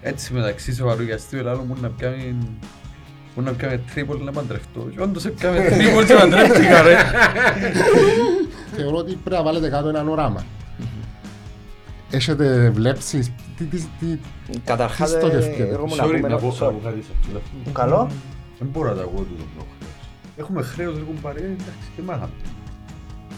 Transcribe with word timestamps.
Έτσι 0.00 0.32
μεταξύ 0.32 0.74
σοβαρού 0.74 1.06
και 1.06 1.12
αστείου 1.12 1.38
Ελλάδο 1.38 1.62
μου 1.62 1.76
να 1.80 1.88
πιάνει 1.88 2.36
μου 3.34 3.42
να 3.42 3.52
πιάνει 3.52 3.78
τρίπολ 3.78 4.24
να 4.24 4.32
παντρευτώ. 4.32 4.88
Και 4.90 5.00
όντως 5.00 5.30
πιάνει 5.30 5.68
τρίπολ 5.78 6.06
και 6.06 6.14
παντρεύτηκα 6.14 6.82
ρε. 6.82 6.96
Θεωρώ 8.76 8.96
ότι 8.96 9.14
πρέπει 9.14 9.36
να 9.36 9.42
βάλετε 9.42 9.68
κάτω 9.68 9.88
έναν 9.88 10.08
όραμα. 10.08 10.44
Έχετε 12.10 12.70
βλέψει; 12.70 13.34
Τι, 13.56 13.64
τι, 13.64 13.78
τι, 14.00 14.18
Καταρχάς, 14.64 15.10
Τι 15.10 15.16
ε, 15.16 15.18
στοχεύκεται; 15.18 15.72
εγώ 15.72 15.86
μου 15.86 15.96
να 15.96 16.04
Sorry 16.04 16.14
πούμε... 16.14 16.28
να 16.28 16.36
πω 16.36 16.56
sorry. 16.56 16.60
να 16.60 16.72
πω 16.72 16.80
κάτι 16.84 17.02
σε 17.02 17.10
αυτό. 17.20 17.70
Καλό. 17.72 18.10
Δεν 18.58 18.68
μπορώ 18.68 18.88
να 18.88 18.94
τα 18.94 19.02
ακούω 19.02 19.20
τούτο 19.22 19.42
το 19.56 19.64
χρέος. 19.78 20.08
Έχουμε 20.36 20.62
χρέος 20.62 20.94
ρε 20.96 21.02
κουμπάρε, 21.02 21.38
εντάξει, 21.38 21.88
τι 21.96 22.02
μάθαμε. 22.02 22.32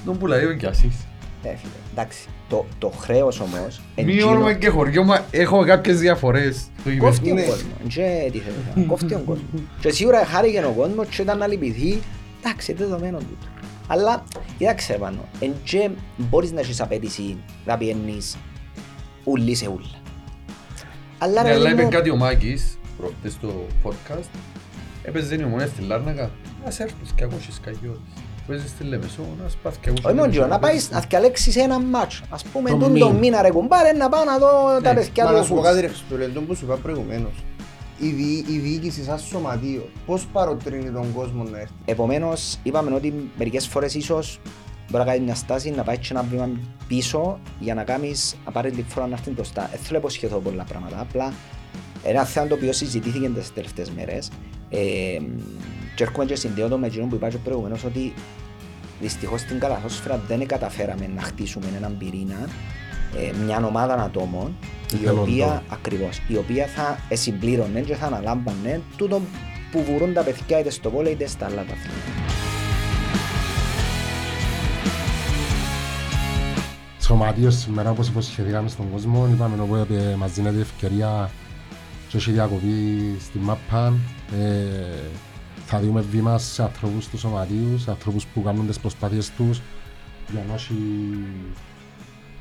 Τον 0.05 0.19
πουλαρίο 0.19 0.55
κι 0.55 0.65
εσείς. 0.65 1.08
Ε, 1.43 1.49
φίλε, 1.57 1.71
εντάξει. 1.93 2.29
Το, 2.49 2.67
το 2.79 2.89
χρέος 2.89 3.41
όμως... 3.41 3.81
Μειώνουμε 4.05 4.55
και 4.55 4.69
χωριό, 4.69 5.05
μα 5.05 5.25
έχω 5.31 5.65
κάποιες 5.65 6.01
διαφορές. 6.01 6.67
Το 6.85 6.91
είπες. 6.91 7.03
Κόφτει 7.05 7.31
ο 7.31 7.35
Ναι. 7.35 7.43
κόσμο. 7.43 7.69
Και 7.89 8.29
τι 8.33 8.39
θέλεις. 8.39 8.89
Κόφτει 8.89 9.15
ο 9.15 9.19
κόσμος. 9.27 9.61
Και 9.81 9.91
σίγουρα 9.91 10.25
χάρηκε 10.25 10.59
ο 10.65 10.73
κόσμος 10.77 11.07
και 11.07 11.23
ήταν 11.23 11.39
να 11.39 11.47
λυπηθεί. 11.47 11.99
Εντάξει, 12.45 12.71
είναι 12.71 12.81
δεδομένο 12.81 13.19
τούτο. 13.19 13.47
Αλλά, 13.87 14.25
κοίταξε 14.59 14.93
πάνω. 14.93 15.19
Εν 15.41 15.53
και 15.65 15.91
μπορείς 16.17 16.53
να 16.53 16.61
έχεις 16.61 16.81
απέτηση 16.81 17.37
να 17.67 17.77
πιένεις 17.77 18.37
ούλη 19.25 19.55
σε 19.55 19.67
ούλα. 19.69 19.87
Αλλά 21.19 21.43
Ναι, 21.43 21.49
ρε 21.49 21.55
αλλά 21.55 21.63
παιδί 21.65 21.75
είπε 21.75 21.83
μου, 21.83 21.91
κάτι 21.91 22.11
ο 22.11 22.17
Μάκης 22.17 22.79
προχτές 22.99 23.33
στο 23.33 23.67
podcast. 23.85 24.29
Έπαιζε 25.03 25.35
η 25.35 25.43
ομονία 25.45 25.67
στη 25.67 25.83
Λάρνακα. 25.83 26.31
Ας 26.67 26.81
έρθεις 26.81 27.13
και 27.15 27.25
ακούσεις 27.25 27.61
καγιώτες. 27.65 28.01
Παίζεις 28.49 28.71
στη 28.71 28.85
Λεμεσό, 28.85 29.23
να 29.43 29.49
σπάθει 29.49 29.79
και 29.81 29.89
ακούσεις. 29.89 30.05
όχι 30.07 30.15
μόνο 30.15 30.31
Λεμεσό. 30.31 30.47
να 30.51 30.59
πάεις 30.59 30.91
να 30.91 31.01
διαλέξεις 31.01 31.57
ένα 31.57 31.81
μάτσο. 31.81 32.23
Ας 32.31 32.43
πούμε 32.45 32.71
Το 32.71 32.77
τον 32.77 32.91
μήνα. 32.93 33.07
το 33.07 33.13
μήνα 33.13 33.43
ρε 33.43 33.51
κουμπάρε 33.51 33.93
να 33.93 34.09
πάω 34.09 34.25
να 34.25 34.39
δω 34.39 34.81
τα 34.83 34.93
Ναι. 34.93 35.01
παιδιά 35.01 35.25
Μα 35.25 35.31
του 35.31 35.37
να 35.37 35.43
σου 35.43 35.49
πω 35.49 35.55
Φούτς. 35.55 35.69
κάτι 35.69 35.81
ρε 35.81 35.87
Χριστούλε, 35.89 36.27
τον 36.27 36.47
που 36.47 36.55
σου 36.55 36.65
είπα 36.65 36.75
προηγουμένως. 36.77 37.33
Η, 37.99 38.09
δι, 38.09 38.45
η 38.55 38.59
διοίκηση 38.59 39.03
σαν 39.05 39.19
σωματείο, 39.19 39.89
πώς 40.07 40.27
παροτρύνει 40.33 40.91
τον 40.91 41.13
κόσμο 41.15 41.43
να 41.43 41.59
έρθει; 41.59 41.73
Επομένως, 41.85 42.57
είπαμε 42.63 42.95
ότι 42.95 43.31
μερικές 43.39 43.67
φορές 43.67 43.95
ίσως 43.95 44.41
μπορεί 44.91 45.05
να 45.05 45.11
κάνει 45.11 45.25
μια 45.25 45.35
στάση, 45.35 45.71
να 45.71 45.83
πάει 45.83 45.99
και 45.99 46.09
ένα 46.11 46.23
βήμα 46.23 46.49
πίσω 46.89 47.39
για 47.59 47.75
να 47.75 47.83
κάνεις 47.85 48.37
απαραίτητη 48.45 48.85
φορά 48.89 49.07
να 49.07 49.13
έρθει 49.15 49.31
μπροστά. 49.31 49.63
Δεν 49.71 49.79
θέλω 49.81 49.93
να 49.93 49.99
υποσχεθώ 49.99 50.37
πολλά 50.39 50.65
πράγματα, 50.65 51.01
απλά 51.01 51.33
ένα 52.05 52.25
θέμα 52.25 52.47
το 52.47 52.55
οποίο 52.55 52.73
συζητήθηκε 52.73 53.29
τις 53.29 53.53
τελευταίες 53.53 53.91
μέρες 53.91 54.31
ε, 54.71 54.79
και 55.99 56.05
έρχομαι 56.05 56.25
και 56.25 56.35
συνδέω 56.35 56.69
το 56.69 56.79
με 56.79 56.87
εκείνο 56.87 57.07
που 57.07 57.15
είπα 57.15 57.29
και 57.29 57.37
προηγουμένως 57.37 57.85
ότι 57.85 58.13
δυστυχώς 59.01 59.41
στην 59.41 59.59
καλαθόσφαιρα 59.59 60.21
δεν 60.29 60.47
καταφέραμε 60.47 61.11
να 61.15 61.23
χτίσουμε 61.23 61.67
έναν 61.77 61.97
πυρήνα 61.99 62.49
ε, 63.17 63.45
μια 63.45 63.65
ομάδα 63.65 63.95
ατόμων 63.95 64.57
η 64.93 64.95
Εθελοντών. 64.95 65.23
οποία, 65.23 65.63
ακριβώς, 65.69 66.21
η 66.29 66.37
οποία 66.37 66.67
θα 66.67 66.99
ε, 67.09 67.17
συμπλήρωνε 67.17 67.81
και 67.81 67.95
θα 67.95 68.07
αναλάμβανε 68.07 68.81
τούτο 68.97 69.21
που 69.71 69.83
βουρούν 69.83 70.13
τα 70.13 70.23
παιδιά 70.23 70.59
είτε 70.59 70.71
στο 70.71 70.91
βόλεϊ 70.91 71.13
είτε 71.13 71.27
στα 71.27 71.47
άλλα 71.47 71.65
τα 71.65 71.73
αθλήματα. 71.73 72.33
σωματείο 77.01 77.51
σήμερα 77.51 77.91
όπως 77.91 78.09
υποσχεθήκαμε 78.09 78.69
στον 78.69 78.91
κόσμο 78.93 79.29
είπαμε 79.33 79.63
οπότε 79.63 80.15
μας 80.19 80.33
δίνεται 80.33 80.61
ευκαιρία 80.61 81.31
και 82.09 82.17
έχει 82.17 82.31
διακοπή 82.31 83.17
στη 83.21 83.39
μάπα 83.39 83.93
ε, 84.41 85.27
θα 85.71 85.81
δούμε 85.81 86.01
βήμα 86.01 86.39
σε 86.39 86.63
ανθρώπους 86.63 87.09
του 87.09 87.19
σωματείου, 87.19 87.79
σε 87.79 87.91
ανθρώπους 87.91 88.27
που 88.27 88.43
κάνουν 88.43 88.67
τις 88.67 88.81
προσπάθειες 88.81 89.31
τους 89.31 89.61
για 90.31 90.45
να 90.49 90.55
έχει 90.55 90.75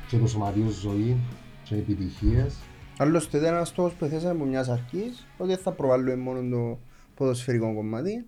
και 0.08 0.18
το 0.18 0.26
σωματείο 0.26 0.68
ζωή 0.68 1.16
και 1.62 1.74
επιτυχίες 1.74 2.54
Άλλωστε 2.98 3.38
ήταν 3.38 3.54
ένας 3.54 3.68
στόχος 3.68 3.92
που 3.92 4.06
θέσαμε 4.06 4.30
από 4.30 4.44
μιας 4.44 4.68
αρχής, 4.68 5.26
ότι 5.38 5.48
δεν 5.48 5.58
θα 5.58 5.72
προβάλλουμε 5.72 6.16
μόνο 6.16 6.56
το 6.56 6.78
ποδοσφαιρικό 7.14 7.74
κομμάτι, 7.74 8.26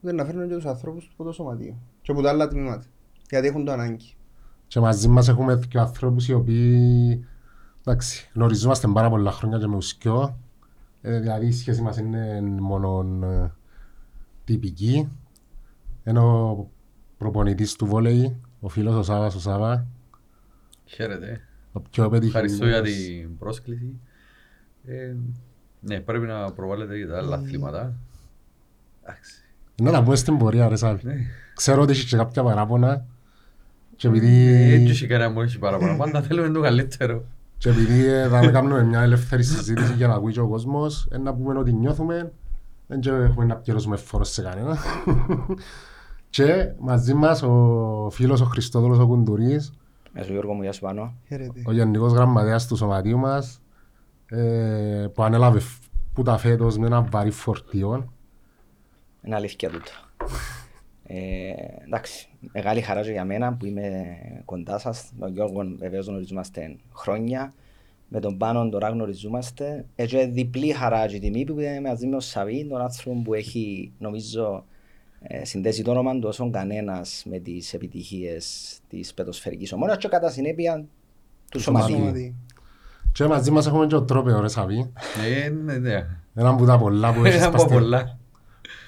ούτε 0.00 0.12
να 0.12 0.24
φέρνουμε 0.24 0.46
και 0.46 0.54
τους 0.54 0.66
ανθρώπους 0.66 1.10
από 1.12 1.24
το 1.24 1.32
σωματείο 1.32 1.76
και 2.02 2.12
από 2.12 2.22
τα 2.22 2.28
άλλα 2.28 2.48
τμήματα, 2.48 2.84
γιατί 3.30 3.46
έχουν 3.46 3.64
το 3.64 3.72
ανάγκη. 3.72 4.14
και 4.66 4.80
μαζί 4.80 5.08
μας 5.08 5.28
έχουμε 5.28 5.60
και 5.68 5.78
ανθρώπους 5.78 6.28
οι 6.28 6.32
οποίοι 6.32 7.24
εντάξει, 7.84 8.30
γνωριζόμαστε 8.34 8.88
πάρα 8.88 9.08
πολλά 9.08 9.32
χρόνια 9.32 9.58
και 9.58 9.66
με 9.66 9.76
ουσκιό 9.76 10.38
ε, 11.02 11.20
δηλαδή 11.20 11.46
η 11.46 11.52
σχέση 11.52 11.82
μας 11.82 11.98
είναι 11.98 12.40
μόνο 12.60 13.06
ε, 13.22 13.52
τυπική 14.44 15.08
ενώ 16.04 16.50
ο 16.50 16.70
προπονητής 17.18 17.74
του 17.76 17.86
βόλεϊ, 17.86 18.36
ο 18.60 18.68
φίλος 18.68 18.94
ο 18.94 19.02
Σάβας 19.02 19.34
ο 19.34 19.40
Σάβα 19.40 19.86
Χαίρετε. 20.84 21.40
ο 21.72 21.80
πιο 21.80 22.08
πετυχημένος 22.08 22.52
Ευχαριστώ 22.52 22.66
για 22.66 22.82
την 22.92 23.38
πρόσκληση. 23.38 24.00
Ε, 24.86 25.14
ναι, 25.80 26.00
πρέπει 26.00 26.26
να 26.26 26.52
προβάλλετε 26.52 26.98
και 26.98 27.06
τα 27.06 27.16
άλλα 27.18 27.36
αθλήματα. 27.36 27.94
Εντάξει. 29.02 29.32
να 29.82 29.90
τα 29.90 30.02
πούμε 30.02 30.16
στην 30.16 30.38
πορεία 30.38 30.68
ρε 30.68 30.76
Σάβη 30.76 31.06
Ναι. 31.06 31.14
ξέρω 31.54 31.82
ότι 31.82 31.92
έχεις 31.92 32.04
και 32.04 32.16
κάποια 32.16 32.42
παράπονα 32.42 33.04
και 33.96 34.08
Έτσι 34.08 34.20
επειδή, 34.26 34.90
έχει 34.90 35.06
κανένα 35.06 35.30
μου 35.30 35.40
έχει 35.40 35.58
παραπάνω. 35.58 35.96
Πάντα 35.96 36.22
θέλουμε 36.22 36.48
το 36.48 36.60
καλύτερο. 36.60 37.24
και 37.58 37.68
επειδή 37.68 38.04
ε, 38.04 38.28
θα 38.28 38.50
κάνουμε 38.50 38.82
μια 38.84 39.00
ελεύθερη 39.00 39.42
συζήτηση 39.42 39.92
για 39.94 40.06
να 40.06 40.14
ακούει 40.14 40.32
και 40.32 40.40
ο 40.40 40.48
κόσμος 40.48 41.08
ε, 41.10 41.18
να 41.18 41.34
πούμε 41.34 41.58
ότι 41.58 41.72
νιώθουμε 41.72 42.32
δεν 42.92 43.00
και 43.00 43.10
έχουμε 43.10 43.44
να 43.44 43.56
πληρώσουμε 43.56 43.96
φόρος 43.96 44.30
σε 44.32 44.42
κανένα 44.42 44.78
και 46.30 46.72
μαζί 46.78 47.14
μας 47.14 47.42
ο 47.42 48.08
φίλος 48.12 48.40
ο 48.40 48.44
Χριστόδουλος 48.44 48.98
ο 48.98 49.06
Κουντουρής 49.06 49.72
Μέσω 50.12 50.32
Γιώργο 50.32 50.52
μου, 50.52 50.62
γεια 50.62 50.72
σου 50.72 50.80
πάνω. 50.80 51.14
Χαίρετε. 51.26 51.62
ο 51.66 51.72
γενικός 51.72 52.12
γραμματέας 52.12 52.66
του 52.66 52.76
σωματείου 52.76 53.18
μας 53.18 53.60
ε, 54.26 55.06
που 55.14 55.22
ανέλαβε 55.22 55.58
φ- 55.58 55.82
που 56.12 56.22
τα 56.22 56.36
φέτος 56.38 56.78
με 56.78 56.86
ένα 56.86 57.02
βαρύ 57.10 57.30
φορτίο 57.30 58.12
Είναι 59.22 59.34
αλήθεια 59.34 59.70
τούτο. 59.70 59.90
Ε, 61.02 61.50
εντάξει, 61.84 62.28
μεγάλη 62.52 62.80
χαρά 62.80 63.02
και 63.02 63.10
για 63.10 63.24
μένα 63.24 63.52
που 63.54 63.66
είμαι 63.66 63.92
κοντά 64.44 64.78
σας. 64.78 65.10
Τον 65.18 65.32
Γιώργο 65.32 65.62
βεβαίως 65.78 66.06
γνωριζόμαστε 66.06 66.76
χρόνια. 66.94 67.52
Με 68.14 68.20
τον 68.20 68.36
Πάνο 68.38 68.68
τώρα 68.68 68.88
γνωριζόμαστε. 68.88 69.84
Έτσι 69.94 70.26
διπλή 70.26 70.72
χαρά 70.72 71.06
και 71.06 71.18
τιμή 71.18 71.44
που 71.44 71.52
είμαι 71.60 71.80
μαζί 71.80 72.04
με 72.04 72.10
τον 72.10 72.20
Σαβί, 72.20 72.66
τον 72.70 72.80
άνθρωπο 72.80 73.22
που 73.22 73.34
έχει 73.34 73.92
νομίζω 73.98 74.64
ε, 75.20 75.44
συνδέσει 75.44 75.82
το 75.82 75.90
όνομα 75.90 76.12
του 76.18 76.28
όσον 76.28 76.52
κανένας 76.52 77.22
με 77.28 77.38
τις 77.38 77.74
επιτυχίες 77.74 78.78
της 78.88 79.14
πετοσφαιρικής 79.14 79.72
ομόνας 79.72 79.96
και 79.96 80.08
κατά 80.08 80.30
συνέπεια 80.30 80.84
του 81.50 81.60
σωματείου. 81.60 81.96
Σωματείο. 81.96 82.34
και 83.12 83.24
μαζί 83.26 83.50
μας 83.50 83.66
έχουμε 83.66 83.86
και 83.86 83.94
ο 83.94 84.02
τρόπαιο 84.02 84.40
ρε 84.40 84.48
Σαβί 84.48 84.92
Ε, 85.44 85.48
ναι, 85.48 85.76
ναι. 85.78 86.06
έναν 86.34 86.56
που 86.56 86.64
τα 86.66 86.78
πολλά 86.78 87.12
που 87.14 87.24
έχεις 87.24 87.40
Ένα 87.40 87.50
πας 87.50 87.60
από 87.62 87.70
στη- 87.70 87.80
πολλά. 87.80 88.18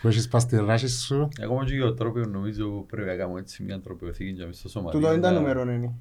που 0.03 0.09
έχεις 0.09 0.29
πας 0.29 0.43
στη 0.43 0.57
ράσης 0.57 1.03
σου 1.03 1.29
Ακόμα 1.43 1.65
και 1.65 1.75
για 1.75 1.85
το 1.85 1.95
τρόπιο 1.95 2.27
νομίζω 2.27 2.69
πρέπει 2.91 3.09
να 3.09 3.15
κάνουμε 3.17 3.41
έτσι 3.41 3.63
μια 3.63 3.81
τροπιοθήκη 3.81 4.31
για 4.31 4.47
μέσα 4.47 4.59
στο 4.59 4.69
σωματείο. 4.69 5.01
Τούτο 5.01 5.13
είναι 5.13 5.23
τα 5.23 5.31
Να- 5.31 5.39
νούμερο 5.39 5.63
είναι. 5.63 5.93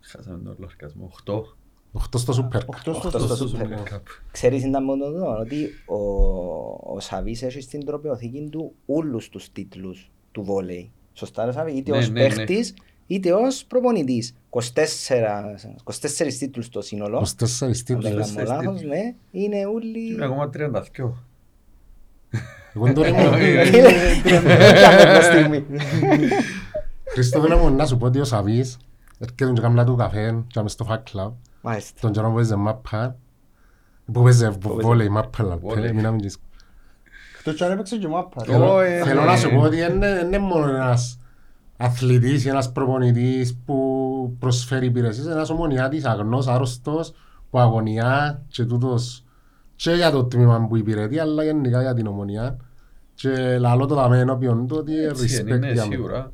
Χάσαμε 0.00 0.38
τον 0.44 0.56
λογαριασμό. 0.58 1.10
8. 1.24 1.55
8 1.98 2.18
στο 2.18 2.32
σούπερ 2.32 2.60
Οχτώ 2.66 2.92
στο 2.94 3.06
Οχτώ 3.08 3.18
στο 3.34 3.46
στο 3.48 3.58
Super 3.58 3.62
Super 3.62 3.94
Cup. 3.94 4.00
Ξέρεις 4.32 4.64
ήταν 4.64 4.84
μόνο 4.84 5.04
το 5.10 5.24
ότι 5.40 5.66
ο, 5.86 5.96
ο 6.94 7.00
Σαβής 7.00 7.42
έχει 7.42 7.60
στην 7.60 7.84
τροπιοθήκη 7.84 8.48
του 8.50 8.72
όλους 8.86 9.28
τους 9.28 9.52
τίτλους 9.52 10.10
του 10.32 10.42
βόλεϊ. 10.42 10.90
Σωστά 11.12 11.44
ρε 11.44 11.52
Σαβή, 11.52 11.72
είτε 11.72 11.90
Ναι, 11.90 11.96
ως 11.98 12.10
ναι, 12.10 12.20
ναι. 12.22 12.34
παίχτης 12.34 12.74
είτε 13.06 13.32
ως 13.32 13.64
προπονητής. 13.64 14.34
24, 14.50 14.60
24 15.84 16.32
τίτλους 16.38 16.68
το 16.68 16.80
σύνολο. 16.82 17.18
24 17.18 17.24
Αν 17.60 17.72
δεν 17.72 17.72
τίτλους 17.84 18.04
κάνω 18.04 18.24
24 18.24 18.46
λάθος, 18.46 18.74
τίτλους. 18.74 18.82
ναι. 18.82 19.14
Είναι 19.30 19.66
όλοι... 19.66 20.12
Είναι 20.12 20.24
ακόμα 20.24 20.50
32. 20.54 21.12
εγώ 22.74 22.92
τώρα 22.92 23.08
Ε, 23.38 23.66
είμαι 23.68 23.92
Κάμε 24.80 25.04
μια 25.04 25.22
στιγμή. 25.22 25.64
Χριστόφιλε 27.04 27.56
μου 27.56 27.70
να 27.70 27.86
σου 27.86 27.96
πω 27.96 28.06
ότι 28.06 28.20
ο 28.20 28.24
Σαβής 28.24 28.76
έρχεται 29.18 29.52
και 29.52 29.60
κάνει 29.60 29.84
του 29.84 29.96
καφέ 29.96 30.44
και 30.46 30.60
μες 30.62 30.72
στο 30.72 30.86
Fat 30.88 30.94
Club 30.94 31.02
Μάλιστα. 31.12 31.36
Τον 32.00 32.12
καιρό 32.12 32.28
που 32.28 32.34
παίζει 32.34 32.56
μάπα 32.56 33.16
που 34.12 34.22
παίζει 34.22 34.48
βόλεϊ 34.60 35.08
μάπα 35.08 35.58
Βόλεϊ. 35.60 35.82
λαπέ 35.82 35.92
μην 35.92 36.06
αμήνεις 36.06 36.38
Εκτός 37.38 37.54
κι 37.54 37.64
αν 37.64 37.72
έπαιξε 37.72 37.96
και 37.96 38.08
μάπα. 38.08 38.58
Ω, 38.58 38.80
ε, 38.80 39.02
Θέλω 39.02 39.20
ναι. 39.20 39.26
να 39.26 39.36
σου 39.36 39.50
πω 39.50 39.60
ότι 39.60 39.76
δεν 39.76 39.94
είναι 39.94 40.14
δεν 40.14 40.26
είναι 40.26 40.38
μόνο 40.38 40.68
ένας 40.74 41.18
αθλητής 41.76 42.44
ή 42.44 42.48
ένας 42.48 42.72
προπονητής 42.72 43.58
που 43.64 44.36
προσφέρει 44.38 44.86
υπηρεσίες, 44.86 45.26
ένας 45.26 45.50
ομονιάτης 45.50 46.04
αγνός, 46.04 46.46
άρρωστος, 46.46 47.12
που 47.50 47.58
αγωνιά 47.58 48.42
και 48.48 48.64
τούτος 48.64 49.24
και 49.76 49.90
για 49.90 50.10
το 50.10 50.24
τμήμα 50.24 50.66
που 50.66 50.76
υπηρετεί, 50.76 51.18
αλλά 51.18 51.44
γενικά 51.44 51.82
για 51.82 51.94
την 51.94 52.06
ομονιά. 52.06 52.56
Και 53.14 53.58
λαλό 53.58 53.86
το 53.86 53.94
δαμε 53.94 54.18
ενώπιον 54.18 54.66
του 54.66 54.76
ότι 54.78 55.04
Έτσι 55.04 55.40
είναι, 55.40 55.54
respect 55.54 55.58
ναι, 55.60 55.72
για 55.72 55.82
μένα. 55.82 55.94
σίγουρα. 55.94 56.32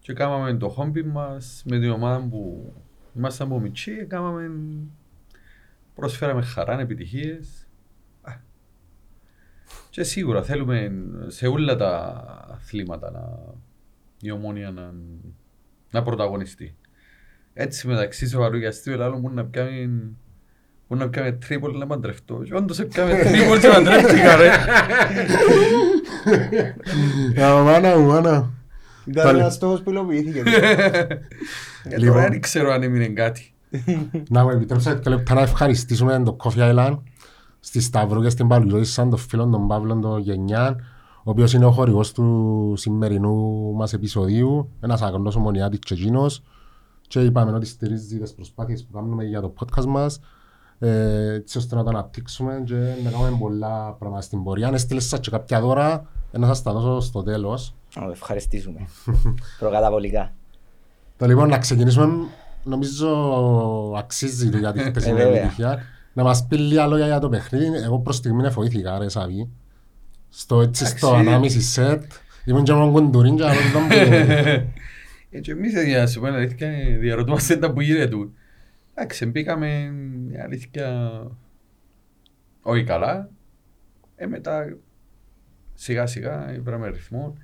Και 0.00 0.12
κάναμε 0.12 0.54
το 0.54 0.68
χόμπι 0.68 1.02
μας 1.02 1.62
με 1.64 1.78
την 1.78 1.90
ομάδα 1.90 2.26
που 2.30 2.72
ήμασταν 3.16 3.46
από 3.46 3.60
μητσί, 3.60 4.04
κάναμε, 4.04 4.50
προσφέραμε 5.94 6.42
χαρά, 6.42 6.80
επιτυχίες. 6.80 7.68
Α. 8.22 8.32
Και 9.90 10.02
σίγουρα 10.02 10.42
θέλουμε 10.42 10.92
σε 11.26 11.46
όλα 11.46 11.76
τα 11.76 12.24
αθλήματα 12.50 13.10
να, 13.10 13.54
η 14.20 14.30
ομόνια 14.30 14.70
να, 14.70 14.94
να 15.90 16.02
πρωταγωνιστεί. 16.02 16.76
Έτσι 17.54 17.86
μεταξύ 17.86 18.26
σοβαρού 18.26 18.58
και 18.58 18.66
αστείου 18.66 18.92
Ελλάδου 18.92 19.18
μου 19.18 19.30
να 19.30 19.44
πιάνει 19.44 20.16
Μπορεί 20.88 21.00
να 21.00 21.08
πιάμε 21.08 21.32
τρίπολ 21.32 21.78
να 21.78 21.86
παντρευτώ. 21.86 22.42
Και 22.44 22.54
όντως 22.54 22.78
έπιαμε 22.78 23.18
τρίπολ 23.18 23.60
και 23.60 23.68
παντρεύτηκα 23.68 24.36
ρε. 24.36 24.50
Α, 27.44 27.62
μάνα 27.62 27.98
μου, 27.98 28.06
μάνα. 28.06 28.55
Ήταν 29.06 29.24
Πάλι. 29.24 29.38
ένας 29.38 29.54
στόχος 29.54 29.82
που 29.82 29.90
υλοποιήθηκε. 29.90 30.42
Ε, 31.84 31.96
Λοιπόν. 31.98 32.14
Τώρα 32.14 32.28
δεν 32.28 32.40
ξέρω 32.40 32.72
αν 32.72 32.82
έμεινε 32.82 33.06
κάτι. 33.06 33.52
Να 34.30 34.42
μου 34.42 34.50
επιτρέψετε 34.50 35.00
και 35.00 35.10
λεπτά 35.10 35.34
να 35.34 35.40
ευχαριστήσουμε 35.40 36.22
το 36.22 36.36
Coffee 36.44 36.74
Island 36.74 36.98
στη 37.60 37.80
Σταυρού 37.80 38.22
και 38.22 38.28
στην 38.28 38.48
Παλουζόη 38.48 38.84
τον 38.94 39.16
φίλο 39.16 39.46
τον 39.46 39.66
Παύλο 39.66 39.98
τον 39.98 40.20
Γενιάν 40.20 40.80
ο 41.24 41.30
οποίος 41.30 41.52
είναι 41.52 41.64
ο 41.64 41.70
χορηγός 41.70 42.12
του 42.12 42.74
σημερινού 42.76 43.72
μας 43.74 43.92
επεισοδίου 43.92 44.70
ένας 44.80 45.02
αγνός 45.02 45.36
ομονιάτης 45.36 45.78
και 45.78 45.94
εκείνος 45.94 46.42
και 47.08 47.20
είπαμε 47.20 47.52
ότι 47.52 47.66
στηρίζει 47.66 48.18
τις 48.18 48.34
προσπάθειες 48.34 48.84
που 48.84 48.92
κάνουμε 48.92 49.24
για 49.24 49.40
το 49.40 49.52
podcast 49.58 49.84
μας 49.84 50.20
ε, 50.78 51.32
έτσι 51.32 51.58
ώστε 51.58 51.74
να 51.74 51.82
το 51.82 51.88
αναπτύξουμε 51.88 52.62
και 52.64 52.74
να 53.04 53.10
κάνουμε 53.10 53.36
πολλά 53.38 53.92
πράγματα 53.92 54.22
στην 54.22 54.42
πορεία. 54.42 54.68
Αν 54.68 54.74
έστειλες 54.74 55.04
σας 55.04 55.20
και 55.20 55.30
κάποια 55.30 55.60
δώρα, 55.60 56.06
ε, 56.32 56.38
να 56.38 56.46
σας 56.46 56.62
τα 56.62 56.72
δώσω 56.72 57.00
στο 57.00 57.22
τέλος. 57.22 57.74
Να 57.96 58.10
ευχαριστήσουμε. 58.10 58.80
Προκαταβολικά. 59.58 60.32
Το 61.16 61.26
λοιπόν 61.26 61.48
να 61.48 61.58
ξεκινήσουμε, 61.58 62.26
νομίζω 62.64 63.08
αξίζει 63.96 64.48
για 64.58 64.72
τη 64.72 64.78
χτεσινή 64.78 65.20
Ε, 65.20 65.24
βέβαια. 65.24 65.38
επιτυχία. 65.40 65.82
Να 66.12 66.22
μας 66.22 66.46
πεις 66.46 66.58
λίγα 66.58 66.86
λόγια 66.86 67.06
για 67.06 67.18
το 67.18 67.28
παιχνίδι. 67.28 67.76
Εγώ 67.84 67.98
προς 68.00 68.16
στιγμή 68.16 68.50
φοήθηκα 68.50 68.98
ρε 68.98 69.08
Σαβί. 69.08 69.48
Στο 70.28 70.60
έτσι 70.60 70.86
στο 70.86 71.06
Εντάξει. 71.08 71.28
ανάμιση 71.28 71.60
σετ. 71.60 72.02
Ήμουν 72.44 72.64
και 72.64 72.72
μόνο 72.72 72.92
κοντουρίν 72.92 73.36
και 73.36 73.44
άλλο 73.44 73.58
ήταν 73.70 73.86
που... 73.88 73.94
Ε, 75.30 75.40
Και 75.40 75.50
εμείς 75.52 75.84
για 75.84 75.98
να 75.98 76.06
σου 76.06 76.20
πω 76.20 76.26
την 76.26 76.34
αλήθεια 76.34 76.70
διαρωτούμαστε 77.00 77.56
τα 77.56 77.72
που 77.72 77.80
γίνεται 77.80 78.08
του. 78.08 78.34
Εντάξει, 78.94 79.26
μπήκαμε 79.26 79.92
η 80.32 80.38
αλήθεια 80.38 81.10
όχι 82.62 82.84
καλά. 82.84 83.28
Ε, 84.16 84.26
μετά 84.26 84.76
σιγά 85.74 86.06
σιγά 86.06 86.58
βράμε 86.62 86.88
ρυθμό. 86.88 87.34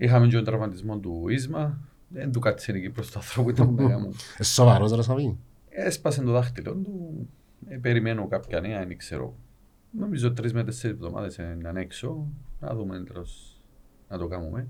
Είχαμε 0.00 0.26
και 0.26 0.34
τον 0.34 0.44
τραυματισμό 0.44 0.98
του 0.98 1.28
Ίσμα. 1.28 1.78
Δεν 2.08 2.32
του 2.32 2.40
κάτσε 2.40 2.72
εκεί 2.72 2.90
προς 2.90 3.10
το 3.10 3.18
άνθρωπο 3.18 3.50
ήταν 3.50 3.66
που 3.74 3.82
μου. 3.82 4.14
Ε, 4.38 4.42
Σοβαρός 4.42 4.92
ρε 4.92 5.02
Σαβί. 5.02 5.38
Έσπασε 5.68 6.22
το 6.22 6.30
δάχτυλο 6.30 6.72
του. 6.72 7.28
Ε, 7.68 7.76
περιμένω 7.76 8.26
κάποια 8.26 8.60
νέα, 8.60 8.86
δεν 8.86 8.96
ξέρω. 8.96 9.34
Νομίζω 9.90 10.32
τρεις 10.32 10.52
με 10.52 10.64
τέσσερις 10.64 10.96
εβδομάδες 10.96 11.36
είναι 11.36 11.80
έξω. 11.80 12.26
Να 12.60 12.74
δούμε 12.74 13.02
τέλος 13.06 13.60
να 14.08 14.18
το 14.18 14.26
κάνουμε. 14.26 14.68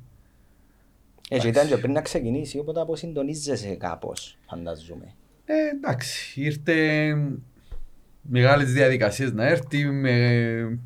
Έτσι 1.28 1.48
ήταν 1.48 1.66
και 1.66 1.76
πριν 1.76 1.92
να 1.92 2.00
ξεκινήσει, 2.00 2.58
οπότε 2.58 2.80
αποσυντονίζεσαι 2.80 3.74
κάπως, 3.74 4.38
φανταζούμε. 4.46 5.14
Ε, 5.44 5.54
εντάξει, 5.76 6.40
ήρθε 6.40 7.14
μεγάλες 8.22 8.72
διαδικασίες 8.72 9.32
να 9.32 9.46
έρθει, 9.46 9.84
με... 9.84 10.78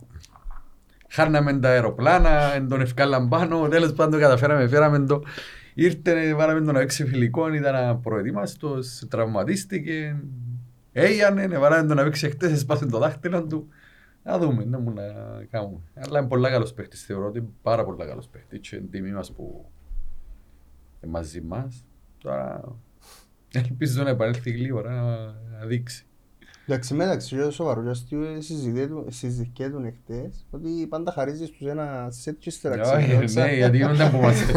χάρναμε 1.15 1.59
τα 1.59 1.69
αεροπλάνα, 1.69 2.55
εν 2.55 2.69
τον 2.69 2.81
ευκάλαν 2.81 3.29
πάνω, 3.29 3.69
τέλος 3.69 3.93
πάντων 3.93 4.21
καταφέραμε, 4.21 4.69
φέραμε 4.69 5.07
το. 5.07 5.23
Ήρθε, 5.75 6.35
βάλαμε 6.35 6.61
τον 6.61 6.77
έξι 6.77 7.07
φιλικό, 7.07 7.55
ήταν 7.55 7.75
απροετοίμαστος, 7.75 9.07
τραυματίστηκε, 9.11 10.17
έγινε, 10.93 11.59
βάλαμε 11.59 11.89
τον 11.89 11.97
να 11.97 12.03
παίξει 12.03 12.31
χτες, 12.31 12.53
έσπασε 12.53 12.87
το 12.87 12.99
δάχτυλο 12.99 13.47
του. 13.47 13.69
Να 14.23 14.39
δούμε, 14.39 14.65
να 14.65 14.79
μου 14.79 14.93
να 14.93 15.03
κάνουμε. 15.51 15.81
Αλλά 15.95 16.19
είναι 16.19 16.29
πολλά 16.29 16.51
καλός 16.51 16.73
παίχτης, 16.73 17.05
θεωρώ 17.05 17.27
ότι 17.27 17.39
είναι 17.39 17.49
πάρα 17.63 17.85
πολλά 17.85 18.07
καλός 18.07 18.29
παίχτης 18.29 18.59
και 18.59 18.77
είναι 18.77 18.87
τιμή 18.91 19.13
μας 19.13 19.33
που 19.33 19.65
είναι 21.01 21.13
μαζί 21.13 21.41
μας. 21.41 21.85
Τώρα 22.19 22.63
ελπίζω 23.53 24.03
να 24.03 24.11
επανέλθει 24.11 24.51
γλύωρα 24.51 24.91
να, 24.91 25.17
να 25.59 25.67
δείξει. 25.67 26.07
Εντάξει, 26.67 26.95
μεταξύ 26.95 27.37
και 27.37 27.51
σοβαρό 27.51 27.83
και 27.83 27.89
αστείο 27.89 28.23
ε, 28.23 28.41
συζητιέτουν 29.09 29.85
εχθές 29.85 30.47
ότι 30.51 30.87
πάντα 30.89 31.13
χαρίζεις 31.13 31.51
τους 31.51 31.67
ένα 31.67 32.09
σετ 32.11 32.39
και 32.39 32.49
ύστερα 32.49 32.97
Όχι, 32.97 33.07
ξεκινάς. 33.07 33.35
Ναι, 33.35 33.55
γιατί 33.55 33.79
δεν 33.79 33.97
τα 33.97 34.07
απομαστε. 34.07 34.53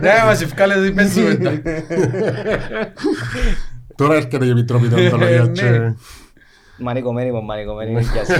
Ναι, 0.00 0.12
μας 0.24 0.42
ευκάλε 0.42 0.74
ότι 0.74 0.92
παίζουμε 0.92 1.38
μετά. 1.38 1.62
Τώρα 3.94 4.14
έρχεται 4.14 4.44
η 4.46 4.50
Επιτροπή 4.50 4.86
Δεοντολογίας 4.86 5.46
Ναι. 5.48 5.52
και... 5.52 5.94
Μανικομένη 6.78 7.30
μου, 7.32 7.42
μανικομένη 7.42 7.90
μου 7.90 8.00
πιάσει. 8.12 8.32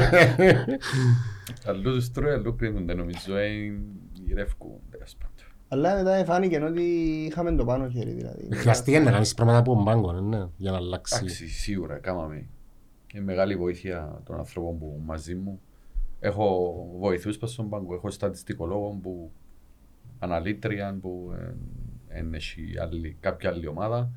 Αλλού 1.66 1.94
τους 1.94 2.10
τρώει, 2.10 2.32
αλλού 2.32 2.56
κρίνονται 2.56 2.94
νομίζω, 2.94 3.37
ε, 3.37 3.48
γυρεύκουν 4.12 4.70
τέλος 4.90 5.16
πάντων. 5.19 5.34
Αλλά 5.69 5.94
μετά 5.94 6.25
φάνηκε 6.25 6.60
ότι 6.60 6.82
είχαμε 7.31 7.52
το 7.52 7.64
πάνω 7.64 7.88
χέρι 7.88 8.10
δηλαδή. 8.10 8.48
Χρειαστήκε 8.52 8.98
να 8.98 9.10
κάνεις 9.10 9.34
πράγματα 9.34 9.58
από 9.58 9.75
τον 9.75 9.84
πάγκο, 9.84 10.12
ναι, 10.12 10.46
για 10.56 10.70
να 10.70 10.76
αλλάξει. 10.76 11.16
Εντάξει, 11.19 11.48
σίγουρα, 11.48 11.98
κάμαμε. 11.98 12.46
Είναι 13.17 13.25
μεγάλη 13.25 13.57
βοήθεια 13.57 14.21
των 14.25 14.37
ανθρώπων 14.39 14.79
που 14.79 15.03
μαζί 15.05 15.35
μου. 15.35 15.61
Έχω 16.21 16.75
βοηθούς 16.99 17.39
πας 17.39 17.51
στον 17.51 17.69
πάγκο, 17.69 17.95
έχω 17.95 18.11
στατιστικολόγο 18.11 18.99
που 19.03 19.31
αναλύτρια 20.19 20.99
που 21.01 21.35
ε, 21.39 21.55
εν 22.19 22.35
έχει 22.35 22.75
άλλη, 22.81 23.17
κάποια 23.21 23.51
άλλη 23.51 23.67
ομάδα. 23.67 24.11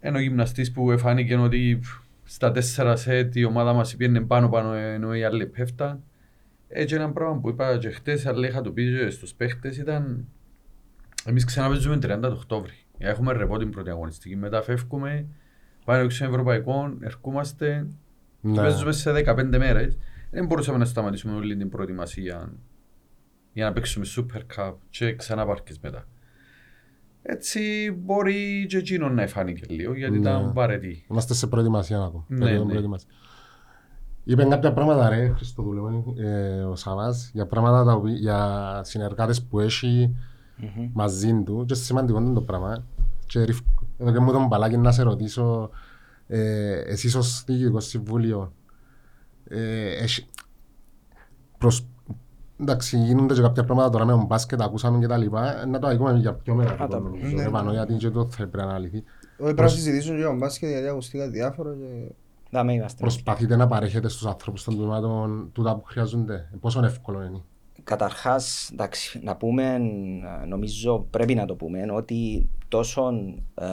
Ενώ 0.00 0.18
γυμναστής 0.18 0.72
που 0.72 0.90
εφάνηκε 0.90 1.36
ότι 1.36 1.80
στα 2.24 2.50
τέσσερα 2.50 2.96
σετ 2.96 3.36
η 3.36 3.44
ομάδα 3.44 3.72
μας 3.72 3.96
πήγαινε 3.96 4.20
πάνω 4.20 4.48
πάνω 4.48 4.72
ενώ 4.72 5.14
οι 5.14 5.24
άλλοι 5.24 5.46
πέφταν. 5.46 6.02
Έτσι 6.68 6.94
ένα 6.94 7.12
πράγμα 7.12 7.40
που 7.40 7.48
είπα 7.48 7.78
και 7.78 7.90
χτες, 7.90 8.26
αλλά 8.26 8.46
είχα 8.46 8.60
το 8.60 8.72
πει 8.72 8.96
και 8.98 9.10
στους 9.10 9.34
παίχτες 9.34 9.76
ήταν 9.76 10.28
εμείς 11.24 11.44
ξαναπέζουμε 11.44 11.96
30 11.96 12.18
το 12.20 12.26
Οκτώβρη. 12.26 12.74
Έχουμε 12.98 13.32
ρεπό 13.32 13.58
την 13.58 13.70
πρώτη 13.70 13.90
αγωνιστική, 13.90 14.36
μετά 14.36 14.62
φεύγουμε, 14.62 15.26
πάμε 15.98 16.10
στο 16.10 16.24
ευρωπαϊκό, 16.24 16.94
ερχόμαστε 17.00 17.86
και 18.42 18.48
Ναι. 18.48 18.56
παίζουμε 18.56 18.92
σε 18.92 19.12
15 19.12 19.58
μέρες. 19.58 19.96
Δεν 20.30 20.46
μπορούσαμε 20.46 20.78
να 20.78 20.84
σταματήσουμε 20.84 21.34
όλη 21.34 21.56
την 21.56 21.68
προετοιμασία 21.68 22.52
για 23.52 23.64
να 23.64 23.72
παίξουμε 23.72 24.06
Super 24.16 24.40
Cup 24.56 24.74
και 24.90 25.14
ξανά 25.14 25.46
πάρκες 25.46 25.78
μετά. 25.82 26.04
Έτσι 27.22 27.60
μπορεί 28.04 28.66
και 28.68 28.76
εκείνο 28.76 29.08
να 29.08 29.26
φάνηκε 29.26 29.62
λίγο 29.74 29.94
γιατί 29.94 30.12
Ναι. 30.12 30.18
ήταν 30.18 30.52
βαρετή. 30.52 31.04
Είμαστε 31.10 31.34
σε 31.34 31.46
προετοιμασία 31.46 32.00
ακόμα. 32.00 32.24
Ναι, 32.28 32.38
περίοδο 32.38 32.64
ναι. 32.64 32.70
προετοιμασίας. 32.70 33.12
Είπε 34.24 34.44
κάποια 34.44 34.72
πράγματα 34.72 35.08
ρε 35.08 35.28
Χριστοδούλευε, 35.36 36.02
ε, 36.16 36.62
ο 36.62 36.76
Σαββάς 36.76 37.30
για 37.34 37.46
πράγματα 37.46 37.84
τα 37.84 37.92
οποία, 37.92 38.12
για 38.14 38.80
συνεργάτες 38.84 39.42
που 39.42 39.60
έχει 39.60 40.16
μαζί 40.92 41.42
του 41.44 41.64
και 41.66 41.74
σημαντικό 41.74 42.18
είναι 42.20 42.32
το 42.34 42.42
πράγμα 42.42 42.84
και 43.26 43.42
ριφ- 43.44 43.66
εδώ 44.00 44.12
και 44.12 44.18
μου 44.18 44.32
τον 44.32 44.46
μπαλάκι 44.46 44.76
να 44.76 44.92
σε 44.92 45.02
ρωτήσω 45.02 45.70
ε, 46.26 46.78
εσείς 46.80 47.14
ως 47.14 47.42
διοικητικός 47.46 47.86
συμβούλιο 47.86 48.52
ε, 49.48 49.90
έχει, 50.02 50.26
προς, 51.58 51.86
εντάξει 52.60 52.98
γίνονται 52.98 53.34
και 53.34 53.40
κάποια 53.40 53.64
πράγματα 53.64 53.90
τώρα 53.90 54.04
με 54.04 54.12
τον 54.12 54.24
μπάσκετ 54.24 54.60
ακούσαμε 54.62 54.98
και 54.98 55.06
τα 55.06 55.16
λοιπά 55.16 55.66
να 55.66 55.78
το 55.78 55.86
ακούμε 55.86 56.12
για 56.18 56.34
πιο 56.34 56.54
μετά 56.54 56.84
Α, 56.84 56.88
τα- 56.88 57.00
νομίζω, 57.00 57.36
ναι. 57.36 57.42
επάνω, 57.42 57.72
γιατί 57.72 57.94
και 57.94 58.10
το 58.10 58.24
θα 58.24 58.36
πρέπει 58.36 58.56
να 58.56 58.62
αναλυθεί 58.62 58.96
Όχι, 58.96 59.04
πρέπει 59.36 59.60
να 59.60 59.68
συζητήσω 59.68 60.14
για 60.14 60.26
τον 60.26 60.38
μπάσκετ 60.38 60.68
γιατί 60.68 60.88
ακούστηκα 60.88 61.28
διάφορα 61.28 61.70
και... 61.74 62.12
Δάμε 62.50 62.72
είμαστε. 62.72 63.00
Προσπαθείτε 63.02 63.56
να 63.56 63.66
παρέχετε 63.66 64.08
στους 64.08 64.26
ανθρώπους 64.26 64.64
των 64.64 64.76
τμήματων 64.76 65.50
τούτα 65.52 65.76
που 65.76 65.82
χρειάζονται. 65.84 66.50
Πόσο 66.60 66.84
εύκολο 66.84 67.22
είναι. 67.22 67.42
Καταρχάς, 67.90 68.68
εντάξει, 68.72 69.20
να 69.22 69.36
πούμε, 69.36 69.64
ε, 70.42 70.46
νομίζω 70.46 71.06
πρέπει 71.10 71.34
να 71.34 71.46
το 71.46 71.54
πούμε, 71.54 71.86
ότι 71.92 72.48
τόσο 72.68 73.08
ε, 73.54 73.66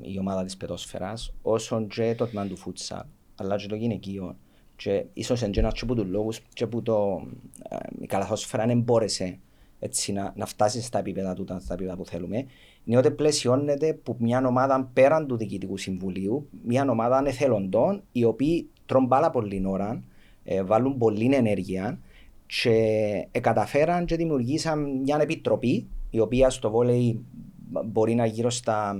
η 0.00 0.18
ομάδα 0.18 0.44
της 0.44 0.56
πετόσφαιρας, 0.56 1.34
όσο 1.42 1.86
και 1.86 2.14
το 2.14 2.26
τμήμα 2.26 2.46
του 2.46 2.56
φούτσα, 2.56 3.08
αλλά 3.36 3.56
και 3.56 3.66
το 3.66 3.74
γυναικείο, 3.74 4.36
και 4.76 5.04
ίσως 5.12 5.40
είναι 5.40 5.50
και 5.50 5.60
ένας 5.60 5.72
και 5.72 5.80
από 5.82 5.94
τους 5.94 6.06
λόγους 6.06 6.40
και 6.52 6.66
που 6.66 6.82
το, 6.82 7.26
ε, 7.68 7.76
η 8.00 8.06
καλαθόσφαιρα 8.06 8.66
δεν 8.66 8.80
μπόρεσε 8.80 9.38
έτσι, 9.78 10.12
να, 10.12 10.32
να 10.36 10.46
φτάσει 10.46 10.82
στα 10.82 10.98
επίπεδα 10.98 11.34
του, 11.34 11.44
στα 11.60 11.74
επίπεδα 11.74 11.96
που 11.96 12.06
θέλουμε, 12.06 12.46
είναι 12.84 12.96
ότι 12.96 13.10
πλαισιώνεται 13.10 13.92
που 13.92 14.16
μια 14.18 14.46
ομάδα 14.46 14.90
πέραν 14.92 15.26
του 15.26 15.36
Διοικητικού 15.36 15.76
Συμβουλίου, 15.76 16.48
μια 16.64 16.90
ομάδα 16.90 17.22
εθελοντών, 17.26 18.02
οι 18.12 18.24
οποίοι 18.24 18.68
τρώνε 18.86 19.08
πάρα 19.08 19.30
πολλή 19.30 19.62
ώρα, 19.66 20.02
ε, 20.44 20.62
βάλουν 20.62 20.98
πολλή 20.98 21.34
ενέργεια 21.34 21.98
και 22.60 22.70
ε, 23.30 23.40
καταφέραν 23.40 24.04
και 24.04 24.16
δημιουργήσαν 24.16 25.00
μια 25.02 25.18
επιτροπή 25.20 25.86
η 26.10 26.20
οποία 26.20 26.50
στο 26.50 26.70
βόλεϊ 26.70 27.20
μπορεί 27.84 28.14
να 28.14 28.26
γύρω 28.26 28.50
στα 28.50 28.96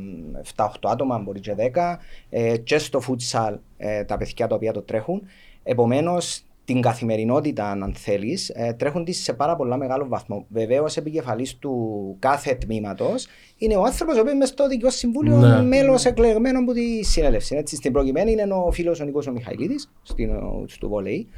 7-8 0.57 0.67
άτομα, 0.83 1.19
μπορεί 1.19 1.41
και 1.41 1.55
10 1.75 1.97
ε, 2.31 2.57
και 2.57 2.79
στο 2.79 3.01
futsal 3.09 3.55
ε, 3.77 4.05
τα 4.05 4.17
παιδιά 4.17 4.47
τα 4.47 4.55
οποία 4.55 4.73
το 4.73 4.83
τρέχουν. 4.83 5.23
Επομένως 5.63 6.45
την 6.65 6.81
καθημερινότητα 6.81 7.71
αν 7.71 7.95
θέλεις 7.97 8.49
ε, 8.49 8.73
τρέχουν 8.73 9.05
τις 9.05 9.23
σε 9.23 9.33
πάρα 9.33 9.57
πολλά 9.57 9.77
μεγάλο 9.77 10.07
βαθμό. 10.09 10.47
Βεβαίως 10.49 10.97
επικεφαλής 10.97 11.57
του 11.57 12.17
κάθε 12.19 12.55
τμήματος 12.55 13.27
είναι 13.59 13.77
ο 13.77 13.83
άνθρωπος 13.83 14.17
ο 14.17 14.21
οποίος 14.21 14.35
μες 14.37 14.49
στο 14.49 14.69
Δικαιός 14.69 14.95
Συμβούλιο 14.95 15.37
Ναι. 15.37 15.63
μέλος 15.63 16.05
εκλεγμένο 16.05 16.59
από 16.59 16.73
τη 16.73 17.05
συνέλευση. 17.05 17.57
Έτσι, 17.57 17.77
στην 17.77 17.93
προκειμένη 17.93 18.33
είναι 18.33 18.43
ο 18.43 18.71
φίλος 18.71 19.01
ο 19.01 19.05
Νίκος 19.05 19.27
ο 19.27 19.33
Μιχαηλίδης 19.33 19.93
στην, 20.03 20.31
στο 20.67 20.89
βόλεϊ 20.89 21.29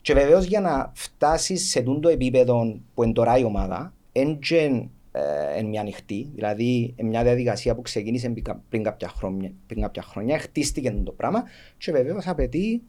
και 0.00 0.14
βεβαίως 0.14 0.44
για 0.44 0.60
να 0.60 0.92
φτάσεις 0.94 1.70
σε 1.70 1.80
τούτο 1.82 2.08
επίπεδο 2.08 2.80
που 2.94 3.02
είναι 3.02 3.12
τώρα 3.12 3.38
η 3.38 3.44
ομάδα, 3.44 3.94
έντζεν 4.12 4.90
ε, 5.12 5.58
εν 5.58 5.66
μια 5.66 5.80
ανοιχτή. 5.80 6.30
Δηλαδή, 6.34 6.94
εν 6.96 7.06
μια 7.06 7.22
διαδικασία 7.22 7.74
που 7.74 7.82
ξεκίνησε 7.82 8.30
πριν 8.30 8.44
κα- 8.44 8.62
πριν 8.68 8.82
κάποια 8.82 9.08
χρόνια, 9.08 9.52
πριν 9.66 9.80
κάποια 9.80 10.02
χρόνια 10.02 10.38
χτίστηκε 10.38 10.90
το 11.04 11.12
πράγμα 11.12 11.42
και 11.78 11.92
βεβαίως 11.92 12.26
απαιτεί 12.26 12.82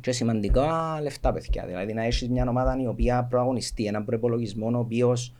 και 0.00 0.12
σημαντικά 0.12 0.98
λεφτά, 1.02 1.32
παιδιά. 1.32 1.66
Δηλαδή, 1.66 1.92
να 1.92 2.02
έχεις 2.02 2.28
μια 2.28 2.48
ομάδα 2.48 2.78
η 2.82 2.86
οποία 2.86 3.26
προαγωνιστεί 3.30 3.84
έναν 3.84 4.04
προπολογισμό 4.04 4.70
ο 4.74 4.78
οποίος 4.78 5.34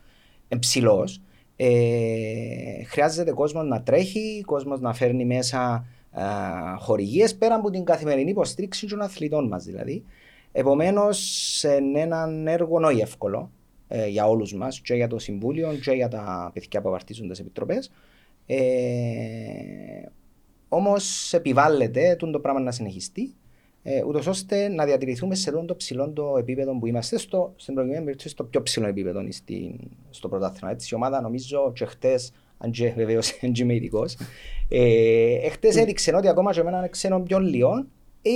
είναι 0.49 0.61
ψηλός. 0.61 1.21
Ε, 1.57 2.85
χρειάζεται 2.85 3.33
κόσμος 3.33 3.67
να 3.67 3.83
τρέχει, 3.83 4.43
κόσμος 4.47 4.81
να 4.81 4.95
φέρνει 4.95 5.25
μέσα 5.25 5.87
χορηγίες 6.79 7.35
πέρα 7.35 7.55
από 7.55 7.71
την 7.71 7.85
καθημερινή 7.85 8.31
υποστήριξη 8.31 8.87
των 8.87 9.01
αθλητών 9.01 9.47
μας 9.47 9.65
δηλαδή. 9.65 10.05
Επομένως, 10.57 11.63
είναι 11.63 12.01
έναν 12.01 12.47
έργο 12.47 12.81
όχι 12.87 13.01
εύκολο 13.01 13.51
ε, 13.89 14.07
για 14.07 14.29
όλους 14.29 14.55
μας, 14.55 14.81
και 14.81 14.95
για 14.95 15.07
το 15.07 15.19
Συμβούλιο 15.19 15.75
και 15.75 15.91
για 15.91 16.09
τα 16.09 16.51
παιδιά 16.55 16.81
που 16.81 16.89
απαρτίζουν 16.89 17.29
τις 17.29 17.39
επιτροπές. 17.39 17.91
Ε, 18.47 18.57
Όμως 20.69 21.33
επιβάλλεται 21.33 22.17
τούτο 22.19 22.33
το 22.33 22.41
πράγμα 22.41 22.61
να 22.61 22.71
συνεχιστεί, 22.71 23.35
ε, 23.83 24.03
ούτως 24.05 24.27
ώστε 24.27 24.69
να 24.69 24.85
διατηρηθούμε 24.85 25.35
σε 25.35 25.51
τούτο 25.51 25.65
το 25.65 25.77
ψηλό 25.77 26.11
το 26.11 26.37
επίπεδο 26.39 26.79
που 26.79 26.87
είμαστε 26.87 27.19
στο, 27.19 27.53
στην 27.57 27.75
προηγούμενη 27.75 28.05
περίπτωση, 28.05 28.35
στο 28.35 28.45
πιο 28.45 28.63
ψηλό 28.63 28.87
επίπεδο 28.87 29.27
στην, 29.31 29.79
στο 30.11 30.29
πρωτάθλημα. 30.29 30.71
Έτσι, 30.73 30.89
η 30.93 30.95
ομάδα 30.95 31.21
νομίζω 31.21 31.73
και 31.75 31.85
χτες, 31.85 32.33
αν 32.59 32.71
και 32.71 32.93
βεβαίως 32.97 33.33
δεν 33.41 33.53
είμαι 33.55 33.75
ειδικός, 33.75 34.17
ε, 34.69 35.35
εχθέ 35.47 35.81
έδειξε 35.81 36.15
ότι 36.15 36.29
ακόμα 36.29 36.53
και 36.53 36.63
με 36.63 36.69
έναν 36.69 36.91
ξένο 36.91 37.21
πιο 37.21 37.39
λιόν, 37.39 37.89
ε, 38.23 38.31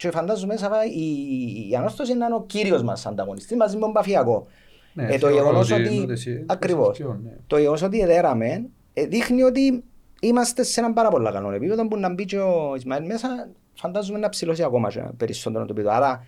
και 0.00 0.10
φαντάζομαι 0.10 0.52
μέσα 0.52 0.70
η, 0.94 1.68
η 1.70 1.76
ανόρθωση 1.76 2.12
είναι 2.12 2.24
ο 2.34 2.44
κύριος 2.46 2.82
μας 2.82 3.06
ανταγωνιστής 3.06 3.56
μαζί 3.56 3.74
με 3.74 3.80
τον 3.80 3.92
Παφιακό. 3.92 4.46
Ναι, 4.92 5.02
Ε, 5.04 5.06
το 5.06 5.26
θεωρώ 5.26 5.34
γεγονός 5.34 5.70
ότι 5.70 5.80
ότι- 5.80 5.90
εννοείται 5.90 6.12
εσύ, 6.12 6.44
ακριβώς. 6.46 6.98
πιο, 6.98 7.20
ναι. 7.24 7.30
Το 7.46 7.58
γεγονός 7.58 7.82
ότι 7.82 8.00
εδέραμε 8.00 8.64
ε, 8.94 9.06
δείχνει 9.06 9.42
ότι 9.42 9.84
είμαστε 10.20 10.62
σε 10.62 10.80
έναν 10.80 10.92
πάρα 10.92 11.08
πολύ 11.08 11.30
καλό 11.32 11.50
επίπεδο 11.50 11.88
που 11.88 11.96
να 11.96 12.12
μπει 12.14 12.24
και 12.24 12.38
ο 12.38 12.74
Ισμαήλ 12.76 13.06
μέσα, 13.06 13.48
φαντάζομαι 13.74 14.18
να 14.18 14.28
ψηλώσει 14.28 14.62
ακόμα 14.62 14.88
και 14.88 15.02
περισσότερο 15.16 15.64
το 15.66 15.72
επίπεδο. 15.72 15.94
Άρα 15.96 16.26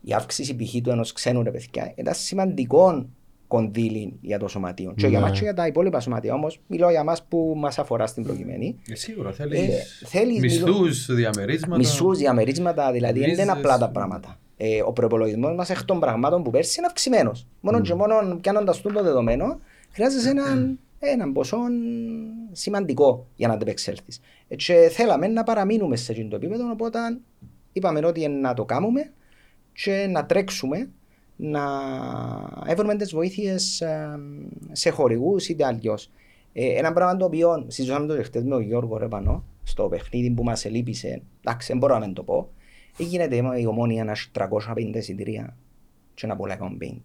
η 0.00 0.12
αύξηση 0.12 0.56
π.χ. 0.56 0.74
του 0.82 0.90
ενός 0.90 1.12
ξένου 1.12 1.42
ρε 1.42 1.50
παιδιά 1.50 1.92
ήταν 1.96 2.14
σημαντικό 2.14 3.06
κονδύλι 3.50 4.18
για 4.20 4.38
το 4.38 4.48
σωματείο. 4.48 4.94
Και 4.96 5.06
για 5.06 5.18
Ναι. 5.18 5.24
μας 5.28 5.38
και 5.38 5.44
για 5.44 5.54
τα 5.54 5.66
υπόλοιπα 5.66 6.00
σωματεία 6.00 6.34
όμως, 6.34 6.60
μιλώ 6.66 6.90
για 6.90 7.04
μα 7.04 7.16
που 7.28 7.54
μας 7.56 7.78
αφορά 7.78 8.06
στην 8.06 8.22
προκειμένη. 8.22 8.78
Ε, 8.90 8.94
Σίγουρα 8.94 9.28
Ε, 9.28 9.32
θέλεις 9.32 10.02
θέλεις 10.06 10.40
μισθούς, 10.40 11.06
διαμερίσματα. 11.14 11.76
Μισού 11.76 12.14
διαμερίσματα, 12.14 12.92
δηλαδή 12.92 13.18
δεν 13.18 13.28
είναι 13.28 13.36
Βίζες. 13.42 13.54
απλά 13.56 13.78
τα 13.78 13.88
πράγματα. 13.90 14.38
Ε, 14.56 14.82
ο 14.82 14.92
προπολογισμός 14.92 15.54
μας 15.56 15.70
εκ 15.70 15.84
των 15.84 16.00
πραγμάτων 16.00 16.42
που 16.42 16.50
πέρσι 16.50 16.74
είναι 16.78 16.86
αυξημένος. 16.86 17.46
Μόνο 17.60 17.80
και 17.80 17.94
μόνο 17.94 18.38
πιάνοντας 18.40 18.80
το 18.80 19.02
δεδομένο, 19.02 19.60
χρειάζεσαι 19.92 20.30
έναν, 20.30 20.78
έναν 20.98 21.32
ποσό 21.32 21.56
σημαντικό 22.52 23.26
για 23.36 23.48
να 23.48 23.54
αντεπεξέλθεις. 23.54 24.20
Ε, 24.48 24.56
και 24.56 24.88
θέλαμε 24.92 25.26
να 25.28 25.42
παραμείνουμε 25.42 25.96
σε 25.96 26.12
αυτό 26.12 26.28
το 26.28 26.36
επίπεδο, 26.36 26.70
οπότε 26.70 26.98
είπαμε 27.72 28.06
ότι 28.06 28.28
να 28.28 28.54
το 28.54 28.64
κάνουμε 28.64 29.10
και 29.72 30.06
να 30.10 30.26
τρέξουμε 30.26 30.88
να 31.40 31.62
έβρουμε 32.66 32.96
τις 32.96 33.12
βοήθειες 33.12 33.82
σε 34.72 34.90
χορηγούς 34.90 35.48
είτε 35.48 35.64
αλλιώ. 35.66 35.98
Ε, 36.52 36.66
ένα 36.78 36.92
πράγμα 36.92 37.16
το 37.16 37.24
οποίο 37.24 37.64
συζητούσαμε 37.68 38.06
το 38.06 38.22
χτες 38.22 38.42
με 38.42 38.48
τον 38.48 38.62
Γιώργο 38.62 38.96
Ρεπανό 38.96 39.44
στο 39.62 39.88
παιχνίδι 39.88 40.30
που 40.30 40.42
μας 40.42 40.64
ελείπησε, 40.64 41.22
εντάξει, 41.44 41.66
δεν 41.68 41.78
μπορώ 41.78 41.98
να 41.98 42.04
μην 42.06 42.14
το 42.14 42.22
πω. 42.22 42.50
Έγινε 42.98 43.28
η 43.58 43.66
ομόνια 43.66 44.04
να 44.04 44.10
έχει 44.10 44.30
350 44.38 44.90
εισιτήρια 44.94 45.56
και 46.14 46.26
να 46.26 46.36
πολλά 46.36 46.58
150. 46.80 46.96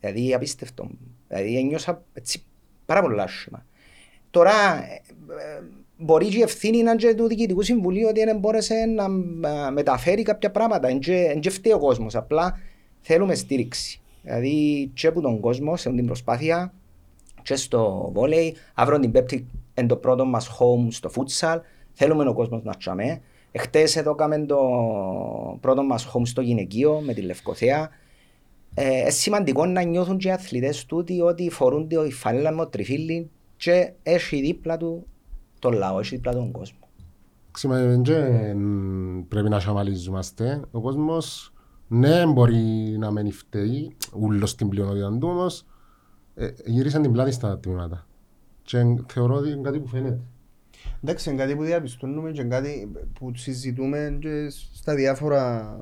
Δηλαδή 0.00 0.34
απίστευτο. 0.34 0.88
Δηλαδή 1.28 1.58
ένιωσα 1.58 2.04
έτσι 2.12 2.42
πάρα 2.86 3.02
πολύ 3.02 3.20
άσχημα. 3.20 3.66
Τώρα 4.30 4.52
ε, 4.84 5.02
ε, 5.58 5.62
μπορεί 5.98 6.26
και 6.28 6.38
η 6.38 6.42
ευθύνη 6.42 6.82
να 6.82 6.90
είναι 6.90 7.00
και 7.00 7.14
του 7.14 7.26
Διοικητικού 7.26 7.62
Συμβουλίου 7.62 8.06
ότι 8.08 8.24
δεν 8.24 8.38
μπόρεσε 8.38 8.74
να 8.74 9.04
ε, 9.48 9.70
μεταφέρει 9.70 10.22
κάποια 10.22 10.50
πράγματα. 10.50 10.88
Δεν 10.88 10.98
και- 10.98 11.26
δεν 11.32 11.40
και 11.40 11.50
φταίει 11.50 11.72
ο 11.72 11.78
κόσμος. 11.78 12.14
Απλά 12.14 12.58
θέλουμε 13.04 13.34
στήριξη. 13.34 14.00
Δηλαδή 14.22 14.90
και 14.94 15.06
από 15.06 15.20
τον 15.20 15.40
κόσμο 15.40 15.76
σε 15.76 15.88
αυτή 15.88 15.98
την 15.98 16.06
προσπάθεια 16.06 16.72
και 17.42 17.56
στο 17.56 18.10
βόλεϊ. 18.14 18.54
Αύριο 18.74 18.98
την 18.98 19.10
Πέμπτη 19.10 19.46
είναι 19.74 19.88
το 19.88 19.96
πρώτο 19.96 20.24
μας 20.24 20.48
home 20.48 20.86
στο 20.88 21.10
futsal. 21.14 21.60
Θέλουμε 21.92 22.28
ο 22.28 22.34
κόσμος 22.34 22.62
να 22.62 22.74
τσάμε. 22.74 23.20
Εχθές 23.52 23.96
εδώ 23.96 24.14
κάναμε 24.14 24.46
το 24.46 24.58
πρώτο 25.60 25.82
μας 25.82 26.12
home 26.12 26.22
στο 26.24 26.40
γυναικείο 26.40 27.00
με 27.04 27.14
τη 27.14 27.20
Λευκοθέα. 27.20 27.90
Ε, 28.74 28.98
είναι 28.98 29.10
σημαντικό 29.10 29.66
να 29.66 29.82
νιώθουν 29.82 30.18
και 30.18 30.28
οι 30.28 30.30
αθλητές 30.30 30.86
τούτοι 30.86 31.20
ότι 31.20 31.50
φορούν 31.50 31.88
τη 31.88 32.10
φανέλα 32.10 32.50
με 32.50 32.62
το 32.62 32.68
τριφύλι 32.68 33.30
και 33.56 33.92
έχει 34.02 34.40
δίπλα 34.40 34.76
του 34.76 35.06
τον 35.58 35.72
λαό, 35.72 35.98
έχει 35.98 36.14
δίπλα 36.14 36.32
του 36.32 36.38
τον 36.38 36.50
κόσμο. 36.50 36.78
Σημαίνει 37.56 38.02
και 38.02 38.18
μ, 38.54 39.20
πρέπει 39.28 39.48
να 39.48 39.60
σαμαλίζομαστε. 39.60 40.60
Ο 40.70 40.80
κόσμος 40.80 41.53
ναι 41.88 42.26
μπορεί 42.26 42.96
να 42.98 43.10
μένει 43.10 43.32
φταίει, 43.32 43.96
ούλος 44.12 44.50
στην 44.50 44.68
πλειονότητα 44.68 45.18
του 45.18 45.28
όμως 45.28 45.64
ε, 46.34 46.48
γυρίσαν 46.64 47.02
την 47.02 47.12
πλάτη 47.12 47.30
στα 47.30 47.58
τμήματα. 47.58 48.06
Και 48.62 48.84
θεωρώ 49.06 49.34
ότι 49.34 49.50
είναι 49.50 49.62
κάτι 49.62 49.78
που 49.78 49.88
φαίνεται. 49.88 50.20
Εντάξει, 51.02 51.30
είναι 51.30 51.38
κάτι 51.38 51.56
που 51.56 51.62
διαπιστώνουμε 51.62 52.30
και 52.30 52.42
κάτι 52.42 52.92
που 53.12 53.32
συζητούμε 53.34 54.18
και 54.20 54.48
στα 54.72 54.94
διάφορα 54.94 55.76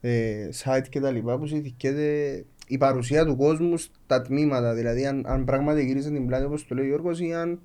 ε, 0.00 0.48
site 0.64 0.86
και 0.88 1.00
τα 1.00 1.10
λοιπά 1.10 1.38
που 1.38 1.46
συζητιέται 1.46 2.44
η 2.66 2.78
παρουσία 2.78 3.24
του 3.24 3.36
κόσμου 3.36 3.76
στα 3.76 4.22
τμήματα. 4.22 4.74
Δηλαδή, 4.74 5.06
αν, 5.06 5.24
αν 5.26 5.44
πράγματι 5.44 5.84
γύρισε 5.84 6.10
την 6.10 6.26
πλάτη 6.26 6.44
όπως 6.44 6.66
το 6.66 6.74
λέει 6.74 6.84
ο 6.84 6.88
Γιώργος 6.88 7.20
ή 7.20 7.34
αν 7.34 7.60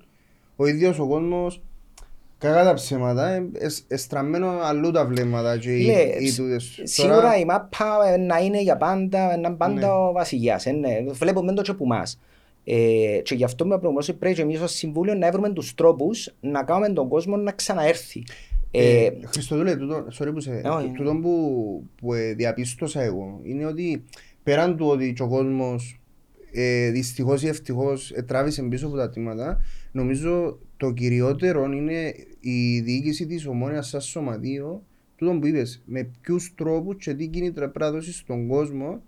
ο 0.56 0.66
ίδιος 0.66 0.98
ο 0.98 1.06
κόσμος 1.06 1.62
κακά 2.48 2.64
τα 2.64 2.74
ψέματα, 2.74 3.28
ε, 3.28 3.48
εσ- 3.58 3.84
εστραμμένο 3.92 4.48
αλλού 4.62 4.90
τα 4.90 5.06
βλέμματα 5.06 5.58
και 5.58 5.70
οι, 5.76 5.84
Λε, 5.84 6.02
οι 6.18 6.26
σ- 6.28 6.36
τούτες. 6.36 6.80
Σίγουρα 6.82 7.14
Τώρα- 7.14 7.36
η 7.38 7.44
μάπα 7.44 7.98
ε, 8.12 8.16
να 8.16 8.38
είναι 8.38 8.60
για 8.62 8.76
πάντα, 8.76 9.26
να 9.26 9.32
είναι 9.48 9.50
πάντα 9.56 9.72
Ναι. 9.80 9.86
ο 9.86 10.12
βασιλιάς. 10.12 10.66
ε, 10.66 10.70
ναι. 10.72 11.04
Βλέπουμε 11.12 11.52
το 11.52 11.62
και 11.62 11.70
από 11.70 11.84
εμάς. 11.84 12.20
Ε, 12.64 13.20
και 13.22 13.34
γι' 13.34 13.44
αυτό 13.44 13.66
με 13.66 13.78
προγνώση 13.78 14.12
πρέπει 14.14 14.34
και 14.34 14.42
εμείς 14.42 14.60
ως 14.60 14.72
Συμβούλιο 14.72 15.14
να 15.14 15.30
βρούμε 15.30 15.50
τους 15.52 15.74
τρόπους 15.74 16.34
να 16.40 16.62
κάνουμε 16.62 16.88
τον 16.88 17.08
κόσμο 17.08 17.36
να 17.36 17.52
ξαναέρθει. 17.52 18.22
Ε, 18.70 19.04
Ε, 19.04 19.12
Χριστοδούλε, 19.26 19.76
τούτο, 19.76 20.06
sorry 20.18 20.30
που 20.32 20.40
σε, 20.40 20.60
Ε, 20.64 20.68
όχι. 20.68 20.88
τούτο 20.96 21.18
που, 21.22 21.82
που 22.00 22.14
ε, 22.14 22.32
διαπίστωσα 22.34 23.02
εγώ 23.02 23.40
είναι 23.42 23.66
ότι 23.66 24.04
πέραν 24.42 24.76
του 24.76 24.86
ότι 24.86 25.12
και 25.12 25.22
ο 25.22 25.28
κόσμος 25.28 26.00
ε, 26.52 26.90
δυστυχώς 26.90 27.42
ή 27.42 27.48
ευτυχώς 27.48 28.10
ε, 28.10 28.22
τράβησε 28.22 28.62
πίσω 28.62 28.86
από 28.86 28.96
τα 28.96 29.10
τμήματα 29.10 29.60
νομίζω 29.92 30.58
το 30.76 30.90
κυριότερο 30.90 31.64
είναι 31.72 32.14
η 32.44 32.80
διοίκηση 32.80 33.26
της 33.26 33.46
ομόνιας 33.46 33.88
σαν 33.88 34.00
σωματείο 34.00 34.82
τούτο 35.16 35.38
που 35.38 35.46
είπες, 35.46 35.82
με 35.86 36.10
ποιους 36.20 36.54
τρόπους 36.54 37.04
και 37.04 37.14
τι 37.14 37.26
κίνητρα 37.26 37.68
πρέπει 37.68 37.78
να 37.78 37.90
δώσεις 37.90 38.16
στον 38.16 38.46
κόσμο 38.48 39.02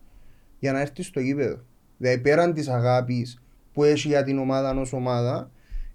για 0.59 0.73
να 0.73 0.81
έρθει 0.81 1.03
στο 1.03 1.21
γήπεδο. 1.21 1.61
Δηλαδή 1.97 2.21
πέραν 2.21 2.53
της 2.53 2.69
αγάπης 2.69 3.43
που 3.73 3.85
έχει 3.85 4.09
για 4.09 4.25
την 4.25 4.39
ομάδα 4.39 4.81
ως 4.81 4.93
ομάδα 4.93 5.51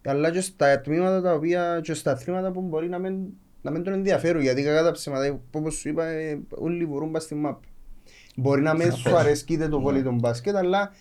αλλά 0.05 0.31
και 0.31 0.41
στα 0.41 0.81
τμήματα 0.81 1.21
τα 1.21 1.33
οποία 1.33 1.79
και 1.83 1.93
στα 1.93 2.11
αθλήματα 2.11 2.51
που 2.51 2.61
μπορεί 2.61 2.89
να 2.89 2.99
μην, 2.99 3.25
να 3.61 3.71
μην 3.71 3.83
τον 3.83 3.93
ενδιαφέρουν 3.93 4.41
γιατί 4.41 4.63
κακά 4.63 4.83
τα 4.83 4.91
ψέματα 4.91 5.39
όπως 5.51 5.73
σου 5.73 5.89
είπα 5.89 6.05
ε, 6.05 6.39
όλοι 6.49 6.85
μπορούν 6.85 7.11
πας 7.11 7.23
στη 7.23 7.35
μάπ. 7.35 7.63
Μπορεί 8.35 8.61
να 8.61 8.73
μην 8.73 8.91
σου 8.91 9.15
αρέσει 9.17 9.45
είτε 9.47 9.67
το 9.67 9.81
βόλι 9.81 10.03
τον 10.03 10.15
μπάσκετ 10.19 10.55
αλλά 10.55 10.91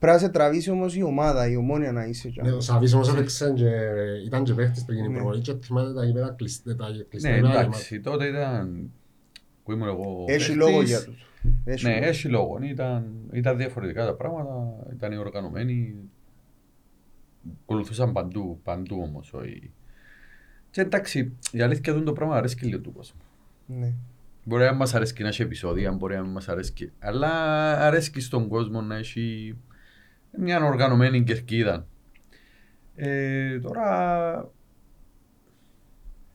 πρέπει 0.00 0.12
να 0.14 0.18
σε 0.18 0.28
τραβήσει 0.28 0.70
όμως 0.70 0.96
η 0.96 1.02
ομάδα, 1.02 1.48
η 1.50 1.56
ομόνια 1.56 1.92
να 1.92 2.04
είσαι 2.04 2.28
εκεί. 2.28 2.40
Ναι, 2.42 2.52
Ο 2.52 2.60
Σαβής 2.60 2.94
όμως 2.94 3.08
έπαιξε 3.08 3.52
και 3.56 3.70
ήταν 4.26 4.44
και 4.44 4.54
παίχτης 4.54 4.84
πριν 4.84 4.96
γίνει 4.98 5.08
Ναι. 5.08 5.14
προβολή 5.14 5.40
και 5.40 5.54
θυμάται 5.62 5.92
τα 5.94 6.04
γήπεδα 6.04 6.34
κλειστέ- 6.38 6.76
τα 6.78 6.86
κλειστά 7.08 7.28
Ναι, 7.28 7.34
γήπεδα 7.36 7.60
εντάξει, 7.60 8.00
τότε 8.00 8.26
ήταν 8.26 8.90
που 9.64 9.72
ήμουν 9.72 9.88
εγώ 9.88 10.24
Έχει 10.28 10.36
παίχτης. 10.38 10.56
λόγο 10.56 10.82
για 10.82 11.04
τους. 11.04 11.24
Έχει 11.64 11.86
Ναι, 11.86 11.94
λόγο. 11.94 12.04
έχει 12.06 12.28
λόγο. 12.28 12.58
Ήταν, 12.62 13.12
ήταν 13.32 13.56
διαφορετικά 13.56 14.04
τα 14.06 14.14
πράγματα, 14.14 14.72
ήταν 14.92 15.18
οργανωμένοι. 15.18 15.94
Ακολουθούσαν 17.62 18.12
παντού, 18.12 18.60
παντού 18.62 19.00
όμως. 19.02 19.32
Όχι. 19.32 19.70
Και 20.70 20.80
εντάξει, 20.80 21.32
η 21.52 21.60
αλήθεια 21.60 21.92
είναι 21.92 22.02
το 22.02 22.12
πράγμα 22.12 22.36
αρέσει 22.36 22.56
και 22.56 22.66
λίγο 22.66 22.80
του 22.80 22.92
κόσμου. 22.92 23.20
Ναι. 23.66 23.92
Μπορεί 24.44 24.64
να 24.64 24.72
μας 24.72 24.94
αρέσει 24.94 25.22
να 25.22 25.28
έχει 25.28 25.42
επεισόδια, 25.42 25.92
μπορεί 25.92 26.14
να 26.14 26.22
μην 26.22 26.30
μας 26.30 26.48
αρέσει. 26.48 26.92
Αλλά 26.98 27.28
αρέσει 27.86 28.10
και 28.10 28.20
στον 28.20 28.48
κόσμο 28.48 28.80
να 28.80 28.96
έχει 28.96 29.56
μια 30.38 30.64
οργανωμένη 30.64 31.22
κερκίδα. 31.22 31.86
Ε, 32.96 33.58
τώρα 33.58 34.50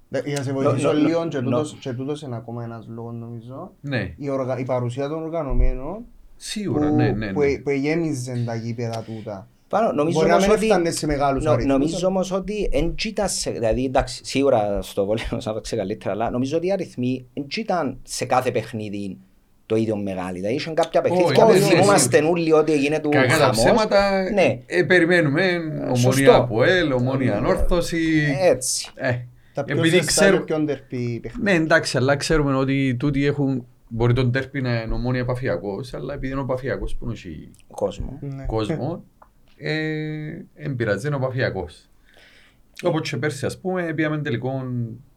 Ναι, 0.10 0.20
Για 0.26 0.38
να 0.38 0.44
σε 0.44 0.54
βοηθήσω 0.54 0.88
νο- 0.92 1.00
νο- 1.00 1.08
λίγο 1.08 1.28
και 1.28 1.40
νο- 1.40 1.44
τούτος- 1.50 1.78
και 1.80 1.94
τούτος 1.94 2.22
είναι 2.22 2.36
ακόμα 2.36 2.64
ένας 2.64 2.88
λόγος 2.88 3.14
νομίζω 3.16 3.72
ναι, 3.82 4.14
η, 4.18 4.30
οργα, 4.30 4.58
η 4.60 4.64
παρουσία 4.66 5.08
των 5.08 5.24
οργανωμένων 5.24 6.04
σίγουρα, 6.36 6.90
που, 6.90 6.96
ναι, 6.96 7.12
ναι, 7.12 7.34
που, 7.34 7.40
ναι. 7.40 7.58
που 7.58 7.70
γέμιζαν 7.70 8.46
τα 8.46 8.56
γήπεδα 8.56 9.04
τούτα. 9.04 9.48
Πάνω, 9.70 9.92
νομίζω 9.92 10.18
Μπορεί 10.18 10.30
να 10.30 10.36
όμως 10.36 10.48
μην 10.48 10.56
ότι, 10.56 10.66
έφτανε 10.66 10.92
σε 10.92 11.06
μεγάλους 11.06 11.44
νο, 11.44 11.52
αριθμούς. 11.52 11.72
νομίζω 11.74 12.08
όμως 12.08 12.32
ότι 12.32 12.70
εν 12.72 12.96
ήταν 13.06 13.30
σε, 13.30 13.52
δηλαδή 13.52 13.86
εντάξει, 13.86 14.26
σίγουρα 14.26 14.82
στο 14.82 15.06
βόλιο 15.06 15.42
θα 15.42 15.54
το 15.54 15.62
ξέρει 15.62 15.82
καλύτερα, 15.82 16.12
αλλά 16.14 16.30
νομίζω 16.30 16.58
ότι 16.58 16.68
οι 16.68 16.72
αριθμοί 16.72 17.26
εν 17.34 17.46
ήταν 17.58 17.98
σε 18.04 18.26
κάθε 18.26 18.52
παιχνίδι 18.52 19.18
το 19.66 19.76
ίδιο 19.76 19.98
μεγάλη. 19.98 20.38
Δηλαδή 20.40 20.56
είχαν 20.56 20.74
κάποια 20.74 21.02
Όχι, 21.02 21.12
παιχνίδια 21.12 21.46
που 21.46 21.52
ναι, 21.52 21.60
ναι, 21.60 21.66
θυμόμαστε 21.66 22.18
όλοι 22.24 22.52
ότι 22.54 22.72
έγινε 22.74 23.00
του 23.00 23.10
Κακά 23.10 23.28
τα 23.28 23.34
χαμός. 23.34 23.56
ψέματα, 23.58 24.30
Ναι. 24.34 24.60
ε, 24.66 24.84
περιμένουμε 24.84 25.44
σωστό. 25.88 26.08
ομονία 26.10 26.36
από 26.36 26.64
ελ, 26.64 26.92
ομονία 26.92 27.38
ανόρθωση. 27.38 28.36
Έτσι. 28.42 28.90
Ε, 28.96 29.12
Τα 29.54 29.64
πιο 29.64 29.78
επειδή 29.78 29.96
ζεστά 29.96 30.06
ξέρω, 30.22 30.38
και 30.38 30.44
πιο 30.44 30.60
ντερπή 30.60 31.20
παιχνίδια. 31.22 31.52
ναι 31.54 31.64
εντάξει, 31.64 31.98
αλλά 31.98 32.16
ξέρουμε 32.16 32.56
ότι 32.56 32.96
τούτοι 33.00 33.26
έχουν, 33.26 33.66
μπορεί 33.88 34.14
τον 34.14 34.32
τέρπι 34.32 34.62
να 34.62 34.82
είναι 34.82 34.94
ομόνια 34.94 35.22
επαφιακός, 35.22 35.94
αλλά 35.94 36.14
επειδή 36.14 36.32
είναι 36.32 36.42
ο 36.42 36.44
επαφιακός 36.44 36.96
που 36.96 37.10
έχει 37.12 37.50
Κόσμο. 37.68 38.18
Ναι. 38.22 38.46
κόσμο, 38.46 39.04
ε, 39.58 39.76
εμπειράζει, 40.56 41.08
είναι 41.08 41.16
ο 41.16 41.20
επαφιακός. 41.20 41.90
Όπως 42.84 43.10
και 43.10 43.18
πέρσι, 43.18 43.46
ας 43.46 43.60
πούμε, 43.60 43.94
πήγαμε 43.94 44.18
τελικό 44.18 44.64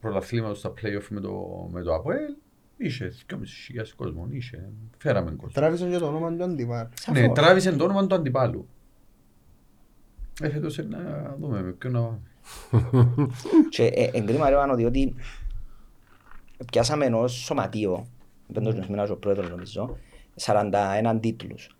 πρωταθλήματος 0.00 0.58
στα 0.58 0.70
play-off 0.70 1.06
με 1.08 1.20
το, 1.20 1.30
με 1.72 1.82
το 1.82 1.94
ΑΠΟΕΛ, 1.94 2.32
είχε 2.78 3.12
2.500 3.30 3.36
κόσμο, 3.96 4.28
είχε, 4.30 4.68
φέραμε 4.98 5.30
κόσμο. 5.30 5.50
Τράβησαν 5.52 5.90
και 5.90 5.98
το 5.98 6.06
όνομα 6.06 6.36
του 6.36 6.44
αντιπάλου. 6.44 6.88
Σαφώς. 6.94 7.20
Ναι, 7.20 7.32
τράβησε 7.32 7.72
το 7.72 7.84
όνομα 7.84 8.06
του 8.06 8.14
αντιπάλου. 8.14 8.68
Ε, 10.42 10.50
φέτος 10.50 10.78
ε, 10.78 10.82
να 10.82 11.36
δούμε 11.40 11.62
με 11.62 11.70
ποιον 11.72 11.92
να 11.92 12.00
πάμε. 12.00 12.20
Και 13.68 13.84
ε, 13.84 14.10
εγκρίμα 14.12 14.48
ρε 14.48 14.56
Βάνο, 14.56 14.74
διότι 14.74 15.14
πιάσαμε 16.72 17.04
ενός 17.04 17.32
σωματείο, 17.32 18.06
πέντος 18.52 18.88
μήνας 18.88 19.10
ο 19.10 19.16
πρόεδρος 19.16 19.50
νομίζω, 19.50 19.98
41 20.40 21.18
τίτλους. 21.20 21.76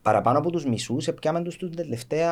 Ε, 0.00 0.02
παραπάνω 0.02 0.38
από 0.38 0.50
τους 0.50 0.64
μισούς 0.64 1.08
έπιαμε 1.08 1.42
τους 1.42 1.56
τους 1.56 1.70
τελευταία 1.70 2.30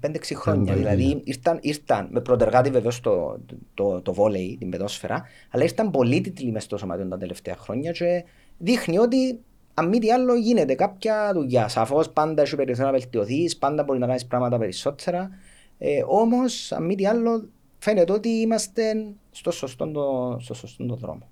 5-6 0.00 0.34
χρόνια. 0.34 0.72
Πέντε, 0.72 0.86
δηλαδή 0.86 1.20
ήρθαν, 1.24 1.58
ήρθαν 1.60 2.08
με 2.10 2.20
πρωτεργάτη 2.20 2.70
βεβαίως 2.70 3.00
το, 3.00 3.38
το, 3.74 4.00
το 4.00 4.12
βόλεϊ, 4.12 4.56
την 4.58 4.70
πεδόσφαιρα, 4.70 5.22
αλλά 5.50 5.62
ήρθαν 5.62 5.90
πολλοί 5.90 6.20
τίτλοι 6.20 6.50
μες 6.50 6.62
στο 6.62 6.76
σωματείο 6.76 7.08
τα 7.08 7.18
τελευταία 7.18 7.56
χρόνια 7.56 7.92
και 7.92 8.24
δείχνει 8.58 8.98
ότι 8.98 9.40
αν 9.74 9.88
μη 9.88 9.98
τι 9.98 10.12
άλλο 10.12 10.34
γίνεται 10.34 10.74
κάποια 10.74 11.30
δουλειά. 11.34 11.68
Σαφώς 11.68 12.10
πάντα 12.10 12.42
έχει 12.42 12.56
περιθώριο 12.56 12.90
να 12.92 12.98
βελτιωθείς, 12.98 13.56
πάντα 13.56 13.82
μπορεί 13.82 13.98
να 13.98 14.06
κάνεις 14.06 14.26
πράγματα 14.26 14.58
περισσότερα. 14.58 15.30
Ε, 15.78 16.02
Όμως, 16.06 16.72
αν 16.72 16.84
μη 16.84 16.94
τι 16.94 17.06
άλλο, 17.06 17.48
φαίνεται 17.78 18.12
ότι 18.12 18.28
είμαστε 18.28 19.12
στο 19.30 19.50
σωστό, 19.50 19.90
το, 19.90 20.36
στο 20.40 20.54
σωστό 20.54 20.86
το 20.86 20.94
δρόμο. 20.94 21.28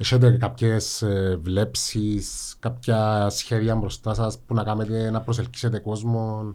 Έχετε 0.00 0.36
κάποιες 0.36 1.02
ε, 1.02 1.38
βλέψεις, 1.42 2.56
κάποια 2.60 3.28
σχέδια 3.30 3.74
μπροστά 3.74 4.14
σας 4.14 4.38
που 4.38 4.54
να 4.54 4.64
κάνετε 4.64 5.10
να 5.10 5.20
προσελκύσετε 5.20 5.78
κόσμο 5.78 6.54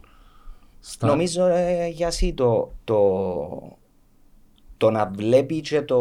στα... 0.80 1.06
Νομίζω 1.06 1.46
ε, 1.46 1.86
για 1.86 2.06
εσύ 2.06 2.32
το, 2.32 2.72
το, 2.84 3.78
το 4.76 4.90
να 4.90 5.06
βλέπει 5.06 5.60
και 5.60 5.82
το, 5.82 5.96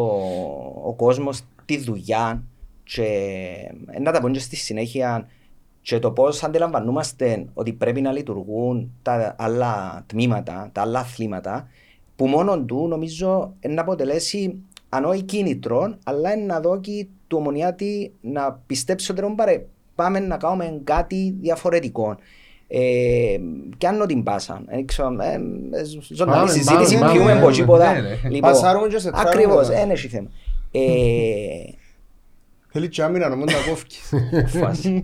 ο 0.83 0.93
κόσμος 0.93 1.41
τη 1.65 1.77
δουλειά 1.77 2.43
και 2.83 3.03
ε, 3.85 3.99
να 3.99 4.11
τα 4.11 4.21
πω 4.21 4.29
και 4.29 4.39
στη 4.39 4.55
συνέχεια 4.55 5.27
και 5.81 5.99
το 5.99 6.11
πώς 6.11 6.43
αντιλαμβανόμαστε 6.43 7.45
ότι 7.53 7.73
πρέπει 7.73 8.01
να 8.01 8.11
λειτουργούν 8.11 8.91
τα 9.01 9.35
άλλα 9.37 10.03
τμήματα, 10.07 10.69
τα 10.71 10.81
άλλα 10.81 10.99
αθλήματα 10.99 11.67
που 12.15 12.27
μόνο 12.27 12.59
του 12.59 12.87
νομίζω 12.87 13.53
ε, 13.59 13.67
να 13.67 13.81
αποτελέσει 13.81 14.63
αν 14.95 15.05
όχι 15.05 15.21
κίνητρο, 15.21 15.97
αλλά 16.03 16.37
να 16.37 16.59
δώσει 16.59 17.09
του 17.27 17.37
ομονιάτη 17.39 18.13
να 18.21 18.51
πιστέψει 18.67 19.11
ότι 19.11 19.21
«Ρε, 19.21 19.27
πάρε, 19.35 19.65
πάμε 19.95 20.19
να 20.19 20.37
κάνουμε 20.37 20.81
κάτι 20.83 21.35
διαφορετικό. 21.41 22.17
Ε, 22.67 23.37
και 23.77 23.87
αν 23.87 24.07
την 24.07 24.23
πάσα. 24.23 24.63
Δεν 24.65 24.85
ξέρω, 24.85 25.15
ε, 25.21 25.33
ε, 25.77 25.83
ζωντανή 26.13 26.37
Πάμε, 26.37 26.51
συζήτηση, 26.51 26.99
πάμε, 26.99 27.11
πιούμε 27.11 27.27
πάμε, 27.33 27.41
από 27.41 27.51
τίποτα. 27.51 27.93
ναι, 27.93 28.01
ναι. 28.01 28.17
Λοιπόν, 28.29 28.51
Πασάρουμε 28.51 28.87
και 28.87 28.99
σε 28.99 29.09
τράβημα. 29.11 29.29
Ακριβώς, 29.29 29.67
δεν 29.67 29.89
έχει 29.89 30.07
θέμα. 30.07 30.29
Ε, 30.71 30.79
Θέλει 32.67 32.87
και 32.89 33.03
άμυνα 33.03 33.29
να 33.29 33.35
μην 33.35 33.45
τα 33.45 33.53
κόφει. 33.69 33.85
φάση. 34.59 35.01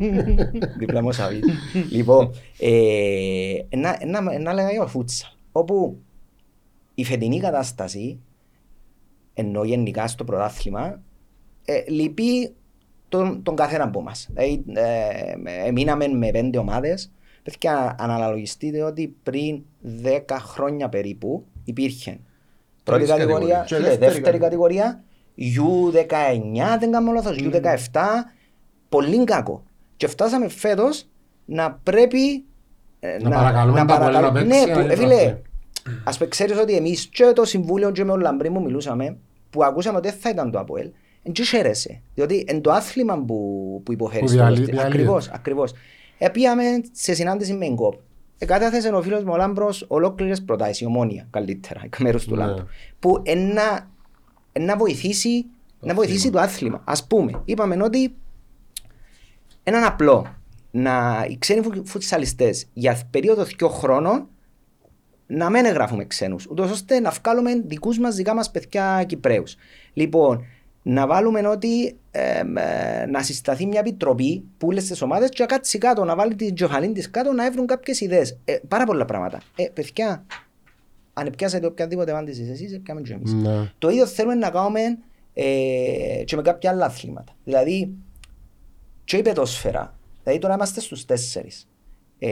Δίπλα 0.78 1.02
μου 1.02 1.12
Σαββίδ. 1.12 1.44
Λοιπόν, 1.92 2.32
ε, 2.60 2.72
ένα, 3.70 3.98
ένα, 4.00 4.24
ένα 4.32 4.54
λέγα 4.54 4.72
για 4.72 4.82
το 4.82 4.88
φούτσα, 4.88 5.34
όπου 5.52 5.98
η 6.96 7.04
φετινή 7.06 7.40
κατάσταση, 7.40 8.20
ενώ 9.40 9.64
γενικά 9.64 10.08
στο 10.08 10.24
πρωτάθλημα, 10.24 11.00
ε, 11.66 11.84
λυπεί 11.88 12.54
τον, 13.10 13.44
τον 13.44 13.56
καθένα 13.56 13.84
από 13.84 14.00
εμάς. 14.00 14.30
Δηλαδή, 14.32 14.64
ε, 14.74 15.68
ε, 15.68 15.72
μείναμε 15.72 16.08
με 16.08 16.32
πέντε 16.32 16.58
ομάδες. 16.58 17.12
Παιδιά, 17.44 17.96
αναλογιστείτε 18.00 18.84
ότι 18.84 19.16
πριν 19.24 19.62
10 20.04 20.38
χρόνια 20.40 20.90
περίπου 20.90 21.46
υπήρχε 21.64 22.20
πρώτη 22.84 23.06
Τρεις 23.06 23.18
κατηγορία 23.18 23.56
κατηγορίες. 23.56 23.68
Και 23.68 23.76
και 23.76 23.82
δεύτερη 23.82 24.12
δεύτερη 24.12 24.38
κατηγορία, 24.38 25.04
U19, 25.38 26.78
δεν 26.80 26.92
κάνω 26.92 27.12
λάθος, 27.12 27.38
U17, 27.40 28.00
πολύ 28.90 29.24
κακό. 29.24 29.64
Και 29.98 30.08
φτάσαμε 30.08 30.48
φέτος 30.50 31.08
να 31.46 31.80
πρέπει 31.84 32.44
ε, 33.00 33.18
Να 33.22 33.30
παρακαλούμε 33.30 33.86
τα 33.86 34.00
πολλά 34.00 34.20
να 34.20 34.32
παίξει, 34.32 34.48
Ναι, 34.48 34.58
αν 34.58 34.72
που, 34.74 34.80
είναι 34.80 34.94
ε, 34.94 34.96
φίλε, 34.96 35.16
τραπεί. 35.16 35.42
ας 36.04 36.18
πούμε, 36.18 36.30
ξέρεις 36.30 36.58
ότι 36.58 36.76
εμείς 36.76 37.06
και 37.06 37.32
το 37.36 37.46
Συμβούλιο 37.46 37.92
και 37.92 38.04
με 38.04 38.12
τον 38.12 38.20
Λαμπρί 38.20 38.50
μου 38.50 38.62
μιλούσαμε, 38.62 39.18
που 39.50 39.64
ακούσαμε 39.64 39.98
ότι 39.98 40.10
δεν 40.10 40.18
θα 40.20 40.30
ήταν 40.30 40.52
το 40.52 40.60
ΑΠΟΕΛ, 40.60 40.90
εν 41.24 41.32
και 41.32 41.44
χαίρεσαι. 41.44 42.02
Διότι 42.16 42.44
εν 42.48 42.62
το 42.62 42.72
άθλημα 42.72 43.18
που, 43.24 43.82
που 43.86 43.92
υποφέρεις 43.92 44.22
Που 44.22 44.28
στο 44.28 44.38
διαλύει- 44.38 44.58
Ρώστι. 44.58 44.72
διαλύεται. 44.72 44.96
Ακριβώς, 44.98 45.30
ακριβώς. 45.30 45.74
Επίαμε 46.18 46.64
σε 46.92 47.14
συνάντηση 47.14 47.54
με 47.54 47.68
γκόπ. 47.70 47.94
Εκατάθεσε 48.38 48.90
ο 48.90 49.02
φίλος 49.02 49.24
μου 49.24 49.32
ο 49.34 49.38
Λάμπρος 49.38 49.86
ολόκληρες 49.88 50.42
προτάσεις, 50.44 50.80
η 50.80 50.86
ομόνια 50.86 51.28
καλύτερα, 51.30 51.82
εκ 51.84 52.00
μέρους 52.00 52.26
του 52.26 52.36
Ναι. 52.36 52.46
Λάμπρου. 52.46 52.66
Που 53.00 53.22
εν 53.24 53.48
να, 53.54 53.90
εν 54.52 54.64
να 54.66 54.78
βοηθήσει, 54.78 55.46
να 55.80 55.94
βοηθήσει 55.94 56.30
το 56.30 56.40
άθλημα. 56.40 56.82
Ας 56.86 57.08
πούμε, 57.08 57.42
είπαμε 57.46 57.84
ότι 57.84 58.16
έναν 59.64 59.84
απλό 59.84 60.36
να 60.72 61.26
οι 61.30 61.38
ξένοι 61.38 61.62
φου- 61.62 61.88
φουτσαλιστές 61.88 62.68
για 62.74 63.00
περίοδο 63.12 63.44
δύο 63.44 63.68
χρόνων 63.70 64.28
να 65.32 65.50
μην 65.50 65.66
εγγράφουμε 65.66 66.06
ξένους, 66.06 66.48
ούτως 66.50 66.72
ώστε 66.72 67.00
να 67.00 67.10
βγάλουμε 67.10 67.62
δικούς 67.66 68.00
μας 68.00 68.16
δικά 68.16 68.34
μας 68.34 68.52
παιδιά 68.52 69.04
Κυπρέους. 69.08 69.56
Λοιπόν, 69.94 70.46
να 70.84 71.08
βάλουμε 71.08 71.48
ότι 71.48 71.98
εμ, 72.12 72.58
ε, 72.58 73.06
να 73.06 73.24
συσταθεί 73.24 73.66
μια 73.66 73.80
επιτροπή 73.80 74.44
που 74.58 74.68
όλες 74.68 74.88
τις 74.88 75.02
ομάδες 75.02 75.30
και 75.30 75.42
να 75.42 75.46
κάτσει 75.48 75.78
κάτω, 75.78 76.04
να 76.04 76.16
βάλει 76.16 76.36
την 76.36 76.56
τζοχαλήν 76.56 76.94
της 76.94 77.10
κάτω, 77.10 77.32
να 77.32 77.46
έβρουν 77.46 77.66
κάποιες 77.66 78.02
ιδέες. 78.02 78.38
Ε, 78.46 78.58
πάρα 78.68 78.86
πολλά 78.86 79.06
πράγματα. 79.06 79.42
Ε, 79.56 79.66
παιδιά, 79.74 80.26
αν 81.14 81.30
πιάσετε 81.38 81.66
οποιαδήποτε 81.66 82.12
απάντηση 82.12 82.48
εσείς, 82.52 82.80
πιάμε 82.84 83.02
και 83.02 83.14
εμείς. 83.14 83.34
Ναι. 83.34 83.72
Το 83.78 83.90
ίδιο 83.90 84.06
θέλουμε 84.06 84.36
να 84.36 84.50
κάνουμε 84.50 84.82
ε, 85.34 86.24
και 86.26 86.36
με 86.36 86.42
κάποια 86.42 86.70
άλλα 86.70 86.86
αθλήματα. 86.86 87.36
Δηλαδή, 87.44 87.94
και 89.04 89.18
η 89.18 89.22
πετόσφαιρα. 89.22 89.98
Δηλαδή, 90.24 90.42
τώρα 90.42 90.54
είμαστε 90.54 90.80
στους 90.80 91.06
τέσσερις. 91.06 91.68
Ε, 92.20 92.30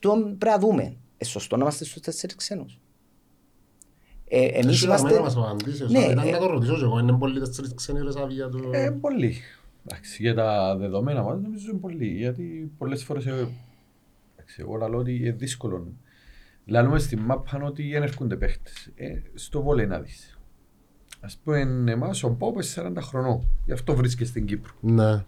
το 0.00 0.10
πρέπει 0.12 0.44
να 0.44 0.58
δούμε. 0.58 0.96
Ε, 1.16 1.24
σωστό 1.24 1.56
να 1.56 1.62
είμαστε 1.62 1.84
στους 1.84 2.02
τέσσερις 2.02 2.36
ξένους. 2.36 2.78
Ε, 4.28 4.44
εμείς 4.44 4.74
Εσύ 4.74 4.84
είμαστε... 4.84 5.14
να 5.14 5.20
μας 5.20 5.36
απαντήσεις, 5.36 5.90
Ναι, 5.90 5.98
ήταν 5.98 6.26
ε, 6.28 6.30
να 6.30 6.38
το 6.38 6.46
ρωτήσω 6.46 6.76
και 6.76 6.82
εγώ, 6.82 6.98
είναι 6.98 7.18
πολύ 7.18 7.38
τέσσερις 7.40 7.74
ξένοι 7.74 8.00
ρε 8.00 8.10
Σαββία 8.10 8.48
του... 8.48 8.70
Ε, 8.72 8.90
πολύ. 8.90 9.36
Εντάξει, 9.86 10.22
για 10.22 10.34
τα 10.34 10.76
δεδομένα 10.76 11.22
μας 11.22 11.40
νομίζω 11.40 11.70
είναι 11.70 11.78
πολύ. 11.78 12.06
Γιατί 12.06 12.72
πολλές 12.78 13.04
φορές 13.04 13.26
ε, 13.26 13.48
εντάξει, 14.36 14.60
εγώ 14.60 14.76
λέω 14.76 14.98
ότι 14.98 15.16
είναι 15.16 15.30
δύσκολο. 15.30 15.92
Λαλούμε 16.66 16.98
στη 16.98 17.16
μάπα 17.16 17.62
ότι 17.62 17.90
δεν 17.90 18.02
έρχονται 18.02 18.36
παίχτες. 18.36 18.90
Ε, 18.94 19.22
στο 19.34 19.62
βόλεϊ 19.62 19.86
να 19.86 20.00
δεις. 20.00 20.38
Ας 21.20 21.36
πούμε 21.36 21.60
εμάς 21.92 22.22
ο 22.22 22.30
Πόπες 22.30 22.78
40 22.80 22.92
χρονών. 23.00 23.48
Γι' 23.64 23.72
αυτό 23.72 23.94
βρίσκεται 23.94 24.28
στην 24.28 24.46
Κύπρο. 24.46 24.72
Ναι. 24.80 25.24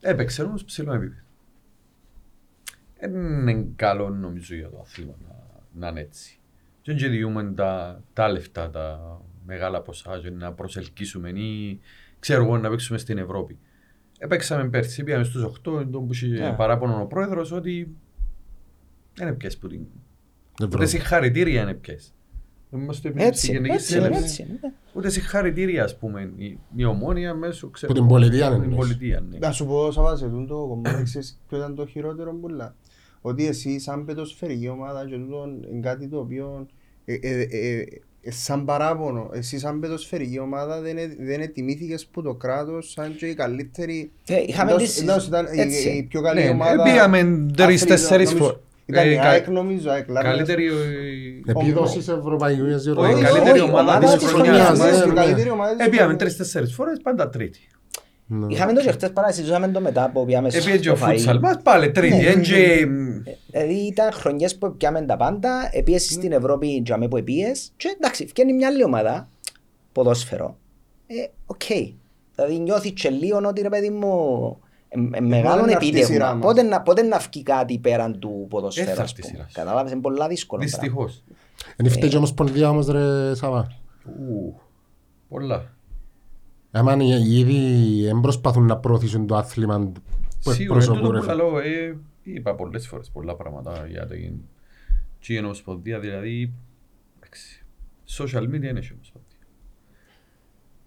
Έπαιξε 0.00 0.42
όμως 0.42 0.64
ψηλό 0.64 0.92
επίπεδο. 0.92 1.25
Δεν 3.12 3.48
είναι 3.48 3.66
καλό 3.76 4.08
νομίζω 4.08 4.54
για 4.54 4.68
το 4.70 4.78
αθλήμα 4.80 5.14
να, 5.28 5.34
να 5.80 5.88
είναι 5.88 6.00
έτσι. 6.00 6.38
Και 6.82 6.94
δεν 6.94 7.10
διούμε 7.10 7.52
τα, 7.56 8.02
τα 8.12 8.28
λεφτά, 8.28 8.70
τα 8.70 9.00
μεγάλα 9.46 9.80
ποσά 9.82 10.18
και 10.22 10.30
να 10.30 10.52
προσελκύσουμε 10.52 11.28
ή 11.30 11.80
ξέρω 12.18 12.42
εγώ 12.44 12.58
να 12.58 12.68
παίξουμε 12.70 12.98
στην 12.98 13.18
Ευρώπη. 13.18 13.58
Έπαιξαμε 14.18 14.68
πέρσι, 14.68 15.04
πήγαμε 15.04 15.24
στους 15.24 15.44
8, 15.44 15.50
τον 15.62 15.90
που 16.06 16.08
είχε 16.12 16.26
Ναι. 16.26 16.52
παράπονο 16.56 17.00
ο 17.02 17.06
πρόεδρος 17.06 17.52
ότι 17.52 17.96
δεν 19.14 19.28
έπιες 19.28 19.58
που 19.58 19.68
την... 19.68 19.80
Ούτε 20.52 20.64
Ευρώπη. 20.64 20.86
συγχαρητήρια 20.86 21.64
δεν 21.64 21.74
έπιες. 21.74 22.10
Είμαστε 22.72 23.08
στη 23.10 23.22
Έτσι, 23.24 23.52
Γενική 23.52 23.74
έτσι, 23.74 23.96
είναι, 23.96 24.02
Συνέλευση. 24.04 24.42
έτσι. 24.42 24.58
είναι. 24.62 24.74
Ούτε 24.92 25.08
συγχαρητήρια 25.08 25.84
ας 25.84 25.96
πούμε 25.98 26.32
η, 26.36 26.58
η 26.76 26.84
ομόνια 26.84 27.34
μέσω 27.34 27.68
ξέρω 27.70 27.92
Που 27.92 27.98
την 27.98 28.08
πολιτεία 28.08 28.46
από 28.46 28.54
την 28.54 28.62
εννοείς. 28.64 28.78
πολιτεία, 28.86 29.20
ναι. 29.20 29.38
Να 29.38 29.50
σου 29.52 29.66
πω, 29.66 29.90
Σαββάζε, 29.90 30.28
τούτο 30.28 30.66
κομμάτι, 30.68 31.02
ξέρεις 31.02 31.40
ποιο 31.48 31.58
ήταν 31.58 31.74
το 31.74 31.86
χειρότερο 31.86 32.34
πουλά. 32.34 32.74
Ότι 33.28 33.46
εσύ 33.46 33.78
σαν 33.80 34.04
πετοσφαιρική 34.04 34.68
ομάδα 34.68 35.06
και 35.08 35.16
τούτο 35.16 35.48
είναι 35.72 35.80
κάτι 35.80 36.08
το 36.08 36.18
οποίο 36.18 36.66
ε, 37.04 37.14
ε, 37.14 37.40
ε, 37.40 37.84
ε, 38.22 38.30
σαν 38.30 38.64
παράπονο, 38.64 39.30
εσύ 39.32 39.58
σαν 39.58 39.80
πετοσφαιρική 39.80 40.38
ομάδα 40.38 40.80
δεν, 40.80 40.96
ε- 40.98 41.16
δεν 41.18 41.40
ετοιμήθηκες 41.40 42.06
που 42.06 42.22
το 42.22 42.34
κράτος 42.34 42.90
σαν 42.90 43.16
και 43.16 43.26
η 43.26 43.34
καλύτερη 43.34 44.10
Ε, 44.26 44.42
είχαμε 44.46 44.70
εντός- 44.70 44.82
τις- 44.82 45.00
εντός 45.00 45.26
ήταν 45.26 45.46
η- 45.52 45.60
έτσι. 45.60 45.88
η 45.88 46.02
πιο 46.02 46.20
καλή 46.22 46.42
Ναι, 46.42 46.48
ομάδα 46.48 46.82
πήγαμε 46.82 47.18
Αφρικής, 47.18 47.52
τρεις-τέσσερις 47.56 48.26
νομίζω. 48.32 48.44
φορές. 48.44 48.60
Ήταν 48.86 49.06
Ε, 49.08 49.12
η 49.12 49.16
κα- 49.16 49.22
ΑΕΚ 49.22 49.48
νομίζω, 49.48 49.90
ΑΕΚ 49.90 50.08
Λάρνας. 50.08 50.34
Καλύτερη. 50.34 50.66
ε, 50.66 51.50
Επίδοσης 51.50 52.04
σε 52.04 52.12
ευρωπαϊκές 52.12 52.64
Όχι, 52.74 52.78
διοργανώσεις. 52.80 53.28
καλύτερη 53.28 53.60
όχι, 53.60 53.70
ομάδα 53.70 53.96
ομάδα 53.96 54.00
της 54.14 54.22
της 54.22 54.32
χρονιάς. 54.32 54.56
χρονιάς, 54.66 54.78
Ναι, 54.78 54.90
ναι, 54.98 55.04
η 55.04 55.08
ναι. 55.08 55.14
καλύτερη 55.14 55.50
ομάδα 55.50 55.70
της 55.76 55.86
Ε, 55.86 55.88
πήγαμε 55.90 56.08
χρονιάς. 56.08 56.18
τρεις-τέσσερις 56.22 56.74
φορές, 56.74 56.98
πάντα 57.02 57.28
τρίτη. 57.28 57.60
Ναι. 58.28 58.46
Είχαμε 58.54 58.72
το 58.72 58.80
και 58.80 58.90
χτες 58.90 59.12
παρά, 59.12 59.32
συζούσαμε 59.32 59.68
το 59.68 59.80
μετά 59.80 60.10
που 60.10 60.24
πήγαμε 60.24 60.50
στο 60.50 60.58
Επίε 60.58 60.78
και 60.78 60.90
ο 60.90 60.94
φαΐ. 60.94 61.08
φούτσαλ 61.10 61.38
μας 61.38 61.56
πάλι 61.62 61.90
τρίτη. 61.90 62.16
Ναι. 62.16 62.22
Εν 62.28 62.42
και- 62.42 62.86
Δηλαδή 63.50 63.74
ήταν 63.86 64.12
χρονιές 64.12 64.56
που 64.58 64.76
πιάμε 64.76 65.02
τα 65.02 65.16
πάντα, 65.16 65.68
επίεσαι 65.72 66.12
στην 66.12 66.32
Ευρώπη 66.32 66.82
για 66.86 66.96
με 66.98 67.08
που 67.08 67.16
επίες 67.16 67.72
και 67.76 67.94
εντάξει, 67.96 68.26
φτιάχνει 68.26 68.52
μια 68.52 68.68
άλλη 68.68 68.84
ομάδα, 68.84 69.28
ποδόσφαιρο. 69.92 70.56
Ε, 71.06 71.14
οκ. 71.46 71.62
Δηλαδή 72.34 72.58
νιώθεις 72.58 72.92
και 72.92 73.10
λίγο 73.10 73.40
ότι 73.46 73.62
ρε 73.62 73.68
παιδί 73.68 73.90
μου, 73.90 74.08
ε, 74.88 75.16
ε, 75.16 75.20
μεγάλο 75.20 75.64
να 75.64 75.72
έρθει 75.72 75.86
η 75.86 75.88
σειρά 75.92 75.98
επίτευγμα. 76.04 76.34
μας. 76.34 76.44
Πότε 76.44 76.62
να, 76.62 76.82
πότε 76.82 77.02
να 77.02 77.18
βγει 77.18 77.42
κάτι 77.42 77.78
πέραν 77.78 78.18
του 78.18 78.40
Ε, 78.44 78.46
ποδοσφαίρου, 78.48 78.86
θα 78.94 79.02
ας 79.02 79.10
έρθει 79.10 79.20
η 79.20 79.22
πούμε. 79.22 79.32
σειράς 79.34 79.50
σου. 79.52 79.58
Κατάλαβες, 79.58 79.92
είναι 79.92 80.00
πολλά 80.00 80.28
δύσκολο. 80.28 80.60
πράγμα. 80.64 80.78
Δυστυχώς. 80.80 81.22
Είναι 81.76 81.88
φταίει 81.88 82.08
και 82.08 82.14
η 82.14 82.18
Ομοσπονδία 82.18 82.68
όμως 82.68 82.86
ρε 82.88 83.34
Σαββά. 83.34 83.66
Ου, 84.04 84.60
Πολλά. 85.28 85.74
Άμα 86.78 86.96
ήδη 87.28 88.02
δεν 88.04 88.20
προσπαθούν 88.20 88.66
να 88.66 88.76
προωθήσουν 88.76 89.26
το 89.26 89.36
άθλημα 89.36 89.78
που 89.78 90.52
Σίγουρα, 90.52 90.54
είναι 90.54 90.64
εκπροσωπούν 90.64 91.00
τούτο 91.00 91.12
ρε 91.12 91.18
που 91.18 91.24
φίλε. 91.24 91.34
λέω, 91.34 91.58
ε, 91.58 91.96
είπα 92.22 92.54
πολλές 92.54 92.86
φορές 92.86 93.10
πολλά 93.10 93.36
πράγματα 93.36 93.86
για 93.86 94.06
την 94.06 94.32
και 95.18 95.34
η 95.34 95.38
Ομοσπονδία, 95.38 96.00
δηλαδή, 96.00 96.52
εντάξει, 97.16 97.64
social 98.06 98.42
media 98.42 98.68
είναι 98.68 98.80
η 98.82 98.90
Ομοσπονδία. 98.92 99.38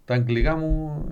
Τα 0.05 0.13
αγγλικά 0.13 0.55
μου 0.55 1.03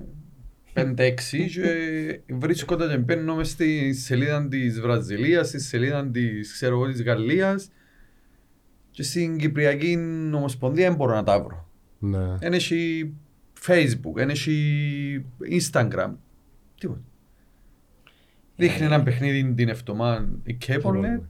5-6 0.73 1.47
και 1.47 2.21
βρίσκοντα 2.33 2.87
και 2.87 2.97
μπαίνω 2.97 3.35
μες 3.35 3.49
στη 3.49 3.93
σελίδα 3.93 4.47
της 4.47 4.81
Βραζιλίας, 4.81 5.47
στη 5.47 5.59
σελίδα 5.59 6.07
της, 6.07 6.53
ξέρω 6.53 6.75
εγώ, 6.75 6.91
της 6.91 7.03
Γαλλίας 7.03 7.71
και 8.91 9.03
στην 9.03 9.37
Κυπριακή 9.37 9.97
Ομοσπονδία 10.33 10.87
δεν 10.87 10.95
μπορώ 10.97 11.13
να 11.13 11.23
τα 11.23 11.43
βρω. 11.43 11.69
Ναι. 11.99 12.37
Δεν 12.37 12.53
έχει 12.53 13.13
Facebook, 13.67 14.13
δεν 14.13 14.29
έχει 14.29 15.25
Instagram, 15.51 16.11
τίποτα. 16.79 17.01
Δείχνει 18.55 18.85
ένα 18.85 19.03
παιχνίδι 19.03 19.53
την 19.53 19.69
εβδομάδα 19.69 20.27
η 20.43 20.53
Κέπολνετ 20.53 21.21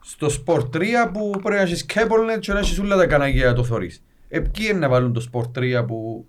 στο 0.00 0.26
Sport 0.46 0.70
3 0.70 0.82
που 1.12 1.30
πρέπει 1.30 1.54
να 1.56 1.60
έχεις 1.60 1.84
Κέπολνετ 1.84 2.38
και 2.40 2.52
να 2.52 2.58
έχεις 2.58 2.78
όλα 2.78 2.96
τα 2.96 3.06
καναγιά 3.06 3.46
να 3.46 3.52
το 3.54 3.64
θωρείς. 3.64 4.02
Ε, 4.28 4.40
ποιοι 4.40 4.66
είναι 4.70 4.78
να 4.78 4.88
βάλουν 4.88 5.12
το 5.12 5.28
Sport 5.32 5.50
3 5.58 5.84
που 5.86 6.26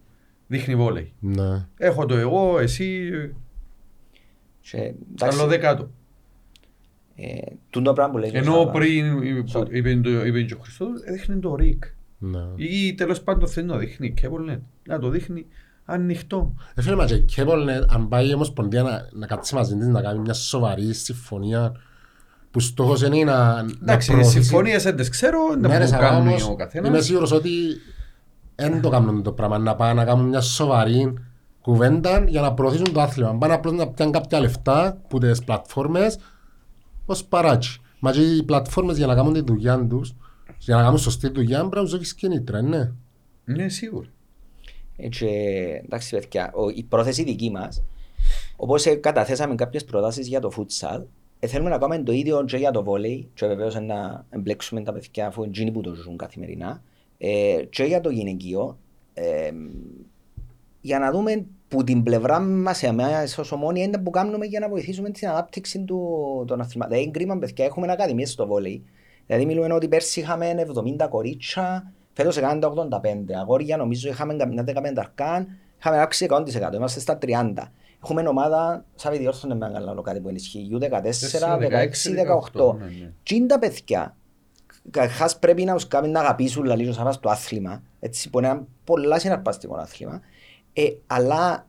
δείχνει 0.48 0.76
βόλεϊ; 0.76 1.14
Ναι. 1.20 1.68
Έχω 1.78 2.06
το 2.06 2.16
εγώ, 2.16 2.60
εσύ, 2.60 3.10
Και, 4.62 4.78
εντάξει, 4.78 5.38
άλλο 5.40 5.48
δεκάτο. 5.48 5.92
ε, 7.16 7.38
τούτο 7.70 7.94
πράγμα 7.94 8.12
που 8.14 8.18
λέγεις, 8.18 8.34
Ενώ 8.34 8.54
Σάβα, 8.54 8.72
πριν 8.72 9.20
Sorry. 9.54 9.68
είπε 9.72 9.96
το- 9.96 10.26
είπε 10.26 10.42
και 10.42 10.54
ο 10.54 10.58
Χριστόδουλος, 10.62 11.02
έδειχνε 11.02 11.36
το 11.36 11.56
ΡΙΚ. 11.56 11.84
Ναι. 12.18 12.40
Ή 12.56 12.94
τέλος 12.94 13.22
πάντων 13.22 13.48
θέλει 13.48 13.68
να 13.68 13.78
δείχνει 13.78 14.12
Κέπολνετ. 14.12 14.62
Να 14.88 15.00
το 15.00 15.10
δείχνει 15.10 15.46
ανοιχτό. 15.86 16.54
Ε, 16.74 16.82
φίλε 16.82 16.96
μας, 16.96 17.10
και 17.10 17.16
η 17.16 17.20
Κέπολνετ, 17.22 17.84
αν 17.94 18.08
πάει 18.08 18.30
η 18.30 18.34
Ομοσπονδία 18.34 18.84
να, 18.84 19.08
να 19.12 19.26
κάτσει 19.28 19.56
μαζί 19.56 19.76
της, 19.76 19.88
να 19.88 20.02
κάνει 20.02 20.20
μια 20.20 20.34
σοβαρή 20.34 20.94
συμφωνία 20.94 21.72
που 22.52 22.60
στόχος 22.60 23.02
είναι 23.02 23.24
να, 23.24 23.64
να 23.64 23.66
Εντάξει, 23.82 24.12
οι 24.12 24.14
προωθήσει- 24.14 24.44
συμφωνίες 24.44 24.84
δεν 24.84 24.96
τις 24.96 25.10
ξέρω, 25.10 25.40
Ναι, 25.60 25.68
δεν 25.68 25.78
ρε, 25.78 25.84
που 25.84 25.90
Σαββά, 25.90 26.08
κάνει 26.10 26.28
όμως, 26.30 26.44
ο 26.44 26.46
Είμαι 26.48 26.56
καθένας. 26.56 27.06
σίγουρος 27.06 27.32
ότι 27.32 27.50
δεν 28.56 28.82
το 28.82 28.90
κάνουν 28.90 29.24
το 29.24 29.32
πράγμα, 29.32 29.58
να 29.58 29.76
πάνε 29.76 29.94
να 29.94 30.06
κάνουν 30.06 30.26
μια 30.28 30.42
σοβαρή 30.42 31.14
κουβέντα 31.62 32.26
για 32.28 32.42
να 32.42 32.54
προωθήσουν 32.54 32.94
το 32.94 33.02
άθλημα. 33.02 33.38
Πάνε 33.38 33.54
απλώς 33.54 33.74
να 33.74 33.88
πιάνουν 33.88 34.14
κάποια 34.14 34.40
λεφτά 34.40 35.02
που 35.08 35.18
τις 35.18 35.44
πλατφόρμες 35.44 36.18
ως 37.06 37.24
παράτσι. 37.26 37.80
Μα 38.00 38.12
και 38.12 38.22
οι 38.22 38.44
πλατφόρμες 38.44 38.98
για 38.98 39.08
να 39.08 39.16
κάνουν 39.16 39.34
τη 39.34 39.42
δουλειά 39.42 39.88
τους, 39.88 40.14
για 40.58 40.76
να 40.76 40.82
κάνουν 40.82 40.98
σωστή 40.98 41.30
δουλειά, 41.30 41.58
πρέπει 41.60 41.76
να 41.76 41.82
τους 41.84 41.94
έχεις 41.94 42.14
κινήτρα, 42.14 42.62
ναι. 42.62 42.92
Ναι, 43.46 43.70
σίγουρα. 43.70 44.08
Ε, 44.98 45.08
και, 45.08 45.28
εντάξει, 45.86 46.16
παιδιά, 46.16 46.52
ο- 46.56 46.70
η 46.70 46.84
πρόθεση 46.84 47.24
δική 47.24 47.52
μας, 47.52 47.84
όπως 48.56 49.00
καταθέσαμε 49.00 49.56
κάποιες 49.56 49.86
προτάσεις 49.86 50.28
για 50.28 50.40
το 50.40 50.52
futsal, 50.58 51.04
ε, 51.40 51.48
θέλουμε 51.48 51.70
να 51.70 51.78
κάνουμε 51.78 52.04
το 52.04 52.12
ίδιο 52.12 52.44
και 52.46 52.58
για 52.58 52.72
το 52.72 52.84
βόλεϊ, 52.84 53.30
και 53.34 53.46
βεβαίως 53.46 53.76
να 53.82 54.26
εμπλέξουμε 54.30 54.82
τα 54.82 54.94
παιδιά 54.94 55.28
αφού 55.28 55.44
είναι 55.54 55.72
που 55.72 55.82
το 55.82 55.94
ζουν 55.94 56.18
καθημερινά, 56.18 56.82
ε, 57.18 57.64
και 57.70 57.84
για 57.84 58.02
το 58.02 58.10
γυναικείο, 58.10 58.78
ε, 59.14 59.52
για 60.82 61.00
να 61.00 61.12
δούμε 61.12 61.46
που 61.68 61.84
την 61.84 62.04
πλευρά 62.04 62.40
μας 62.40 62.84
εμάς 62.84 63.38
ως 63.38 63.52
ομόνια 63.52 63.84
είναι 63.84 63.98
που 63.98 64.10
κάνουμε 64.10 64.46
για 64.46 64.60
να 64.60 64.70
βοηθήσουμε 64.70 65.10
την 65.10 65.28
ανάπτυξη 65.28 65.80
του, 65.80 66.00
των 66.48 66.62
αθλημάτων. 66.62 66.96
Δηλαδή, 66.96 67.12
κρίμα, 67.12 67.38
παιδιά, 67.38 67.66
έχουμε 67.66 67.92
ακαδημίες 67.92 68.32
στο 68.32 68.48
βόλεϊ. 68.48 68.84
Δηλαδή, 69.26 69.46
μιλούμε 69.46 69.74
ότι 69.74 69.88
πέρσι 69.88 70.20
είχαμε 70.20 70.50
70 70.50 71.08
κορίτσια, 71.10 71.94
φέτος 72.14 72.38
έκαναν 72.38 72.60
τα 72.60 72.68
85. 72.68 73.34
Αγόρια, 73.40 73.78
νομίζω, 73.78 74.10
είχαμε 74.10 74.34
καμιά 74.36 74.64
15 74.68 74.94
αρκάν, 74.96 75.48
είχαμε 75.80 75.98
άξει 76.00 76.28
100%. 76.30 76.74
Είμαστε 76.74 77.00
στα 77.00 77.18
30. 77.22 77.54
Έχουμε 78.04 78.28
ομάδα, 78.28 78.86
σαν 78.96 79.18
διόρθωνε 79.18 79.56
με 79.56 79.70
καλά 79.74 80.02
κάτι 80.04 80.20
που 80.20 80.30
ενισχύει, 80.30 80.70
U14, 80.74 81.12
16, 81.68 81.70
18. 82.54 82.76
ναι, 82.78 82.86
ναι. 82.86 83.12
Τι 83.24 83.36
είναι 83.36 83.48
τα 83.48 83.60
παιδιά, 83.60 84.16
Καταρχάς 84.92 85.40
πρέπει 85.40 85.64
να 85.64 85.74
τους 85.74 85.88
κάνει 85.88 86.08
να 86.08 86.20
αγαπήσουν 86.20 86.64
λαλίζω 86.64 86.94
σαν 86.94 87.20
το 87.20 87.30
άθλημα, 87.30 87.84
έτσι 88.00 88.30
που 88.30 88.38
είναι 88.40 88.48
ένα 88.48 88.68
πολλά 88.84 89.20
συναρπαστικό 89.20 89.76
άθλημα, 89.76 90.22
ε, 90.74 90.84
αλλά 91.08 91.68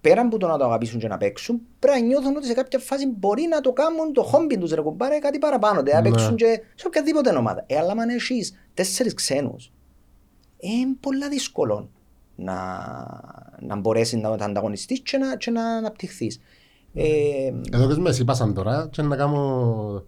πέραν 0.00 0.28
που 0.28 0.36
το 0.36 0.46
να 0.46 0.58
το 0.58 0.64
αγαπήσουν 0.64 1.00
και 1.00 1.08
να 1.08 1.16
παίξουν, 1.16 1.60
πρέπει 1.78 2.00
να 2.00 2.06
νιώθουν 2.06 2.36
ότι 2.36 2.46
σε 2.46 2.52
κάποια 2.52 2.78
φάση 2.78 3.06
μπορεί 3.06 3.46
να 3.46 3.60
το 3.60 3.72
κάνουν 3.72 4.12
το 4.12 4.22
χόμπι 4.22 4.58
τους 4.58 4.72
ρε 4.72 4.80
κουμπάρε 4.80 5.18
κάτι 5.18 5.38
παραπάνω, 5.38 5.82
δηλαδή 5.82 6.02
να 6.02 6.08
Ναι. 6.08 6.14
παίξουν 6.14 6.36
και 6.36 6.60
σε 6.74 6.86
οποιαδήποτε 6.86 7.36
ομάδα. 7.36 7.64
Ε, 7.66 7.76
αλλά 7.78 7.92
αν 7.92 8.08
έχεις 8.08 8.54
τέσσερις 8.74 9.14
ξένους, 9.14 9.66
ε, 9.66 9.70
είναι 10.68 10.96
πολλά 11.00 11.28
δύσκολο 11.28 11.88
να, 12.36 12.56
να 13.60 13.76
μπορέσεις 13.76 14.20
να 14.20 14.36
τα 14.36 14.44
ανταγωνιστείς 14.44 15.00
και 15.00 15.16
να, 15.18 15.36
και 15.36 15.50
να 15.50 15.76
αναπτυχθείς. 15.76 16.40
Ε, 16.94 17.52
Εδώ 17.72 17.94
και 17.94 18.00
με 18.00 18.08
εσύ 18.08 18.24
πάσαν 18.24 18.54
τώρα 18.54 18.88
και 18.90 19.02
να 19.02 19.16
κάνω... 19.16 20.04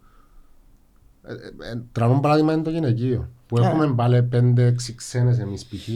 Ε, 1.23 1.33
ε, 1.33 1.71
ε, 1.71 1.81
Τραβούν 1.91 2.19
παράδειγμα 2.19 2.53
είναι 2.53 2.61
το 2.61 2.69
γυναικείο. 2.69 3.29
Που 3.47 3.57
Α. 3.61 3.67
έχουμε 3.67 3.93
πάλι 3.93 4.23
πέντε-έξι 4.23 4.95
ξένες 4.95 5.39
εμείς 5.39 5.65
π.χ. 5.65 5.87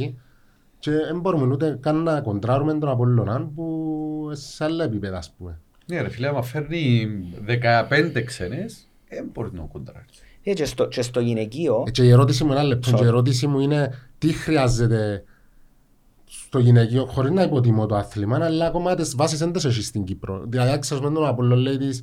Και 0.80 0.92
δεν 0.92 1.20
μπορούμε 1.20 1.54
ούτε 1.54 1.78
καν 1.82 2.04
να 2.04 2.22
κοντράρουμε 2.22 2.74
τον 2.74 2.90
Απολλωνάν 2.90 3.54
που 3.54 4.30
σε 4.34 4.64
άλλα 4.64 4.84
επίπεδα 4.84 5.18
ας 5.18 5.32
πούμε. 5.38 5.60
Ναι 5.86 6.02
ρε 6.02 6.10
φίλε, 6.10 6.28
άμα 6.28 6.42
φέρνει 6.42 7.08
15 7.90 8.24
ξένες, 8.26 8.88
δεν 9.10 9.30
μπορείς 9.34 9.52
να 9.52 9.62
κοντράρεις. 9.62 10.22
Ε, 10.44 10.54
και, 10.54 10.66
στο, 10.66 10.88
και 10.88 11.02
στο 11.02 11.20
γυναικείο, 11.20 11.84
Ε, 11.88 11.92
Και 11.92 12.04
η 12.04 12.10
ερώτηση 12.10 12.44
μου, 12.44 12.52
ένα 12.52 12.64
λεπτό, 12.64 12.92
Sorry. 12.92 12.96
και 12.96 13.04
η 13.04 13.08
ερώτηση 13.08 13.48
μου 13.48 13.60
είναι 13.60 13.94
τι 14.18 14.28
χρειάζεται 14.34 15.24
στο 16.26 16.60
γυναικείο, 16.60 17.06
χωρίς 17.06 17.32
να 17.32 17.42
υποτιμώ 17.44 17.86
το 17.86 17.96
άθλημα, 17.96 18.46
αλλά 18.46 18.66
ακόμα 18.66 18.96
τις 18.96 19.16
βάσεις 19.16 19.40
δεν 19.40 19.52
τις 19.52 19.66
έχει 19.66 19.82
στην 19.84 20.04
Κύπρο. 20.04 20.44
Δηλαδή, 20.48 20.80
ξέρουμε 20.80 21.12
τον 21.12 21.26
Απόλλων 21.26 21.58
λέει 21.60 21.78
της, 21.78 22.02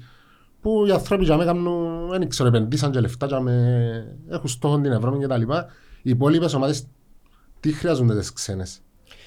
που 0.60 0.84
οι 0.86 0.90
άνθρωποι 0.90 1.24
για 1.24 1.36
μένα 1.36 1.52
κάνουν, 1.52 2.08
δεν 2.08 2.28
ξέρω, 2.28 2.48
επενδύσαν 2.48 2.90
και 2.90 3.00
λεφτά 3.00 3.26
για 3.26 3.40
με, 3.40 4.16
έχουν 4.28 4.48
στόχο 4.48 4.80
την 4.80 4.92
Ευρώπη 4.92 5.18
και 5.18 5.26
τα 5.26 5.36
λοιπά. 5.36 5.66
Οι 6.02 6.10
υπόλοιπες 6.10 6.54
ομάδες 6.54 6.86
τι 7.60 7.72
χρειάζονται 7.72 8.18
τις 8.18 8.32
ξένες; 8.32 8.80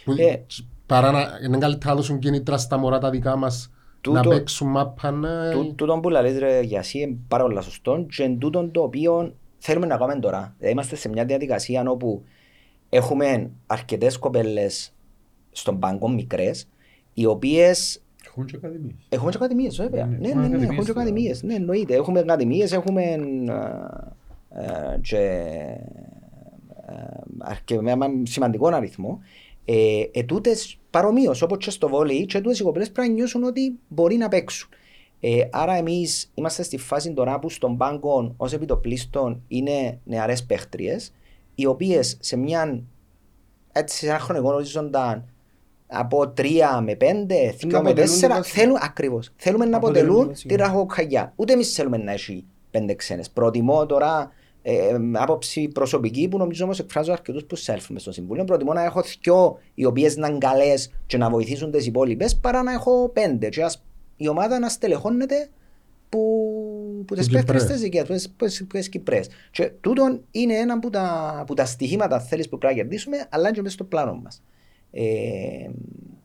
Που, 0.05 0.11
Ε. 0.17 0.45
παρά 0.85 1.11
να 1.11 1.19
είναι 1.45 1.57
καλύτερα 1.57 1.91
να 1.93 1.95
δώσουν 1.99 2.19
κίνητρα 2.19 2.57
στα 2.57 2.77
μωρά 2.77 2.97
τα 2.97 3.09
δικά 3.09 3.35
μας, 3.35 3.71
να 4.07 4.21
Τούτο- 4.21 4.29
παίξουν 4.29 4.69
μάπα, 4.69 5.11
να... 5.11 5.51
Τού- 5.51 5.75
Τούτον 5.75 6.01
που 6.01 6.09
λαλείς 6.09 6.39
ρε 6.39 6.59
για 6.61 6.79
εσύ 6.79 6.99
είναι 6.99 7.15
πάρα 7.27 7.43
πολύ 7.43 7.63
σωστό 7.63 8.05
και 8.09 8.23
είναι 8.23 8.35
τούτον 8.37 8.71
το 8.71 8.81
οποίο 8.81 9.33
θέλουμε 9.57 9.85
να 9.85 9.97
κάνουμε 9.97 10.19
τώρα. 10.19 10.53
Δηλαδή 10.57 10.73
είμαστε 10.73 10.95
σε 10.95 11.09
μια 11.09 11.25
διαδικασία 11.25 11.83
όπου 11.89 12.23
έχουμε 12.89 13.51
αρκετές 13.67 14.17
κοπέλες 14.17 14.93
στον 15.51 15.79
πάγκο 15.79 16.09
μικρές 16.09 16.67
οι 17.13 17.25
οποίες 17.25 18.01
Έχουν 18.27 18.45
και 18.45 18.55
ακαδημίες. 18.55 18.95
Έχουμε 19.09 19.31
και 19.31 19.37
ακαδημίες 19.39 19.77
βέβαια. 19.77 20.05
Ναι, 20.05 20.17
Ναι, 20.17 20.27
έχουμε 20.27 20.41
ναι, 20.41 20.47
ναι, 20.47 20.55
ακαδημίες 20.55 20.69
έχουμε 20.69 20.83
και 20.85 20.91
τώρα. 20.91 21.01
ακαδημίες. 21.01 21.43
Ναι, 21.43 21.53
εννοείται. 21.53 21.95
Έχουμε 21.95 22.19
ακαδημίες, 22.19 22.71
έχουμε 22.71 23.01
ε, 23.03 23.17
ε, 24.61 24.99
και 25.01 25.17
ε, 26.87 26.93
αρκε- 27.39 27.81
με 27.81 27.91
έναν 27.91 28.23
σημαντικό 28.25 28.67
αριθμό. 28.67 29.19
Ε, 29.71 30.03
ε, 30.11 30.23
τούτες 30.23 30.79
παρομοίως, 30.89 31.41
όπως 31.41 31.57
και 31.65 31.71
στο 31.71 31.87
βόλεϊ, 31.89 32.25
και 32.25 32.39
τούτες 32.41 32.59
οι 32.59 32.63
κοπέλες 32.63 32.91
πρέπει 32.91 33.07
να 33.09 33.13
νιώσουν 33.13 33.43
ότι 33.43 33.73
μπορεί 33.87 34.15
να 34.15 34.27
παίξουν. 34.27 34.69
Ε, 35.19 35.41
άρα 35.51 35.73
εμείς 35.73 36.31
είμαστε 36.33 36.63
στη 36.63 36.77
φάση 36.77 37.13
τώρα 37.13 37.39
που 37.39 37.49
στον 37.49 37.77
πάγκο 37.77 38.33
ως 38.37 38.53
επιτοπλίστων 38.53 39.43
είναι 39.47 39.99
νεαρές 40.03 40.45
παίχτριες, 40.45 41.13
οι 41.55 41.65
οποίες 41.65 42.17
σε 42.19 42.37
μια 42.37 42.81
έτσι 43.71 43.97
σε 43.97 44.07
ένα 44.07 44.19
χρονικό 44.19 44.53
ορίζοντα 44.53 45.25
από 45.87 46.29
τρία 46.29 46.81
με 46.81 46.95
πέντε, 46.95 47.45
Να 47.45 47.51
δύο 47.51 47.69
με 47.69 47.77
αποτελούν 47.77 47.95
τέσσερα, 47.95 48.33
το 48.33 48.39
βασικό. 48.39 48.59
θέλουν 48.61 48.77
ακριβώς. 48.81 49.29
Θέλουμε 49.35 49.65
να 49.65 49.77
Αποτελούν 49.77 50.05
το 50.07 50.11
αποτελούν 50.11 50.27
βασικό. 50.29 50.49
τη 50.49 50.55
ραχοκαγιά. 50.61 51.33
Ούτε 51.35 51.53
εμείς 51.53 51.73
θέλουμε 51.73 51.97
να 51.97 52.11
έχει 52.11 52.45
πέντε 52.71 52.93
ξένες. 52.93 53.29
Προτιμώ 53.29 53.85
τώρα 53.85 54.31
ε, 54.61 54.75
ε, 54.75 54.97
άποψη 55.13 55.67
προσωπική 55.67 56.27
που 56.27 56.37
νομίζω 56.37 56.63
όμως 56.63 56.79
εκφράζω 56.79 57.11
αρκετούς 57.11 57.45
που 57.45 57.57
self 57.57 57.85
μες 57.89 58.01
στο 58.01 58.11
Συμβούλιο. 58.11 58.43
Προτιμώ 58.43 58.73
να 58.73 58.83
έχω 58.83 59.01
δυο 59.21 59.57
οι 59.73 59.85
οποίες 59.85 60.17
να 60.17 60.27
είναι 60.27 60.37
καλές 60.37 60.91
και 61.05 61.17
να 61.17 61.29
βοηθήσουν 61.29 61.71
τις 61.71 61.85
υπόλοιπες 61.85 62.35
παρά 62.37 62.63
να 62.63 62.71
έχω 62.71 63.09
πέντε. 63.13 63.49
Και 63.49 63.63
ας, 63.63 63.83
η 64.17 64.27
ομάδα 64.27 64.59
να 64.59 64.69
στελεχώνεται 64.69 65.49
που, 66.09 66.19
που 67.07 67.15
τις 67.15 67.25
Κυπρές. 67.27 67.43
παίχτες 67.45 67.65
τις 67.65 67.81
δικές 67.81 68.03
τους, 68.03 68.27
που 68.29 68.45
τις- 68.45 68.59
που 68.59 68.67
τις 68.77 68.89
Κυπρές. 68.89 69.27
Και 69.51 69.71
τούτον 69.81 70.21
είναι 70.31 70.53
ένα 70.53 70.73
από 70.73 70.89
τα, 70.89 71.43
που 71.47 71.53
τα 71.53 71.65
στοιχήματα 71.65 72.19
θέλεις 72.19 72.49
που 72.49 72.57
πρέπει 72.57 72.73
να 72.75 72.81
κερδίσουμε, 72.81 73.17
αλλά 73.29 73.47
είναι 73.47 73.55
και 73.55 73.61
μέσα 73.61 73.73
στο 73.73 73.83
πλάνο 73.83 74.19
μας. 74.23 74.41
Ε, 74.91 75.01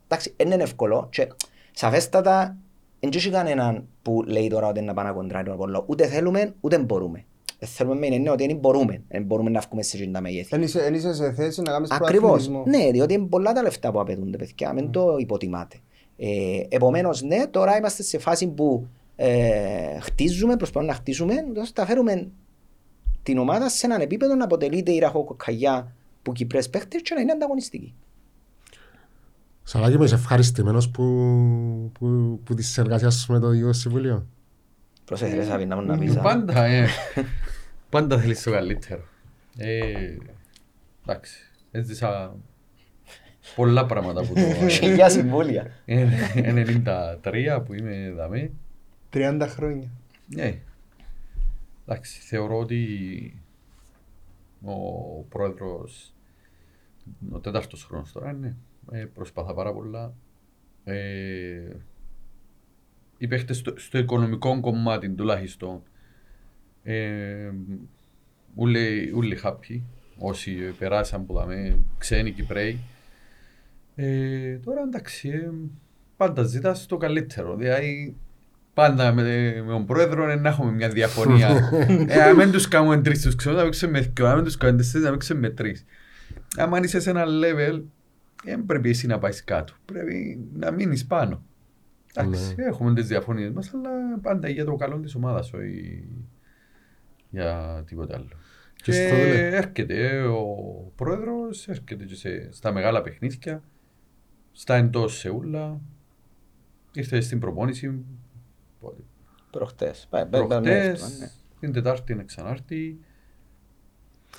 εντάξει, 0.07 0.33
δεν 0.37 0.51
είναι 0.51 0.63
εύκολο 0.63 1.07
και 1.11 1.27
Σαφέστατα, 1.71 2.57
δεν 2.99 3.11
έχει 3.15 3.29
κανέναν 3.29 3.87
που 4.01 4.23
λέει 4.27 4.47
τώρα 4.47 4.67
ότι 4.67 4.77
είναι 4.79 4.87
να 4.87 4.93
πάμε 4.93 5.09
να 5.09 5.15
κοντράρει 5.15 5.45
τον 5.45 5.53
Απόλλωνα. 5.53 5.83
Ούτε 5.87 6.07
θέλουμε, 6.07 6.53
ούτε 6.61 6.79
μπορούμε. 6.79 7.25
Ε, 7.65 7.67
θέλουμε 7.67 7.95
με 8.07 8.15
είναι 8.15 8.29
ότι 8.29 8.47
δεν 8.47 8.55
μπορούμε. 8.57 9.01
Δεν 9.07 9.23
μπορούμε 9.23 9.49
να 9.49 9.59
βγούμε 9.59 9.83
σε 9.83 10.05
τα 10.05 10.21
μεγέθη. 10.21 10.47
Δεν 10.49 10.61
είσαι, 10.61 10.79
εν 10.79 10.93
είσαι 10.93 11.13
σε 11.13 11.33
θέση 11.33 11.61
να 11.61 11.71
κάνεις 11.71 11.91
Ακριβώς. 11.91 12.19
προαθλητισμό. 12.19 12.63
Ναι, 12.67 12.91
διότι 12.91 13.13
είναι 13.13 13.25
πολλά 13.25 13.53
τα 13.53 13.61
λεφτά 13.61 13.91
που 13.91 13.99
απαιτούνται, 13.99 14.37
παιδιά. 14.37 14.73
Μην 14.73 14.91
το 14.91 15.15
υποτιμάτε. 15.19 15.75
Ε, 16.17 16.27
Επομένως, 16.69 17.21
ναι, 17.21 17.47
τώρα 17.47 17.77
είμαστε 17.77 18.03
σε 18.03 18.17
φάση 18.17 18.47
που 18.47 18.87
ε, 19.15 19.99
χτίζουμε, 19.99 20.55
προσπαθούμε 20.57 20.91
να 20.91 20.97
χτίσουμε, 20.97 21.33
ώστε 21.57 21.81
να 21.81 21.87
φέρουμε 21.87 22.27
την 23.23 23.37
ομάδα 23.37 23.69
σε 23.69 23.85
έναν 23.85 24.01
επίπεδο 24.01 24.35
να 24.35 24.43
αποτελείται 24.43 24.91
η 24.91 24.99
ραχοκοκαλιά 24.99 25.95
που 26.21 26.31
Κυπρές 26.31 26.69
παίχτες 26.69 27.01
και 27.01 27.13
να 27.13 27.21
είναι 27.21 27.31
ανταγωνιστική. 27.31 27.93
Σαλάκη 29.63 29.97
μου, 29.97 30.03
είσαι 30.03 30.15
ευχαριστημένος 30.15 30.89
που, 30.89 31.03
που, 31.99 32.39
που 32.43 32.53
της 32.53 32.77
εργασίας 32.77 33.15
σου 33.15 33.31
με 33.31 33.39
το 33.39 33.47
Διοικητικό 33.47 33.73
Συμβούλιο. 33.73 34.27
Προσέθερε 35.05 35.43
Σαβίνα 35.43 35.75
να 35.75 35.81
μου 35.81 35.87
να 35.87 35.97
πεις. 35.97 36.15
α. 36.15 36.21
Πάντα, 36.21 36.63
ε. 36.63 36.87
Πάντα 37.95 38.19
θέλεις 38.19 38.43
το 38.43 38.51
καλύτερο. 38.51 39.03
Ε, 39.57 40.17
εντάξει, 41.05 41.51
έζησα 41.71 42.35
πολλά 43.55 43.85
πράγματα 43.85 44.21
που 44.25 44.33
το 44.33 44.67
Χιλιά 44.67 45.09
συμβούλια. 45.09 45.71
ε, 45.85 46.07
93 47.23 47.61
που 47.65 47.73
είμαι 47.73 48.13
δαμέ. 48.15 48.51
30 49.13 49.45
χρόνια. 49.49 49.89
Ναι. 50.27 50.59
Εντάξει, 51.87 52.19
θεωρώ 52.19 52.57
ότι 52.57 53.41
ο 54.63 54.73
πρόεδρος, 55.29 56.13
ο 57.31 57.39
τέταρτος 57.39 57.83
χρόνος 57.83 58.11
τώρα 58.11 58.31
είναι, 58.31 58.55
ε, 58.91 59.05
προσπαθά 59.05 59.53
πάρα 59.53 59.73
πολλά. 59.73 60.13
Ε, 60.83 61.75
οι 63.17 63.27
παίχτες 63.27 63.57
στο, 63.57 63.73
στο 63.77 63.97
οικονομικό 63.97 64.59
κομμάτι 64.59 65.09
τουλάχιστον 65.09 65.75
ε, 65.75 65.89
ούλοι, 68.55 69.11
ούλοι 69.15 69.39
happy, 69.43 69.81
όσοι 70.17 70.55
περάσαν 70.79 71.25
που 71.25 71.33
δαμε, 71.33 71.77
ξένοι 71.97 72.31
Κυπρέοι. 72.31 72.79
Ε, 73.95 74.57
τώρα 74.57 74.81
εντάξει, 74.81 75.29
ε, 75.29 75.49
πάντα 76.17 76.43
ζητάς 76.43 76.85
το 76.85 76.97
καλύτερο. 76.97 77.55
Δηλαδή, 77.55 78.15
πάντα 78.73 79.13
με, 79.13 79.23
με 79.65 79.71
τον 79.71 79.85
πρόεδρο 79.85 80.29
ε, 80.29 80.35
να 80.35 80.49
έχουμε 80.49 80.71
μια 80.71 80.89
διαφωνία. 80.89 81.47
ε, 82.07 82.21
αν 82.21 82.35
δεν 82.35 82.51
τους 82.51 82.67
κάνουμε 82.67 83.01
τρεις 83.01 83.21
τους 83.21 83.35
ξέρω, 83.35 83.55
να 83.55 83.63
παίξουμε 83.63 83.91
με 83.91 83.99
δυο, 83.99 84.27
αν 84.27 84.35
δεν 84.35 84.43
τους 84.43 84.57
κάνουμε 84.57 84.77
τέσσερις, 84.77 85.05
να 85.05 85.11
παίξουμε 85.11 85.39
με 85.39 85.49
τρεις. 85.49 85.85
Αν 86.57 86.83
είσαι 86.83 86.99
σε 86.99 87.09
ένα 87.09 87.23
level, 87.25 87.81
δεν 88.43 88.65
πρέπει 88.65 88.89
εσύ 88.89 89.07
να 89.07 89.19
πάεις 89.19 89.43
κάτω. 89.43 89.73
Πρέπει 89.85 90.39
να 90.53 90.71
μείνεις 90.71 91.05
πάνω. 91.05 91.43
Εντάξει, 92.13 92.55
έχουμε 92.57 92.93
τις 92.93 93.07
διαφωνίες 93.07 93.51
μας, 93.51 93.71
αλλά 93.73 94.19
πάντα 94.21 94.49
για 94.49 94.65
το 94.65 94.75
καλό 94.75 94.99
της 94.99 95.15
ομάδας, 95.15 95.53
όχι 95.53 96.03
για 97.29 97.83
τίποτα 97.87 98.15
άλλο. 98.15 98.27
Και 98.75 98.91
Και 98.91 98.91
στο 98.91 99.15
τέλος. 99.15 99.53
έρχεται 99.53 100.07
ε, 100.07 100.21
ο 100.21 100.45
πρόεδρος, 100.95 101.67
έρχεται 101.67 102.03
και 102.05 102.15
σε, 102.15 102.49
στα 102.51 102.71
μεγάλα 102.71 103.01
παιχνίδια, 103.01 103.63
στα 104.51 104.75
εντός 104.75 105.17
Σεούλα, 105.17 105.79
ήρθε 106.93 107.21
στην 107.21 107.39
προπόνηση, 107.39 108.05
πότε, 108.79 109.01
Προχτές. 109.51 110.07
Πα- 110.09 110.25
πα- 110.27 110.39
πα- 110.39 110.45
προχτές, 110.47 111.19
ναι. 111.19 111.29
την 111.59 111.73
Τετάρτη 111.73 112.13
είναι 112.13 112.23
ξανάρτη. 112.23 112.99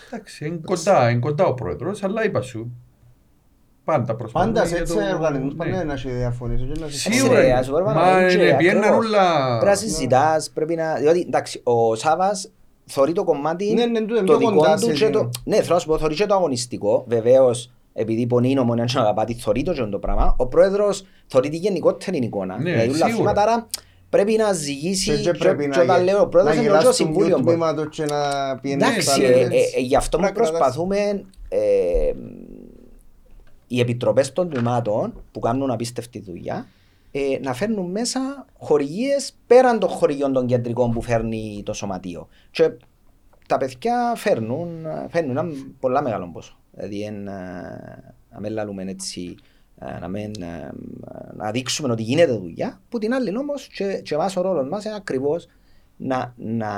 Εντάξει, 0.06 0.46
είναι 0.46 0.60
κοντά, 0.64 1.10
είναι 1.10 1.20
κοντά 1.20 1.44
ο 1.46 1.54
πρόεδρος, 1.54 2.02
αλλά 2.02 2.24
είπα 2.24 2.40
σου, 2.40 2.72
πάντα 3.84 4.14
προσπαθούν 4.16 4.52
Πάντα 4.52 4.66
σε 4.66 4.72
για 4.72 4.80
έτσι 4.82 4.94
το- 4.94 5.14
οργανισμούς 5.14 5.52
ναι. 5.54 5.58
πάντα 5.64 5.84
να 5.84 5.92
έχει 5.92 6.10
διαφωνίες. 6.10 6.60
όχι 6.60 6.80
να 6.80 6.88
σε- 6.88 7.12
Σίγουρα, 7.12 7.40
Ρε, 7.40 7.52
ας 7.52 7.68
μπορούμε 7.70 7.92
να 7.92 8.00
μα 8.00 8.12
πούμε 8.16 8.26
και 8.28 8.34
είναι, 8.44 8.56
πιέναν 8.56 8.82
ακριβώς. 8.82 9.06
όλα... 9.06 9.46
Πρέπει 9.58 9.64
να 9.70 9.74
συζητάς, 9.74 10.50
πρέπει 10.50 10.74
να... 10.74 10.94
Διότι, 10.94 11.20
εντάξει, 11.20 11.60
ο 11.64 11.94
Σάβας 11.94 12.50
θωρεί 12.86 13.12
το 13.12 13.24
κομμάτι 13.24 13.72
Ναι, 13.72 13.86
ναι, 13.86 14.00
τούτο, 14.00 14.14
το 14.14 14.22
πιο 14.24 14.36
δικό 14.38 14.54
κοντά 14.54 14.74
του 14.74 14.80
σε 14.80 14.92
και 14.92 14.98
το... 14.98 15.06
εκείνο. 15.18 15.30
Ναι, 15.44 15.56
θέλω 15.56 15.74
να 15.74 15.78
σου 15.80 15.86
πω, 15.86 15.98
θωρεί 15.98 16.14
και 16.14 16.26
το 16.26 16.34
αγωνιστικό. 16.34 17.04
Βεβαίως, 17.08 17.70
επειδή 17.92 18.26
πονεί 18.26 18.58
ο 18.58 18.64
να 18.64 18.84
αγαπάτη, 19.00 19.34
θωρεί 19.34 19.62
το 19.62 19.72
και 19.72 19.82
το 19.82 19.98
πράγμα. 19.98 20.34
Ο 20.38 20.46
πρόεδρος 20.46 21.04
θωρεί 21.26 21.48
τη 21.48 21.56
γενικότερη 21.56 22.16
εικόνα. 22.18 22.56
Ναι, 22.58 22.70
Δηλαδή, 22.70 22.88
όλα 22.88 22.96
σίγουρα. 22.96 23.14
θέματα, 23.16 23.42
άρα 23.42 23.66
πρέπει 24.10 24.36
να 24.36 24.52
ζυγίσει 24.52 25.10
Και- 25.10 25.16
και 25.16 25.30
και, 25.30 25.38
πρέπει 25.38 25.62
και 25.68 25.76
να 25.76 25.82
όταν 25.82 25.96
γε- 25.96 26.04
λέω 26.12 26.20
ο 26.22 26.26
πρόεδρος 26.26 26.54
να 26.56 26.60
εννοώ 26.60 26.74
και 26.78 26.78
ο 26.78 26.80
γελάς 26.80 26.96
του 26.98 27.04
συμβούλιο. 27.04 27.36
του 27.36 27.42
μπορεί. 27.42 27.56
τμήματος 27.56 27.88
και 27.96 28.04
να 28.04 28.20
πιένεις 28.62 28.86
Εντάξει, 28.88 29.20
τα 29.20 29.26
ε, 29.26 29.28
λες. 29.30 29.48
ε, 29.48 29.78
ε, 29.78 29.80
γι' 29.80 29.96
αυτό 29.96 30.16
που 30.16 30.22
Να 30.22 30.30
κρατάς- 30.30 30.50
προσπαθούμε 30.52 30.96
ε, 31.48 31.58
οι 33.66 33.80
επιτροπές 33.80 34.32
των 34.32 34.50
τμήματων 34.50 35.12
που 35.32 35.40
κάνουν 35.40 35.70
απίστευτη 35.70 36.20
δουλειά 36.20 36.66
ε, 37.18 37.38
να 37.42 37.54
φέρνουν 37.54 37.90
μέσα 37.90 38.46
χορηγίες 38.58 39.36
πέραν 39.46 39.78
των 39.78 39.88
χορηγιών 39.88 40.32
των 40.32 40.46
κεντρικών 40.46 40.90
που 40.90 41.02
φέρνει 41.02 41.62
το 41.64 41.72
σωματείο. 41.72 42.28
Και 42.50 42.70
τα 43.46 43.56
παιδιά 43.56 44.12
φέρνουν, 44.16 44.86
φέρνουν 45.08 45.36
ένα 45.36 45.50
πολλά 45.80 46.02
μεγάλο 46.02 46.30
ποσό. 46.32 46.58
Δηλαδή, 46.72 47.02
εν, 47.02 47.28
ε, 47.28 48.14
να 48.30 48.40
μην 48.40 48.52
λαλούμε 48.52 48.82
έτσι, 48.82 49.34
ε, 49.78 49.98
να, 49.98 50.08
μην, 50.08 50.32
ε, 50.42 50.70
να 51.36 51.50
δείξουμε 51.50 51.92
ότι 51.92 52.02
γίνεται 52.02 52.32
δουλειά, 52.32 52.80
που 52.88 52.98
την 52.98 53.14
άλλη 53.14 53.36
όμως 53.36 53.66
και, 53.66 54.00
και 54.04 54.14
εμάς 54.14 54.36
ο 54.36 54.40
ρόλος 54.40 54.68
μας 54.68 54.84
είναι 54.84 54.94
ακριβώς 54.94 55.46
να, 55.96 56.34
να 56.36 56.70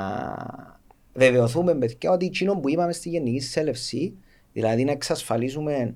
βεβαιωθούμε 1.14 1.74
παιδιά 1.74 2.10
ότι 2.10 2.26
εκείνο 2.26 2.54
που 2.56 2.68
είπαμε 2.68 2.92
στη 2.92 3.08
Γενική 3.08 3.40
Σέλευση, 3.40 4.16
δηλαδή 4.52 4.84
να 4.84 4.90
εξασφαλίσουμε 4.90 5.94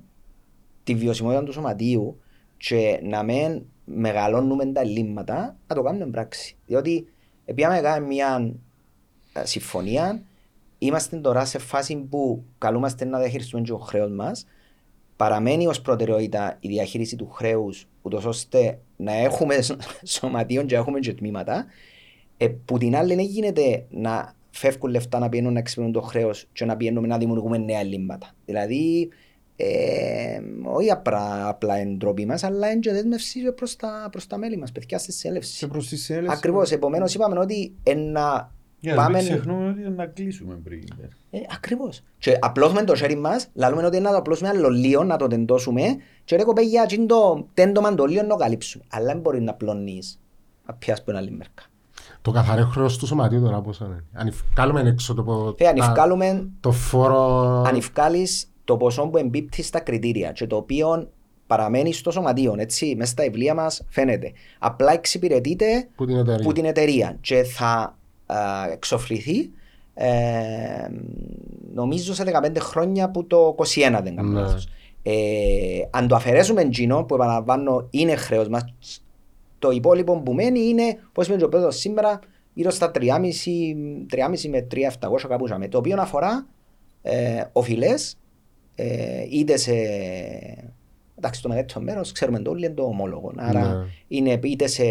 τη 0.83 0.95
βιωσιμότητα 0.95 1.43
του 1.43 1.53
σωματείου 1.53 2.19
και 2.57 2.99
να 3.03 3.23
μην 3.23 3.63
μεγαλώνουμε 3.85 4.65
τα 4.65 4.81
ελλείμματα, 4.81 5.57
να 5.67 5.75
το 5.75 5.81
κάνουμε 5.81 6.05
πράξη. 6.05 6.57
Διότι 6.65 7.07
επειδή 7.45 7.67
κάνουμε 7.67 8.07
μια 8.07 8.53
ε, 9.33 9.45
συμφωνία, 9.45 10.23
είμαστε 10.77 11.17
τώρα 11.17 11.45
σε 11.45 11.57
φάση 11.57 11.95
που 11.95 12.43
καλούμαστε 12.57 13.05
να 13.05 13.19
διαχειριστούμε 13.19 13.63
και 13.63 13.71
το 13.71 13.77
χρέος 13.77 14.11
μας. 14.11 14.45
Παραμένει 15.15 15.67
ως 15.67 15.81
προτεραιότητα 15.81 16.57
η 16.59 16.67
διαχείριση 16.67 17.15
του 17.15 17.29
χρέους, 17.29 17.87
ούτως 18.01 18.25
ώστε 18.25 18.79
να 18.97 19.11
έχουμε 19.13 19.61
σ- 19.61 19.75
σωματείων 20.03 20.65
και 20.65 20.75
να 20.75 20.81
έχουμε 20.81 20.99
και 20.99 21.13
τμήματα. 21.13 21.65
Ε, 22.37 22.47
που 22.47 22.77
την 22.77 22.95
άλλη 22.95 23.15
δεν 23.15 23.25
γίνεται 23.25 23.85
να 23.89 24.35
φεύγουν 24.51 24.89
λεφτά 24.91 25.19
να 25.19 25.29
πηγαίνουν 25.29 25.53
να 25.53 25.59
εξυπηρετούν 25.59 26.01
το 26.01 26.07
χρέος 26.07 26.47
και 26.53 26.65
να 26.65 26.77
πηγαίνουμε 26.77 27.07
να 27.07 27.17
δημιουργούμε 27.17 27.57
νέα 27.57 27.79
ελλείμματα. 27.79 28.31
Δηλαδή, 28.45 29.09
ε, 29.67 30.39
όχι 30.63 30.89
απλά, 30.91 31.47
απλά 31.47 31.75
εντροπή 31.77 32.25
μας, 32.25 32.43
αλλά 32.43 32.69
είναι 32.71 32.79
και 32.79 32.91
δέσμευση 32.91 33.39
προς 33.55 33.75
τα, 33.75 34.07
προς 34.11 34.27
τα 34.27 34.37
μέλη 34.37 34.57
μας, 34.57 34.71
παιδιά 34.71 34.97
στη 34.97 35.11
Και 35.11 35.17
σέλευση. 35.17 35.67
προς 35.67 35.87
τη 35.87 35.97
σέλευση. 35.97 36.35
Ακριβώς. 36.37 36.71
Επομένως, 36.71 37.13
είπαμε 37.13 37.39
ότι 37.39 37.73
ένα. 37.83 38.51
Για 38.79 38.93
να 38.95 39.01
μην 39.03 39.11
Πάμε... 39.13 39.23
ξεχνούμε 39.23 39.69
ότι 39.69 39.79
είναι 39.79 39.89
να 39.89 40.05
κλείσουμε 40.05 40.55
πριν. 40.63 40.83
Ε, 41.31 41.39
Ακριβώς. 41.55 42.01
Και 42.17 42.37
απλώσουμε 42.41 42.83
το 42.83 42.95
χέρι 42.95 43.15
μας, 43.15 43.47
λαλούμε 43.53 43.85
ότι 43.85 43.99
να 43.99 44.09
το 44.11 44.17
απλώσουμε 44.17 44.49
άλλο 44.49 44.69
λίγο, 44.69 45.03
να 45.03 45.17
το 45.17 45.27
τεντώσουμε, 45.27 45.81
και 46.23 46.35
ρε 46.35 46.43
κοπέγια, 46.43 46.81
εκείνο 46.83 47.05
το 47.05 47.47
τέντομα 47.53 47.95
το 47.95 48.05
λίγο 48.05 48.21
να 48.21 48.27
το 48.27 48.35
καλύψουμε. 48.35 48.83
Αλλά 48.89 49.05
δεν 49.05 49.19
μπορεί 49.19 49.41
να 49.41 49.53
πλώνεις, 49.53 50.19
να 50.67 50.73
πιάσεις 50.73 51.03
που 51.03 51.09
είναι 51.09 51.19
άλλη 51.19 51.31
μέρκα. 51.31 51.63
Το 52.21 52.31
καθαρό 52.31 52.65
χρέος 52.65 52.97
του 52.97 53.05
σωματείου 53.05 53.41
τώρα 53.41 53.61
πόσο 53.61 53.85
είναι; 53.85 54.03
Αν 54.13 54.33
βγάλουμε 54.53 54.81
έξω 54.81 55.13
το, 55.13 55.23
πο- 55.23 55.55
Θε, 55.57 55.65
αν 55.65 55.75
τα- 55.75 55.85
ευκάλουμε, 55.85 56.49
το 56.59 56.71
φόρο... 56.71 57.61
αν 57.67 57.75
ευκάλεις 57.75 58.47
το 58.65 58.77
ποσό 58.77 59.07
που 59.07 59.17
εμπίπτει 59.17 59.63
στα 59.63 59.79
κριτήρια 59.79 60.31
και 60.31 60.47
το 60.47 60.55
οποίο 60.55 61.09
παραμένει 61.47 61.93
στο 61.93 62.11
σωματείο, 62.11 62.55
έτσι, 62.57 62.95
μέσα 62.97 63.11
στα 63.11 63.23
βιβλία 63.23 63.53
μας 63.53 63.85
φαίνεται. 63.89 64.31
Απλά 64.59 64.91
εξυπηρετείται 64.93 65.87
Που 65.95 66.05
την 66.05 66.15
εταιρεία. 66.17 66.43
που 66.45 66.51
την 66.53 66.65
εταιρεία 66.65 67.17
και 67.21 67.43
θα 67.43 67.97
α, 68.25 68.37
εξοφληθεί 68.71 69.49
ε, 69.93 70.87
νομίζω 71.73 72.13
σε 72.13 72.23
15 72.43 72.55
χρόνια 72.59 73.09
που 73.11 73.27
το 73.27 73.55
21 73.57 73.63
δεν 74.03 74.15
κάνω 74.15 74.29
Ναι. 74.29 74.39
λάθος. 74.41 74.67
Ε, 75.03 75.13
αν 75.89 76.07
το 76.07 76.15
αφαιρέσουμε 76.15 76.61
εκείνο 76.61 77.03
που 77.03 77.15
επαναλαμβάνω 77.15 77.87
είναι 77.89 78.15
χρέος 78.15 78.47
μας 78.47 78.65
το 79.59 79.71
υπόλοιπο 79.71 80.19
που 80.21 80.33
μένει 80.33 80.59
είναι 80.59 80.97
πώς 81.11 81.27
είπε 81.27 81.37
και 81.37 81.43
ο 81.43 81.49
πρόεδρος 81.49 81.77
σήμερα 81.77 82.19
γύρω 82.53 82.69
στα 82.69 82.91
3,5 82.95 83.01
3,5 84.09 84.49
με 84.49 84.67
3,700 84.71 85.27
κάπου 85.27 85.47
ζάμε, 85.47 85.67
το 85.67 85.77
οποίο 85.77 85.95
αφορά 86.01 86.47
ε, 87.01 87.43
οφειλές 87.51 88.17
ε, 88.75 89.25
είτε 89.29 89.57
σε 89.57 89.71
εντάξει 91.15 91.41
το 91.41 91.47
μεγαλύτερο 91.49 91.81
μέρος 91.81 92.11
ξέρουμε 92.11 92.39
το 92.39 92.49
όλοι 92.51 92.65
είναι 92.65 92.73
το 92.73 92.83
ομόλογο 92.83 93.31
άρα 93.35 93.73
Ναι. 93.73 93.85
είναι 94.07 94.39
είτε 94.43 94.67
σε 94.67 94.83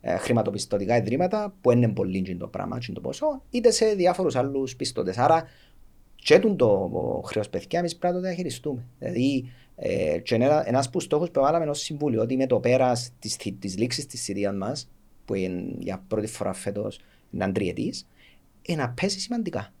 ε, 0.00 0.16
χρηματοπιστωτικά 0.16 0.96
ιδρύματα 0.96 1.54
που 1.60 1.70
είναι 1.70 1.88
πολύ 1.88 2.22
τζιν 2.22 2.38
το 2.38 2.46
πράγμα, 2.48 2.78
τζιν 2.78 2.94
το 2.94 3.00
ποσό, 3.00 3.42
είτε 3.50 3.70
σε 3.70 3.86
διάφορους 3.86 4.36
άλλους 4.36 4.76
πιστώτες. 4.76 5.18
Άρα 5.18 5.44
και 6.14 6.38
τούν 6.38 6.56
το 6.56 6.90
χρέος 7.26 7.48
παιδιά 7.48 7.78
εμείς 7.78 7.96
πρέπει 7.96 8.14
να 8.14 8.20
το 8.20 8.26
διαχειριστούμε. 8.26 8.84
Δηλαδή 8.98 9.50
ε, 9.76 10.18
και 10.18 10.34
ένα, 10.34 10.68
ένας 10.68 10.90
που 10.90 11.00
στόχος 11.00 11.30
που 11.30 11.40
βάλαμε 11.40 11.64
ως 11.70 11.80
συμβούλιο 11.80 12.22
ότι 12.22 12.36
με 12.36 12.46
το 12.46 12.60
πέρας 12.60 13.10
της, 13.18 13.34
θη- 13.34 13.60
της 13.60 13.78
λήξης 13.78 14.06
της 14.06 14.22
θητείας 14.24 14.54
μας 14.54 14.88
που 15.24 15.34
είναι 15.34 15.64
για 15.78 16.04
πρώτη 16.08 16.26
φορά 16.26 16.52
φέτος 16.52 17.00
είναι 17.30 17.52
τριετής, 17.52 18.06
ε, 18.66 18.74
να 18.74 18.90
πέσει 18.90 19.20
σημαντικά. 19.20 19.72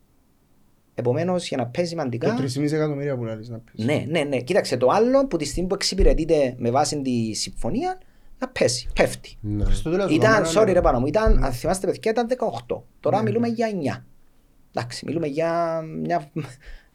Επομένως 0.98 1.48
για 1.48 1.56
να 1.56 1.66
πέσει 1.66 1.86
σημαντικά 1.88 2.34
Το 2.34 2.42
3,5 2.42 2.72
εκατομμύρια 2.72 3.16
που 3.16 3.24
λάβεις 3.24 3.48
να 3.48 3.58
πεις. 3.58 3.84
ναι, 3.84 4.04
ναι, 4.08 4.22
ναι. 4.22 4.40
Κοίταξε 4.40 4.76
το 4.76 4.88
άλλο 4.90 5.26
που 5.26 5.36
τη 5.36 5.44
στιγμή 5.44 5.68
που 5.68 5.74
εξυπηρετείται 5.74 6.54
με 6.58 6.70
βάση 6.70 7.02
τη 7.02 7.32
συμφωνία 7.34 7.98
να 8.38 8.48
πέσει, 8.48 8.88
πέφτει. 8.94 9.36
Ναι. 9.40 9.64
Στο 9.70 9.90
τέλος 9.90 10.10
Ήταν, 10.10 10.30
έκαμε 10.30 10.36
ένα 10.36 10.48
sorry 10.48 10.54
νερό. 10.54 10.72
ρε 10.72 10.80
πάνω 10.80 11.00
μου, 11.00 11.06
ήταν, 11.06 11.44
αν 11.44 11.52
θυμάστε 11.52 11.86
παιδιά, 11.86 12.10
ήταν 12.10 12.26
18. 12.68 12.82
Τώρα 13.00 13.16
Ναι. 13.16 13.22
μιλούμε 13.22 13.48
για 13.48 13.68
9. 13.68 14.04
Εντάξει, 14.74 15.04
μιλούμε 15.06 15.26
για 15.26 15.80
μια 16.02 16.30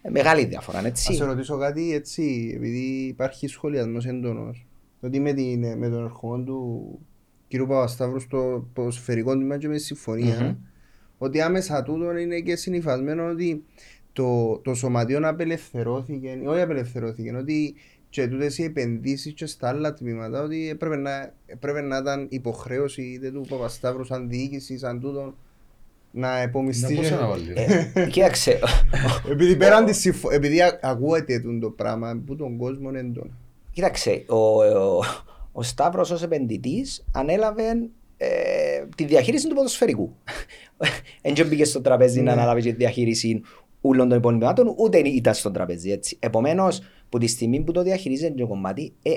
μεγάλη 0.10 0.46
διαφορά, 0.46 0.78
Ας 0.78 0.84
σε 1.02 1.12
έτσι. 1.12 1.24
ρωτήσω 1.24 1.58
κάτι 1.58 1.94
έτσι, 1.94 2.52
επειδή 2.56 3.06
υπάρχει 3.08 3.48
σχολιασμός 3.48 4.06
έντονος. 4.06 4.66
Ότι 5.02 5.20
με, 5.20 5.34
την, 5.34 5.78
με 5.78 5.90
τον 5.90 6.04
ερχομό 6.04 6.44
του 6.44 7.00
κ. 7.48 7.58
Παπασταύρου 7.58 8.20
στο 8.20 8.68
ποδοσφαιρικό 8.74 9.34
τμήμα 9.34 9.58
και 9.58 9.68
με 9.68 9.76
τη 9.76 9.82
συμφωνία, 9.82 10.40
Μμμ. 10.42 10.56
Ότι 11.24 11.42
άμεσα 11.42 11.84
τούτο 11.84 12.18
είναι 12.18 12.40
και 12.40 12.56
συνειφασμένο 12.56 13.30
ότι 13.30 13.64
το, 14.14 14.58
το 14.64 14.74
σωματείο 14.74 15.20
απελευθερώθηκε, 15.24 16.40
όχι 16.46 16.62
απελευθερώθηκε, 16.62 17.36
ότι 17.36 17.76
και 18.10 18.28
τούτες 18.28 18.58
οι 18.58 18.64
επενδύσεις 18.64 19.34
και 19.34 19.46
στα 19.46 19.70
άλλα 19.70 19.94
τμήματα, 19.94 20.42
ότι 20.44 20.70
έπρεπε 20.70 20.96
να, 20.96 21.34
έπρεπε 21.46 21.82
να 21.82 21.98
ήταν 21.98 22.28
υποχρέωση 22.30 23.02
είτε 23.02 23.32
του 23.32 23.46
Παπασταύρου 23.50 24.04
σαν 24.04 24.30
διοίκηση, 24.30 24.78
σαν 24.78 25.00
τούτο, 25.00 25.36
να 26.12 26.28
Να 26.30 26.38
επομιστεί. 26.38 26.96
πώς 26.96 27.08
και- 27.10 27.16
να 27.16 27.28
βάλει. 27.28 27.54
ρε; 27.54 27.92
Ε, 27.94 28.08
Κοίταξε, 28.08 28.60
επειδή 29.32 29.56
πέραν 29.56 29.86
της 29.86 29.98
συμφω... 29.98 30.32
επειδή 30.32 30.62
α- 30.62 30.80
ακούεται 30.82 31.40
τούτο 31.40 31.60
το 31.60 31.70
πράγμα 31.70 32.22
που 32.26 32.36
τον 32.36 32.58
κόσμο 32.58 32.90
έντονα. 32.94 33.32
κοίταξε, 33.72 34.24
ο, 34.28 34.64
ο, 34.64 35.00
ο 35.52 35.64
Σταύρος 35.64 36.12
ως 36.12 36.24
επενδυτής 36.24 37.06
ανέλαβε 37.12 37.64
ε, 38.24 38.86
τη 38.96 39.06
διαχείριση 39.06 39.48
του 39.48 39.56
ποδοσφαιρικού. 39.56 40.16
Εν 41.22 41.34
και 41.34 41.44
μπήκες 41.44 41.70
στο 41.70 41.82
τραπέζι 41.82 42.18
να 42.18 42.24
Ναι. 42.24 42.32
αναλάβεις 42.32 42.64
και 42.64 42.70
τη 42.72 42.76
διαχείριση 42.78 43.42
όλων 43.82 44.10
των 44.10 44.18
υπόλοιπων, 44.18 44.74
ούτε 44.78 44.98
ήταν 44.98 45.34
στο 45.34 45.52
τραπέζι. 45.52 45.92
Έτσι. 45.92 46.18
Επομένως, 46.20 46.82
που 47.10 47.18
τη 47.18 47.28
στιγμή 47.28 47.60
που 47.62 47.72
το 47.72 47.82
διαχειρίζεται 47.84 48.34
το 48.34 48.48
κομμάτι, 48.48 48.94
ε, 49.02 49.12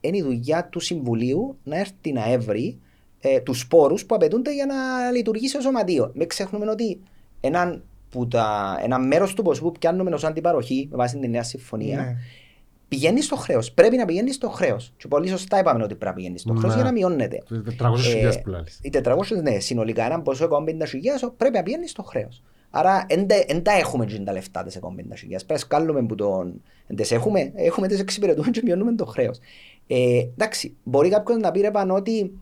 είναι 0.00 0.16
η 0.16 0.22
δουλειά 0.22 0.68
του 0.68 0.80
Συμβουλίου 0.80 1.56
να 1.64 1.78
έρθει 1.78 2.12
να 2.12 2.32
έβρει 2.32 2.78
ε, 3.20 3.40
τους 3.40 3.66
πόρου 3.66 3.94
που 3.94 4.14
απαιτούνται 4.14 4.54
για 4.54 4.66
να 4.66 5.10
λειτουργήσει 5.10 5.56
ο 5.56 5.60
σωματείο. 5.60 6.10
Μην 6.14 6.28
ξεχνούμε 6.28 6.70
ότι 6.70 7.00
έναν, 7.40 7.82
που 8.10 8.28
τα, 8.28 8.78
ένα 8.82 8.98
μέρος 8.98 9.34
του 9.34 9.42
ποσού 9.42 9.62
που 9.62 9.72
πιάνουμε 9.72 10.10
ως 10.14 10.24
αντιπαροχή 10.24 10.88
με 10.90 10.96
βάση 10.96 11.18
την 11.18 11.30
νέα 11.30 11.42
συμφωνία 11.42 11.96
Ναι. 11.96 12.16
Πηγαίνεις 12.90 13.24
στο 13.24 13.36
χρέος. 13.36 13.72
Πρέπει 13.72 13.96
να 13.96 14.04
πηγαίνεις 14.04 14.34
στο 14.34 14.48
χρέος. 14.48 14.92
Και 14.96 15.08
πολύ 15.08 15.28
σωστά 15.28 15.58
είπαμε 15.58 15.82
ότι 15.84 15.94
πρέπει 15.94 16.04
να 16.04 16.12
πηγαίνεις 16.12 16.40
στο 16.40 16.52
χρέος 16.54 16.74
Ναι. 16.74 16.80
για 16.80 16.84
να 16.84 16.92
μειώνεται. 16.92 17.42
400.000 17.78 18.36
Ε, 18.36 18.40
που 18.42 18.48
λάλλεις. 18.50 18.78
Οι 18.82 18.90
400, 18.90 19.42
ναι, 19.42 19.58
συνολικά 19.58 20.04
έναν 20.04 20.22
ποσό 20.22 20.44
150.000 20.44 21.32
πρέπει 21.36 21.56
να 21.56 21.62
πηγαίνεις 21.62 21.90
στο 21.90 22.02
χρέος. 22.02 22.42
Άρα 22.70 23.06
δεν 23.46 23.62
τα 23.62 23.72
έχουμε 23.72 24.04
και 24.04 24.18
τα 24.18 24.32
λεφτά 24.32 24.62
τις 24.62 24.76
150.000. 24.76 25.44
Πρέπει 25.46 25.52
να 25.52 25.56
σκάλουμε 25.58 26.02
που 26.02 26.14
τον... 26.14 26.62
Εν 26.86 26.96
τις 26.96 27.10
έχουμε, 27.10 27.52
έχουμε 27.54 27.86
τις 27.88 28.00
εξυπηρετούμε 28.00 28.50
και 28.50 28.60
μειώνουμε 28.64 28.94
το 28.94 29.04
χρέος. 29.06 29.38
Ε, 29.86 30.18
εντάξει, 30.18 30.76
μπορεί 30.82 31.08
κάποιος 31.08 31.38
να 31.38 31.50
πει 31.50 31.60
ρε 31.60 31.70
πάνω 31.70 31.94
ότι 31.94 32.32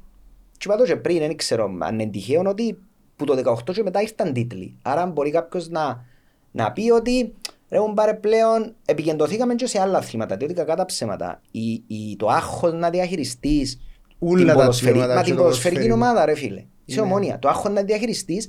και 0.58 0.64
είπα 0.68 0.76
το 0.76 0.84
και 0.84 0.96
πριν, 0.96 1.18
δεν 1.18 1.36
ξέρω 1.36 1.76
αν 1.78 1.98
είναι 1.98 2.10
τυχαίο 2.10 2.42
ότι 2.46 2.78
που 3.16 3.24
το 3.24 3.54
18 3.66 3.72
και 3.72 3.82
μετά 3.82 4.00
ήρθαν 4.00 4.32
τίτλοι. 4.32 4.76
Άρα 4.82 5.06
μπορεί 5.06 5.30
κάποιος 5.30 5.68
να, 5.68 6.04
να 6.50 6.72
πει 6.72 6.90
ότι 6.90 7.34
ρε 7.70 7.80
μου 7.80 7.94
πάρε 7.94 8.14
πλέον 8.14 8.74
επικεντρωθήκαμε 8.84 9.54
και 9.54 9.66
σε 9.66 9.80
άλλα 9.80 9.98
αθλήματα, 9.98 10.36
διότι 10.36 10.54
κακά 10.54 10.76
τα 10.76 10.84
ψέματα. 10.84 11.40
Η, 11.50 11.70
η, 11.86 12.16
το 12.18 12.28
άγχος 12.28 12.72
να 12.72 12.90
διαχειριστείς 12.90 13.78
Ούλα 14.18 14.38
την 14.38 14.46
τα 14.46 14.54
ποδοσφαιρική, 14.54 14.98
τμήματα 14.98 15.14
μα 15.14 15.20
και 15.20 15.26
την 15.26 15.36
το 15.36 15.42
ποδοσφαιρική 15.42 15.80
ποδοσφαιρικό. 15.80 16.08
ομάδα 16.10 16.24
ρε 16.26 16.34
φίλε. 16.34 16.64
Είσαι 16.84 17.00
Ναι. 17.00 17.06
ομόνια. 17.06 17.38
Το 17.38 17.48
άγχος 17.48 17.72
να 17.72 17.82
διαχειριστείς, 17.82 18.48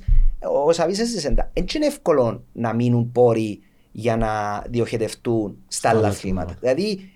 ο 0.66 0.72
Σαββής 0.72 1.16
εσένα. 1.16 1.50
Έτσι 1.52 1.76
είναι 1.76 1.86
εύκολο 1.86 2.44
να 2.52 2.74
μείνουν 2.74 3.12
πόροι 3.12 3.60
για 3.92 4.16
να 4.16 4.62
διοχετευτούν 4.70 5.56
στα 5.68 5.88
άλλα 5.88 5.98
άλλα 5.98 6.08
αθλήματα. 6.08 6.50
αθλήματα. 6.50 6.74
Δηλαδή 6.74 7.10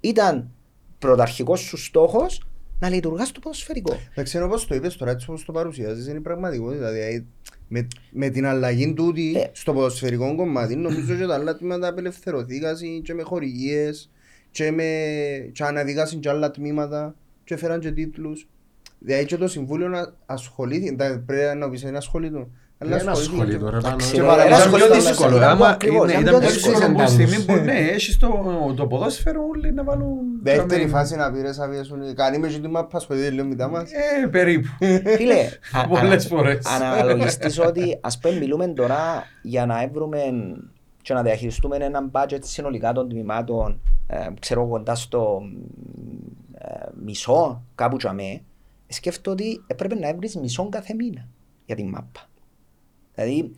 ήταν 0.00 0.50
πρωταρχικός 0.98 1.60
σου 1.60 1.76
στόχος 1.76 2.42
να 2.78 2.88
λειτουργάς 2.88 3.28
στο 3.28 3.40
ποδοσφαιρικό. 3.40 3.96
Εντάξει, 4.10 4.36
ενώ 4.36 4.46
όπως 4.46 4.66
το 4.66 4.74
είπες 4.74 4.96
τώρα, 4.96 5.10
έτσι 5.10 5.26
όπως 5.28 5.44
το 5.44 5.52
παρουσιάζεις, 5.52 6.06
είναι 6.06 6.18
η 6.18 6.20
πραγματικότητα. 6.20 6.90
Δηλαδή, 6.92 7.26
με, 7.72 7.88
με 8.10 8.28
την 8.28 8.46
αλλαγή 8.46 8.94
τούτη 8.94 9.34
Ε. 9.36 9.50
στο 9.52 9.72
ποδοσφαιρικό 9.72 10.34
κομμάτι, 10.34 10.76
νομίζω 10.76 11.14
και 11.14 11.26
τα 11.26 11.34
άλλα 11.34 11.56
τμήματα 11.56 11.88
απελευθερωθήκαν 11.88 12.76
και 13.02 13.14
με 13.14 13.22
χορηγίες 13.22 14.10
και, 14.50 14.70
με, 14.70 14.84
και 15.52 15.64
αναδικάσαν 15.64 16.20
και 16.20 16.28
άλλα 16.28 16.50
τμήματα 16.50 17.14
και 17.44 17.56
φέραν 17.56 17.80
και 17.80 17.90
τίτλους. 17.90 18.48
Δηλαδή 18.98 19.24
και 19.24 19.36
το 19.36 19.48
Συμβούλιο 19.48 19.88
να 19.88 20.14
ασχολήθηκε, 20.26 20.88
εντάξει, 20.88 21.18
πρέπει 21.18 21.58
να 21.58 21.70
πεις 21.70 21.82
είναι 21.82 21.96
ασχολητό. 21.96 22.38
Αλλά 22.38 22.46
Δεν 22.46 22.46
ασχολήθηκε 22.46 22.46
ασχολείται, 22.46 22.61
ρε, 22.88 22.98
και- 22.98 23.58
πάνω. 23.58 23.76
Εντάξει, 23.76 24.12
Και 24.12 24.20
ρε, 24.20 24.26
παραπάνω 24.26 24.48
ένα 24.48 24.56
Ήταν 24.56 24.68
πιο 24.72 24.76
ασχολείται, 24.84 25.08
δύσκολο. 25.08 25.36
ήταν 25.36 25.48
Άμα 25.48 25.66
ακριβώς, 25.68 26.02
είναι- 26.02 26.12
ήταν 26.12 26.22
ήταν 26.22 26.32
πιο 26.32 26.48
πιο 26.48 26.50
δύσκολο. 26.50 26.74
δύσκολο 26.76 26.94
από 26.96 27.04
τη 27.06 27.10
στιγμή 27.12 27.34
Αντάλλους. 27.42 27.60
που 27.60 27.64
ναι, 27.64 27.78
έχεις 27.78 28.16
το, 28.18 28.28
το 28.76 28.86
ποδόσφαιρο 28.86 29.40
όλοι 29.50 29.72
να 29.72 29.84
βάλουν... 29.84 30.16
Δεύτερη 30.42 30.68
τραμμένη. 30.68 30.90
φάση 30.90 31.16
να 31.16 31.32
πήρες 31.32 31.58
αβιασούν. 31.58 32.14
Κάνει 32.14 32.38
με 32.38 32.48
και 32.48 32.58
τη 32.58 32.68
μάπα 32.68 32.96
ασχολείται 32.96 33.30
λίγο 33.30 33.46
μετά 33.46 33.68
μας. 33.68 33.90
Ε, 33.92 34.26
περίπου. 34.26 34.68
Φίλε, 35.16 35.48
α- 35.72 35.88
Πολλές 36.00 36.26
ανα- 36.26 36.36
φορές. 36.36 36.66
Αναλογιστείς 36.66 37.58
ότι 37.68 37.98
ας 38.00 38.18
πούμε 38.18 38.34
μιλούμε 38.38 38.66
τώρα 38.66 38.98
για 39.42 39.66
να 39.66 39.82
έβρουμε 39.82 40.18
και 41.02 41.14
να 41.14 41.22
διαχειριστούμε 41.22 41.76
έναν 41.76 42.10
budget 42.14 42.38
συνολικά 42.40 42.92
των 42.92 43.08
τμήματων 43.08 43.80
ε, 44.06 44.26
ξέρω 44.40 44.66
κοντά 44.68 44.94
στο 44.94 45.40
ε, 46.58 46.68
μισό 47.04 47.62
κάπου 47.74 47.96
τσαμέ 47.96 48.40
σκέφτομαι 48.88 49.36
ότι 49.40 49.62
έπρεπε 49.66 49.94
να 49.94 50.08
έβρεις 50.08 50.36
μισό 50.36 50.68
κάθε 50.68 50.94
μήνα 50.94 51.28
για 51.66 51.76
την 51.76 51.88
μάπα. 51.88 52.20
Δηλαδή 53.14 53.54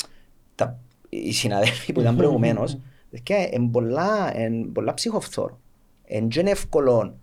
τα, 0.54 0.78
οι 1.08 1.32
συναδέλφοι 1.32 1.92
που 1.92 2.00
ήταν 2.00 2.16
προηγουμένως 2.16 2.78
και 3.22 3.50
είναι 3.52 3.68
πολλά, 3.70 4.36
εν 4.36 4.72
πολλά 4.72 4.94
ψυχοφθόρο. 4.94 5.60
Εν 6.04 6.28
και 6.28 6.40
είναι 6.40 6.50
εύκολο 6.50 7.18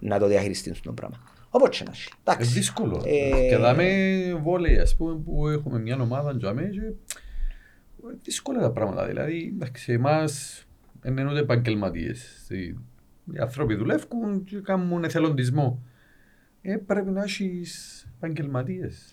να 0.00 0.18
το 0.18 0.26
διαχειριστείς 0.26 0.80
το 0.80 0.92
πράγμα. 0.92 1.16
Όπως 1.50 1.78
και 1.78 1.84
να 1.84 1.90
έχει. 1.90 2.08
Είναι 2.08 2.20
Εντάξει. 2.24 2.52
δύσκολο. 2.52 3.02
Ε, 3.06 3.48
Και 3.48 3.56
δάμε 3.56 4.40
βόλεϊ, 4.42 4.78
ας 4.78 4.96
πούμε, 4.96 5.14
που 5.16 5.48
έχουμε 5.48 5.78
μια 5.78 6.00
ομάδα 6.00 6.36
τζαμέ 6.36 6.62
και 6.62 6.80
δύσκολα 8.22 8.60
τα 8.60 8.70
πράγματα. 8.70 9.06
Δηλαδή, 9.06 9.52
εντάξει, 9.54 9.92
εμάς 9.92 10.64
δεν 11.00 11.16
είναι 11.16 11.30
ούτε 11.30 11.40
επαγγελματίες. 11.40 12.46
Οι 13.32 13.38
άνθρωποι 13.40 13.74
δουλεύουν 13.74 14.44
και 14.44 14.56
κάνουν 14.56 15.04
εθελοντισμό. 15.04 15.82
Ε, 16.62 16.76
πρέπει 16.76 17.10
να 17.10 17.22
έχεις 17.22 18.06
επαγγελματίες. 18.16 19.12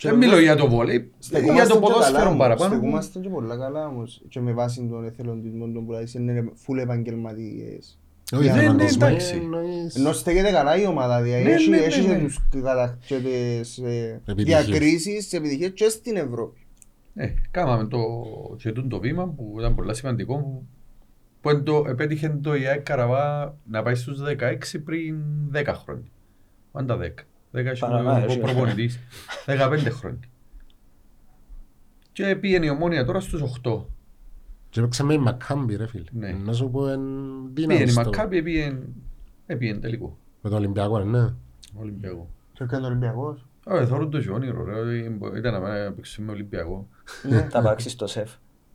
Πλέον, 0.00 0.14
εν- 0.14 0.20
Και 0.20 0.26
Δεν 0.26 0.28
μιλώ 0.28 0.30
όμως- 0.32 0.42
για 0.42 0.56
το 0.56 0.68
βόλεϊ, 0.68 0.96
για 0.96 1.08
Στεκούμαστε 1.18 1.68
το 1.68 1.74
και 1.74 1.80
καλά 1.80 1.94
ποδόσφαιρο 1.94 2.26
όμως, 2.26 2.38
παραπάνω. 2.38 2.74
Στεκούμαστε 2.74 3.18
και 3.18 3.28
πολλά 3.28 3.56
καλά 3.56 3.86
όμως 3.86 4.22
και 4.28 4.40
με 4.40 4.52
βάση 4.52 4.86
τον 4.90 5.04
εθελοντισμό 5.04 5.64
των 5.72 5.86
που 5.86 5.92
λέει 5.92 6.08
είναι 6.14 6.50
φουλ 6.54 6.78
επαγγελματίες. 6.78 7.98
Όχι, 8.32 8.46
Ναι, 8.46 8.52
δεν 8.54 8.64
ναι, 8.64 8.72
είναι 8.72 8.84
εντάξει. 8.92 9.34
εννοείς- 9.36 9.96
Ενώ 9.96 10.12
στέκεται 10.12 10.50
καλά 10.50 10.80
η 10.80 10.86
ομάδα, 10.86 11.22
δηλαδή 11.22 11.42
Ναι, 11.42 11.50
έχει, 11.50 11.70
ναι, 11.70 11.76
ναι, 11.76 11.82
έχει 11.84 12.06
ναι. 12.06 12.14
και 12.18 12.24
τους 12.24 12.40
κατα- 12.50 12.98
και 13.06 13.16
τις 13.18 13.78
ε, 13.78 14.20
Επιτυχίες. 14.26 14.64
διακρίσεις, 14.66 15.24
τις 15.28 15.32
επιτυχίες 15.32 15.70
και 15.74 15.88
στην 15.88 16.16
Ευρώπη. 16.16 16.58
Ναι, 17.12 17.34
κάναμε 17.50 17.84
το, 17.84 17.98
και 18.56 18.72
τούτο 18.72 18.88
το 18.88 18.98
βήμα 19.00 19.26
που 19.28 19.56
ήταν 19.58 19.74
πολύ 19.74 19.94
σημαντικό 19.94 20.34
που, 20.36 20.62
που 21.40 21.50
εν 21.50 21.62
το, 21.62 21.84
επέτυχε 21.88 22.38
το 22.42 22.54
ΙΑΕ 22.54 22.76
Καραβά 22.76 23.56
να 23.70 23.82
πάει 23.82 23.94
στους 23.94 24.20
16 24.20 24.78
πριν 24.84 25.16
10 25.52 25.74
χρόνια. 25.84 26.08
Πάντα 26.72 26.96
10. 26.96 27.26
10 27.52 27.58
είχε 27.58 27.72
Παραπάνω, 27.78 28.24
ο 28.24 28.24
έχει. 28.30 28.38
προπονητής. 28.38 28.98
15 29.46 29.78
χρόνια. 29.90 30.18
Και 32.12 32.36
πήγαινε 32.36 32.66
η 32.66 32.68
ομόνια 32.68 33.04
τώρα 33.04 33.20
στους 33.20 33.42
8. 33.62 33.80
Και 34.70 34.80
παίξαμε 34.80 35.14
η 35.14 35.18
Μακάμπη 35.18 35.76
ρε 35.76 35.86
φίλε. 35.86 36.04
Ναι. 36.12 36.32
Να 36.32 36.52
σου 36.52 36.70
πω 36.70 36.88
εν 36.88 37.00
Πήγαινε 37.54 37.72
δύναμη 37.74 37.82
η 37.82 37.86
στο... 37.92 38.00
Μακάπη, 38.00 38.42
πήγαινε, 38.42 38.80
πήγαινε 39.46 39.78
τελικό. 39.78 40.18
Με 40.42 40.50
το 40.50 40.56
Ολυμπιακό, 40.56 40.98
ναι. 40.98 41.34
Ολυμπιακό. 41.74 42.28
Και 42.52 42.62
έκανε 42.62 42.84
ο 42.84 42.88
Ολυμπιακός; 42.88 43.46
Ε, 43.66 43.86
θεωρώ 43.86 44.08
το 44.08 44.20
και 44.20 44.30
όνειρο, 44.30 44.64
ρε. 44.64 44.96
Ήταν 45.38 45.52
να 45.52 45.60
πάει 45.60 45.84
να 45.84 45.92
παίξει 45.92 46.22
με 46.22 46.32
Ολυμπιακό. 46.32 46.88
Θα 47.50 47.60
πράξεις 47.62 47.96
το 47.96 48.06
σεφ. 48.06 48.30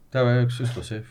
Τα 0.09 0.23
παίξει 0.23 0.65
στο 0.65 0.83
ΣΕΦ. 0.83 1.05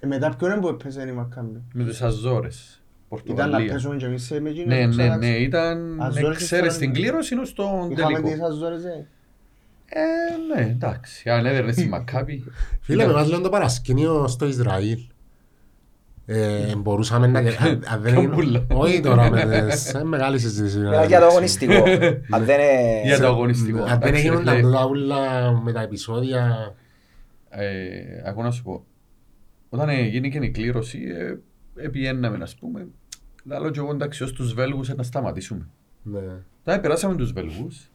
Ε, 0.00 0.06
Μετά 0.06 0.36
ποιον 0.36 0.50
είναι 0.50 0.60
που 0.60 0.68
έπαιζε 0.68 1.08
η 1.08 1.12
Μακάμπη; 1.12 1.62
Με 1.72 1.84
τις 1.84 2.02
Αζόρες. 2.02 2.75
Ήταν 3.10 3.24
να 3.26 3.34
Πορτογαλία. 3.34 3.70
παίζουμε 3.70 3.96
και 3.96 4.04
εμείς 4.06 4.22
σε 4.24 4.40
με 4.40 4.48
εκείνους 4.50 4.68
Ναι, 4.74 4.80
που 4.80 4.86
ναι, 4.86 4.88
ξανάξαμε. 4.90 5.26
ναι, 5.32 5.36
ήταν 5.36 6.00
Αζόρες 6.00 6.28
εξαίρεση 6.36 6.54
ήταν- 6.56 6.70
στην 6.70 6.92
κλήρωση 6.92 7.34
είναι 7.34 7.44
στον 7.44 7.90
Είχαμε 7.90 8.12
τελικό. 8.12 8.28
τις 8.30 8.40
Αζόρες, 8.42 8.84
ε. 8.84 9.06
Ε, 9.88 10.00
ναι, 10.60 10.66
εντάξει. 10.70 11.30
Αν 11.30 11.46
έδερνε 11.46 11.72
στη 11.72 11.86
Μακάπη. 11.88 12.44
Φίλε, 12.84 13.06
με 13.06 13.12
μας 13.12 13.28
λένε 13.28 13.42
το 13.42 13.48
παρασκήνιο 13.48 14.28
στο 14.28 14.46
Ισραήλ. 14.46 14.98
Ε, 16.26 16.76
μπορούσαμε 16.76 17.26
να... 17.26 17.38
αν- 17.64 17.82
αν 17.88 18.00
δεν 18.02 18.14
είναι- 18.14 18.26
Καμπούλα. 18.26 18.66
Όχι 18.68 19.00
τώρα, 19.00 19.30
με 19.30 19.66
τις- 19.68 19.94
ε, 19.94 20.04
μεγάλη 20.04 20.38
συζήτηση. 20.38 20.78
Μιλάω 20.78 21.04
για 21.04 21.20
το 21.20 21.26
αγωνιστικό. 21.26 21.74
Αν 22.34 22.44
δεν 22.44 22.60
είναι... 22.60 23.00
Για 23.04 23.18
το 23.20 23.26
αγωνιστικό. 23.26 23.78
Αν 23.82 23.86
δεν 23.86 23.96
Εντάξει, 23.96 24.26
έγιναν 24.26 24.54
ρε, 24.54 24.60
τα 24.70 24.86
ούλα 24.86 25.52
με 25.64 25.72
τα 25.72 25.80
επεισόδια... 25.82 26.74
ε, 27.50 27.68
Ακούω 28.26 28.42
να 28.42 28.50
σου 28.50 28.62
πω. 28.62 28.84
Όταν 29.68 29.88
ε, 29.88 30.00
γίνηκε 30.00 30.38
η 30.38 30.50
κλήρωση, 30.50 30.98
ε, 31.18 31.34
επιέναμε, 31.76 32.38
ας 32.42 32.56
πούμε. 32.56 32.86
Λαλό 33.44 33.70
και 33.70 33.78
εγώ 33.78 33.90
εντάξει, 33.92 34.22
ως 34.22 34.32
τους 34.32 34.52
Βέλγους 34.54 34.88
ε, 34.88 34.94
να 34.94 35.02
σταματήσουμε. 35.02 35.66
Ναι. 36.02 36.18
Όταν 36.62 36.80
περάσαμε 36.80 37.14
τους 37.16 37.32
Βέλγους, 37.32 37.90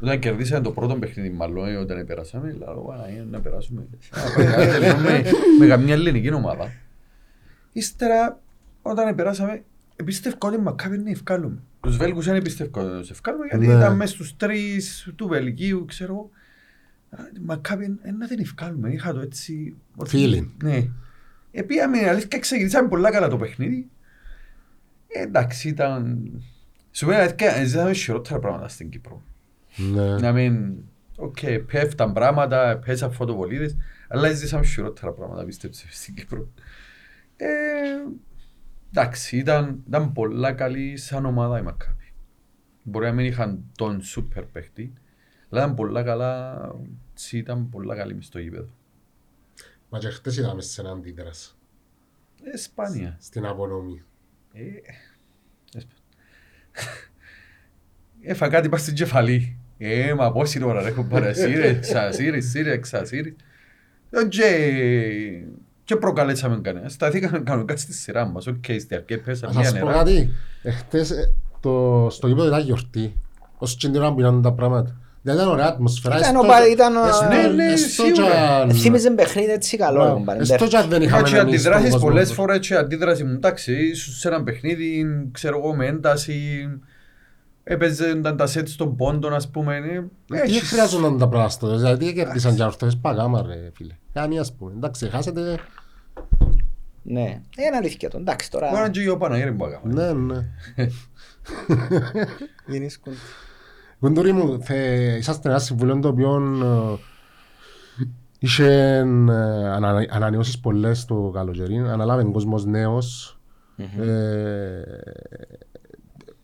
όταν 0.00 0.18
κερδίσαμε 0.18 0.62
το 0.62 0.70
πρώτο 0.72 0.96
παιχνίδι 0.96 1.30
μάλλον, 1.30 1.68
ε, 1.68 1.76
όταν 1.76 2.06
περάσαμε, 2.06 2.52
λέω 2.52 2.84
Παναγία, 2.86 3.24
να 3.30 3.40
περάσουμε. 3.40 3.86
Α, 4.10 4.20
πάει, 4.54 4.66
τελειώνουμε 4.66 5.22
με 5.58 5.66
καμιά 5.66 5.94
ελληνική 5.94 6.32
ομάδα. 6.32 6.70
Ύστερα, 7.72 8.40
όταν 8.82 9.14
περάσαμε, 9.14 9.62
Επίστευκα 9.96 10.48
ότι 10.48 10.60
Μακάμπι 10.60 10.96
εν 10.96 11.03
να 11.03 11.10
εφκάλουμε. 11.10 11.58
Τους 11.80 11.96
Βέλγους 11.96 12.24
δεν 12.24 12.34
επίστευκα 12.34 12.80
ότι 12.82 12.98
τους 12.98 13.10
εφκάλουμε 13.10 13.46
γιατί 13.46 13.66
Ναι. 13.66 13.72
ήταν 13.72 13.96
μέσα 13.96 14.12
στους 14.14 14.36
τρεις 14.36 15.12
του 15.16 15.28
Βελγίου, 15.28 15.84
ξέρω 15.84 16.12
εγώ. 16.12 16.30
Α, 17.22 17.26
Μακάμπι 17.40 17.98
ε, 18.02 18.10
να 18.10 18.26
δεν 18.26 18.38
εφκάλουμε, 18.38 18.92
είχα 18.92 19.12
το 19.12 19.20
έτσι... 19.20 19.76
ότι- 19.96 20.10
Feeling. 20.12 20.48
Ναι. 20.64 20.88
Επίαμε, 21.50 22.08
αλήθεια, 22.08 22.38
ξεκινήσαμε 22.38 22.88
πολλά 22.88 23.10
καλά 23.10 23.28
το 23.28 23.36
παιχνίδι. 23.36 23.90
Ε, 25.06 25.22
εντάξει, 25.22 25.68
ήταν... 25.68 26.30
Σου 26.90 27.06
πω, 27.06 27.12
αλήθεια, 27.12 27.64
ζήσαμε 27.64 27.92
χειρότερα 27.92 28.38
πράγματα 28.38 28.68
στην 28.68 28.90
Κύπρο. 28.90 29.22
Ναι. 29.76 30.18
Να 30.18 30.32
μην... 30.32 30.74
Οκ, 31.16 31.38
πέφταν 31.72 32.12
πράγματα, 32.12 32.80
πέσαν 32.84 33.12
φωτοβολίδες, 33.12 33.76
αλλά 34.08 34.32
ζήσαμε 34.32 34.64
χειρότερα 34.64 35.12
πράγματα, 35.12 35.44
πίστεψε, 35.44 35.86
στην 35.90 36.14
Κύπρο. 36.14 36.48
Ε, 37.36 37.48
εντάξει, 38.90 39.36
ήταν, 39.36 39.82
ήταν 39.86 40.12
πολλά 40.12 40.52
καλή 40.52 40.96
σαν 40.96 41.24
ομάδα 41.24 41.58
η 41.58 41.62
Μακάπη. 41.62 42.12
Μπορεί 42.82 43.06
να 43.06 43.12
μην 43.12 43.26
είχαν 43.26 43.64
τον 43.76 44.02
σούπερ 44.02 44.44
παίχτη, 44.44 44.92
αλλά 45.48 45.62
ήταν 45.62 45.74
πολλά 45.74 46.02
καλά, 46.02 46.60
τσι, 47.14 47.38
ήταν 47.38 47.68
πολλά 47.68 47.96
καλή 47.96 48.14
μες 48.14 48.26
στο 48.26 48.38
γήπεδο. 48.38 48.68
Μα 49.90 49.98
και 49.98 50.08
χτες 50.08 50.36
είδαμε 50.36 50.62
σε 50.62 50.80
έναν 50.80 50.96
αντίδραση 50.96 51.50
Ε, 52.52 52.56
σπάνια. 52.56 53.16
στην 53.20 53.46
απονομή. 53.46 54.02
Ε, 54.52 54.60
έσπα. 55.74 55.92
Έφα 58.22 58.48
κάτι 58.48 58.68
πας 58.68 58.80
στην 58.80 58.94
κεφαλή. 58.94 59.56
Ε, 59.78 60.14
μα 60.14 60.32
πόση 60.32 60.64
ώρα 60.64 60.82
ρε 60.82 60.88
έχω 60.88 61.04
παρασύρει, 61.04 61.78
ξασύρει, 61.80 62.42
σύρει, 62.42 62.70
εξασύρεις. 62.70 63.34
Ε, 64.10 64.24
Και, 64.28 65.44
και 65.84 65.96
προκαλέσαμε 65.96 66.60
κανένα. 66.60 66.88
Σταθήκαμε 66.88 67.38
κανονικά 67.40 67.76
στη 67.76 67.92
σειρά 67.92 68.24
μας. 68.26 68.46
Οκ, 68.46 68.64
στη 68.80 68.94
αρχή 68.94 69.14
Να 69.16 69.22
πέσαμε 69.22 69.54
μια 69.54 69.64
σας 69.68 69.78
πω 69.78 69.86
νερά. 69.86 69.98
κάτι, 69.98 70.30
εχθές 70.62 71.10
ε, 71.10 71.32
το, 71.60 72.06
στο 72.10 72.26
γήπεδο 72.28 72.46
ήταν 72.46 72.60
γιορτή. 72.62 73.14
Ως 73.58 73.76
την 73.76 73.96
ώρα 73.96 74.12
που 74.14 74.20
ήταν 74.20 74.42
τα 74.42 74.52
πράγματα. 74.52 75.00
Δηλαδή 75.22 75.40
ήταν 75.40 75.52
ωραία 75.52 75.66
ατμοσφαίρα. 75.66 76.16
Ήταν 76.18 76.34
έστω 76.34 76.46
ο 76.46 76.48
πα- 76.50 76.60
και- 76.62 76.68
ήταν 76.70 76.96
ο- 76.96 77.06
έστω- 77.06 77.26
Ναι, 77.28 77.46
ναι, 77.48 77.72
έστω 77.72 78.02
σίγουρα. 78.02 78.26
και 78.26 78.38
αν- 78.38 78.74
Θύμιζε 78.74 79.10
παιχνίδι 79.10 79.50
έτσι 79.50 79.76
καλό. 79.76 79.94
Μπράβο. 79.98 80.12
ρε, 80.12 80.18
κουμπάρε. 80.18 80.40
Έστω 80.40 80.66
και 80.66 80.76
αν 80.76 80.88
δεν 80.88 81.02
Είχα 81.02 81.16
είχαμε 81.18 81.28
και 81.28 81.36
εμείς 81.36 81.62
τον 81.62 81.72
αντιδράσεις 81.72 81.90
κόσμο. 81.92 82.08
πολλές 82.08 82.32
φορές 82.32 82.66
και 82.66 82.74
αντίδραση 82.76 83.24
μου. 83.24 83.32
Εντάξει, 83.32 83.72
ίσως 83.88 84.18
σε 84.18 84.28
ένα 84.28 84.42
παιχνίδι, 84.42 85.06
ξέρω 85.32 85.58
εγώ, 85.58 85.74
με 85.74 85.86
ένταση, 85.86 86.68
έπαιζαν 87.64 88.36
τα 88.36 88.46
σετ 88.46 88.68
στον 88.68 88.96
πόντο, 88.96 89.28
ας 89.28 89.48
πούμε. 89.50 89.76
ε, 89.76 89.80
Δεν 90.26 90.42
έχεις- 90.42 90.68
χρειάζονταν 90.68 91.18
τα 91.18 91.28
πράγματα 91.28 91.50
στο 91.52 91.76
δηλαδή 91.76 92.12
κέρδισαν 92.12 92.54
και 92.54 92.62
ορθώσεις 92.62 92.96
παγάμα 93.00 93.42
ρε 93.46 93.70
φίλε. 93.74 93.94
Κάνει 94.12 94.38
ας 94.38 94.52
πούμε. 94.52 94.72
Εντάξει, 94.76 95.08
χάσετε. 95.08 95.58
Ναι, 97.02 97.20
Ε, 97.56 97.62
είναι 97.66 97.76
αλήθεια 97.76 98.08
το. 98.10 98.18
Εντάξει 98.18 98.48
Μπορεί 98.52 98.64
να 98.64 98.70
τώρα. 98.70 98.84
είναι 98.86 99.02
και 99.04 99.10
ο 99.10 99.16
Παναγέρη 99.16 99.52
που 99.52 99.64
έκαμε. 99.66 99.92
Ναι, 99.94 100.12
ναι. 100.34 100.46
Γεννήσκονται. 102.66 103.16
Κουντούρι 104.00 104.32
μου, 104.32 104.62
θε- 104.62 105.18
είσαστε 105.18 105.48
ένας 105.48 105.64
συμβουλίο 105.64 105.98
το 106.00 106.08
οποίο 106.08 106.36
ε, 106.62 106.98
είχε 108.38 108.66
ε, 108.96 109.02
ανα- 109.68 110.06
ανανεώσεις 110.10 110.58
πολλές 110.60 111.04
το 111.04 111.30
καλοκαιρί, 111.34 111.78
αναλάβει 111.78 112.26
ο 112.26 112.30
κόσμος 112.30 112.64
νέος. 112.64 113.38
Ε, 114.00 114.82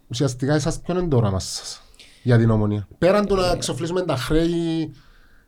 Ουσιαστικά 0.09 0.55
εσάς 0.55 0.81
ποιο 0.81 0.99
είναι 0.99 1.09
το 1.09 1.17
όραμα 1.17 1.39
σας 1.39 1.83
για 2.23 2.39
την 2.39 2.51
ομονία; 2.51 2.89
Πέραν 2.99 3.27
του 3.27 3.35
να 3.35 3.51
εξοφλήσουμε 3.51 4.03
τα 4.03 4.17
χρέη 4.17 4.93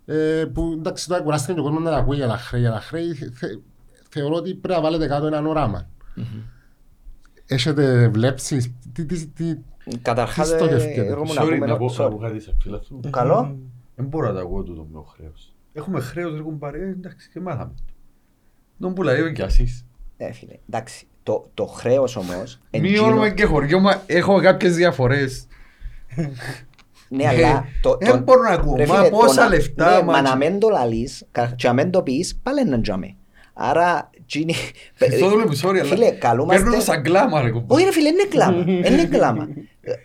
ε, 0.05 0.45
που 0.53 0.75
εντάξει 0.79 1.09
τώρα 1.09 1.23
κουράστηκε 1.23 1.53
και 1.53 1.61
ο 1.61 1.63
κόσμος 1.63 1.83
να 1.83 1.91
τα 1.91 1.97
ακούει 1.97 2.17
για 2.17 2.27
τα 2.29 2.37
χρέη, 2.37 2.61
για 2.61 2.71
τα 2.71 2.81
χρέη 2.81 3.15
θε- 3.15 3.59
θεωρώ 4.11 4.35
ότι 4.35 4.55
πρέπει 4.55 4.75
να 4.81 4.85
βάλετε 4.85 5.07
κάτω 5.07 5.27
έναν 5.27 5.47
όραμα. 5.47 5.89
Έχετε 7.47 8.09
βλέψεις; 8.09 8.73
Τι, 8.93 9.05
τι, 9.07 9.27
τι, 9.27 9.55
Καταρχάς, 10.03 10.49
Τι 10.49 10.55
ε, 10.55 10.57
στοχεύκετε; 10.59 11.07
εγώ 11.11 11.25
μου 11.25 11.35
να 11.35 11.43
Sorry, 11.43 11.49
πούμε... 11.53 11.67
να 11.67 11.77
πω 11.77 11.87
sorry. 11.87 11.97
να 11.99 12.09
πω 12.09 12.17
κάτι 12.17 12.41
σε 12.41 12.57
φίλα 12.63 12.81
σου. 12.83 13.01
Καλό. 13.11 13.59
Δεν 13.97 14.07
μπορώ 14.07 14.27
να 14.27 14.35
τα 14.35 14.41
ακούω 14.41 14.63
τούτο 14.63 14.83
με 14.83 14.89
το 14.93 15.01
χρέος. 15.17 15.55
Έχουμε 15.73 16.01
χρέος, 16.01 16.35
ρε 16.37 16.43
κουμπάρε, 16.43 16.79
ε, 16.79 16.89
εντάξει, 16.89 17.31
και 17.33 17.41
μάθαμε. 17.41 17.75
Τον 18.81 18.95
που 18.95 19.03
λέει 19.03 19.33
και 19.33 19.43
εσείς. 19.43 19.85
Ε, 20.17 20.33
φίλε, 20.33 20.55
εντάξει. 20.69 21.07
Το, 21.23 21.51
το 21.55 21.67
χρέος 21.67 22.17
όμως... 22.17 22.59
Μειώνουμε 22.81 23.31
και 23.31 23.45
χωριό, 23.45 23.81
μα 23.81 24.03
έχω 24.07 24.41
κάποιες 24.41 24.77
διαφορές. 24.77 25.47
Ναι, 27.09 27.27
αλλά... 27.29 27.65
το- 27.83 27.97
Δεν 28.01 28.11
το- 28.11 28.19
μπορώ 28.23 28.43
να 28.43 28.49
ακούω, 28.51 28.77
ρε 28.77 28.87
μα 28.87 28.95
φίλε, 28.97 29.09
το 29.09 29.17
πόσα 29.17 29.43
να- 29.43 29.49
λεφτά, 29.49 29.97
ναι, 29.97 30.03
μα- 30.03 30.13
Μα 30.13 30.23
να 30.23 30.37
μην 30.37 30.59
το 30.59 30.69
λαλείς 30.69 31.27
κα- 31.33 31.53
και 31.57 31.67
να 31.67 31.73
μην 31.73 31.91
το 31.91 32.03
πεις, 32.03 32.37
πάλι 32.43 32.61
είναι 32.61 32.81
τζάμε. 32.81 33.15
Άρα, 33.55 34.11
τζίνι... 34.29 34.55
Στο 35.17 35.29
δούλευε, 35.29 35.55
sorry, 35.63 35.79
αλλά 35.79 35.85
Φίλε, 35.85 36.11
καλούμαστε... 36.11 36.63
παίρνω 36.63 36.77
το 36.79 36.83
σαν 36.83 37.03
κλάμα, 37.03 37.43
ρε 37.43 37.51
κουμπάρε. 37.51 37.75
Όχι 37.75 37.85
ρε 37.85 37.93
φίλε, 37.93 38.09
είναι 38.15 38.25
κλάμα. 38.29 38.65
Είναι 38.69 39.05
κλάμα. 39.05 39.49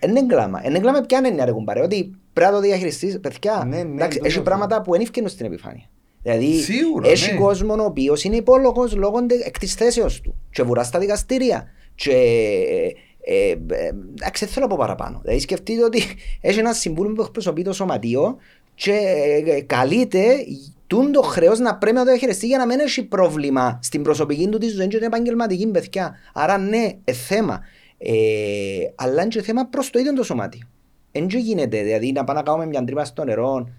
Είναι 0.06 0.26
κλάμα. 0.28 0.62
Είναι 0.66 0.80
κλάμα 0.80 1.02
ποια 1.02 1.22
είναι 1.26 1.44
ρε 1.44 1.52
κουμπάρε. 1.52 1.82
Ότι 1.82 2.16
πρέπει 2.34 2.52
να 2.52 2.58
το 2.58 2.64
διαχειριστείς, 2.64 3.20
παιδιά. 3.20 3.64
Ναι, 3.68 3.76
ναι, 3.76 3.94
εντάξει, 3.94 4.18
το 4.18 4.26
έχει 4.26 4.36
λέω. 4.36 4.44
πράγματα 4.44 4.82
που 4.82 4.92
δεν 4.92 5.02
ευκαινούν 5.02 5.30
στην 5.30 5.46
επιφάνεια. 5.46 5.90
Δηλαδή, 6.24 6.54
Σίγουρα, 6.62 7.10
έχει 7.10 7.32
ναι. 7.32 7.40
κόσμο 7.40 7.74
ο 7.74 7.84
οποίος 7.84 8.24
είναι 8.24 8.36
υπόλογος 8.36 8.96
λόγω 8.96 9.26
τε- 9.26 9.46
εκ 9.46 9.58
της 9.60 9.74
θέσεως 9.74 10.22
του. 10.22 10.36
Και 10.52 10.64
βουρά 10.64 10.84
στα 10.84 11.00
δικαστήρια. 11.00 11.68
Και 11.96 12.12
ε, 13.26 13.46
ε, 13.46 13.52
εντάξει, 14.18 14.46
δεν 14.46 14.54
θέλω 14.54 14.66
να 14.66 14.72
πω 14.72 14.78
παραπάνω. 14.80 15.20
Δηλαδή 15.22 15.40
σκεφτείτε 15.42 15.84
ότι 15.84 16.04
έχει 16.42 16.60
ένα 16.60 16.74
συμβούλιο 16.74 17.14
που 17.14 17.22
εκπροσωπεί 17.22 17.62
το 17.62 17.74
σωματείο 17.74 18.38
και 18.76 18.92
ε, 19.46 19.62
καλείται 19.62 20.24
τούν 20.94 21.12
το 21.12 21.22
χρέος 21.22 21.60
να 21.60 21.76
πρέπει 21.76 21.96
να 21.96 22.04
το 22.04 22.10
διαχειριστεί 22.10 22.48
για 22.48 22.58
να 22.58 22.66
μην 22.66 22.80
έχει 22.80 23.04
πρόβλημα 23.04 23.80
στην 23.82 24.04
προσωπική 24.04 24.48
του 24.48 24.58
τη 24.58 24.68
ζωή 24.68 24.88
και 24.88 24.98
την 24.98 25.06
επαγγελματική 25.06 25.68
παιδιά. 25.68 26.16
Άρα 26.34 26.58
ναι, 26.58 26.92
ε, 27.04 27.12
θέμα. 27.14 27.62
Ε, 27.98 28.12
αλλά 28.96 29.22
είναι 29.22 29.28
και 29.30 29.42
θέμα 29.42 29.66
προς 29.66 29.90
το 29.90 30.00
ίδιο 30.00 30.14
το 30.14 30.24
σωμάτιο. 30.24 30.68
Δεν 31.12 31.28
γίνεται, 31.30 31.82
δηλαδή 31.84 32.12
να 32.12 32.24
πάμε 32.24 32.40
να 32.40 32.46
κάνουμε 32.46 32.66
μια 32.66 32.84
τρύπα 32.84 33.06
στο 33.06 33.24
νερό, 33.24 33.70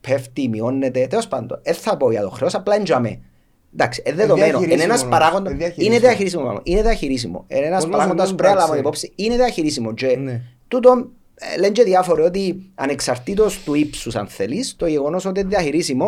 πέφτει, 0.00 0.48
μειώνεται, 0.48 1.06
τέλος 1.06 1.28
πάντων. 1.28 1.60
Δεν 1.62 1.74
θα 1.74 1.96
πω 1.96 2.10
για 2.10 2.22
το 2.22 2.30
χρέος, 2.30 2.54
απλά 2.54 2.74
είναι 2.74 2.84
τζαμέ. 2.84 3.20
Εντάξει, 3.74 4.02
είναι 4.06 4.16
δεδομένο. 4.16 4.46
Είναι 4.46 4.56
διαχειρίσιμο 4.58 4.84
ένας 4.84 5.02
όμως. 5.02 5.18
παράγοντας. 5.18 5.52
Ε, 5.52 5.56
διαχειρίσιμο. 5.56 5.92
Είναι 5.94 5.98
διαχειρίσιμο. 6.06 6.42
πράγμα. 6.42 6.60
Είναι 6.64 6.82
διαχειρίσιμο. 6.82 7.44
Είναι 7.48 7.66
ένας 7.66 7.80
Κόσμος 7.82 7.96
παράγοντας 7.96 8.26
δεν 8.26 8.34
που 8.36 8.42
πρέπει 8.42 8.54
να 8.54 8.64
πράξει. 8.64 8.70
λάβουμε 8.70 8.78
υπόψη. 8.78 9.12
Είναι 9.14 9.36
διαχειρίσιμο. 9.36 9.94
Και 9.94 10.16
Ναι. 10.16 10.40
τούτο 10.68 11.10
ε, 11.34 11.58
λένε 11.58 11.72
και 11.72 11.82
διάφοροι 11.82 12.22
ότι 12.22 12.70
ανεξαρτήτως 12.74 13.62
του 13.64 13.74
ύψους 13.74 14.16
αν 14.16 14.26
θέλεις, 14.26 14.76
το 14.76 14.86
γεγονός 14.86 15.24
ότι 15.24 15.40
είναι 15.40 15.48
διαχειρίσιμο 15.48 16.06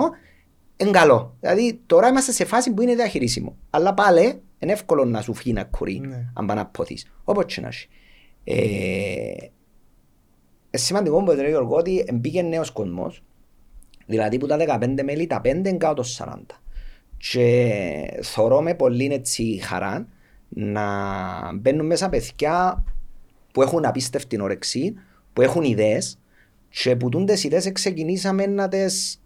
είναι 0.77 0.91
καλό. 0.91 1.37
Δηλαδή 1.41 1.81
τώρα 1.87 2.09
είμαστε 2.09 2.33
σε 2.33 2.45
φάση 2.45 2.73
που 2.73 2.83
είναι 2.83 2.95
διαχειρίσιμο. 2.95 3.57
Αλλά 3.71 3.95
πάλι 3.95 4.41
είναι 4.59 4.73
εύκολο 4.73 5.05
να 5.05 5.21
σου 5.21 5.35
φύγει 5.35 5.51
ένα 5.51 5.65
κουρί 5.65 5.99
Ναι. 5.99 6.25
αν 6.35 6.47
πάει 6.47 6.57
να 6.57 6.67
ποθείς. 6.67 7.07
Όπως 7.25 7.55
και 7.55 7.61
να 7.61 7.69
έχει. 7.69 7.89
Ε, 8.45 8.55
είναι 10.71 10.85
σημαντικό 10.85 11.23
που 11.25 11.31
λέει 11.33 11.45
ο 11.45 11.49
Γιώργος 11.49 11.79
ότι 11.79 12.05
μπήκε 12.15 12.43
νέος 12.43 12.71
κόσμος, 12.71 13.23
δηλαδή 14.07 14.39
που 14.39 14.47
τα 14.47 14.57
15 14.57 15.03
μέλη 15.05 15.27
τα 15.27 15.41
5 15.45 15.47
είναι 15.47 15.73
κάτω 15.73 15.95
το 15.95 16.09
40. 16.19 16.61
Και 17.17 18.19
θωρώ 18.23 18.61
με 18.63 18.75
πολύ 18.75 19.13
έτσι 19.13 19.61
χαρά 19.63 20.07
να 20.49 20.85
μπαίνουν 21.55 21.87
μέσα 21.87 22.09
παιδιά 22.09 22.85
που 23.53 23.63
έχουν 23.63 23.85
απίστευτη 23.85 24.41
όρεξη, 24.41 24.95
που 25.33 25.43
έχουν 25.43 25.63
ιδέες 25.63 26.19
και 26.69 26.97
που 26.97 27.09
τούντες 27.09 27.45
ιδέες 27.45 27.73
ξεκινήσαμε 27.73 28.47
να 28.47 28.69
τις 28.69 29.21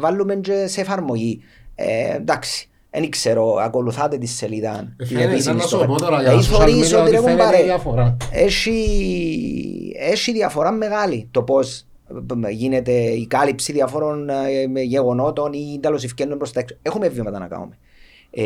βάλουμε 0.00 0.36
και 0.36 0.66
σε 0.66 0.80
εφαρμογή. 0.80 1.40
Ε, 1.74 2.14
εντάξει, 2.14 2.68
δεν 2.90 3.10
ξέρω, 3.10 3.54
ακολουθάτε 3.54 4.18
τη 4.18 4.26
σελίδα. 4.26 4.94
Ε, 4.98 5.04
την 5.04 5.06
φαίνεται, 5.16 5.32
επίσημη 5.32 5.54
να 5.56 5.60
σου 5.62 5.68
στο- 5.76 5.84
πω 5.86 5.96
τώρα 6.00 6.18
Ε, 6.18 6.22
για 6.22 6.30
τα 6.30 6.38
social 6.38 6.42
θωρείς 6.42 6.92
media 6.94 6.98
ότι 6.98 7.02
ότι 7.02 7.10
ρε 7.10 7.16
φαίνεται 7.20 7.30
κουμπάρε, 7.42 7.62
διαφορά. 7.62 8.16
έχει, 8.32 9.94
έχει 9.98 10.32
διαφορά 10.32 10.70
μεγάλη 10.72 11.28
το 11.30 11.42
πώς 11.42 11.84
γίνεται 12.50 12.92
η 12.92 13.26
κάλυψη 13.26 13.72
διαφόρων 13.72 14.28
ε, 14.28 14.66
με 14.66 14.80
γεγονότων 14.80 15.52
ή 15.52 15.78
τέλος 15.82 16.04
ευκαιρνούν 16.04 16.38
προς 16.38 16.52
τα 16.52 16.60
έξω. 16.60 16.76
Έχουμε 16.82 17.08
βήματα 17.08 17.38
να 17.38 17.46
κάνουμε. 17.48 17.78
Ε, 18.30 18.42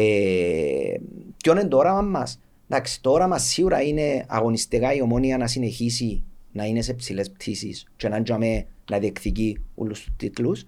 ποιο 1.36 1.52
είναι 1.52 1.64
το 1.66 1.76
όραμα 1.76 2.02
μας; 2.02 2.40
Εντάξει, 2.68 3.00
το 3.02 3.10
όραμα 3.10 3.38
σίγουρα 3.38 3.82
είναι 3.82 4.24
αγωνιστικά 4.28 4.92
η 4.94 5.00
ομόνια 5.02 5.36
να 5.38 5.46
συνεχίσει 5.46 6.22
να 6.52 6.64
είναι 6.64 6.82
σε 6.82 6.94
ψηλές 6.94 7.30
πτήσεις 7.30 7.86
και 7.96 8.08
να 8.08 8.22
τζαμε 8.22 8.66
να 8.90 8.98
διεκδικεί 8.98 9.58
όλους 9.74 9.98
τους 10.04 10.12
τίτλους. 10.16 10.64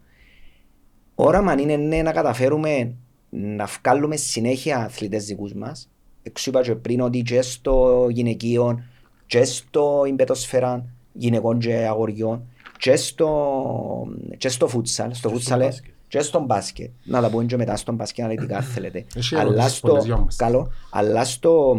Όραμα 1.19 1.61
είναι 1.61 1.77
ναι, 1.77 2.03
να 2.03 2.13
καταφέρουμε 2.13 2.95
να 3.31 3.65
βγάλουμε 3.65 4.17
συνέχεια 4.17 4.79
αθλητές 4.79 5.25
δικούς 5.25 5.55
μας. 5.55 5.89
Εξού 6.23 6.51
είπα 6.51 6.63
και 6.63 6.75
πριν 6.75 7.01
ότι 7.01 7.23
και 7.23 7.43
στο 7.43 8.07
γυναικείο 8.11 8.83
και 9.27 9.45
στο 9.45 10.05
ιμπετοσφαίρα 10.07 10.85
γυναικών 11.13 11.59
και 11.59 11.75
αγοριών 11.75 12.43
και 12.79 12.97
στο, 12.97 13.31
και 14.37 14.49
στο 14.49 14.69
φούτσαλ, 14.69 15.09
στο 15.09 15.17
στο 15.19 15.29
φούτσαλ, 15.29 15.61
ε, 15.61 15.65
μπάσκετ. 15.65 15.93
και 16.09 16.21
στο 16.21 16.41
μπάσκετ. 16.41 16.91
Να 17.05 17.21
τα 17.21 17.31
πούμε 17.31 17.45
και 17.45 17.57
μετά 17.57 17.77
στο 17.77 17.93
μπάσκετ 17.93 18.25
αναλυτικά 18.25 18.57
αν 18.57 18.63
θέλετε. 18.63 19.05
Έχει 19.17 19.35
αλλά 19.37 19.51
ερωτήσεις 19.51 19.77
στο, 19.77 19.89
πολλές 19.89 20.05
για 20.05 20.17
μας. 20.17 20.37
καλό, 20.37 20.73
αλλά 20.91 21.25
στο, 21.25 21.77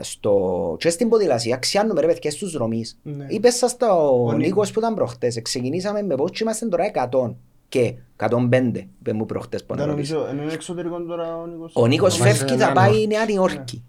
στο, 0.00 0.76
και 0.78 0.90
στην 0.90 1.08
ποδηλασία 1.08 1.54
αξιάνουμε 1.54 2.00
ρε 2.00 2.06
παιδιά 2.06 2.30
στους 2.30 2.52
δρομείς. 2.52 2.98
Ναι. 3.02 3.26
Είπες 3.28 3.54
σας 3.54 3.70
στο 3.70 3.86
Ο 4.12 4.32
Νίκος 4.32 4.36
Νίκος. 4.36 4.70
που 4.70 4.78
ήταν 4.78 4.94
προχτές. 4.94 5.42
Ξεκινήσαμε 5.42 6.02
με 6.02 6.14
πώς 6.14 6.30
και 6.30 6.38
είμαστε 6.42 6.66
τώρα 6.68 6.84
100 7.10 7.34
και 7.68 7.94
105 8.16 8.70
είπε 8.74 9.12
μου 9.12 9.26
προχτές 9.26 9.64
που 9.64 9.74
Δεν 9.74 9.82
αναρώτησα. 9.84 10.14
νομίζω, 10.14 10.30
ενώ 10.32 10.42
είναι 10.42 10.52
εξωτερικό 10.52 11.00
τώρα 11.02 11.36
ο 11.36 11.46
Νίκος. 11.46 11.72
Ο 11.74 11.86
Νίκος 11.86 12.18
Μας 12.18 12.28
φεύγει, 12.28 12.56
θα 12.56 12.64
είναι 12.64 12.74
πάει 12.74 13.06
Νέα 13.06 13.18
Νέα 13.18 13.24
Νιόρκη. 13.24 13.84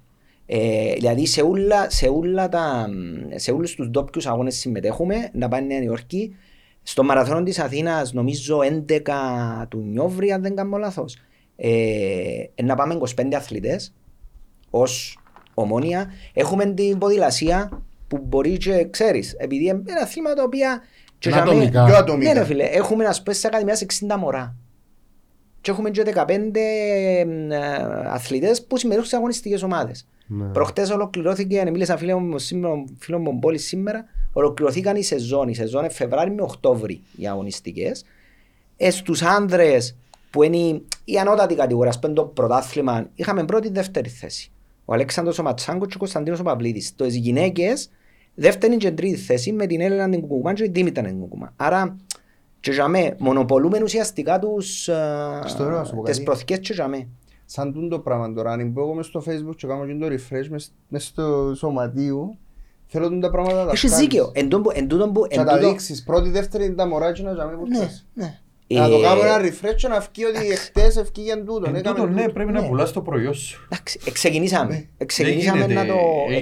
Ε, 0.45 0.93
δηλαδή 0.93 1.25
σε, 1.25 1.43
ούλα, 1.43 1.89
σε, 1.89 2.09
ούλα 2.09 2.49
τα, 2.49 2.89
σε 3.35 3.51
όλους 3.51 3.75
τους 3.75 3.89
ντόπιους 3.89 4.27
αγώνες 4.27 4.55
συμμετέχουμε, 4.55 5.29
να 5.33 5.47
πάει 5.47 5.65
Νέα 5.65 5.81
Υόρκη. 5.81 6.35
Στο 6.83 7.03
μαραθώνο 7.03 7.43
της 7.43 7.59
Αθήνας 7.59 8.13
νομίζω 8.13 8.59
11 8.59 9.67
του 9.69 9.77
Νιόβρη, 9.79 10.31
αν 10.31 10.41
δεν 10.41 10.55
κάνω 10.55 10.77
λάθος. 10.77 11.17
Ε, 11.55 12.63
να 12.63 12.75
πάμε 12.75 12.97
25 13.15 13.33
αθλητές 13.35 13.93
ως 14.69 15.19
ομόνια. 15.53 16.11
Έχουμε 16.33 16.65
την 16.65 16.97
ποδηλασία 16.97 17.81
που 18.07 18.17
μπορεί 18.23 18.57
και 18.57 18.87
ξέρεις, 18.89 19.33
επειδή 19.37 19.65
είναι 19.65 19.83
ένα 19.85 20.05
θύμα 20.05 20.33
το 20.33 20.43
οποίο 20.43 20.67
και 21.19 21.29
Είναι 21.29 21.37
για 21.37 21.45
μέ- 21.45 21.55
ατομικά. 21.55 21.83
Πιο 21.85 21.93
ναι 21.93 21.99
ατομικά. 21.99 22.33
ρε 22.33 22.43
φίλε, 22.45 22.63
έχουμε 22.63 23.03
να 23.03 23.13
πούμε 23.13 23.33
σε 23.33 23.47
ακαδημίας 23.47 23.81
60 23.81 24.15
μωρά. 24.19 24.55
Και 25.61 25.71
έχουμε 25.71 25.89
και 25.89 26.03
15 26.03 26.59
ε, 26.59 27.25
αθλητές 28.07 28.63
που 28.65 28.77
συμμετέχουν 28.77 29.09
σε 29.09 29.15
αγωνιστικές 29.15 29.63
ομάδες. 29.63 30.07
Ναι. 30.27 30.45
Προχτές 30.45 30.89
ολοκληρώθηκε, 30.89 31.63
μίλησα 31.71 31.97
φίλο 31.97 32.19
μου, 32.19 32.37
σήμερα, 32.37 32.83
φίλο 32.99 33.19
μου 33.19 33.31
Μπόλης 33.31 33.65
σήμερα, 33.67 34.05
ολοκληρωθήκαν 34.33 34.95
οι 34.95 35.03
σεζόν, 35.03 35.47
η 35.47 35.55
σεζόν 35.55 35.83
είναι 35.83 35.89
Φεβράρι 35.93 36.31
με 36.31 36.41
Οκτώβρη 36.41 37.01
οι 37.17 37.27
αγωνιστικές. 37.27 38.05
Ε, 38.77 38.89
στους 38.89 39.21
άνδρες 39.21 39.95
που 40.29 40.43
είναι 40.43 40.81
η 41.05 41.17
ανώτατη 41.19 41.55
κατηγορία, 41.55 41.89
ας 41.89 41.99
πούμε 41.99 42.13
το 42.13 42.23
πρωτάθλημα, 42.23 43.09
είχαμε 43.15 43.45
πρώτη 43.45 43.69
δεύτερη 43.69 44.09
θέση. 44.09 44.51
Ο 44.85 44.93
Αλέξανδρος 44.93 45.39
ο 45.39 45.43
Ματσάγκο 45.43 45.85
και 45.85 45.93
ο 45.95 45.99
Κωνσταντίνος 45.99 46.39
ο 46.39 46.43
Παυλίδης. 46.43 46.95
Το 46.95 47.05
γυναίκες 47.05 47.89
δεύτερη 48.39 48.77
και 48.77 48.91
τρίτη 48.91 49.15
θέση 49.17 49.51
με 49.51 49.65
την 49.65 49.81
Έλληνα 49.81 50.09
την 50.09 50.21
Κουκουμά 50.21 50.53
και 50.53 50.63
την 50.63 50.73
Δήμητρα 50.73 51.03
την 51.03 51.19
Κουκουμά. 51.19 51.53
Άρα 51.55 51.95
και 52.59 52.71
για 52.71 52.87
μέ, 52.87 53.15
μονοπολούμε 53.17 53.79
ουσιαστικά 53.83 54.39
τους, 54.39 54.87
ε, 54.87 55.41
Στο 55.45 55.63
ωραίο, 55.63 55.77
να 55.77 55.83
σου 55.83 55.95
πω 55.95 56.01
τις 56.03 56.11
κάτι. 56.13 56.23
προθήκες 56.23 56.59
και 56.59 56.73
για 56.73 56.87
μέ. 56.87 57.07
Σαν 57.45 57.73
τούν 57.73 57.89
το 57.89 57.99
πράγμα 57.99 58.33
τώρα, 58.33 58.51
αν 58.51 58.69
μπω 58.69 58.81
εγώ 58.81 58.93
μες 58.93 59.05
στο 59.05 59.23
facebook 59.27 59.55
και 59.55 59.67
κάνω 59.67 59.85
και 59.85 59.93
το 59.93 60.05
refresh 60.07 60.47
μες, 60.49 60.73
μες 60.87 61.03
στο 61.05 61.53
σωματείο, 61.55 62.37
θέλω 62.87 63.07
τούν 63.09 63.19
τα 63.19 63.29
πράγματα 63.29 63.57
να 63.59 63.65
τα 63.65 63.71
Έχεις 63.71 63.89
βγάλεις. 63.89 64.07
δίκαιο. 64.07 64.31
Εν 64.33 64.49
τούτο- 64.49 64.71
εν 64.73 64.87
τούτο 64.87 65.09
που- 65.09 65.27
Και 65.27 65.35
εν 65.39 65.45
να 65.45 65.51
τα 65.51 65.57
τούτο- 65.57 65.69
δείξεις. 65.69 66.03
Πρώτη, 66.03 66.29
δεύτερη 66.29 66.65
είναι 66.65 66.75
τα 66.75 66.87
μωρά 66.87 67.11
και 67.11 67.23
να 67.23 67.33
ζάμε 67.33 67.55
που 67.55 67.67
Ναι, 67.67 67.77
θες. 67.77 68.05
ναι. 68.13 68.39
Να 68.69 68.89
το 68.89 68.95
Ε, 68.97 69.01
κάνω 69.01 69.21
ένα 69.21 69.39
refresh 69.41 69.75
και 69.75 69.87
να 69.87 69.99
βγει 69.99 70.25
ότι 70.25 70.49
εχθές 70.51 70.97
ευκήγε 70.97 71.35
τούτο. 71.35 71.63
Εν 71.67 71.75
έκαμε 71.75 71.99
τούτο, 71.99 72.11
ναι, 72.11 72.21
τούτο. 72.21 72.33
πρέπει 72.33 72.51
Ναι. 72.51 72.59
να 72.59 72.67
πουλάς 72.67 72.91
το 72.91 73.01
προϊόν 73.01 73.33
σου. 73.33 73.67
Εντάξει, 73.71 73.99
εξεκινήσαμε. 74.05 74.73
Ναι. 74.73 74.83
Εξεκινήσαμε 74.97 75.65
Δεν 75.65 75.75
να 75.75 75.81
γίνεται- 75.83 75.99
το... 75.99 76.33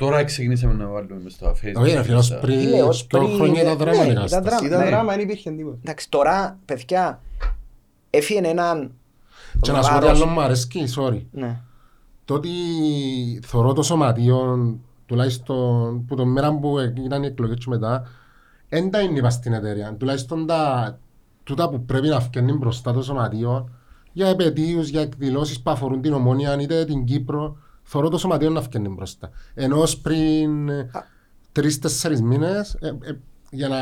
ε, 0.00 0.04
Έγινε, 0.04 0.16
τώρα 0.16 0.24
ξεκινήσαμε 0.24 0.72
να 0.72 0.86
βάλουμε 0.86 1.20
μες 1.22 1.32
στο 1.32 1.50
facebook. 1.62 1.80
Όχι 1.82 1.94
ρε 1.94 2.02
φίλε, 2.02 2.16
ως 2.16 2.38
πριν 2.40 2.58
Φίλε, 2.60 2.82
ως 2.82 3.06
πιο 3.06 3.18
πριν, 3.18 3.34
χρόνια 3.34 3.62
ήταν 3.62 3.76
ναι, 3.76 3.84
δράμα 3.84 4.02
η 4.06 4.10
ήταν 4.10 4.14
κατάσταση. 4.14 4.44
δράμα. 4.48 4.66
Ήταν 4.66 4.80
Ναι. 4.80 4.86
δράμα, 4.86 5.12
δεν 5.12 5.20
υπήρχε 5.20 5.50
τίποτα. 5.50 5.76
Εντάξει, 5.82 6.10
τώρα, 6.10 6.58
παιδιά, 6.64 7.20
έφυγε 8.10 8.40
έναν... 8.48 8.92
Και 9.60 9.72
να 9.72 9.82
σου 9.82 9.92
πω 9.92 9.98
τι 9.98 10.04
βάρος- 10.04 10.22
άλλο 10.22 10.30
μου 10.30 10.40
αρέσκει, 10.40 10.84
sorry. 10.96 11.22
Ναι. 11.32 11.60
Το 12.24 12.34
ότι 12.34 12.50
θωρώ 13.46 13.72
το 13.72 13.82
σωματείο, 13.82 14.56
τουλάχιστον 15.06 16.04
που 16.06 16.14
το 16.16 16.24
μέρα 16.26 16.54
που 16.58 16.78
έγιναν 16.78 17.22
οι 17.22 17.26
εκλογές 17.26 17.56
και 17.56 17.64
μετά, 17.68 18.06
δεν 18.68 18.90
τα 18.90 19.00
είναι 19.00 19.18
είπα 19.18 19.30
στην 19.30 19.52
εταιρεία. 19.52 19.94
Τουλάχιστον 19.98 20.46
τα 20.46 20.98
τούτα 21.44 21.68
που 21.68 21.84
πρέπει 21.84 22.08
να 22.08 22.20
φτιάχνει 22.20 22.52
μπροστά 22.52 22.92
το 22.92 23.02
σωματείο 23.02 23.68
για 24.12 24.28
επαιτίους, 24.28 24.88
για 24.88 25.00
εκδηλώσεις 25.00 25.60
που 25.62 25.70
αφορούν 25.70 26.00
την 26.00 26.12
Ομόνια, 26.12 26.60
είτε 26.60 26.84
την 26.84 27.04
Κύπρο, 27.04 27.56
θωρώ 27.88 28.08
το 28.08 28.18
σωματείο 28.18 28.50
να 28.50 28.62
φτιάχνει 28.62 28.88
μπροστά. 28.88 29.30
Ενώ 29.54 29.80
ως 29.80 29.98
πριν 29.98 30.68
ε, 30.68 30.90
τρεις-τέσσερις 31.52 32.22
μήνες, 32.22 32.76
ε, 32.80 32.86
ε, 32.88 33.12
για 33.50 33.68
να 33.68 33.78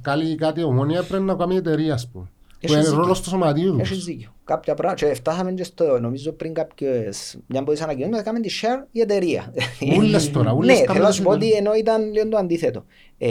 βγάλει 0.00 0.34
κάτι 0.34 0.60
η 0.60 0.64
Ομόνια 0.64 1.02
πρέπει 1.02 1.22
να 1.24 1.34
κάνει 1.34 1.54
η 1.54 1.56
εταιρεία, 1.56 1.94
ας 1.94 2.08
πούμε. 2.08 2.24
Που 2.24 2.56
Έχεις 2.60 2.74
είναι 2.76 2.84
δίκιο. 2.84 2.98
ρόλος 2.98 3.20
του 3.20 3.28
σωματείου 3.28 3.72
τους. 3.72 3.90
Έχεις 3.90 4.04
δίκιο. 4.04 4.34
Κάποια 4.44 4.74
πράγματα. 4.74 5.06
Και 5.06 5.14
φτάσαμε 5.14 5.52
και 5.52 5.64
στο, 5.64 5.98
νομίζω 6.00 6.32
πριν 6.32 6.54
κάποιες, 6.54 7.38
μια 7.46 7.60
από 7.60 7.70
τις 7.72 7.80
ανακοινώσεις, 7.80 8.18
έκαμε 8.20 8.40
τη 8.40 8.48
share 8.62 8.86
η 8.92 9.00
εταιρεία. 9.00 9.52
Ούλες 9.96 10.30
τώρα, 10.30 10.52
ούλες 10.52 10.78
Ναι, 10.78 10.84
κάνουν 10.84 10.94
θέλω 10.94 11.06
να 11.06 11.12
σου 11.12 11.22
πω 11.22 11.32
εταιρεία. 11.32 11.56
ότι 11.56 11.58
ενώ 11.66 11.74
ήταν 11.74 12.12
λίγο 12.12 12.28
το 12.28 12.36
αντίθετο. 12.36 12.84
Ε, 13.18 13.28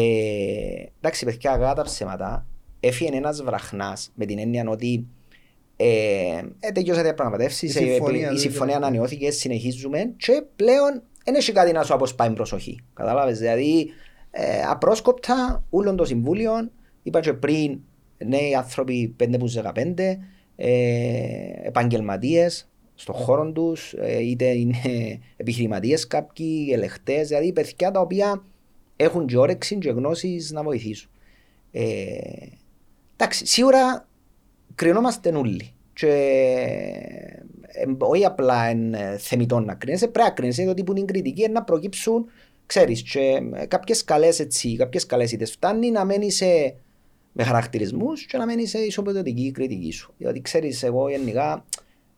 εντάξει, 0.99 1.25
παιδιά, 1.25 1.51
αγάπη 1.51 1.75
τα 1.75 1.83
ψέματα. 1.83 2.45
Έφυγε 2.79 3.17
ένας 3.17 3.43
βραχνάς 3.43 4.09
με 4.15 4.25
την 4.25 4.39
έννοια 4.39 4.65
ότι 4.67 5.07
ε, 5.77 6.41
ε, 6.59 6.71
τελειώσατε 6.71 6.99
οι 6.99 7.09
διαπραγματεύσεις, 7.09 7.75
Η 7.75 7.77
ε, 7.77 7.91
συμφωνία 7.91 8.21
η 8.21 8.29
δεν 8.29 8.37
συμφωνία 8.37 8.73
τελειώσε. 8.73 8.77
ανανεώθηκε, 8.77 9.31
συνεχίζουμε 9.31 10.13
και 10.17 10.43
πλέον 10.55 11.03
δεν 11.23 11.35
έχει 11.35 11.51
κάτι 11.51 11.71
να 11.71 11.83
σου 11.83 11.93
αποσπάει 11.93 12.31
προσοχή. 12.31 12.79
Κατάλαβες, 12.93 13.39
δηλαδή 13.39 13.87
ε, 14.31 14.61
απρόσκοπτα 14.69 15.63
όλων 15.69 15.95
των 15.95 16.05
συμβούλων, 16.05 16.71
είπα 17.03 17.19
και 17.19 17.33
πριν, 17.33 17.79
νέοι 18.17 18.55
άνθρωποι 18.55 19.15
5 19.19 19.35
που 19.39 19.49
15, 19.49 20.17
ε, 20.55 20.67
επαγγελματίες 21.63 22.69
στον 22.95 23.15
χώρο 23.15 23.51
τους, 23.51 23.93
ε, 23.93 24.23
είτε 24.23 24.45
είναι 24.45 24.75
επιχειρηματίες 25.37 26.07
κάποιοι, 26.07 26.69
ελεχτές, 26.73 27.27
δηλαδή 27.27 27.53
παιδιά 27.53 27.91
τα 27.91 27.99
οποία 27.99 28.43
έχουν 28.95 29.25
και 29.25 29.37
όρεξη 29.37 29.77
και 29.77 29.89
γνώσεις 29.89 30.51
να 30.51 30.63
βοηθήσουν. 30.63 31.09
Ε, 31.71 31.83
εντάξει, 33.15 33.45
σίγουρα 33.45 34.07
κρινόμαστε 34.75 35.29
όλοι. 35.29 35.69
Και 35.93 36.07
ε, 37.67 37.85
όχι 37.97 38.25
απλά 38.25 38.65
εν 38.65 38.93
ε, 38.93 39.17
θεμητόν 39.17 39.65
να 39.65 39.73
κρίνεσαι, 39.73 40.07
πρέπει 40.07 40.27
να 40.29 40.33
κρίνεσαι 40.35 40.63
διότι 40.63 40.83
που 40.83 40.93
την 40.93 41.05
κριτική 41.05 41.41
είναι 41.41 41.51
να 41.51 41.63
προκύψουν, 41.63 42.25
ξέρεις, 42.65 43.01
και 43.01 43.41
ε, 43.53 43.65
κάποιες 43.65 44.03
καλές 44.03 44.39
έτσι, 44.39 44.75
κάποιες 44.75 45.05
καλές 45.05 45.31
ιδέες. 45.31 45.51
Φτάνει 45.51 45.91
να 45.91 46.05
μένεις 46.05 46.35
σε, 46.35 46.75
με 47.31 47.43
χαρακτηρισμούς 47.43 48.25
και 48.25 48.37
να 48.37 48.45
μένεις 48.45 48.69
σε 48.69 48.77
ισοπεδωτική 48.79 49.51
κριτική 49.51 49.91
σου. 49.91 50.13
Διότι 50.17 50.41
ξέρεις, 50.41 50.83
εγώ 50.83 51.09
γενικά, 51.09 51.65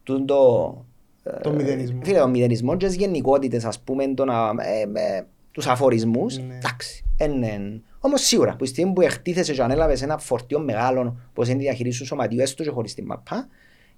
τούτο 0.03 0.25
το... 0.25 0.85
ε, 1.31 1.39
Το 1.39 1.51
μηδενισμό. 1.53 1.99
Φίλε, 2.03 2.19
το 2.19 2.27
μηδενισμός 2.27 2.77
και 2.77 2.85
τις 2.85 2.95
γενικότητες, 2.95 3.65
ας 3.65 3.79
πούμε, 3.79 4.07
το 4.13 4.25
να, 4.25 4.49
ε, 4.59 4.81
ε, 4.81 5.21
τους 5.51 5.67
αφορισμούς, 5.67 6.37
Ναι. 6.37 6.55
εντάξει. 6.55 7.05
εν- 7.17 7.43
εν. 7.43 7.83
Όμως 7.99 8.21
σίγουρα, 8.21 8.51
που 8.55 8.63
τη 8.63 8.69
στιγμή 8.69 8.93
που 8.93 9.01
εκτίθεσαι 9.01 9.53
και 9.53 9.61
ανέλαβες 9.61 10.01
ένα 10.01 10.17
φορτίο 10.17 10.59
μεγάλο, 10.59 11.17
πώς 11.33 11.47
είναι 11.47 11.57
διαχειρίσου 11.59 12.05
σωματίου, 12.05 12.39
έστω 12.39 12.63
και 12.63 12.69
χωρίς 12.69 12.93
την 12.93 13.05
μαπά, 13.05 13.47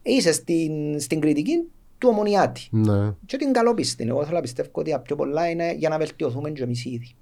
είσαι 0.01 0.31
στην, 0.31 0.99
στην 0.99 1.19
κριτική 1.19 1.63
του 1.97 2.09
ομονιάτη. 2.11 2.67
Ναι. 2.71 3.11
Και 3.25 3.37
την 3.37 3.51
καλόπιστη. 3.53 4.05
Εγώ 4.07 4.23
θέλω 4.23 4.35
να 4.35 4.41
πιστεύω 4.41 4.69
ότι 4.73 4.91
τα 4.91 4.99
πιο 4.99 5.15
πολλά 5.15 5.49
είναι 5.49 5.73
για 5.73 5.89
να 5.89 5.97
βελτιωθούμε 5.97 6.49
και 6.51 6.63
εμείς 6.63 6.85
ήδη. 6.85 7.15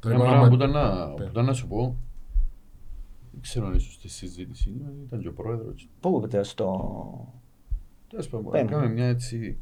Τώρα 0.00 0.14
Ένα 0.14 0.24
είπαμε- 0.24 0.38
πράγμα 0.40 0.48
που 0.48 0.54
ήταν 0.54 0.70
να- 0.70 1.14
που 1.14 1.22
ήταν 1.30 1.44
να 1.44 1.52
σου 1.52 1.66
πω, 1.68 1.96
δεν 3.32 3.40
ξέρω 3.40 3.66
αν 3.66 3.74
ήσουν 3.74 3.92
στη 3.92 4.08
συζήτηση, 4.08 4.74
ήταν 5.06 5.20
και 5.20 5.28
ο 5.28 5.32
πρόεδρος. 5.32 5.88
Πού 6.00 6.16
είπατε 6.18 6.42
στο... 6.42 7.32
Τέλος 8.08 8.28
πάντων, 8.28 8.50
Πέμε. 8.50 8.64
να 8.64 8.70
κάνουμε 8.70 8.92
μια 8.92 9.06
έτσι... 9.06 9.58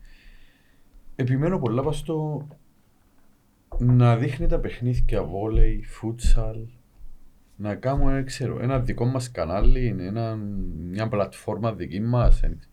Επιμένω 1.16 1.58
πολλά 1.58 1.82
πας 1.82 1.98
στο 1.98 2.46
να 3.78 4.16
δείχνει 4.16 4.46
τα 4.46 4.58
παιχνίδια 4.58 5.22
βόλεϊ, 5.22 5.82
φούτσαλ, 5.84 6.56
να 7.56 7.74
κάνουμε, 7.74 8.12
δεν 8.12 8.24
ξέρω, 8.24 8.58
ένα 8.62 8.80
δικό 8.80 9.04
μας 9.04 9.30
κανάλι, 9.30 9.96
ένα, 10.00 10.36
μια 10.90 11.08
πλατφόρμα 11.08 11.72
δική 11.74 12.00
μας. 12.00 12.40
δεν 12.40 12.56
ξέρω. 12.58 12.70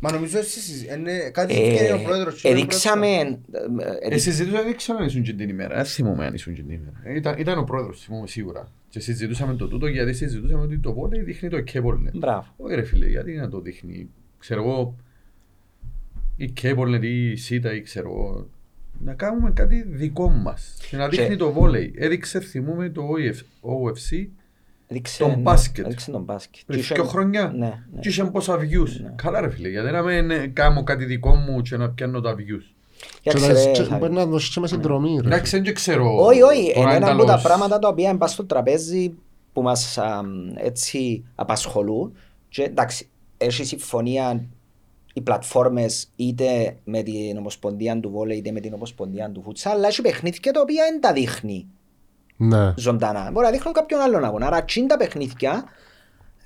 Μα 0.00 0.12
νομίζω 0.12 0.38
εσείς 0.38 0.84
είναι 0.84 1.30
κάτι 1.30 1.54
Ε, 1.54 1.66
ευκαιρία 1.68 1.94
ο 1.94 2.02
πρόεδρος. 2.02 2.40
και 2.40 2.48
είναι 2.48 2.58
Εδείξαμε... 2.58 3.38
μπροστά. 3.48 3.96
ε, 4.02 4.14
Ε, 4.14 4.18
συζητούσα, 4.18 4.62
δεν 4.62 4.76
ξέρω 4.76 4.98
αν 4.98 5.06
ήσουν 5.06 5.22
και 5.22 5.32
την 5.32 5.48
ημέρα, 5.48 5.76
δεν 5.76 5.84
θυμούμαι 5.84 6.26
αν 6.26 6.34
ήσουν 6.34 6.54
και 6.54 6.62
την 6.62 6.70
ημέρα. 6.70 7.00
Ε, 7.02 7.14
Ήταν, 7.16 7.34
ήταν 7.38 7.58
ο 7.58 7.64
πρόεδρος, 7.64 8.00
θυμούμαι 8.04 8.26
σίγουρα. 8.26 8.68
Και 8.88 9.00
συζητούσαμε 9.00 9.54
το 9.54 9.68
τούτο 9.68 9.86
γιατί 9.86 10.12
συζητούσαμε 10.12 10.62
ότι 10.62 10.78
το 10.78 10.92
βόλεϊ 10.92 11.22
δείχνει 11.22 11.48
το 11.48 11.60
κέμπολνετ. 11.60 12.16
Μπράβο. 12.16 12.46
Όχι 12.56 12.74
ρε 12.74 12.82
φίλε, 12.82 13.06
γιατί 13.08 13.36
να 13.36 13.48
το 13.48 13.60
δείχνει, 13.60 14.08
ξέρω 14.38 14.62
εγώ, 14.62 14.96
η 16.36 16.52
Cablenet 16.62 17.00
ή 17.02 17.30
η 17.30 17.36
ΣΥΤΑ 17.36 17.74
ή 17.74 17.80
ξέρω 17.82 18.08
εγώ, 18.10 18.48
να 19.04 19.14
κάνουμε 19.14 19.50
κάτι 19.50 19.82
δικό 19.88 20.28
μας 20.30 20.76
και 20.90 20.96
να 20.96 21.08
Και- 21.08 21.20
δείχνει 21.20 21.36
το 21.36 21.52
βόλεϊ. 21.52 21.92
Έδειξε, 21.96 22.40
θυμούμε, 22.40 22.88
το 22.88 23.02
OFC 23.60 24.28
Έδειξε- 24.90 25.18
Τον 25.18 25.40
μπάσκετ. 25.40 25.84
Έδειξε 25.86 26.10
τον 26.10 26.22
μπάσκετ. 26.22 26.62
πριν 26.66 26.78
Και 26.78 26.84
είχε- 26.84 26.94
δύο 26.94 27.04
χρόνια 27.04 27.52
Ναι, 27.56 27.66
ναι. 27.66 28.00
και 28.00 28.08
είχε 28.08 28.24
πόσα 28.24 28.56
views. 28.58 29.00
Ναι. 29.02 29.12
Καλά 29.16 29.40
ρε 29.40 29.50
φίλε, 29.50 29.68
γιατί 29.68 29.90
να 29.90 30.02
μην 30.02 30.30
ε, 30.30 30.46
κάνω 30.46 30.82
κάτι 30.84 31.04
δικό 31.04 31.34
μου 31.34 31.62
και 31.62 31.76
να 31.76 31.90
πιάνω 31.90 32.20
τα 32.20 32.34
views. 32.34 32.64
Για 33.22 33.32
Και 33.32 33.38
ξέρε, 33.38 33.52
να- 33.64 33.70
και 33.70 33.82
Χάρη. 33.82 34.00
Μπορεί 34.00 34.12
να 34.12 34.26
δώσεις 34.26 34.54
και 34.54 34.60
με 34.60 34.66
συνδρομή. 34.66 35.18
ρε. 35.22 35.26
Εντάξει, 35.26 35.60
δεν 35.60 35.74
ξέρω. 35.74 36.24
Όχι, 36.24 36.42
όχι. 36.42 36.72
τώρα 36.74 36.86
Είναι 36.88 36.96
ένα 36.96 37.06
από 37.06 37.16
τα 37.16 37.22
εντάλλως- 37.22 37.42
πράγματα 37.42 37.78
τα 37.78 37.88
οποία 37.88 38.10
είναι 38.10 38.26
στο 38.26 38.44
τραπέζι 38.44 39.14
που 39.52 39.62
μας 39.62 39.98
α, 39.98 40.20
έτσι 40.56 41.24
απασχολούν. 41.34 42.16
Και 42.48 42.62
εντάξει, 42.62 43.08
έχει 43.36 43.64
συμφωνία 43.64 44.44
οι 45.18 45.22
πλατφόρμες 45.22 46.12
είτε 46.16 46.76
με 46.84 47.02
την 47.02 47.36
Ομοσπονδία 47.36 48.00
του 48.00 48.10
Βόλεϊ 48.10 48.36
είτε 48.36 48.50
με 48.50 48.60
την 48.60 48.74
Ομοσπονδία 48.74 49.30
του 49.30 49.42
Φουτσάλ, 49.42 49.76
αλλά 49.76 49.86
έχει 49.86 50.02
παιχνίδια 50.02 50.52
τα 50.52 50.60
οποία 50.60 50.84
δεν 50.90 51.00
τα 51.00 51.12
δείχνει 51.12 51.66
Ναι. 52.36 52.74
ζωντανά. 52.76 53.30
Μπορεί 53.32 53.46
να 53.46 53.52
δείχνουν 53.52 53.74
κάποιον 53.74 54.00
άλλον 54.00 54.24
αγώνα. 54.24 54.46
Άρα, 54.46 54.64
τσιν 54.64 54.86
τα 54.86 54.96
παιχνίδια 54.96 55.64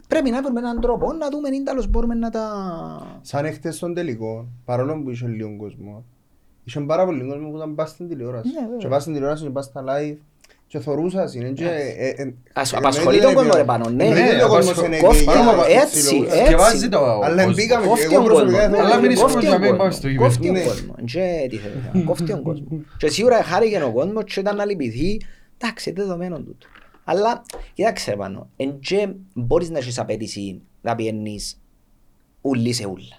πρέπει 0.09 0.31
να 0.31 0.43
βρούμε 0.43 0.61
έναν 0.61 0.81
τρόπο 0.81 1.13
να 1.13 1.29
δούμε 1.31 1.49
αν 1.49 1.65
τέλος 1.65 1.87
μπορούμε 1.89 2.15
να 2.15 2.31
τα... 2.31 3.21
Σαν 3.21 3.45
έχτες 3.45 3.77
στον 3.77 3.95
τελικό, 3.95 4.49
παρόλο 4.65 5.03
που 5.03 5.11
είχε 5.11 5.27
λίγο 5.27 5.57
κόσμο, 5.57 6.05
είχε 6.65 6.81
πάρα 6.81 7.05
πολύ 7.05 7.27
κόσμο 7.29 7.51
που 7.51 7.57
ήταν 7.57 7.75
πας 7.75 7.91
στην 7.91 8.09
τηλεόραση. 8.09 8.49
Ναι, 8.55 8.61
βέβαια. 8.61 8.77
Και 8.77 8.89
πας 8.89 9.03
στην 9.03 9.15
τηλεόραση 9.15 9.43
και 9.45 9.51
πας 9.51 9.65
στα 9.65 9.85
live 9.87 10.17
Και 10.73 10.79
θωρούσας 10.79 11.35
είναι 11.35 11.49
και... 11.51 11.65
ε, 11.65 12.09
ε, 12.09 12.35
Ας 12.53 12.73
ε, 12.73 12.77
απασχολεί 12.77 13.17
εννοείται 13.17 13.25
τον 13.27 13.35
κόσμο 13.35 13.49
ότι- 13.51 13.59
ρε 13.59 13.65
πάνω, 13.65 13.89
ναι. 13.91 14.05
εννοείται 14.05 14.33
Ναι, 14.37 14.43
ο 14.45 14.49
κόσμος 14.49 14.65
απασχολεί. 14.65 14.87
είναι 14.97 15.07
Κόφτει, 15.07 15.25
πάρα 15.25 15.55
πολύ 15.55 15.73
έτσι, 15.73 15.99
ψηλός. 16.05 16.27
έτσι. 16.33 16.45
Σκευάζει 16.45 16.89
το 16.89 16.99
ο 16.99 17.21
Αλλά 17.25 17.35
κόσμος. 17.37 17.55
μπήκαμε 17.55 17.83
και 17.83 17.89
Κόφτει 17.89 18.05
εγώ 18.05 18.15
τον 18.15 18.25
προσωπικά 18.25 18.59
κόσμο. 18.59 18.75
θέλω- 18.77 18.87
Αλλά 18.87 19.01
μην 19.01 19.11
είσαι 19.11 19.23
Κόφτει 19.23 19.37
όμως 19.37 19.49
τον 19.51 19.51
για 19.51 19.59
μένα 19.59 19.67
κόσμο. 19.67 19.77
πάμε 19.79 19.91
στο 19.93 20.09
γήπεδο. 20.09 20.27
Κόφτει 20.29 20.47
τον 20.47 20.55
Ναι. 20.57 20.63
κόσμο. 20.63 20.95
Και 21.05 21.47
τι 21.51 21.57
θέλει, 21.57 22.05
Κόφτει 22.05 22.25
τον 22.27 22.43
κόσμο. 22.43 22.67
Και 22.97 23.09
σίγουρα 23.09 23.43
χάρηκε 23.43 23.83
ο 23.83 23.93
κόσμος 23.93 24.25
και 24.25 24.41
ήταν 24.41 24.57
να 24.57 24.65
λυπηθεί. 24.65 25.21
Εντάξει, 25.59 25.91
είναι 25.91 26.03
δεδομένο 26.03 26.37
τούτο. 26.37 26.67
Αλλά, 27.05 27.43
κοιτάξτε 27.75 28.11
ρε 28.11 28.17
πάνω, 28.17 28.49
εν 28.57 28.79
και 28.79 29.09
μπορείς 29.35 29.71
να 29.71 29.79
έχεις 29.79 29.99
απέτηση 29.99 30.61
να 30.81 30.95
πιένεις 30.95 31.61
ούλη 32.41 32.73
σε 32.73 32.87
ούλα. 32.87 33.17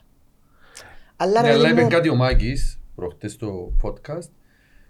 Αλλά 1.16 1.41
Ναι, 1.41 1.47
ρε 1.47 1.54
αλλά 1.54 1.62
παιδί 1.62 1.74
είπε 1.74 1.82
μου, 1.84 1.89
κάτι 1.89 2.10
ο 2.10 2.16
Μάκης 2.16 2.80
προχτές 2.95 3.32
στο 3.32 3.72
podcast. 3.84 4.30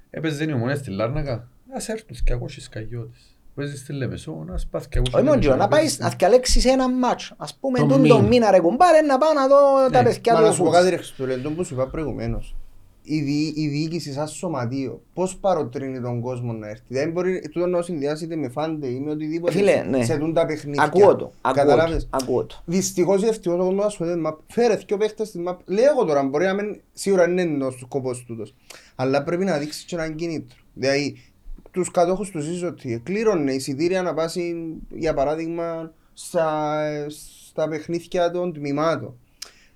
Έπαιζε 0.10 0.44
η 0.44 0.52
ομονία 0.54 0.76
στη 0.76 0.92
Λάρνακα. 0.92 1.48
Ας 1.76 1.90
έρθουν 1.90 2.16
200 2.16 2.68
καγιώτες. 2.70 3.38
Παίζει 3.56 3.78
στη 3.78 3.94
Λεμεσό, 3.94 4.44
να 4.48 4.58
σπάθει 4.58 4.88
200 4.90 5.02
όχι 5.14 5.24
μόνο 5.24 5.30
καγιώτες. 5.36 5.60
να 5.60 5.68
πάεις 5.68 6.00
να 6.00 6.10
διαλέξεις 6.10 6.66
ένα 6.66 6.90
μάτσο. 6.90 7.36
Ας 7.38 7.58
πούμε, 7.60 7.80
Το 7.80 7.86
τον 7.86 8.02
μήνα. 8.02 8.16
το 8.16 8.22
μήνα 8.22 8.52
ρε 8.52 8.60
κουμπάρε 8.60 9.02
να 9.02 9.18
πάω 9.18 9.34
να 9.34 9.48
δω 9.48 9.90
τα 9.92 10.02
Ναι. 10.02 10.08
παιδιά 10.10 10.34
Μα 10.34 10.40
του 10.40 10.46
να 10.46 10.52
σου 10.52 10.58
πω 10.58 10.64
Φούτς. 10.66 10.78
κάτι 10.78 10.90
ρε 10.90 10.96
Χριστούλε, 10.96 11.38
το 11.38 11.52
που 11.52 11.64
σου 11.64 11.74
είπα 11.74 11.88
προηγουμένως. 11.88 12.56
Η, 13.06 13.22
δι, 13.22 13.54
η 13.56 13.68
διοίκηση 13.68 14.12
σαν 14.14 14.28
σωματείο, 14.28 15.02
πώς 15.14 15.36
παροτρύνει 15.38 16.02
τον 16.02 16.22
κόσμο 16.22 16.54
να 16.54 16.68
έρθει; 16.70 16.84
Δεν 16.88 17.12
μπορεί 17.12 17.40
τούτο 17.52 17.68
να 17.68 17.82
συνδυάσετε 17.82 18.36
με 18.36 18.50
φάντε 18.50 18.88
ή 18.88 19.00
με 19.00 19.12
οτιδήποτε 19.12 19.52
Φίλε, 19.54 19.72
σε- 19.72 19.84
ναι. 19.84 20.04
σε 20.06 20.18
τούν 20.18 20.34
τα 20.34 20.46
παιχνίδια. 20.46 20.84
Ακούω 20.84 21.02
το, 21.02 21.10
ακούω 21.10 21.32
το, 21.42 21.52
Καταλάβες; 21.54 22.08
ακούω 22.10 22.46
το. 22.46 22.62
Δυστυχώς 22.66 23.24
ή 23.24 23.28
ευτυχώς 23.28 23.60
ο 23.60 23.64
κόσμος 23.64 23.86
ασχολείται 23.86 24.16
με 24.16 24.22
μαπ. 24.22 24.40
Φέρε 24.48 24.76
δυο 24.76 24.98
παίχτες 24.98 25.28
στην 25.28 25.42
μαπ. 25.42 25.60
Λέω 25.70 25.90
εγώ 25.92 26.06
τώρα, 26.06 26.24
μπορεί 26.24 26.46
να 26.46 26.54
μην, 26.54 26.82
σίγουρα 26.94 27.26
δεν 27.26 27.38
είναι 27.38 27.66
ο 27.66 27.72
σκοπός 27.72 28.24
τούτος. 28.28 28.56
Αλλά 28.96 29.24
πρέπει 29.24 29.44
να 29.46 29.58
δείξεις 29.58 29.84
και 29.84 29.96
έναν 29.96 30.16
κίνητρο. 30.16 30.58
Δηλαδή, 30.74 31.18
τους 31.74 31.92
κατόχους 31.92 32.30
τους 32.32 32.44
ζήσω 32.44 32.68
ότι 32.68 33.02
κλήρωνε 33.04 33.54
εισιτήρια 33.54 34.02
να 34.02 34.14
πάσει, 34.14 34.56
για 34.90 35.14
παράδειγμα, 35.14 35.94
στα, 36.14 36.80
στα 37.48 37.68
παιχνίδια 37.68 38.32
των 38.32 38.54
τμήματων. 38.54 39.16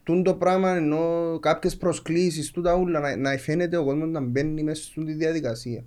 Τούν 0.03 0.23
το 0.23 0.33
πράγμα 0.33 0.69
ενώ 0.75 1.37
κάποιες 1.41 1.77
προσκλήσεις, 1.77 2.51
τούτα 2.51 2.75
ούλα, 2.75 2.99
να, 2.99 3.15
να 3.15 3.29
φαίνεται 3.37 3.77
ο 3.77 3.83
κόσμος 3.83 4.09
να 4.09 4.21
μπαίνει 4.21 4.63
μέσα 4.63 4.83
στην 4.83 5.05
τη 5.05 5.13
διαδικασία. 5.13 5.83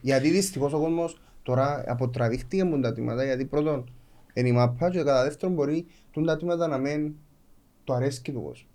Γιατί 0.00 0.30
δυστυχώς 0.30 0.72
ο 0.72 0.78
κόσμος 0.78 1.20
τώρα 1.42 1.84
αποτραβήχτηκε 1.86 2.64
με 2.64 2.80
τα 2.80 2.92
τμήματα, 2.92 3.24
γιατί 3.24 3.44
πρώτον 3.44 3.90
είναι 4.34 4.48
η 4.48 4.52
μαπά 4.52 4.90
και 4.90 4.98
κατά 4.98 5.22
δεύτερον 5.22 5.54
μπορεί 5.54 5.86
τούν 6.10 6.26
τα 6.26 6.36
τμήματα 6.36 6.66
να 6.66 6.78
μην 6.78 7.12
το 7.84 7.92
αρέσκει 7.92 8.32
του 8.32 8.42
κόσμου. 8.42 8.68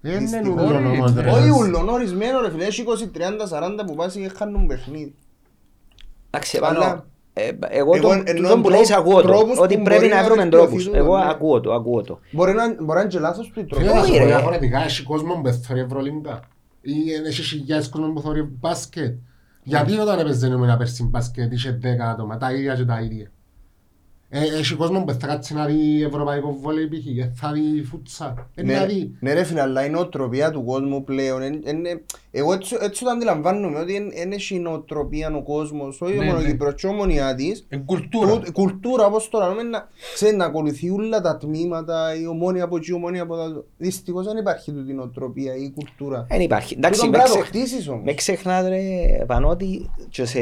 Δεν 0.00 0.12
είναι 0.12 0.40
Δυστυχώς. 0.40 0.70
ούλον 0.70 0.86
όμως 0.86 1.14
ρε. 1.14 1.30
Όχι 1.30 1.50
ούλον, 1.50 1.88
ορισμένο 1.88 2.40
ρε 2.40 2.50
φίλε, 2.50 2.64
έχει 2.64 2.84
20, 2.86 3.16
30, 3.16 3.80
40 3.80 3.86
που 3.86 3.94
πάσει 3.94 4.20
και 4.20 4.28
χάνουν 4.28 4.66
παιχνίδι. 4.66 5.14
Εντάξει, 6.34 6.58
Αλλά- 6.62 6.78
πάνω, 6.78 7.04
ε, 7.32 7.48
εγώ 7.78 7.94
Εγώ 7.94 8.00
το, 8.00 8.22
εννοώ 8.24 8.48
τούτο 8.50 8.60
που 8.62 8.68
λέεις 8.70 8.88
τρόπους- 8.88 8.90
ακούω 9.12 9.20
το, 9.22 9.28
τρόπους 9.28 9.58
ότι 9.58 9.76
που 9.76 9.82
πρέπει 9.82 10.00
μπορεί 10.00 10.12
να 10.14 10.20
να 10.20 10.24
βρούμε 10.24 10.40
βελτιωθεί 10.42 10.66
τρόπους. 10.66 10.84
τούτο, 10.84 10.96
Εγώ 10.98 11.18
ναι. 11.18 11.24
ακούω 11.28 11.60
το, 11.60 11.72
ακούω 11.72 12.02
το. 12.02 12.18
Μπορεί 12.30 12.52
να, 12.52 12.74
μπορεί 12.74 12.94
να 12.94 13.00
είναι 13.00 13.08
και 13.10 13.18
λάθος 13.18 13.50
του 13.54 13.60
η 13.60 13.64
τρόπη. 13.64 13.84
Θέλω 13.84 13.96
να 13.96 14.04
σου 14.04 14.12
πω 14.12 14.18
ρε; 14.18 14.24
διαφορετικά, 14.26 14.84
έχει 14.84 15.02
κόσμο 15.02 15.34
που 15.44 15.50
θέλει 15.52 15.80
Ευρωλίγκα 15.80 16.40
ή 16.80 16.92
έχει 17.26 17.42
χιλιάδες 17.42 17.88
κόσμο 17.88 18.12
που 18.12 18.20
θέλει 18.20 18.42
μπάσκετ. 18.60 19.14
Γιατί 19.62 19.98
όταν 19.98 20.18
έπαιζε 20.18 20.48
νούμερα 20.48 20.76
πέρσι 20.76 21.04
μπάσκετ 21.04 21.52
είχε 21.52 21.78
10 21.82 21.86
άτομα, 22.12 22.36
τα 22.36 22.52
ίδια 22.52 22.74
και 22.74 22.84
τα 22.84 23.00
ίδια. 23.00 23.30
Ε, 24.34 24.40
Έχει 24.58 24.74
κόσμο 24.74 25.04
που 25.04 25.12
θα 25.12 25.26
κάτσει 25.26 25.54
να 25.54 25.64
δει 25.66 26.02
ευρωπαϊκό 26.02 26.56
βόλεϊ 26.62 26.88
π.χ. 26.88 27.04
και 27.14 27.28
θα 27.34 27.52
δει 27.52 27.82
φούτσα. 27.82 28.48
Ε, 28.54 28.62
Ναι, 28.62 28.72
Δηλαδή, 28.72 29.16
ναι 29.20 29.32
ρε 29.32 29.42
φίλε, 29.42 29.60
αλλά 29.60 29.84
η 29.84 29.90
νοοτροπία 29.90 30.50
του 30.50 30.64
κόσμου 30.64 31.04
πλέον 31.04 31.42
εν- 31.42 31.62
είναι- 31.66 32.02
Εγώ 32.34 32.52
έτσι, 32.52 32.76
έτσι 32.80 33.04
το 33.04 33.10
αντιλαμβάνομαι 33.10 33.78
ότι 33.78 34.10
δεν 34.16 34.32
έχει 34.32 34.58
νοοτροπία 34.58 35.34
ο 35.36 35.42
κόσμος, 35.42 36.00
όχι 36.00 36.16
Ναι, 36.18 36.24
μόνο 36.24 36.38
ναι. 36.38 36.44
η 36.44 36.50
Κύπρος 36.50 36.74
και 36.74 36.86
η 36.86 36.90
ομονία 36.90 37.34
της. 37.34 37.66
Είναι 37.70 37.82
κουλτούρα. 37.86 38.30
Τούτ- 38.32 38.50
Κουλτούρα, 38.52 39.06
όπως 39.06 39.28
τώρα, 39.28 39.48
λέμε, 39.48 39.62
να, 39.62 39.88
ξέρεις, 40.14 40.36
να 40.36 40.44
ακολουθεί 40.44 40.90
όλα 40.90 41.20
τα 41.20 41.36
τμήματα, 41.36 42.14
η 42.20 42.26
ομόνια 42.26 42.64
από 42.64 42.76
εκεί, 42.76 42.90
η 42.90 42.94
ομόνια 42.94 43.22
από 43.22 43.36
τα... 43.36 43.62
Δυστυχώς 43.76 44.26
δεν 44.26 44.36
υπάρχει 44.36 44.72
τούτη 44.72 44.90
η 44.90 44.94
νοοτροπία, 44.94 45.54
η 45.56 45.70
κουλτούρα. 45.70 46.26
Δεν 46.30 46.40
υπάρχει. 46.40 46.74
Εντάξει, 46.76 47.00
Τούτον 47.00 47.10
με 47.10 47.16
πρέπει 47.24 47.30
να 47.30 47.36
το 47.36 47.42
ξεχ- 47.50 47.56
χτίσεις 47.64 47.88
όμως. 47.88 48.02
με 48.04 48.14
ξεχνάτε 48.14 48.68
ρε 48.68 49.24
πάνω 49.26 49.48
ότι 49.48 49.90
και 50.08 50.24
σε, 50.24 50.40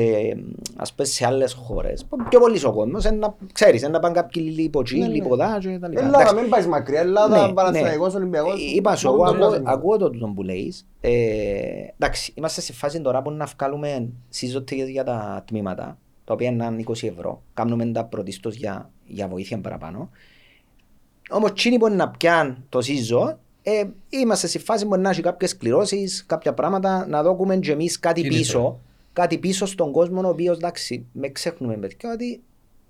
ας 0.77 0.93
πούμε, 0.95 1.09
σε 1.09 1.27
άλλες 1.27 1.53
χώρες, 1.53 2.05
που 2.09 2.17
πιο 2.29 2.41
πολύ 2.41 2.65
ο 2.65 2.73
κόσμος, 2.73 3.05
είναι 3.05 3.17
να- 3.17 3.35
ξέρεις, 3.53 3.81
είναι 3.83 3.91
να 3.91 3.99
πάνε 4.01 4.15
κάποιοι 4.15 4.43
λίγοι 4.47 4.67
από 4.67 4.81
εκεί, 4.81 4.99
Ναι, 4.99 5.07
ναι. 5.07 5.13
λίγοι 5.13 5.21
από 5.25 5.35
εδώ 5.35 5.59
και 5.59 5.79
τα 5.79 5.89
λοιπά. 5.89 6.01
Ελλάδα, 6.01 6.21
Εντάξει. 6.21 6.35
μην 6.35 6.49
πάεις 6.49 6.67
μακριά, 6.67 7.01
Ελλάδα, 7.01 7.47
Ναι, 7.47 7.53
Παναθηναϊκός, 7.53 8.13
ναι. 8.13 8.19
Ολυμπιακός. 8.19 8.73
Είπα 8.75 8.97
σου, 8.97 9.07
εγώ 9.07 9.17
Μόνο 9.17 9.31
το 9.31 9.35
ακούω, 9.45 9.51
λάθος. 9.51 9.63
ακούω 9.75 9.97
το 9.97 10.11
τούτο 10.11 10.33
που 10.35 10.43
λέεις. 10.43 10.85
Ε, 11.81 11.95
εντάξει, 11.99 12.33
είμαστε 12.37 12.61
σε 12.61 12.73
φάση 12.73 13.01
τώρα 13.01 13.23
που 13.23 13.31
να 13.31 13.45
βγάλουμε 13.45 14.09
συζωτικές 14.29 14.89
για 14.89 15.05
τα 15.05 15.45
τμήματα, 15.47 15.99
τα 16.25 16.33
οποία 16.33 16.49
είναι 16.49 16.85
20 16.87 16.93
ευρώ. 17.03 17.43
Κάνουμε 17.55 17.87
τα 17.87 18.05
πρωτίστως 18.05 18.55
για, 18.55 18.91
για 19.07 19.29
βοήθεια 19.29 19.61
παραπάνω. 19.61 20.11
Όμως 21.31 21.53
τσίνοι 21.53 21.79
που 21.79 21.87
είναι 21.87 21.97
να 21.97 22.11
πιάνουν 22.11 22.65
το 22.69 22.81
σύζο, 22.81 23.39
ε, 23.63 23.85
είμαστε 24.09 24.47
σε 24.47 24.59
φάση 24.59 24.87
που 24.87 24.97
να 24.97 25.11
έχει 25.11 25.23
κάποιες 25.23 25.57
κληρώσεις, 25.57 26.25
κάποια 26.27 26.55
πράγματα, 26.55 27.07
να 27.07 27.23
δούμε 27.23 27.57
και 27.57 27.73
εμείς 27.73 27.99
κάτι 27.99 28.21
Κίνητρο. 28.21 28.41
πίσω, 28.41 28.81
κάτι 29.13 29.39
πίσω 29.39 29.67
στον 29.67 29.93
κόσμο, 29.93 30.21
ο 30.21 30.29
οποίος 30.29 30.57
εντάξει, 30.57 31.07
με 31.13 31.29
ξέχνουμε 31.29 31.77
παιδιά, 31.77 32.13
ότι 32.13 32.43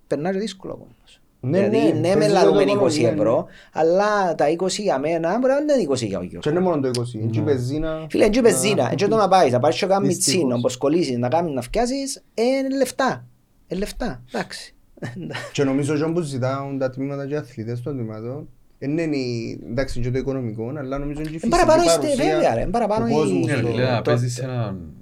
περνάει 0.06 0.38
δύσκολο 0.38 0.72
ο 0.72 0.76
κόσμος. 0.76 1.20
Ναι, 1.42 1.68
δηλαδή, 1.68 1.92
ναι, 1.92 1.98
ναι, 2.00 2.08
με 2.08 2.14
παίζει 2.18 2.32
λαλούμε 2.34 2.64
το 2.64 2.72
20 2.72 2.74
ρόλο, 2.76 2.88
ναι, 3.00 3.08
ευρώ, 3.08 3.46
αλλά 3.72 4.34
τα 4.34 4.46
20 4.58 4.66
για 4.68 4.98
μένα 4.98 5.38
μπορεί 5.38 5.52
να 5.66 5.74
είναι 5.74 5.86
20 5.90 5.96
για 6.06 6.18
ο 6.18 6.22
γιος. 6.22 6.42
Και 6.42 6.48
είναι 6.50 6.60
μόνο 6.60 6.80
το 6.80 6.88
20, 7.00 7.14
είναι 7.14 7.30
και 7.30 7.38
η 7.38 7.42
πεζίνα. 7.42 8.06
Φίλε, 8.10 8.24
έτσι 8.24 8.40
πεζίνα, 8.40 8.88
έτσι 8.92 9.08
το 9.08 9.16
να 9.16 9.28
πάεις, 9.28 9.52
να 9.52 9.58
πάρεις 9.58 9.78
και 9.78 9.86
κάνει 9.86 10.06
Δυστυχώς. 10.06 10.34
τσίνο, 10.38 10.54
όπως 10.56 10.76
κολλήσεις, 10.76 11.18
να 11.18 11.28
κάνεις 11.28 11.52
να 11.54 11.60
φτιάσεις, 11.60 12.16
ε, 12.34 12.42
είναι 12.42 12.76
λεφτά. 12.76 13.24
Ε, 13.66 13.74
λεφτά, 13.74 14.22
εντάξει. 14.32 14.74
Και 15.52 15.64
νομίζω 15.64 15.94
ότι 15.94 16.12
που 16.12 16.20
ζητάουν 16.20 16.78
τα 16.78 16.90
τμήματα 16.90 17.26
και 17.26 17.34
οι 17.34 17.36
αθλητές 17.36 17.82
των 17.82 17.96
τμήματων 17.96 18.48
είναι 18.78 19.02
η- 19.02 19.60
εντάξει 19.70 20.00
και 20.00 20.10
το 20.10 20.18
οικονομικό, 20.18 20.72
αλλά 20.76 20.98
νομίζω 20.98 21.20
είναι 21.20 21.28
και 21.30 21.34
η 21.34 21.36
Ε, 21.36 21.38
φυσική 21.38 21.48
παραπάνω 21.48 21.82
είστε, 21.82 21.98
παρουσία 22.00 22.24
βέβαια, 22.34 22.54
ρε, 22.54 22.66
παραπάνω 22.66 23.04
του 23.04 23.10
η- 23.10 23.14
κόσμου 23.14 23.44
Ναι, 23.44 23.52
ρε 23.54 23.58
στο- 23.58 23.68
φίλε, 23.68 23.84
να 23.90 23.96
το- 23.96 24.02
παίζεις 24.10 24.34
σε 24.34 24.42
έναν 24.42 24.92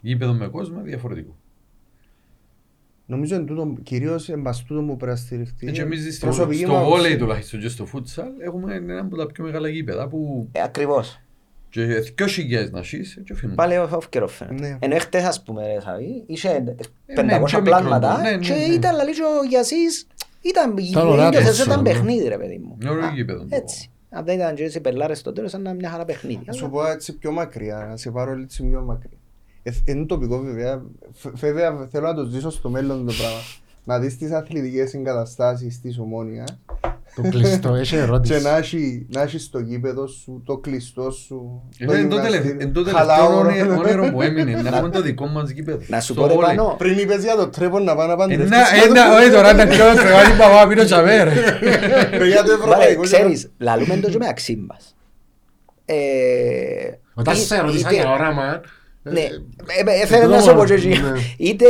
γήπεδο 0.00 0.32
με 0.32 0.48
κόσμο 0.48 0.80
διαφορετικό. 0.82 1.36
Νομίζω 3.10 3.34
είναι 3.36 3.44
τούτο, 3.44 3.74
κυρίως 3.82 4.28
εμπαστούτο 4.28 4.80
που 4.82 4.96
πρέπει 4.96 5.12
να 5.12 5.16
στηριχτείς. 5.16 5.68
Έτσι 5.68 5.80
εμείς 5.80 6.16
στο, 6.16 6.26
Προσωπική 6.26 6.62
στο 6.62 6.70
μου 6.72 6.76
άποψη. 6.78 6.96
βόλεϊ 6.96 7.16
τουλάχιστον 7.16 7.60
και 7.60 7.68
στο 7.68 7.86
φούτσαλ 7.86 8.28
έχουμε 8.38 8.74
ένα 8.74 9.00
από 9.00 9.16
τα 9.16 9.26
πιο 9.26 9.44
μεγάλα 9.44 9.68
γήπεδα 9.68 10.08
που 10.08 10.48
Ε, 10.52 10.62
ακριβώς. 10.62 11.20
και 11.70 11.86
2.000 12.16 12.70
να 12.70 12.78
έχεις 12.78 13.18
και 13.24 13.34
φύγουν. 13.34 13.54
Πάλι 13.54 13.74
off 13.92 14.04
καιρός 14.08 14.34
φαίνεται. 14.36 14.68
Ναι. 14.68 14.76
Ενώ 14.80 14.98
χτες 14.98 15.24
ας 15.24 15.42
πούμε 15.42 15.66
ρε 15.66 15.80
Σαβί, 15.80 16.22
είχε 16.26 16.48
ναι, 16.58 17.38
500 17.38 17.44
πιο 17.44 17.62
πλάσματα 17.62 18.08
μικρό, 18.08 18.22
ναι, 18.30 18.36
ναι, 18.36 18.38
και 18.46 18.52
ναι. 18.52 18.74
ήταν 18.74 18.96
λαλί 18.96 19.12
και 19.12 19.22
ο 19.22 19.44
Γιασής 19.48 20.06
ήταν 20.40 20.76
Ήταν 20.76 21.08
ωραία 21.08 21.26
ίδιος 21.26 21.44
τέσσερα, 21.44 21.70
ήταν 21.72 21.82
ναι. 21.82 21.90
παιχνίδι 21.90 22.28
ρε 22.28 22.36
παιδί 22.38 22.58
μου. 22.64 22.76
Είναι 22.80 22.90
ωραίο 22.90 23.04
Α, 23.06 23.12
γήπεδο. 23.14 23.46
Έτσι. 23.48 23.90
Αν 24.10 24.24
δεν 24.24 24.38
ήταν 24.38 24.54
και 24.54 24.68
σε 24.68 24.80
πελάρες 24.80 25.18
στο 25.18 25.32
τέλος 25.32 25.52
ήταν 25.52 25.76
μια 25.76 25.90
χαρά 25.90 26.04
παιχνίδι. 26.04 26.42
Να 26.44 26.52
σου 26.52 26.64
Αλλά- 26.64 26.72
πω 26.74 26.86
έτσι 26.90 27.12
πιο 27.18 27.32
μακριά, 27.32 27.86
να 27.90 27.96
σε 27.96 28.10
πάρω 28.10 28.32
έτσι 28.42 28.68
πιο 28.68 28.80
μακριά. 28.80 29.18
Ε, 29.62 29.70
Είναι 29.84 30.04
τοπικό 30.06 30.38
βέβαια, 30.40 30.82
Φ- 31.12 31.36
βέβαια 31.36 31.88
θέλω 31.90 32.06
να 32.06 32.14
το 32.14 32.24
ζήσω 32.24 32.50
στο 32.50 32.68
μέλλον 32.70 33.06
το 33.06 33.12
πράγμα. 33.12 33.38
Να 33.84 33.98
δεις 33.98 34.18
τις 34.18 34.30
αθλητικές 34.32 34.94
εγκαταστάσεις 34.94 35.80
της 35.80 35.98
Ομόνιας 35.98 36.58
το 37.16 37.22
κλειστό, 37.30 37.74
έχει 37.74 37.90
και 37.94 38.00
ερώτηση. 38.00 38.42
να 38.42 38.56
έχει, 38.56 39.06
να 39.10 39.22
έχει 39.22 39.38
στο 39.38 39.58
γήπεδο 39.58 40.06
σου, 40.06 40.42
το 40.46 40.56
κλειστό 40.56 41.10
σου, 41.10 41.62
Είναι 41.78 41.94
εν 41.98 42.08
το 42.08 42.16
τελευ- 42.16 42.44
γυμναστήριο. 42.44 42.66
εν 42.66 42.72
το 42.72 42.84
Χαλάω, 42.84 43.42
τελευταίο 43.42 43.64
ρε. 43.66 43.72
όνει- 43.72 43.84
όνειρο 43.86 44.04
μου 44.06 44.20
έμεινε 44.20 44.62
να 44.62 44.68
έχουμε 44.76 44.88
το 44.90 45.02
δικό 45.02 45.26
μας 45.26 45.50
γήπεδο. 45.50 45.78
Να 45.88 46.00
σου 46.00 46.12
Στο 46.12 46.20
πω 46.22 46.26
ρε 46.28 46.34
βόλεϊ. 46.34 46.56
πάνω, 46.56 46.74
Πριν 46.78 46.98
είπες 46.98 47.22
για 47.22 47.36
το 47.36 47.48
τρέπο 47.48 47.78
να 47.78 47.94
πάνε 47.96 48.06
να 48.06 48.12
Ε, 48.12 48.16
παντρευτείς 48.16 48.50
να- 48.50 48.78
και 48.78 48.84
ε, 48.84 48.86
το- 48.86 48.92
να- 48.94 49.16
όχι 49.18 49.30
τώρα 49.30 49.52
να 49.52 49.66
ξέρω 49.66 49.94
τρεβάλει 49.94 50.36
παπά 50.38 50.66
πίνω 50.68 50.84
τσαβέ 50.84 51.22
ρε. 51.22 51.32
Ρε, 52.18 52.26
για 52.26 52.42
το 52.42 52.48
Βάλε, 52.50 52.62
ευρωπαϊκό. 52.62 53.02
ξέρεις, 53.02 53.50
λαλούμε 53.58 53.96
το 53.96 54.10
και 54.10 54.18
με 54.18 54.26
αξίμπας. 54.28 54.96
Ε, 55.84 55.94
Όταν 57.14 57.34
ή- 57.34 57.38
σε 57.38 57.60
ρωτήσα 57.60 57.90
είτε- 57.90 58.00
για 58.02 58.10
όραμα, 58.12 58.60
Ναι, 59.02 59.20
ε, 59.20 59.28
ε, 59.84 60.00
ε, 60.00 60.06
θέλω 60.06 60.28
να 60.28 60.40
σου 60.40 60.54
πω 60.54 60.64
και 60.64 60.72
εκεί. 60.72 60.88
Ναι. 60.88 61.12
Είτε, 61.38 61.66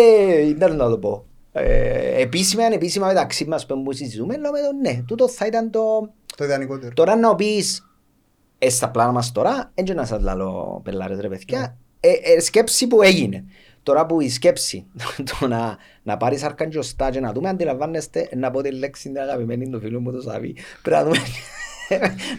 δεν 0.57 0.77
να 0.77 0.89
το 0.89 0.99
πω. 0.99 1.25
Ε, 1.53 2.21
επίσημα, 2.21 2.65
ανεπίσημα 2.65 3.07
μεταξύ 3.07 3.45
μας 3.45 3.67
που 3.67 3.93
συζητούμε, 3.93 4.35
λέμε 4.35 4.59
το 4.59 4.73
ναι, 4.83 5.03
τούτο 5.07 5.29
θα 5.29 5.47
ήταν 5.47 5.71
το... 5.71 6.11
Το 6.37 6.45
ιδανικότερο. 6.45 6.93
Τώρα 6.95 7.17
να 7.17 7.35
πεις, 7.35 7.87
ε, 8.59 8.69
στα 8.69 8.91
πλάνα 8.91 9.13
μας 9.13 9.33
τώρα, 9.33 9.71
έτσι 9.75 9.95
να 9.95 10.05
σας 10.05 10.23
λαλώ 10.23 10.81
πελάρες 10.85 11.21
ρε 11.21 11.29
παιδιά, 11.29 11.77
ε, 12.01 12.11
ε, 12.23 12.41
σκέψη 12.41 12.87
που 12.87 13.03
έγινε. 13.03 13.45
Τώρα 13.83 14.07
που 14.07 14.21
η 14.21 14.29
σκέψη, 14.29 14.87
το 15.41 15.47
να, 15.47 15.77
να 16.03 16.17
πάρεις 16.17 16.43
αρκαντζοστά 16.43 17.11
και 17.11 17.21
να 17.21 17.33
δούμε, 17.33 17.49
αντιλαμβάνεστε, 17.49 18.29
να 18.37 18.51
πω 18.51 18.63
τη 18.63 18.71
λέξη 18.71 19.09
την 19.09 19.19
αγαπημένη 19.19 19.69
του 19.69 19.81
φίλου 19.81 20.01
μου 20.01 20.13
το 20.13 20.21
Σαβί, 20.21 20.57
πρέπει 20.83 20.97
να 20.97 21.05
δούμε 21.05 21.19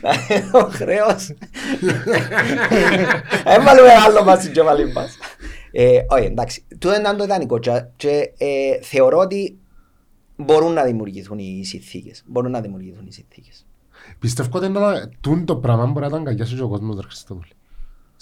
να 0.02 0.12
είναι 0.36 0.50
ο 0.66 0.70
χρέος. 0.70 1.30
Έβαλουμε 3.46 3.92
άλλο 4.06 4.24
μας 4.24 4.40
στην 4.42 4.54
κεφαλή 4.54 4.92
μας. 4.92 5.18
Ε, 5.72 6.00
Όχι, 6.10 6.26
εντάξει, 6.26 6.64
τούτο 6.70 6.96
ήταν 7.00 7.18
το 7.18 7.24
ιδανικό 7.24 7.60
και- 7.60 7.86
και 7.96 8.34
ε, 8.38 8.82
θεωρώ 8.82 9.18
ότι 9.18 9.58
μπορούν 10.36 10.74
να 10.74 10.84
δημιουργηθούν 10.84 11.40
οι 11.40 11.62
συνθήκες. 11.66 12.24
Μπορούν 12.28 12.52
να 12.52 12.62
δημιουργηθούν 12.62 13.06
οι 13.08 13.12
συνθήκες. 13.12 13.66
Πιστεύω 14.20 14.58
ότι 14.58 14.70
να- 14.70 15.10
τούν 15.22 15.46
το 15.46 15.56
πράγμα 15.56 15.86
μπορεί 15.86 16.06
να 16.06 16.12
το 16.12 16.18
αγκαλιάσει 16.18 16.56
και 16.56 16.62
ο 16.62 16.68
κόσμος 16.70 16.96
ρε 16.96 17.02
Χριστόδουλε. 17.02 17.54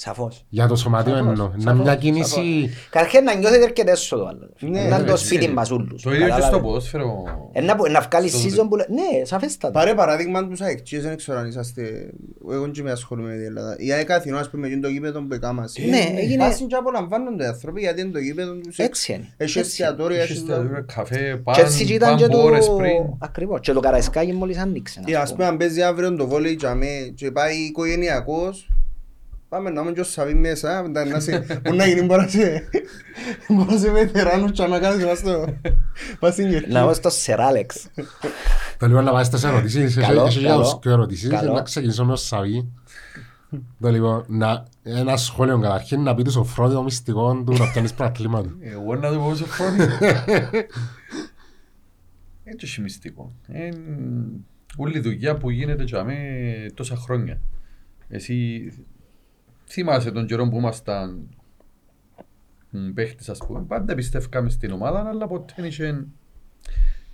Σαφώς. 0.01 0.45
Για 0.49 0.67
το 0.67 0.75
σωματείο 0.75 1.13
Σαφώς, 1.15 1.29
εννοώ. 1.29 1.47
Να 1.55 1.61
σαφώς, 1.61 1.79
μια 1.83 1.95
κίνηση... 1.95 2.69
Καταρχήν 2.89 3.23
να 3.23 3.33
νιώθετε 3.35 3.63
αρκετά 3.63 3.91
έσοδο 3.91 4.25
άλλος. 4.25 4.49
Ναι, 4.59 4.69
Να 4.81 4.95
είναι 4.95 5.05
το 5.05 5.11
έτσι 5.11 5.25
σπίτι 5.25 5.43
είναι. 5.43 5.53
μας 5.53 5.71
ούλους. 5.71 6.01
Το 6.01 6.09
ίδιο 6.13 6.25
και 6.25 6.31
στο 6.31 6.41
Κατάλαβε. 6.41 6.63
ποδόσφαιρο. 6.65 7.23
Ε, 7.51 7.61
να, 7.61 7.75
να 7.89 7.99
βγάλει 8.01 8.29
Στο 8.29 8.39
season 8.39 8.67
που 8.69 8.75
λέει, 8.75 8.85
ναι, 8.89 9.25
σαφέστατα. 9.25 9.79
Πάρε 9.79 9.93
παράδειγμα 9.93 10.47
τους 10.47 10.61
αεκτζίες, 10.61 11.03
δεν 11.03 11.17
ξέρω 11.17 11.39
αν 11.39 11.47
είσαστε... 11.47 12.09
Εγώ 12.51 12.67
και 12.67 12.81
με 12.83 12.91
ασχολούμαι 12.91 13.29
με 13.29 13.35
την 13.35 13.45
Ελλάδα. 13.45 13.75
Η 13.79 13.91
ΑΕΚ 13.91 14.11
Αθηνών, 14.11 14.39
ας 14.39 14.49
πούμε, 14.49 14.67
είναι 14.67 14.79
το 14.81 14.87
γήπεδο 14.87 15.21
που 15.21 15.33
έκαμας. 15.33 15.73
Ναι, 15.89 16.19
έγινε- 16.19 16.43
Πάσουν 16.43 16.67
και 16.67 16.75
απολαμβάνονται 16.75 17.43
οι 17.43 17.47
άνθρωποι 17.47 17.79
γιατί 17.81 18.01
είναι 18.01 18.11
το 18.11 18.19
γήπεδο 18.19 18.53
τους. 18.53 18.77
Έτσι 18.77 19.13
είναι. 19.13 19.21
Έχει 19.23 19.33
Έτσι 19.37 19.57
είναι. 19.59 19.67
εστιατόρια, 19.67 20.21
Έχει 20.21 20.31
έχει 20.31 20.41
στα 20.41 20.55
τα- 20.55 20.61
δura 20.63 20.83
καφέ, 20.95 21.41
Και 21.53 21.61
έτσι 21.61 21.85
παν, 21.85 21.95
ήταν 21.95 22.15
και 22.17 22.21
παν 22.27 22.31
το... 22.31 22.43
ώρες 22.43 22.69
πριν. 22.77 22.91
Ακριβώς. 23.19 23.59
Και 23.59 23.71
το 23.73 23.79
Καραϊσκάκι 23.79 24.33
μόλις 24.33 24.57
άνοιξε. 24.57 25.01
Ή 25.05 25.15
ας 25.15 25.31
πούμε 25.31 25.45
αν 25.45 25.57
παίζει 25.57 25.81
αύριο 25.81 26.15
το 26.15 26.27
βόλεϊ 26.27 26.55
για 26.59 26.75
με 26.75 26.85
και 27.15 27.31
πάει 27.31 27.55
οικογενειακός 27.55 28.67
Πάμε 29.49 29.69
να 29.69 29.81
είμαι 29.81 29.91
και 29.91 29.99
ο 29.99 30.03
Σαβί 30.03 30.33
μέσα, 30.33 30.81
μετά 30.83 31.05
να 31.05 31.19
σε... 31.19 31.39
Μπορεί 31.63 31.77
να 31.77 31.85
γίνει 31.87 32.01
μπορεί 32.01 32.21
να 32.21 32.27
σε... 32.27 32.69
Μπορεί 33.49 33.71
να 33.71 33.77
σε 33.77 33.91
βετεράνος 33.91 34.51
και 34.51 34.65
να 34.65 34.79
κάνεις 34.79 35.05
μας 35.05 35.17
στο... 35.17 35.45
Πας 36.19 36.33
στην 36.33 36.49
κερκή. 36.49 36.71
Να 36.71 36.85
πω 36.85 36.93
στο 36.93 37.09
Σεράλεξ. 37.09 37.87
Το 38.77 38.87
λοιπόν 38.87 39.03
να 39.03 39.11
πάει 39.11 39.23
στις 39.23 39.43
ερωτήσεις. 39.43 39.97
Έχει- 39.97 40.07
Καλό, 40.07 40.25
Έχει 40.25 40.39
για 40.39 40.49
καλό. 40.49 40.61
τους 40.61 40.79
και 40.81 40.89
ερωτήσεις. 40.89 41.29
Καλό. 41.29 41.53
Να 41.53 41.61
ξεκινήσω 41.61 42.05
με 42.05 42.11
ο 42.11 42.15
Σαβί. 42.15 42.67
Το 43.79 43.89
λοιπόν, 43.89 44.23
να- 44.27 44.65
ένα 44.83 45.17
σχόλιο 45.17 45.59
καταρχήν 45.59 46.01
να 46.01 46.15
πει 46.15 46.23
τους 46.23 46.33
Σοφρόνη 46.33 46.73
το 46.73 46.83
μυστικό 46.83 47.43
του 47.45 47.53
να 47.57 47.71
πιάνεις 47.71 47.93
πρωταθλήμα. 47.93 48.43
Εγώ 48.61 48.95
να 48.95 49.11
το 49.11 49.19
πω 49.19 49.35
σε 49.35 49.45
χρόνο. 49.47 49.83
Έτσι 52.43 52.65
έχει 52.65 52.81
μυστικό. 52.81 53.31
Ε, 53.47 53.69
Όλη 54.77 54.97
η 54.97 55.01
δουλειά 55.01 55.37
που 55.37 55.49
γίνεται 55.49 55.83
για 55.83 56.03
μέ 56.03 56.15
τόσα 56.73 56.95
χρόνια. 56.95 57.39
Εσύ 58.09 58.35
θυμάσαι 59.69 60.11
τον 60.11 60.25
καιρό 60.25 60.47
που 60.47 60.57
ήμασταν 60.57 61.27
μ, 62.69 62.91
παίχτες 62.93 63.29
ας 63.29 63.37
πούμε. 63.37 63.63
Πάντα 63.67 63.95
πιστεύκαμε 63.95 64.49
στην 64.49 64.71
ομάδα 64.71 65.07
αλλά 65.07 65.27
ποτέ 65.27 65.53
δεν 65.55 65.65
είχε 65.65 66.05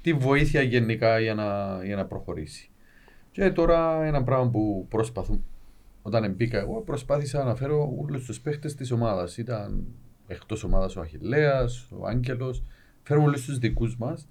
τη 0.02 0.14
βοήθεια 0.14 0.62
γενικά 0.62 1.20
για 1.20 1.34
να, 1.34 1.80
για 1.84 1.96
να 1.96 2.06
προχωρήσει. 2.06 2.70
Και 3.32 3.52
τώρα 3.52 4.04
ένα 4.04 4.24
πράγμα 4.24 4.50
που 4.50 4.86
προσπαθούν 4.90 5.46
όταν 6.02 6.34
μπήκα 6.34 6.60
εγώ 6.60 6.82
προσπάθησα 6.82 7.44
να 7.44 7.56
φέρω 7.56 7.96
όλους 8.02 8.26
τους 8.26 8.42
παίχτες 8.42 8.76
της 8.76 8.92
ομάδας. 8.92 9.38
Ήταν 9.38 9.86
εκτός 10.28 10.64
ομάδας 10.64 10.96
ο 10.96 11.02
Αχιλέας, 11.02 11.88
ο 11.92 12.08
Άγγελος, 12.08 12.64
φέρουμε 13.04 13.26
όλους 13.26 13.46
τους 13.46 13.58
δικούς 13.58 13.98
μας 13.98 14.28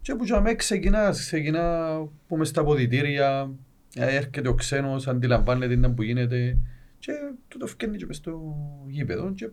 και 0.00 0.14
που 0.14 0.24
για 0.24 0.40
μέ 0.40 0.54
ξεκινά, 0.54 1.10
ξεκινά 1.10 1.96
που 2.26 2.36
μες 2.36 2.48
στα 2.48 2.64
ποδητήρια, 2.64 3.50
ε, 3.94 4.16
έρχεται 4.16 4.48
ο 4.48 4.54
ξένος, 4.54 5.08
αντιλαμβάνεται 5.08 5.76
τι 5.76 5.90
που 5.90 6.02
γίνεται 6.02 6.58
και 6.98 7.12
τούτο 7.48 7.66
φκένει 7.66 7.96
και 7.96 8.06
μες 8.06 8.16
στο 8.16 8.56
γήπεδο 8.88 9.32
και 9.34 9.50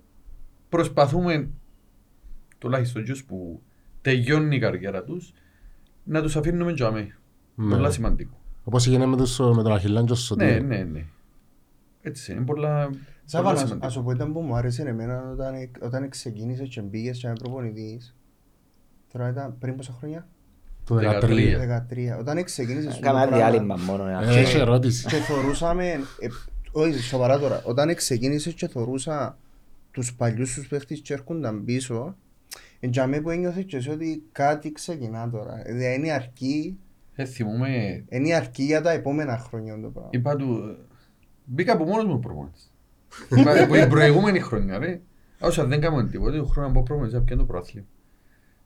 προσπαθούμε 0.69 1.49
τουλάχιστον 2.57 3.03
τους 3.05 3.23
που 3.25 3.61
τελειώνει 4.01 4.55
η 4.55 4.59
καριέρα 4.59 5.03
τους 5.03 5.33
να 6.03 6.21
τους 6.21 6.35
αφήνουμε 6.35 6.71
για 6.71 6.91
μέ. 6.91 7.15
Ναι. 7.55 7.75
Πολλά 7.75 7.91
σημαντικό. 7.91 8.37
Όπως 8.63 8.87
έγινε 8.87 9.05
με 9.05 9.17
τους- 9.17 9.39
με 9.39 9.63
τον 9.63 9.71
Αχιλάν 9.71 10.05
και 10.05 10.11
ο 10.11 10.15
Σωτήρ. 10.15 10.61
Ναι, 10.63 10.77
ναι, 10.77 10.83
ναι. 10.83 11.05
Έτσι 12.01 12.31
είναι 12.31 12.41
πολλά, 12.45 12.89
Σάβα, 13.25 13.43
πολλά 13.43 13.53
να- 13.53 13.65
σημαντικό. 13.65 13.85
ας 13.87 13.93
σου 13.93 14.03
πω 14.03 14.11
ήταν 14.11 14.33
που 14.33 14.39
μου 14.41 14.55
άρεσε 14.55 14.81
εμένα 14.81 15.29
όταν, 15.31 15.53
όταν 15.81 16.09
ξεκίνησες 16.09 16.69
και 16.69 16.81
μπήκες 16.81 17.17
και 17.19 17.27
με 17.27 17.33
προπονητής. 17.33 18.15
Τώρα 19.11 19.29
ήταν 19.29 19.55
πριν 19.59 19.75
πόσα 19.75 19.93
χρόνια; 19.97 20.27
Το 20.83 20.95
13. 20.95 21.55
13. 21.55 21.57
13. 21.57 22.17
Όταν 22.19 22.43
ξεκίνησες 22.43 22.87
αυτό 22.87 22.99
το 22.99 23.05
Κάνα 23.05 23.19
πράγμα 23.27 23.37
διάλειμμα 23.37 23.75
μόνο. 23.75 24.03
να 24.03 24.21
Ε, 24.21 24.25
ξέρεις. 24.27 24.47
Έχει 24.49 24.57
ερώτηση. 24.57 25.05
και 25.07 25.15
θωρούσαμε, 25.15 25.89
ε, 25.91 26.27
όχι 26.77 26.99
σοβαρά 26.99 27.39
τώρα, 27.39 27.61
όταν 27.65 27.95
ξεκίνησες 27.95 28.53
και 28.53 28.67
θωρούσα 28.67 29.37
τους 29.91 30.13
παλιούς 30.15 30.53
τους 30.53 30.67
παίχτες 30.67 30.99
και 30.99 31.13
έρχονταν 31.13 31.63
πίσω, 31.65 32.15
εν 32.79 32.89
για 32.89 33.07
μέ 33.07 33.21
που 33.21 33.29
ένιωθες 33.29 33.63
και 33.65 33.77
εσύ 33.77 33.89
ότι 33.89 34.23
κάτι 34.31 34.71
ξεκινά 34.71 35.29
τώρα. 35.29 35.61
Δηλαδή 35.65 35.95
είναι 35.95 36.07
η 36.07 36.11
αρκή, 36.11 36.77
Ε, 37.15 37.25
θυμούμαι, 37.25 38.03
είναι 38.09 38.27
η 38.27 38.33
αρκή 38.33 38.63
για 38.63 38.81
τα 38.81 38.91
επόμενα 38.91 39.37
χρόνια 39.37 39.79
το 39.81 39.89
πράγμα. 39.89 40.09
είπα 40.13 40.35
του, 40.35 40.77
μπήκα 41.45 41.73
από 41.73 41.83
μόνος 41.83 42.05
μου 42.05 42.19
προπονητής. 42.19 42.71
Είπα, 43.29 43.61
Από 43.63 43.73
την 43.73 43.89
προηγούμενη 43.89 44.39
χρονιά, 44.39 44.77
ρε. 44.77 44.99
Όσα 45.39 45.65
δεν 45.65 45.81
κάνουμε 45.81 46.07
τίποτα, 46.09 46.37
το 46.37 46.45
χρόνο 46.45 46.67
από 46.67 46.83
προπονητής, 46.83 47.21
πιάνε 47.25 47.41
το 47.41 47.47
προάθλημα. 47.47 47.85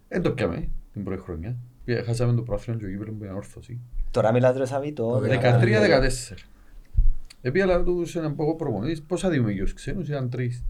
Δεν 0.08 0.22
το 0.22 0.32
πιάμε 0.32 0.70
την 0.94 1.04
πρώτη 1.04 1.22
χρονιά. 1.22 1.56
Πήγα- 1.86 2.04
Χάσαμε 2.04 2.34
το 2.34 2.42
προάθλημα 2.42 2.80
και 2.80 2.86
ο 2.86 2.90
γήπεδο 2.90 3.12
που 3.12 3.24
ήταν 3.24 3.36
όρθωση. 3.36 3.80
Τώρα 4.12 4.32
μιλάτε 4.32 4.58
ρε 4.58 4.66
Σαββί 4.66 4.92
το... 4.94 5.04
Το 5.20 5.20
13-14. 5.20 6.36
Επία 7.42 7.64
αλλά 7.64 7.84
τους 7.84 8.16
έναν 8.16 8.36
πόγο 8.36 8.56
προπονητής, 8.56 9.02
πόσα 9.02 9.30
δίνουμε 9.30 9.52
για 9.52 9.64
τους 9.64 9.74
ξένους, 9.74 10.08
ήταν 10.08 10.30
τρεις. 10.30 10.64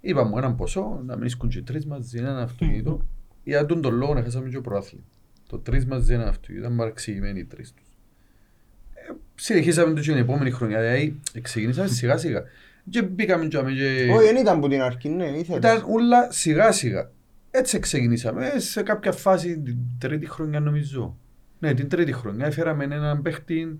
Είπα 0.00 0.24
μου 0.24 0.38
έναν 0.38 0.56
ποσό, 0.56 1.02
να 1.06 1.16
μην 1.16 1.26
ίσκουν 1.26 1.48
και 1.48 1.62
τρεις 1.62 1.86
μαζί, 1.86 2.18
έναν 2.18 2.36
αυτοκίνητο. 2.38 3.06
Για 3.44 3.66
τον 3.66 3.80
τον 3.80 3.94
λόγο 3.94 4.14
να 4.14 4.22
χάσαμε 4.22 4.48
και 4.48 4.54
το 4.54 4.60
προάθλημα. 4.60 5.04
Το 5.48 5.58
τρεις 5.58 5.86
μαζί 5.86 6.14
έναν 6.14 6.28
αυτοκίνητο, 6.28 6.64
ήταν 6.64 6.76
παραξηγημένοι 6.76 7.38
οι 7.38 7.44
τρεις 7.44 7.72
τους. 7.72 7.86
Ε, 8.94 9.12
Συνεχίσαμε 9.34 9.94
το 9.94 10.00
και 10.00 10.10
την 10.10 10.20
επόμενη 10.20 10.50
χρονιά, 10.50 10.80
δηλαδή 10.80 11.20
ξεκινήσαμε 11.42 11.88
σιγά 11.88 12.16
σιγά. 12.16 12.42
Και 12.90 13.02
μπήκαμε 13.02 13.46
και 13.46 13.56
άμε 13.56 13.72
και... 13.72 14.10
Όχι, 14.12 14.24
δεν 14.26 14.36
ήταν 14.36 14.60
που 14.60 14.68
την 14.68 14.82
αρκή, 14.82 15.08
ναι, 15.08 15.24
ήθελες. 15.24 15.58
Ήταν 15.58 15.84
όλα 15.88 16.32
σιγά 16.32 16.72
σιγά. 16.72 17.10
Έτσι 17.50 17.78
ξεκινήσαμε. 17.78 18.46
Ε, 18.46 18.58
Σε 18.58 18.82
κάποια 18.82 19.12
φάση, 19.12 19.58
την 19.58 19.76
τρίτη 19.98 20.26
χρονιά 20.26 20.60
νομίζω. 20.60 21.16
Ναι, 21.58 21.74
την 21.74 21.88
τρίτη 21.88 22.12
χρονιά 22.12 22.46
έφεραμε 22.46 22.84
έναν 22.84 23.22
παίχτη 23.22 23.76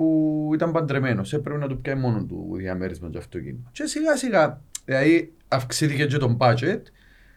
που 0.00 0.50
ήταν 0.54 0.72
παντρεμένος. 0.72 1.32
Έπρεπε 1.32 1.58
να 1.58 1.68
του 1.68 1.80
πιάει 1.80 1.94
μόνο 1.94 2.24
του 2.24 2.50
διαμέρισμα 2.56 3.08
για 3.08 3.18
αυτοκίνητο. 3.18 3.68
Και 3.72 3.84
σιγά 3.86 4.16
σιγά, 4.16 4.60
δηλαδή 4.84 5.32
αυξήθηκε 5.48 6.06
και 6.06 6.16
το 6.18 6.36
budget. 6.40 6.80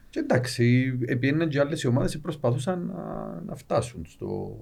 Και 0.10 0.20
εντάξει, 0.20 0.98
επειδή 1.06 1.48
και 1.48 1.60
άλλες 1.60 1.86
ομάδες 1.86 2.20
προσπαθούσαν 2.20 2.86
να, 2.86 3.42
να 3.46 3.56
φτάσουν 3.56 4.06
στο. 4.08 4.58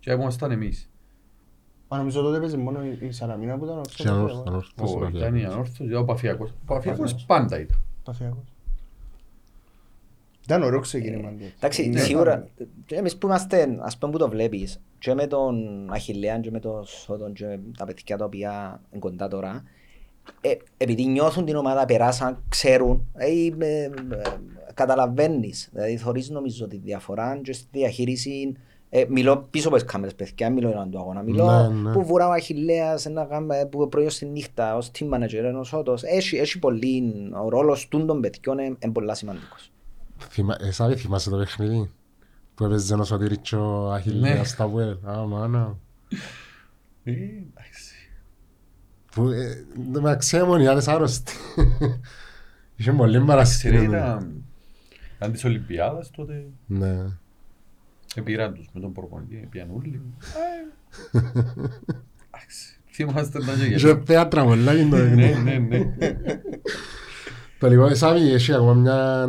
Και 0.00 0.12
ήμασταν 0.12 0.50
εμείς. 0.50 0.90
Μα 1.88 1.96
νομίζω 1.96 2.22
τότε 2.22 2.38
παίζει 2.38 2.56
μόνο 2.56 2.84
η- 2.84 2.98
η 3.06 3.10
Σαλαμίνα 3.10 3.58
που 3.58 3.64
ήταν 3.64 3.78
ορθός. 3.78 3.94
Και 3.96 4.08
ανόρθω, 4.08 4.44
ανόρθω, 4.46 4.72
Ο, 4.86 4.96
ανόρθω. 4.96 5.18
ήταν 5.18 5.34
η 5.34 5.44
ανόρθωση, 5.44 5.94
ο 5.94 6.04
Παφιακός. 6.04 6.50
Ο 6.50 6.54
Παφιακός 6.66 6.98
Παφιακός. 7.00 7.24
πάντα 7.26 7.60
ήταν. 7.60 7.78
Παθιακός. 8.04 8.44
Ήταν 10.46 10.62
ωραίο 10.62 10.80
ξεκίνημα. 10.80 11.30
τότε. 11.30 11.52
Εντάξει, 11.56 11.88
Ναι. 11.88 12.00
σίγουρα, 12.00 12.48
και 12.86 12.94
εμείς 12.94 13.16
που 13.16 13.26
είμαστε, 13.26 13.76
ας 13.80 13.98
πούμε 13.98 14.12
που 14.12 14.18
το 14.18 14.28
βλέπεις, 14.28 14.80
και 14.98 15.14
με 15.14 15.26
τον 15.26 15.86
Αχιλέα 15.90 16.38
και 16.38 16.50
με 16.50 16.60
τον 16.60 16.84
Σότον 16.84 17.32
και 17.32 17.44
με 17.46 17.60
τα 17.78 17.84
παιδιά 17.84 18.16
τα 18.16 18.24
οποία 18.24 18.80
είναι 18.90 19.00
κοντά 19.00 19.28
τώρα, 19.28 19.62
ε, 20.40 20.52
επειδή 20.76 21.06
νιώθουν 21.06 21.44
την 21.44 21.56
ομάδα, 21.56 21.84
περάσαν, 21.84 22.42
ξέρουν, 22.48 23.06
ε, 23.14 23.26
ε, 23.58 23.84
ε, 23.84 23.90
καταλαβαίνεις, 24.74 25.68
δηλαδή 25.72 25.96
θωρείς 25.96 26.30
νομίζω 26.30 26.66
τη 26.68 26.76
διαφορά 26.76 27.40
και 27.42 27.52
στη 27.52 27.66
διαχείριση, 27.72 28.52
ε, 28.90 29.04
μιλώ 29.08 29.46
πίσω 29.50 29.68
από 29.68 29.76
τις 29.76 29.86
κάμερες 29.86 30.14
παιδιά, 30.14 30.50
μιλώ 30.50 30.68
έναν 30.70 30.90
του 30.90 30.98
αγώνα, 30.98 31.22
μιλώ 31.22 31.44
Ναι, 31.46 31.68
ναι. 31.80 31.92
που 31.92 32.04
βουρά 32.04 32.28
ο 32.28 32.30
Αχιλέας, 32.30 33.06
ένα 33.06 33.22
γάμμα 33.22 33.54
που 33.70 33.88
πρωί 33.88 34.08
στη 34.08 34.26
νύχτα, 34.26 34.76
ως 34.76 34.90
team 34.98 35.08
manager, 35.14 35.32
ενώ 35.44 35.58
ο 35.58 35.64
Σότος, 35.64 36.02
έχει, 36.02 36.36
έχει 36.36 36.58
πολύ, 36.58 37.12
ο 37.44 37.48
ρόλος 37.48 37.88
τούν 37.88 38.06
των 38.06 38.20
παιδιών 38.20 38.58
είναι, 38.58 38.76
είναι 38.78 38.92
πολλά 38.92 39.14
σημαντικός. 39.14 39.70
Θυμά- 40.18 40.62
ε, 40.62 40.70
Σάβη, 40.70 40.96
θυμάσαι 40.96 41.30
το 41.30 41.36
παιχνίδι 41.36 41.90
που 42.54 42.64
έπαιζε 42.64 42.94
ο 42.94 43.04
Σωτήρης 43.04 43.38
και 43.42 43.56
ο 43.56 43.88
Ναι. 43.88 43.94
Αχιλέας 43.94 44.48
στα 44.48 44.66
Βουέλ. 44.68 44.96
Α, 45.04 45.26
μάνα. 45.26 45.76
Ε, 47.04 47.12
εντάξει. 47.12 47.92
Που, 49.12 49.28
ε, 49.28 49.64
το 49.92 50.00
μεταξύ 50.00 50.36
ήμουν 50.36 50.60
οι 50.60 50.66
άλλες 50.66 50.88
άρρωστοι. 50.88 51.32
Είχε 52.76 52.92
πολύ 52.92 53.10
Ξέρετε, 53.10 53.26
παρασκήνιο. 53.30 53.82
ήταν 53.82 54.42
ήταν 55.16 55.32
της 55.32 55.44
Ολυμπιάδας 55.44 56.10
τότε. 56.10 56.46
Ναι. 56.66 57.04
Επήραν 58.14 58.54
τους 58.54 58.68
με 58.72 58.80
τον 58.80 58.92
προπονητή, 58.92 59.46
πήγαν 59.50 59.68
όλοι. 59.76 60.00
Ε, 61.12 61.18
εντάξει. 62.30 62.78
Θυμάστε 62.90 63.38
τα 63.38 63.44
και 63.54 63.64
Είχε 63.64 63.74
γιατί. 63.76 64.04
θέατρα 64.04 64.44
πολλά 64.44 64.74
και 64.76 64.86
το 64.90 64.96
Ναι, 64.96 65.14
παιχνίδι. 65.14 65.40
ναι, 65.42 65.58
ναι. 65.58 65.78
Το 67.58 67.68
λοιπόν, 67.68 67.96
Σάβη, 67.96 68.32
έχει 68.32 68.52
ακόμα 68.52 68.74
μια 68.74 69.28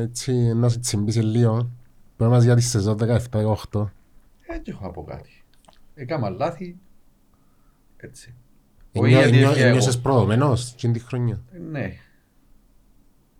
έτσι, 0.00 0.32
να 0.32 0.68
σε 0.68 0.78
τσιμπήσει 0.78 1.20
λίγο. 1.20 1.70
Πρέπει 2.16 2.32
μας 2.32 2.44
για 2.44 2.54
τη 2.54 2.62
σεζόν 2.62 2.98
17-18. 3.00 3.90
Δεν 4.46 4.62
έχω 4.64 4.84
να 4.84 4.90
πω 4.90 5.04
κάτι. 5.04 5.44
Έκανα 5.94 6.28
λάθη. 6.30 6.76
Έτσι. 7.96 8.34
Ε, 8.92 8.98
Όχι 8.98 9.08
γιατί 9.08 9.28
έφυγα 9.28 9.50
εγώ. 9.50 9.66
Ένιωσες 9.66 9.98
προδομένος 9.98 10.72
εκείνη 10.72 10.92
τη 10.92 10.98
χρονιά; 10.98 11.42
Ε, 11.52 11.58
Ναι. 11.58 11.92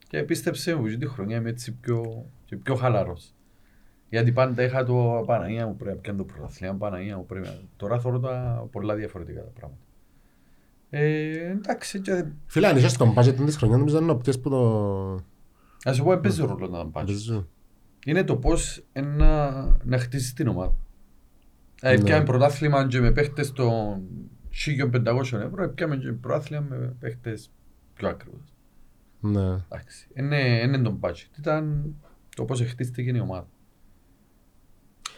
Και 0.09 0.23
πίστεψε 0.23 0.75
μου, 0.75 0.83
ότι 0.85 0.97
τη 0.97 1.07
χρονιά 1.07 1.37
είμαι 1.37 1.49
έτσι 1.49 1.73
πιο, 1.73 2.27
και 2.45 2.57
πιο 2.57 2.75
χαλαρός. 2.75 3.35
Γιατί 4.09 4.33
πάντα 4.33 4.63
είχα 4.63 4.85
το 4.85 5.23
Παναγία 5.27 5.67
μου 5.67 5.77
πρέπει 5.77 5.95
να 5.95 6.01
πιάνω 6.01 6.19
το 6.19 6.25
πρωταθλήμα, 6.25 6.75
Παναγία 6.75 7.17
μου 7.17 7.27
πρέπει 7.27 7.47
να... 7.47 7.59
Τώρα 7.77 8.01
θεωρώ 8.01 8.21
τα 8.21 8.67
πολλά 8.73 8.95
διαφορετικά 8.95 9.41
τα 9.41 9.51
πράγματα. 9.55 9.81
Ε, 10.91 11.51
εντάξει, 11.51 12.01
και... 12.01 12.25
Φίλε, 12.47 12.67
αν 12.67 12.77
είχες 12.77 12.97
τον 12.97 13.15
budget 13.17 13.35
της 13.45 13.57
χρονιάς, 13.57 13.79
νομίζω 13.79 13.99
είναι 13.99 14.11
ο 14.11 14.17
πτές 14.17 14.41
που 14.41 14.51
το... 14.51 14.61
να 15.85 15.93
σου 15.93 16.05
πω, 16.05 16.17
παίζει 16.23 16.41
ρόλο 16.43 16.69
να 16.69 16.87
πάει. 16.87 17.05
Παίζω. 17.05 17.49
Είναι 18.07 18.25
το 18.25 18.37
πώς 18.37 18.85
να, 19.17 19.51
να 19.85 19.99
χτίσεις 19.99 20.33
την 20.33 20.49
ομάδα. 20.49 20.77
Δηλαδή, 21.81 21.99
Ναι. 21.99 22.05
πιάμε 22.05 22.25
πρωτάθλημα 22.25 22.87
και 22.87 23.01
με 23.01 23.11
παίχτες 23.11 23.53
των 23.53 24.03
1500 25.05 25.33
ευρώ, 25.33 25.69
πιάμε 25.75 25.97
και 25.97 26.13
πρωτάθλημα 26.13 26.67
με 26.69 26.97
παίχτες 27.01 27.51
πιο 27.95 28.09
ακριβώς. 28.09 28.55
Ναι. 29.21 29.65
Εντάξει. 29.69 30.09
Είναι, 30.15 30.61
είναι 30.65 30.79
τον 30.79 30.99
budget. 31.01 31.39
Ήταν 31.39 31.95
το 32.37 32.45
πώς 32.45 32.61
χτίστηκε 32.61 33.11
η 33.11 33.19
ομάδα. 33.21 33.49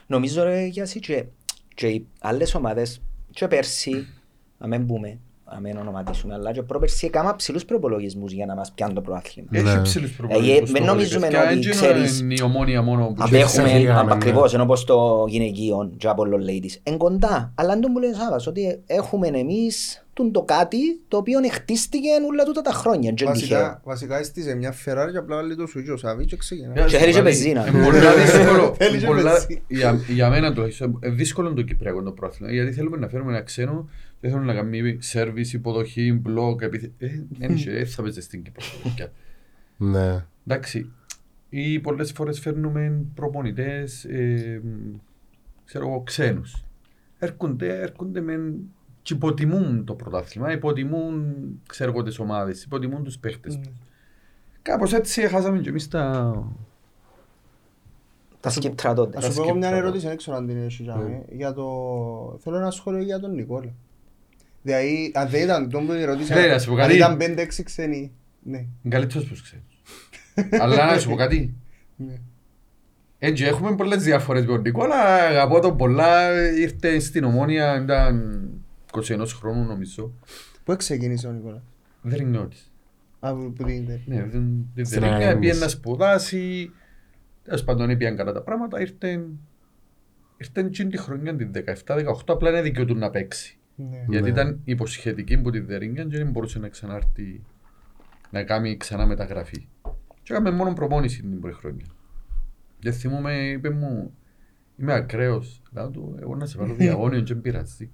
Νομίζω 0.07 0.43
ρε 0.43 0.65
Γιάση 0.65 1.01
και, 1.01 1.27
και 1.75 1.89
οι 1.89 2.07
άλλες 2.21 2.55
ομάδες 2.55 3.03
και 3.31 3.49
πέρσι, 3.49 4.07
να 4.59 4.67
μην 4.67 4.87
πούμε, 4.87 5.19
να 5.55 5.61
μην 5.61 5.77
ονοματίσουμε, 5.77 6.35
αλλά 6.35 6.53
και 6.53 6.63
πρόπερσι 6.63 7.07
έκανα 7.07 7.37
ψηλούς 7.37 7.65
προπολογισμούς 7.65 8.33
για 8.33 8.47
να 8.47 8.55
μας 8.55 8.73
πιάνουν 8.75 8.95
το 8.95 9.01
προάθλημα. 9.01 9.49
Ναι. 9.51 9.59
Έχει 9.59 9.83
ψηλούς 9.83 10.11
Ε, 10.11 10.15
προπολογισμούς. 10.17 10.71
μην 10.71 10.83
στο 10.83 10.93
νομίζουμε 10.93 11.27
βόλεϊ, 11.27 11.41
παιδιά. 11.41 11.59
ότι 11.59 11.69
Έτσι 11.69 11.71
ξέρεις- 11.71 12.21
είναι 12.21 12.35
η 12.39 12.43
ομόνια 12.43 12.83
μόνο 12.83 13.07
που 13.07 13.15
Απέχουμε. 13.19 13.39
Απέχουμε 13.39 13.69
ξεφύγαμε, 13.69 14.13
ακριβώς, 14.13 14.53
ναι. 14.53 14.59
ενώ 14.59 14.67
πως 14.69 14.85
το 14.85 15.25
γυναικείο 15.29 15.93
και 15.97 16.09
από 16.09 16.25
το 16.29 16.37
ladies. 16.47 16.77
Εν 16.83 16.97
κοντά, 16.97 17.53
αλλά 17.55 17.73
αν 17.73 17.81
το 17.81 17.89
μου 17.89 17.99
λέει 17.99 18.11
ο 18.11 18.15
Σάββας, 18.15 18.47
ότι 18.47 18.81
έχουμε 18.87 19.27
εμείς 19.27 20.03
τούν 20.13 20.33
το 20.33 20.43
κάτι 20.43 20.79
το 21.09 21.17
οποίο 21.17 21.39
χτίστηκε 21.53 22.09
όλα 22.31 22.45
τούτα 22.45 22.61
τα 22.61 22.73
χρόνια. 22.73 23.13
και 23.13 23.25
είναι 23.25 23.33
τυχαίο. 23.33 23.59
Βασικά, 23.59 23.81
βασικά 23.85 24.19
έστησε 24.19 24.55
μια 24.55 24.73
Ferrari 24.73 25.11
και 25.13 25.19
απλά 25.19 25.37
βάλει 25.37 25.57
το 25.57 25.67
σουίτζο 25.67 25.93
ο 25.93 25.97
Σάββι 25.97 26.25
και 26.25 26.37
ξεκινά. 26.37 26.73
Για- 26.75 26.85
Και 26.85 26.97
θέλει 26.97 27.13
και 27.13 27.21
δηλαδή, 27.21 27.31
μπενζίνα. 27.31 27.69
είναι 27.69 27.85
πολλά 27.85 28.15
δύσκολο. 28.15 28.75
Θέλει 28.79 28.99
και 28.99 29.07
πολλά- 29.07 29.23
μπενζίνα. 29.23 29.61
για- 29.69 30.01
Για 30.09 30.29
μένα 30.31 30.53
το 30.53 30.63
είναι 30.63 30.99
δύσκολο 31.15 31.53
το 31.55 31.63
Κυπριακό 31.63 32.03
το 32.03 32.11
πρόθυμα. 32.13 32.53
Γιατί 32.53 32.73
θέλουμε 32.73 32.97
να 32.97 33.09
φέρουμε 33.09 33.31
ένα 33.33 33.43
ξένο 33.43 33.89
και 34.21 34.29
θέλουμε 34.29 34.47
να 34.47 34.55
κάνουμε 34.55 34.97
σερβις, 34.99 35.53
υποδοχή, 35.53 36.13
μπλοκ. 36.13 36.63
επιθε- 36.63 36.93
Ε, 36.99 37.23
Δεν 37.39 37.53
είχε, 37.55 37.71
δεν 37.73 37.87
θα 37.87 38.03
παίζεις 38.03 38.25
στην 38.25 38.43
Κύπρο. 38.43 38.65
παιδιά. 38.83 39.13
Ναι. 39.77 40.25
Εντάξει. 40.47 40.91
Ή 41.49 41.81
πολλές 41.81 42.13
φορές 42.13 42.41
φέρνουμε 42.41 43.03
προπονητές, 43.15 44.05
ε, 44.05 44.63
ξέρω 45.65 45.89
εγώ, 45.89 46.01
ξένους. 46.03 46.65
Έρχονται, 47.19 47.81
έρχονται 47.81 48.21
με 48.21 48.55
και 49.03 49.15
υποτιμούν 49.15 49.85
το 49.85 49.95
πρωτάθλημα, 49.95 50.53
υποτιμούν, 50.53 51.35
ξέρω 51.67 51.91
εγώ, 51.91 52.03
τις 52.03 52.19
ομάδες, 52.19 52.63
υποτιμούν 52.65 53.05
τους 53.05 53.19
παίχτες 53.19 53.59
τους. 53.59 53.71
Κάπως 54.63 54.93
έτσι 54.93 55.29
χάσαμε 55.29 55.59
και 55.61 55.69
εμείς 55.69 55.89
τα... 55.89 56.33
Τα 58.41 58.51
σκύπτρα 58.51 58.95
τότε. 58.95 59.19
Να 59.19 59.21
σου 59.31 59.35
πω 59.35 59.43
εγώ 59.43 59.55
μια 59.55 59.67
σκεπτά, 59.67 59.77
ερώτηση, 59.85 60.07
δεν 60.07 60.17
ξέρω 60.17 60.37
αν 60.37 60.47
την 60.47 60.57
έχεις 60.57 60.83
τζάμε, 60.87 61.23
για 61.31 61.53
το... 61.53 61.67
Θέλω 62.41 62.57
ένα 62.57 62.71
σχόλιο 62.71 63.03
για 63.03 63.19
τον 63.21 63.35
Νικόλα. 63.35 63.75
Δηλαδή, 64.69 65.11
αν 65.15 65.29
δεν 65.29 65.43
ήταν 65.43 65.69
τον 65.71 65.87
που 65.87 65.93
ερώτησα, 65.93 66.35
Ρε, 66.35 66.47
να 66.47 66.59
σου 66.59 66.69
πω 66.69 66.75
αν 66.75 66.81
κάτι. 66.81 66.97
ήταν 66.97 67.17
5-6 67.21 67.63
ξένοι, 67.65 68.13
ναι. 68.43 68.59
Είναι 68.59 68.95
καλύτερος 68.95 69.27
που 69.27 69.35
ξέρεις. 69.43 70.61
Αλλά 70.63 70.87
να 70.93 70.99
σου 70.99 71.09
πω 71.09 71.15
κάτι. 71.15 71.55
ναι. 71.97 72.15
Έτσι 73.19 73.45
έχουμε 73.45 73.75
πολλές 73.75 74.03
διαφορές 74.03 74.41
με 74.45 74.47
τον 74.53 74.61
Νικόλα, 74.61 75.15
αγαπώ 75.15 75.61
τον 75.61 75.77
πολλά, 75.77 76.43
ήρθε 76.51 76.99
στην 76.99 77.25
Ομόνια, 77.25 77.83
ήταν 77.83 78.43
21 78.93 79.25
χρόνου 79.27 79.65
νομίζω. 79.65 80.13
Πού 80.65 80.77
ξεκίνησε 80.77 81.27
ο 81.27 81.33
Νικόλας; 81.33 81.63
Δερνιώτης. 82.03 82.73
Από 83.21 83.43
που 83.51 83.65
την 83.65 83.69
ιδέα. 83.69 83.99
Ναι, 84.07 84.17
δεν 84.25 84.67
δεν 84.75 84.87
Στην 84.87 85.01
Δερνιά, 85.01 85.17
Αγέννηση. 85.17 85.39
πήγε 85.51 85.65
να 85.65 85.69
σπουδάσει, 85.69 86.71
τέλος 87.43 87.65
πάντων 87.65 87.97
πήγαν 87.97 88.17
καλά 88.17 88.33
τα 88.33 88.43
πράγματα, 88.43 88.81
ήρθε, 88.81 89.21
ήρθε 90.37 90.61
εκείνη 90.61 90.91
τη 90.91 90.99
χρονιά 90.99 91.37
την 91.37 91.51
17-18, 91.87 92.05
απλά 92.27 92.51
είναι 92.51 92.63
δίκαιο 92.63 92.85
του 92.85 92.95
να 92.97 93.11
παίξει. 93.11 93.58
Ναι. 93.91 94.05
Γιατί 94.09 94.25
Ναι. 94.25 94.29
ήταν 94.41 94.61
υποσχετική 94.65 95.39
που 95.39 95.51
τη 95.51 95.59
Δερνιά 95.61 96.05
και 96.05 96.17
δεν 96.17 96.31
μπορούσε 96.31 96.59
να 96.59 96.69
ξανάρθει 96.69 97.43
να 98.31 98.43
κάνει 98.43 98.77
ξανά 98.77 99.07
μεταγραφή. 99.07 99.69
Και 100.23 100.33
έκαμε 100.33 100.51
μόνο 100.51 100.73
προπόνηση 100.73 101.21
την 101.21 101.41
πρώτη 101.41 101.57
χρονιά. 101.57 101.85
Και 102.79 102.91
θυμούμαι, 102.91 103.33
είπε 103.49 103.71
μου, 103.71 104.15
είμαι 104.77 104.93
ακραίος. 104.93 105.63
Λέω 105.73 105.91
του, 105.91 106.17
εγώ 106.21 106.37
να 106.37 106.47
σε 106.47 106.59
βάλω 106.59 106.75
διαγώνιο 106.79 107.21
και 107.21 107.33
δεν 107.33 107.43
πειράζει. 107.43 107.91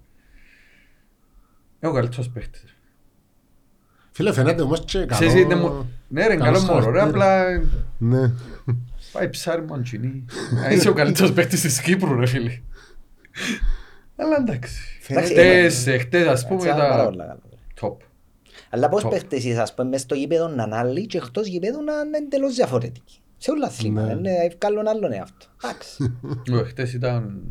Έχω 1.80 1.94
καλύτερος 1.94 2.30
παίχτης. 2.30 2.76
Φίλε, 4.10 4.32
φαίνεται 4.32 4.62
όμως 4.62 4.84
και 4.84 5.06
Ξέρεις, 5.06 5.34
είναι 5.34 5.54
καλό... 5.54 5.68
μου- 5.68 5.90
Ναι 6.08 6.26
ρε, 6.26 6.36
καλός 6.36 6.64
καλός 6.64 6.64
μωρό 6.84 6.90
ρε, 6.90 6.98
χαρακτήρας. 6.98 7.28
απλά 7.28 7.62
Ναι. 7.98 8.32
πάει 9.12 9.28
ψάρι 9.28 9.62
μαντζινί. 9.64 10.24
Είσαι 10.72 10.88
ο 10.88 10.92
καλύτερος 10.92 11.32
παίχτης 11.32 11.60
της 11.60 11.80
Κύπρου 11.80 12.14
ρε 12.14 12.26
φίλε. 12.26 12.50
Αλλά 14.16 14.36
εντάξει. 14.36 14.93
Φαίνεται- 15.06 15.26
Χτες, 15.28 15.86
ε, 15.86 15.98
χτες 15.98 16.26
ας 16.26 16.42
πούμε 16.46 16.54
Έτσι, 16.54 16.68
πάρα 16.68 16.86
ήταν 16.94 17.04
πολλά 17.04 17.24
καλά. 17.24 17.38
top. 17.80 17.96
Αλλά 18.70 18.88
πώς 18.88 19.04
Top. 19.04 19.10
παίχτες 19.10 19.38
εσείς, 19.38 19.58
ας 19.58 19.74
πούμε, 19.74 19.88
μες 19.88 20.00
στο 20.00 20.14
γήπεδο 20.14 20.48
να 20.48 20.62
είναι 20.62 20.76
άλλοι 20.76 21.06
και 21.06 21.18
εκτός 21.18 21.46
γήπεδου 21.46 21.82
να 21.82 21.92
είναι 21.92 22.16
εντελώς 22.16 22.54
διαφορετικοί. 22.54 23.18
Σε 23.36 23.50
όλα 23.50 23.66
αθλήματα, 23.66 24.06
Ναι. 24.06 24.12
είναι 24.30 24.30
ευκάλλον 24.44 24.86
άλλον 24.88 25.12
εαυτό. 25.12 25.46
Εντάξει. 25.64 26.16
Ο, 26.52 26.64
Χτες 26.68 26.92
ήταν 26.92 27.42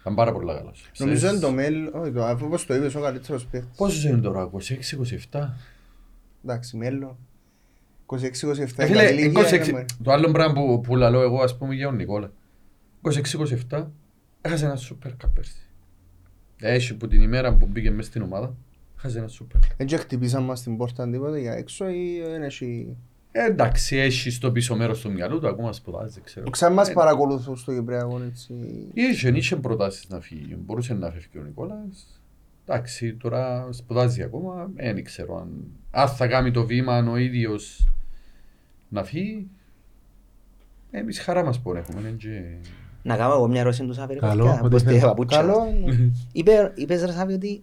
ήταν 0.00 0.14
πάρα 0.14 0.32
πολύ 0.32 0.46
καλός. 0.46 0.90
Νομίζω 0.98 1.16
Ξέρεις, 1.18 1.36
είναι 1.36 1.46
το 1.46 1.52
μέλλον, 1.52 1.90
όχι 1.94 2.10
το, 2.12 2.24
αφού 2.24 2.46
όπως 2.46 2.66
το 2.66 2.74
είπες 2.74 2.94
ο 2.94 3.00
καλύτερος 3.00 3.46
παίχτης. 3.46 3.76
Πόσος 3.76 4.04
είναι 4.04 4.18
τώρα, 4.20 4.50
26-27. 5.30 5.56
Εντάξει, 6.44 6.76
μέλλον. 6.76 7.16
26-27. 8.06 8.82
Ε, 8.82 8.86
Φίλε, 8.86 9.04
καλή 9.04 9.20
ηλικία 9.20 9.42
26 9.64 9.68
είναι, 9.68 9.84
το 10.02 10.12
άλλο 10.12 10.30
πράγμα 10.30 10.54
που, 10.62 10.80
που 10.80 10.96
λαλώ 10.96 11.20
εγώ 11.22 11.42
ας 11.42 11.56
πούμε 11.58 11.74
για 11.74 11.86
τον 11.86 11.96
Νικόλα. 11.96 12.30
26-27 13.70 13.86
έχασε 14.40 14.64
ένα 14.64 14.76
σούπερ 14.76 15.16
καπ 15.16 15.30
πέρσι. 15.34 15.52
Έχει 16.64 16.96
που 16.96 17.08
την 17.08 17.22
ημέρα 17.22 17.56
που 17.56 17.66
μπήκε 17.66 17.90
μέσα 17.90 18.08
στην 18.08 18.22
ομάδα, 18.22 18.54
έχασε 18.96 19.18
ένα 19.18 19.28
σούπερ. 19.28 19.60
Δεν 19.76 19.86
και 19.86 19.96
χτυπήσαν 19.96 20.42
μας 20.42 20.62
την 20.62 20.76
πόρτα 20.76 21.10
τίποτα 21.10 21.38
για 21.38 21.52
έξω 21.52 21.88
ή 21.88 22.22
δεν 22.30 22.42
έχει... 22.42 22.96
Ε, 23.32 23.44
εντάξει, 23.44 23.96
έχει 23.96 24.30
στο 24.30 24.52
πίσω 24.52 24.76
μέρος 24.76 25.00
του 25.00 25.12
μυαλού 25.12 25.40
του, 25.40 25.48
ακόμα 25.48 25.72
σπουδάζει, 25.72 26.14
δεν 26.14 26.22
ξέρω. 26.22 26.50
Ξαν 26.50 26.72
μας 26.72 26.88
Ε, 26.88 26.92
παρακολουθούν 26.92 27.56
στο 27.56 27.74
Κυπριακό 27.74 28.22
έτσι. 28.30 28.54
Είχε, 28.94 29.28
είχε 29.28 29.56
προτάσεις 29.56 30.08
να 30.08 30.20
φύγει, 30.20 30.58
μπορούσε 30.64 30.94
να 30.94 31.10
φεύγει 31.10 31.38
ο 31.38 31.42
Νικόλας. 31.42 32.20
Εντάξει, 32.66 33.14
τώρα 33.14 33.68
σπουδάζει 33.70 34.22
ακόμα, 34.22 34.70
ε, 34.74 34.92
δεν 34.92 35.04
ξέρω 35.04 35.36
αν, 35.36 35.48
αν 35.90 36.08
θα 36.08 36.26
κάνει 36.26 36.50
το 36.50 36.66
βήμα 36.66 37.10
ο 37.10 37.16
ίδιος 37.16 37.88
να 38.88 39.04
φύγει. 39.04 39.48
Εμείς 40.90 41.20
χαρά 41.20 41.44
μας 41.44 41.62
μπορεί 41.62 41.78
έχουμε, 41.78 42.00
είναι 42.00 42.10
και... 42.10 42.56
Να 43.02 43.16
κάνω 43.16 43.32
εγώ 43.34 43.48
μια 43.48 43.60
ερώτηση 43.60 43.84
του 43.84 43.92
Σάββη. 43.94 44.12
ρε 44.14 44.18
Καλό, 44.20 44.44
παιδιά, 44.44 44.60
ό,τι 44.60 44.68
πώς 44.70 44.82
τη 44.82 44.88
θέλει. 44.88 45.00
παπούτσια. 45.00 45.38
Καλό. 45.40 45.58
ναι. 45.84 45.94
Είπε- 46.32 46.72
Είπες 46.74 47.04
ρε 47.04 47.12
Σάββη 47.12 47.32
ότι 47.34 47.62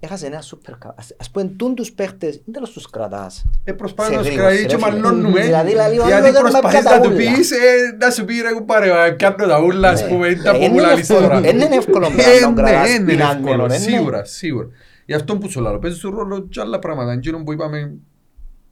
έχασε 0.00 0.26
ένα 0.26 0.40
σούπερ 0.40 0.78
καπ. 0.78 0.98
Ας- 0.98 1.14
Ας 1.20 1.30
πούμε, 1.30 1.44
τούν 1.44 1.74
τους 1.74 1.92
παίχτες, 1.92 2.34
δεν 2.44 2.52
τέλος 2.54 2.70
τους 2.70 2.90
κρατάς. 2.90 3.44
Ε, 3.64 3.72
προσπάθει 3.72 4.10
Σε 4.10 4.16
να 4.16 4.22
σου 4.22 4.28
γρήγορση, 4.28 4.56
κρατήσει 4.56 4.76
και 4.78 4.84
ρε 4.86 4.90
φίλε. 4.92 5.08
μαλώνουμε. 5.10 5.40
Δηλαδή, 5.42 5.68
δηλαδή, 5.70 5.98
ο 5.98 6.06
Γιατί 6.06 6.12
άλλος 6.12 6.32
δεν 6.32 6.42
με 6.42 6.48
προσπαθείς 6.50 6.70
πιάνει 6.80 6.84
να 6.84 6.90
τα 7.02 7.08
του 7.08 7.14
ούλα. 7.14 7.36
πεις, 7.36 7.50
ε, 7.50 7.56
να 8.00 8.10
σου 8.10 8.24
πει 8.24 8.34
ρε 8.40 8.52
κουμπάρε, 8.54 9.10
κάνω 9.10 9.36
τα 9.36 9.60
ούλα, 9.62 9.88
ας 9.88 10.02
Ναι. 10.02 10.08
πούμε, 10.08 10.26
είναι 10.26 10.40
Ε, 10.40 10.42
τα 10.42 10.50
που 10.50 10.62
είναι 10.62 10.68
μου 10.72 10.78
λαλείς 10.78 11.00
εύκολο- 11.10 11.28
τώρα. 11.28 11.40
δεν 11.40 11.54
είναι 11.60 11.76
εύκολο 11.76 12.06
Ε, 12.06 12.10
πράγμα 12.16 12.40
να 12.40 12.62
ναι, 12.62 12.70
κρατάς 12.70 12.94
είναι 12.96 13.04
πεινάνμενο, 13.06 13.48
εύκολο, 13.50 13.66
ναι. 13.66 13.76
σίγουρα, 13.76 14.24
σίγουρα. 14.24 14.68
Γι' 15.06 15.14
αυτό 15.14 15.38
που 15.38 15.48
σου 15.50 15.60
λέω, 15.60 15.78
παίζει 15.78 15.98
σου 15.98 16.10
ρόλο 16.10 16.40
και 16.48 16.60
άλλα 16.60 16.78
πράγματα. 16.78 17.12
Εκείνο 17.12 17.42
που 17.44 17.52
είπαμε 17.52 17.94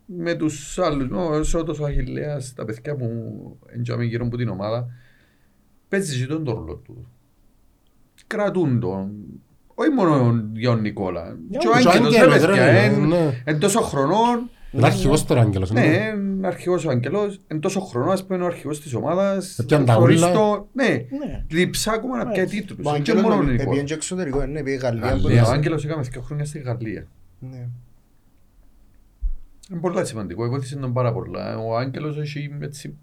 με 0.06 0.34
τους 0.34 0.78
άλλους, 0.78 1.08
ο 1.10 1.42
Σώτος, 1.42 1.78
ο 1.80 1.84
Αχιλέας, 1.84 2.52
τα 2.56 2.64
παιδιά 2.64 2.96
που 2.96 3.06
εντιαμε 3.74 4.04
γύρω 4.04 4.24
από 4.26 4.36
την 4.36 4.48
ομάδα, 4.48 4.86
παίζεις 5.92 6.20
και 6.20 6.26
τον 6.26 6.44
το 6.44 6.52
ρόλο 6.52 6.74
του. 6.74 7.06
Κρατούν 8.26 8.80
τον. 8.80 9.10
Όχι 9.74 9.90
μόνο 9.90 10.42
για 10.52 10.70
τον 10.70 10.80
Νικόλα. 10.80 11.36
Και 11.50 11.56
ο 11.56 11.60
Και 11.60 11.68
ο 11.68 11.72
Άγγελος, 11.74 12.12
ρε 12.14 12.20
Άγγελος, 12.20 12.40
ρε, 12.44 12.46
παιδιά, 12.46 12.72
ναι, 12.72 12.78
εν- 12.84 13.08
ναι. 13.08 13.42
εν 13.44 13.58
τόσο 13.58 13.80
χρονών, 13.80 14.50
Είναι 14.72 14.86
αρχηγός 14.86 15.24
τώρα 15.24 15.40
Άγγελος. 15.40 15.70
ναι, 15.70 15.80
ναι. 15.80 16.12
είναι 16.16 16.46
αρχηγός 16.46 16.84
ο 16.84 16.90
Αγγελός, 16.90 17.40
εν 17.46 17.60
τόσο 17.60 17.80
χρόνο 17.80 18.10
ας 18.10 18.22
πούμε 18.22 18.34
είναι 18.34 18.44
ο 18.44 18.46
αρχηγός 18.46 18.80
της 18.80 18.94
ομάδας. 18.94 19.58
Έπιαν 19.58 19.84
τα 19.84 19.92
χωρίς 19.92 20.22
ούλα. 20.22 20.32
το- 20.32 20.68
Ναι, 20.72 20.84
Ναι. 20.88 21.44
διψά 21.48 21.92
ακόμα 21.92 22.16
να 22.16 22.26
πιάει 22.30 22.46
τίτλους. 22.46 22.78
Ο 22.86 22.90
Και 22.90 22.96
Αγγέλος 22.96 23.22
μόνο 23.22 23.34
ο 23.34 23.36
νομι- 23.36 23.50
Νικόλας. 23.50 23.66
επήγαινε 23.66 23.86
και 23.88 23.94
εξωτερικό, 23.94 24.46
ναι, 24.46 24.62
πήγε 24.62 24.76
Γαλλία. 24.76 25.00
Γαλλία, 25.02 25.20
μπορεί 25.22 25.34
Ναι, 25.34 25.40
να- 25.40 25.48
ο 25.48 25.50
Άγγελος 25.50 25.84
έκαμε 25.84 26.02
δύο 26.02 26.20
χρόνια 26.22 26.44
στη 26.44 26.58
Γαλλία. 26.58 27.06
Ναι. 27.38 27.68
Είναι 29.70 29.80
πολύ 29.80 30.06
σημαντικό, 30.06 30.48
βοήθησε 30.48 30.76
τον 30.76 30.92
πάρα 30.92 31.12
πολλά. 31.12 31.58
Ο 31.58 31.76
Άγγελος 31.76 32.18
έχει, 32.18 32.56
έτσι, 32.60 32.96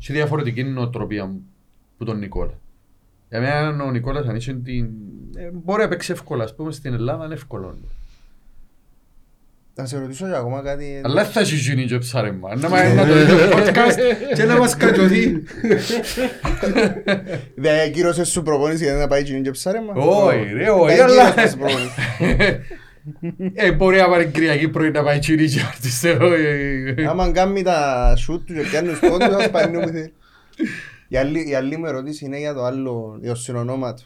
έχει 0.00 0.12
διαφορετική 0.12 0.62
νοοτροπία 0.64 1.32
που 2.00 2.06
τον 2.06 2.18
Νικόλα. 2.18 2.58
Για 3.28 3.40
μένα 3.40 3.84
ο 3.84 3.90
Νικόλας 3.90 4.26
αν 4.26 4.36
είσαι 4.36 4.52
την... 4.64 4.84
ε, 5.36 5.50
μπορεί 5.52 5.82
να 5.82 5.88
παίξει 5.88 6.12
εύκολα, 6.12 6.44
ας 6.44 6.54
πούμε 6.54 6.72
στην 6.72 6.92
Ελλάδα 6.94 7.24
είναι 7.24 7.34
εύκολο. 7.34 7.78
Να 9.74 9.86
σε 9.86 9.98
ρωτήσω 9.98 10.26
για 10.26 10.36
ακόμα 10.38 10.62
κάτι. 10.62 11.00
Αλλά 11.04 11.24
θα 11.24 11.40
έχει 11.40 11.54
γίνει 11.54 11.84
και 11.84 11.98
ψάρεμα. 11.98 12.54
Να 12.56 12.68
μα- 12.68 12.94
να 12.94 13.06
το 13.06 13.14
δει 13.14 13.26
το 13.26 13.56
podcast 13.56 13.96
και 14.36 14.44
να 14.44 14.56
μας 14.58 14.76
κατιωθεί. 14.76 15.32
Δεν 17.54 17.80
ακύρωσες 17.88 18.28
σου 18.28 18.42
προπόνηση 18.42 18.84
γιατί 18.84 18.98
να 18.98 19.06
πάει 19.06 19.22
γίνει 19.22 19.40
και 19.42 19.50
ψάρεμα; 19.50 19.92
Όχι 19.94 20.52
ρε, 20.52 20.70
όχι, 20.70 20.94
Δεν 20.96 21.04
αλλά... 21.04 21.22
ακύρωσες 21.26 21.56
προπόνηση. 21.56 21.90
Ε, 23.54 23.72
μπορεί 23.72 23.96
να 23.96 24.08
πάρει 24.08 24.26
Κυριακή 24.26 24.68
πρωί 24.68 24.90
να 24.90 25.02
πάει 25.02 25.18
τσίρι 25.18 25.48
και 25.50 25.60
αρτιστε. 25.60 26.18
Άμα 27.08 27.30
κάνει 27.32 27.62
τα 27.62 28.12
σούτ 28.16 28.46
του 28.46 28.54
και 28.54 28.60
πιάνει 28.60 28.88
τους 28.88 28.98
πόντους, 28.98 29.28
θα 29.28 29.40
σπανεί 29.42 29.76
όπου 29.76 29.88
θέλει. 29.88 30.12
Η 31.12 31.16
άλλη- 31.16 31.48
Η 31.48 31.54
άλλη 31.54 31.76
μου 31.76 31.86
ερώτηση 31.86 32.24
είναι 32.24 32.38
για 32.38 32.54
το 32.54 32.64
άλλο, 32.64 33.18
για 33.20 33.32
το 33.32 33.38
συνονόματο. 33.40 34.02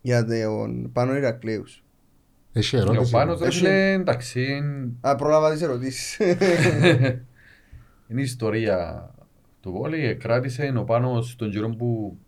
Για 0.00 0.24
τον 0.26 0.92
Πάνος 0.92 1.16
Ηρακλέους. 1.16 1.84
Έχει 2.52 2.76
Ο 2.76 2.78
ερώτηση. 2.78 3.10
Πάνος 3.10 3.40
ρε 3.40 3.46
Έχει- 3.46 3.58
φίλε, 3.58 3.92
εντάξει, 3.92 4.42
είναι- 4.42 4.90
Α, 5.00 5.16
πρόλαβα 5.16 5.52
τις 5.52 5.62
ερωτήσεις. 5.62 6.16
είναι 8.08 8.20
η 8.20 8.22
ιστορία 8.22 9.10
του 9.60 9.72
βόλεϊ. 9.72 10.16
Κράτησε 10.16 10.72
ο 10.76 10.84
Πάνος 10.84 11.36
τον 11.36 11.50
καιρό 11.50 11.68
που 11.68 12.18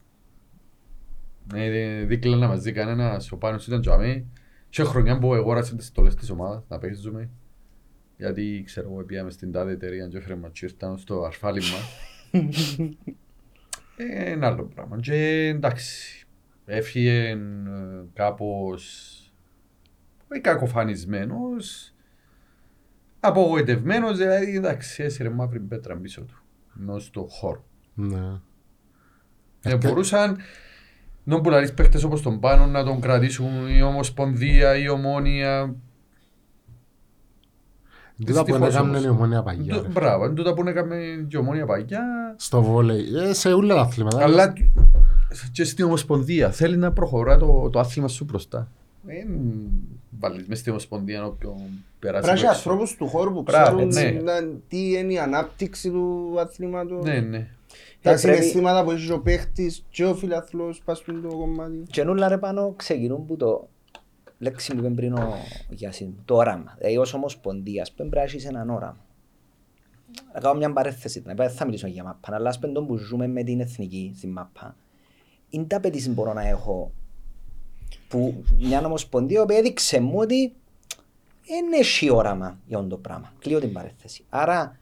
ε, 1.55 2.05
δίκλα 2.05 2.37
να 2.37 2.47
μας 2.49 2.63
δει 2.63 2.73
κανένας, 2.73 3.33
ο 3.33 3.37
Πάνος 3.37 3.67
ήταν 3.67 3.81
τζαμί. 3.81 4.27
Και 4.69 4.83
χρονιά 4.85 5.19
που 5.19 5.35
αγόρασε 5.35 5.77
τις 5.77 5.87
στολές 5.87 6.15
της 6.15 6.31
ομάδας 6.31 6.63
να 6.69 6.79
παίζουμε. 6.79 7.31
Γιατί 8.17 8.63
ξέρω 8.67 8.91
εγώ 8.93 9.03
πήγαμε 9.05 9.31
στην 9.31 9.53
τάδε 9.53 9.73
εταιρεία 9.73 10.09
και 10.09 10.17
έφερε 10.17 10.35
μας 10.35 10.51
και 10.53 10.65
ήρθαν 10.65 10.99
στο 10.99 11.23
ασφάλι 11.23 11.61
μας. 11.61 11.97
Ε, 13.97 14.31
Ένα 14.31 14.47
άλλο 14.47 14.65
πράγμα. 14.65 15.01
Και 15.01 15.47
εντάξει, 15.47 16.27
έφυγε 16.65 17.29
ε, 17.29 17.37
κάπως 18.13 19.09
όχι 20.35 20.41
κακοφανισμένος, 20.41 21.95
απογοητευμένος, 23.21 24.17
δηλαδή 24.17 24.57
εντάξει, 24.57 25.03
έσυρε 25.03 25.31
μαύρη 25.31 25.61
πέτρα 25.61 25.97
πίσω 25.97 26.23
του, 26.23 26.43
ενώ 26.81 26.99
στο 26.99 27.27
χώρο. 27.31 27.65
Ναι. 27.95 28.41
Ε, 29.63 29.77
μπορούσαν 29.77 30.37
να 31.25 31.41
που 31.41 31.51
λαλείς 31.51 31.75
παίχτες 31.75 32.03
όπως 32.03 32.23
τον 32.23 32.41
Πάνο 32.41 32.67
να 32.67 32.85
τον 32.85 33.01
κρατήσουν 33.01 33.69
η 33.69 33.83
Ομοσπονδία, 33.83 34.77
η 34.77 34.89
Ομόνια. 34.89 35.75
Τούτα 38.27 38.39
που 38.41 38.45
Δυστυχώς 38.45 38.75
έκαμε 38.75 38.89
όμως. 38.91 39.05
η 39.05 39.09
ομονία 39.09 39.43
παγιά. 39.43 39.75
Τού- 39.75 39.83
ρε. 39.83 39.89
Μπράβο, 39.89 40.25
είναι 40.25 40.35
τούτα 40.35 40.55
που 40.55 40.69
έκαμε 40.69 40.97
και 41.29 41.37
η 41.37 41.41
Ομόνια 41.41 41.67
παγιά. 41.67 42.03
Στο 42.37 42.63
βόλεϊ. 42.63 43.05
Ε, 43.29 43.33
σε 43.33 43.53
όλα 43.53 43.75
τα 43.75 43.81
αθλήματα. 43.81 44.23
Αλλά 44.23 44.53
και 45.53 45.65
στην 45.65 45.85
Ομοσπονδία 45.85 46.51
θέλει 46.51 46.77
να 46.77 46.93
προχωρά 46.93 47.39
το, 47.39 47.69
το 47.73 47.79
άθλημα 47.79 48.09
σου 48.09 48.25
μπροστά. 48.25 48.69
Δεν 49.03 49.27
βάλεις 50.21 50.47
μες 50.47 50.59
στην 50.59 50.71
Ομοσπονδία 50.73 51.25
όποιον 51.27 51.55
περάσει 51.99 52.25
Πρέπει 52.27 52.27
από 52.27 52.27
να 52.27 52.33
έξω. 52.33 52.47
ανθρώπους 52.71 52.97
του 52.97 53.09
χώρου 53.09 53.33
που 53.33 53.43
Μπράβο, 53.43 53.87
ξέρουν 53.89 54.15
ναι. 54.15 54.21
να- 54.33 54.49
τι 54.69 54.93
είναι 54.99 55.13
η 55.13 55.19
ανάπτυξη 55.19 55.91
του 55.91 56.35
αθλήματος. 56.41 57.05
Ναι, 57.05 57.21
ναι. 57.21 57.49
Τα 58.03 58.11
Ε, 58.11 58.15
πρέπει- 58.15 58.19
συναισθήματα 58.37 58.85
που 58.85 58.91
έχει 58.91 59.13
ο 59.13 59.19
παίχτης 59.21 59.85
και 59.91 60.05
ο 60.05 60.15
φιλαθλός 60.15 60.81
πας 60.85 60.99
στον 60.99 61.23
το 61.23 61.29
κομμάτι. 61.29 61.83
Και 61.91 62.05
νουλα 62.05 62.29
ρε 62.29 62.39
πάνω 62.39 62.73
ξεκινούν 62.77 63.27
που 63.27 63.37
το 63.37 63.69
λέξη 64.45 64.75
που 64.75 64.79
είπε 64.79 64.89
πριν 64.89 65.13
ο 65.13 65.35
Γιάσιν, 65.71 66.15
το 66.25 66.35
όραμα. 66.35 66.75
Δηλαδή 66.79 66.97
ως 66.97 67.15
ομοσπονδίας 67.15 67.93
πρέπει 67.93 68.17
να 68.17 68.23
έχεις 68.23 68.47
έναν 68.47 68.71
όραμα. 68.71 69.05
Να 70.35 70.41
κάνω 70.41 70.59
μια 70.59 70.73
παρέθεση, 70.73 71.23
να 71.25 71.35
δεν 71.35 71.51
θα 71.51 71.65
μιλήσω 71.65 71.87
για 71.87 72.05
μάπα, 72.05 72.35
αλλά 72.35 72.49
ας 72.49 72.59
πέντω 72.59 72.85
που 72.85 72.97
ζούμε 72.97 73.27
με 73.27 73.43
την 73.43 73.61
εθνική 73.61 74.13
στην 74.17 74.31
μάπα. 74.31 74.77
Είναι 75.49 75.65
τα 75.65 75.77
απαιτήσεις 75.77 76.15
μπορώ 76.15 76.33
να 76.33 76.49
έχω 76.49 76.93
που 78.09 78.45
μια 78.59 78.87
ομοσπονδία 78.87 79.45
που 79.45 79.53
έδειξε 79.53 80.01
μου 80.01 80.19
ότι 80.19 80.55
δεν 81.47 81.73
έχει 81.73 82.11
όραμα 82.11 82.59
για 82.67 82.77
αυτό 82.77 82.89
το 82.89 82.97
πράγμα. 82.97 83.33
Κλείω 83.39 83.61
την 83.61 83.73
παρέθεση. 83.73 84.25
Άρα, 84.29 84.79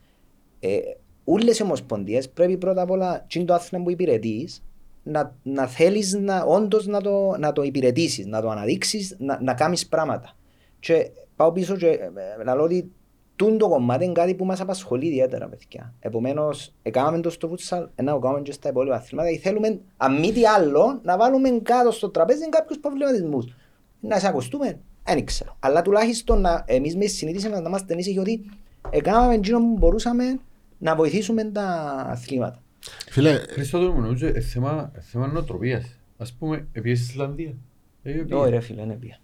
ε, 0.60 0.78
όλες 1.24 1.58
οι 1.58 1.62
ομοσπονδίες 1.62 2.28
πρέπει 2.30 2.56
πρώτα 2.56 2.82
απ' 2.82 2.90
όλα 2.90 3.24
τι 3.28 3.38
είναι 3.38 3.48
το 3.48 3.54
άθλημα 3.54 3.84
που 3.84 3.90
υπηρετείς 3.90 4.62
να, 5.03 5.36
να 5.42 5.66
θέλεις 5.66 6.14
να, 6.14 6.42
όντως 6.42 6.86
να 6.86 7.00
το, 7.00 7.36
να 7.38 7.53
το 7.53 7.62
υπηρετήσεις, 7.62 8.26
να 8.26 8.40
το 8.40 8.50
αναδείξεις, 8.50 9.16
να, 9.18 9.38
να 9.42 9.55
κάνεις 9.55 9.86
πράγματα. 9.86 10.36
Και 10.80 11.11
πάω 11.36 11.53
πίσω 11.53 11.76
και 11.76 11.86
ε, 11.88 12.44
να 12.44 12.55
λέω 12.55 12.64
ότι 12.64 12.92
τούν 13.36 13.59
το 13.59 13.68
κομμάτι 13.68 14.05
είναι 14.05 14.12
κάτι 14.12 14.34
που 14.34 14.44
μας 14.44 14.61
απασχολεί 14.61 15.07
ιδιαίτερα, 15.07 15.48
παιδιά. 15.48 15.94
Επομένως, 16.00 16.74
έκαναμε 16.82 17.20
το 17.20 17.30
στο 17.30 17.48
φούτσαλ, 17.48 17.88
να 18.03 18.12
το 18.12 18.18
κάνουμε 18.18 18.42
και 18.42 18.53
στα 18.53 18.68
υπόλοιπα 18.68 18.94
αθλήματα, 18.94 19.28
γιατί 19.28 19.44
θέλουμε, 19.44 19.80
αν 19.96 20.18
μη 20.18 20.32
τι 20.32 20.46
άλλο, 20.46 21.00
να 21.03 21.16
βάλουμε 21.16 21.50
κάτω 21.62 21.90
στο 21.90 22.09
τραπέζι 22.09 22.48
κάποιους 22.48 22.78
προβληματισμούς. 22.78 23.55
Να 24.00 24.18
σε 24.18 24.28
ακουστούμε, 24.28 24.80
δεν 25.05 25.24
ξέρω. 25.24 25.57
Αλλά 25.61 25.82
τουλάχιστον 25.82 26.40
να, 26.40 26.64
εμείς 26.66 26.96
μες 26.96 27.12
συνείδηση 27.12 27.48
να 27.48 27.59
είμαστε 27.59 27.94
ήσυχοι 27.94 28.18
ότι 28.18 28.50
έκαναμε 28.90 29.34
εκείνο 29.34 29.59
που 29.59 29.76
μπορούσαμε 29.78 30.38
να 30.78 30.94
βοηθήσουμε 30.94 31.44
τα 31.44 31.64
αθλήματα. 32.09 32.62
Φίλε, 33.11 33.39
Χριστόδουλο 33.49 33.93
μου 33.93 34.01
νομίζω 34.01 34.26
ε, 34.26 34.41
θέμα, 34.41 34.93
ε, 34.95 35.01
θέμα 35.01 35.26
νοοτροπίας. 35.26 35.97
Ας 36.16 36.33
πούμε, 36.33 36.66
πήγες 36.72 36.99
στην 36.99 37.11
Ισλανδία. 37.11 37.55
Ε, 38.03 38.12
πήγε. 38.12 38.35
Όχι 38.35 38.51
ρε 38.51 38.61
φίλε, 38.61 38.83
είναι 38.83 38.95
πια. 38.95 39.18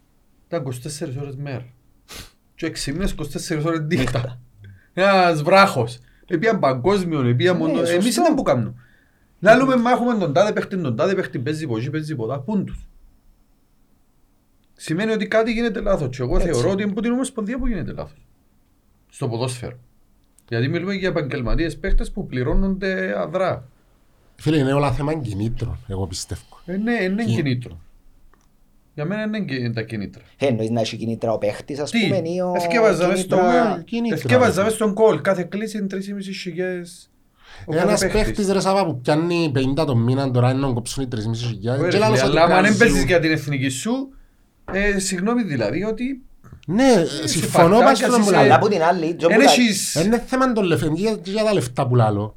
Ήταν 0.47 0.63
24 0.63 1.21
ώρες 1.21 1.37
μέρα. 1.37 1.67
Και 2.55 2.67
6 2.67 2.93
μήνες 2.93 3.15
24 3.15 3.65
ώρες 3.65 3.81
νύχτα. 3.81 4.41
Ένας 4.95 5.43
βράχος. 5.43 5.99
Επίαν 6.27 6.59
παγκόσμιο, 6.59 7.21
επίαν 7.27 7.57
Ναι, 7.57 7.63
μόνο. 7.67 7.79
σωστό. 7.79 7.95
Εμείς 7.95 8.15
δεν 8.15 8.35
που 8.35 8.43
κάνουμε. 8.43 8.75
Να 9.39 9.57
λέμε 9.57 9.77
μα 9.77 9.91
έχουμε 9.91 10.19
τον 10.19 10.33
τάδε 10.33 10.53
παίχτη, 10.53 10.81
τον 10.81 10.97
τάδε 10.97 11.15
παίχτη, 11.15 11.39
παίζει 11.39 11.67
ποσί, 11.67 11.91
παίζει 11.91 12.17
ποτά. 12.17 12.41
Πούν 12.41 12.65
τους. 12.65 12.89
Σημαίνει 14.75 15.13
ότι 15.13 15.27
κάτι 15.29 15.53
γίνεται 15.53 15.81
λάθος. 15.81 16.17
Και 16.17 16.23
εγώ 16.23 16.37
Έτσι. 16.37 16.49
θεωρώ 16.53 16.71
ότι 16.71 16.83
είναι 16.83 16.91
από 16.91 17.01
την 17.01 17.13
Ομοσπονδία 17.13 17.59
που 17.59 17.67
γίνεται 17.67 17.93
λάθος. 17.93 18.27
Στο 19.11 19.29
ποδόσφαιρο. 19.29 19.79
Γιατί 20.49 20.69
μιλούμε 20.69 20.95
για 20.95 21.09
επαγγελματίες 21.09 21.77
παίχτες 21.77 22.11
που 22.11 22.27
πληρώνονται 22.27 23.15
αδρά. 23.21 23.69
φίλε, 24.37 24.57
είναι 24.59 24.73
όλα 24.73 24.93
θέμα 24.93 25.15
κινήτρων, 25.15 25.79
εγώ 25.89 26.07
πιστεύω. 26.07 26.43
Ε, 26.67 26.77
ναι, 26.77 26.93
είναι 27.03 27.25
Κι- 27.25 27.35
κινήτρο. 27.35 27.81
Για 28.95 29.05
μένα 29.07 29.23
είναι 29.23 29.41
και 29.41 29.71
τα 29.71 29.83
κινήτρα. 29.83 30.23
Ε, 30.39 30.47
Εννοείς 30.47 30.71
να 30.71 30.81
έχει 30.81 30.97
κινήτρα 30.97 31.33
ο 31.33 31.39
παίχτης, 31.39 31.79
ας 31.79 31.91
Τι, 31.91 32.01
πούμε, 32.01 32.17
ή 32.25 32.41
ο 32.41 32.53
εθκεύαζα 32.57 33.07
μες 33.09 33.21
στο 33.21 33.37
κινήτρα- 33.37 33.77
Ναι, 33.77 33.83
κινήτρα, 33.83 34.17
Εθκεύαζα 34.17 34.59
ρε. 34.59 34.63
μες 34.65 34.73
στον 34.73 34.95
κόλ. 34.95 35.21
Κάθε 35.21 35.43
κλίση 35.43 35.79
είναι 35.79 35.87
3.500 35.87 36.33
χιλιάδες. 36.33 37.11
ο 37.67 37.73
κάθε 37.73 37.83
Ένας 37.87 38.01
παίχτης. 38.01 38.21
παίχτης 38.23 38.51
ρε 38.53 38.61
Σάβα 38.61 38.87
που 38.87 39.01
πιάνει 39.01 39.51
50 39.55 39.85
το 39.85 39.97
μήνα 39.97 40.31
τώρα 40.31 40.51
είναι 40.51 40.61
να 40.67 40.73
κοψούν 40.73 41.05
οι 41.05 41.07
3.500 41.09 41.47
χιλιάδες. 41.47 41.81
Ωραία, 41.81 41.93
Και 41.93 41.99
λάλλος 41.99 42.19
φίλε, 42.19 42.31
ότι 42.31 42.39
Αλλά 42.39 42.47
αν 42.47 42.53
κάνει 42.53 42.69
δεν 42.69 42.79
παίζεις 42.79 42.99
ζου. 43.01 43.07
για 43.07 43.21
την 43.21 43.31
εθνική 43.31 43.69
σου, 43.69 44.09
ε, 44.73 44.99
συγγνώμη 44.99 45.43
δηλαδή 45.43 45.85
ότι 45.85 46.23
Ναι, 46.71 47.05
συμφωνώ 47.25 47.69
παρτάκια, 47.69 47.85
πας 47.89 47.99
στον 47.99 48.11
εσύ 48.11 48.19
που 48.19 48.25
σε- 48.25 48.31
λάλλω. 48.31 48.45
Αλλά 48.45 48.55
από 48.55 48.69
την 48.69 48.83
άλλη, 48.83 49.15
τζο 49.15 49.27
που 49.29 49.35
δεν 49.37 49.45
τα- 49.47 49.53
έχεις... 49.53 49.93
Δεν 49.97 50.07
είναι 50.07 50.23
θέμα 50.27 50.53
των 50.53 50.65
λεφτών, 50.65 50.95
για, 50.95 51.17
για 51.25 51.45
τα 51.45 51.53
λεφτά 51.53 51.87
που 51.87 51.95
λάλλω. 51.95 52.37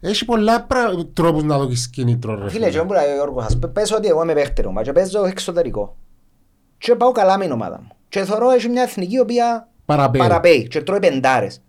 Έχει 0.00 0.24
πολλά 0.24 0.62
πρα- 0.62 1.06
τρόπους 1.12 1.42
να 1.42 1.58
δώσεις 1.58 1.88
κίνητρο 1.90 2.42
ρε 2.42 2.48
Φίλε, 2.50 2.68
τζο 2.68 2.84
που 2.86 2.92
λέει 2.92 3.10
ο 3.10 3.14
Γιώργος, 3.14 3.44
ας 3.44 3.58
π- 3.58 3.66
πες 3.66 3.92
ότι 3.92 4.08
εγώ 4.08 4.22
είμαι 4.22 4.34
παίχτερο, 4.34 4.70
μα 4.72 4.82
και 4.82 4.92
παίζω 4.92 5.24
εξωτερικό. 5.24 5.96
Και 6.78 6.94
πάω 6.94 7.12
καλά 7.12 7.38
με 7.38 7.44
την 7.44 7.52
ομάδα 7.52 7.80
μου. 7.82 7.88
Και 8.08 8.24
θωρώ 8.24 8.50
έχει 8.50 8.68
μια 8.68 8.82
εθνική 8.82 9.14
η 9.14 9.18
οποία 9.20 9.68
Παραπέει. 9.84 10.20
παραπέει 10.20 10.68
και 10.68 10.82
τρώει 10.82 10.98
πεντάρες. 10.98 11.62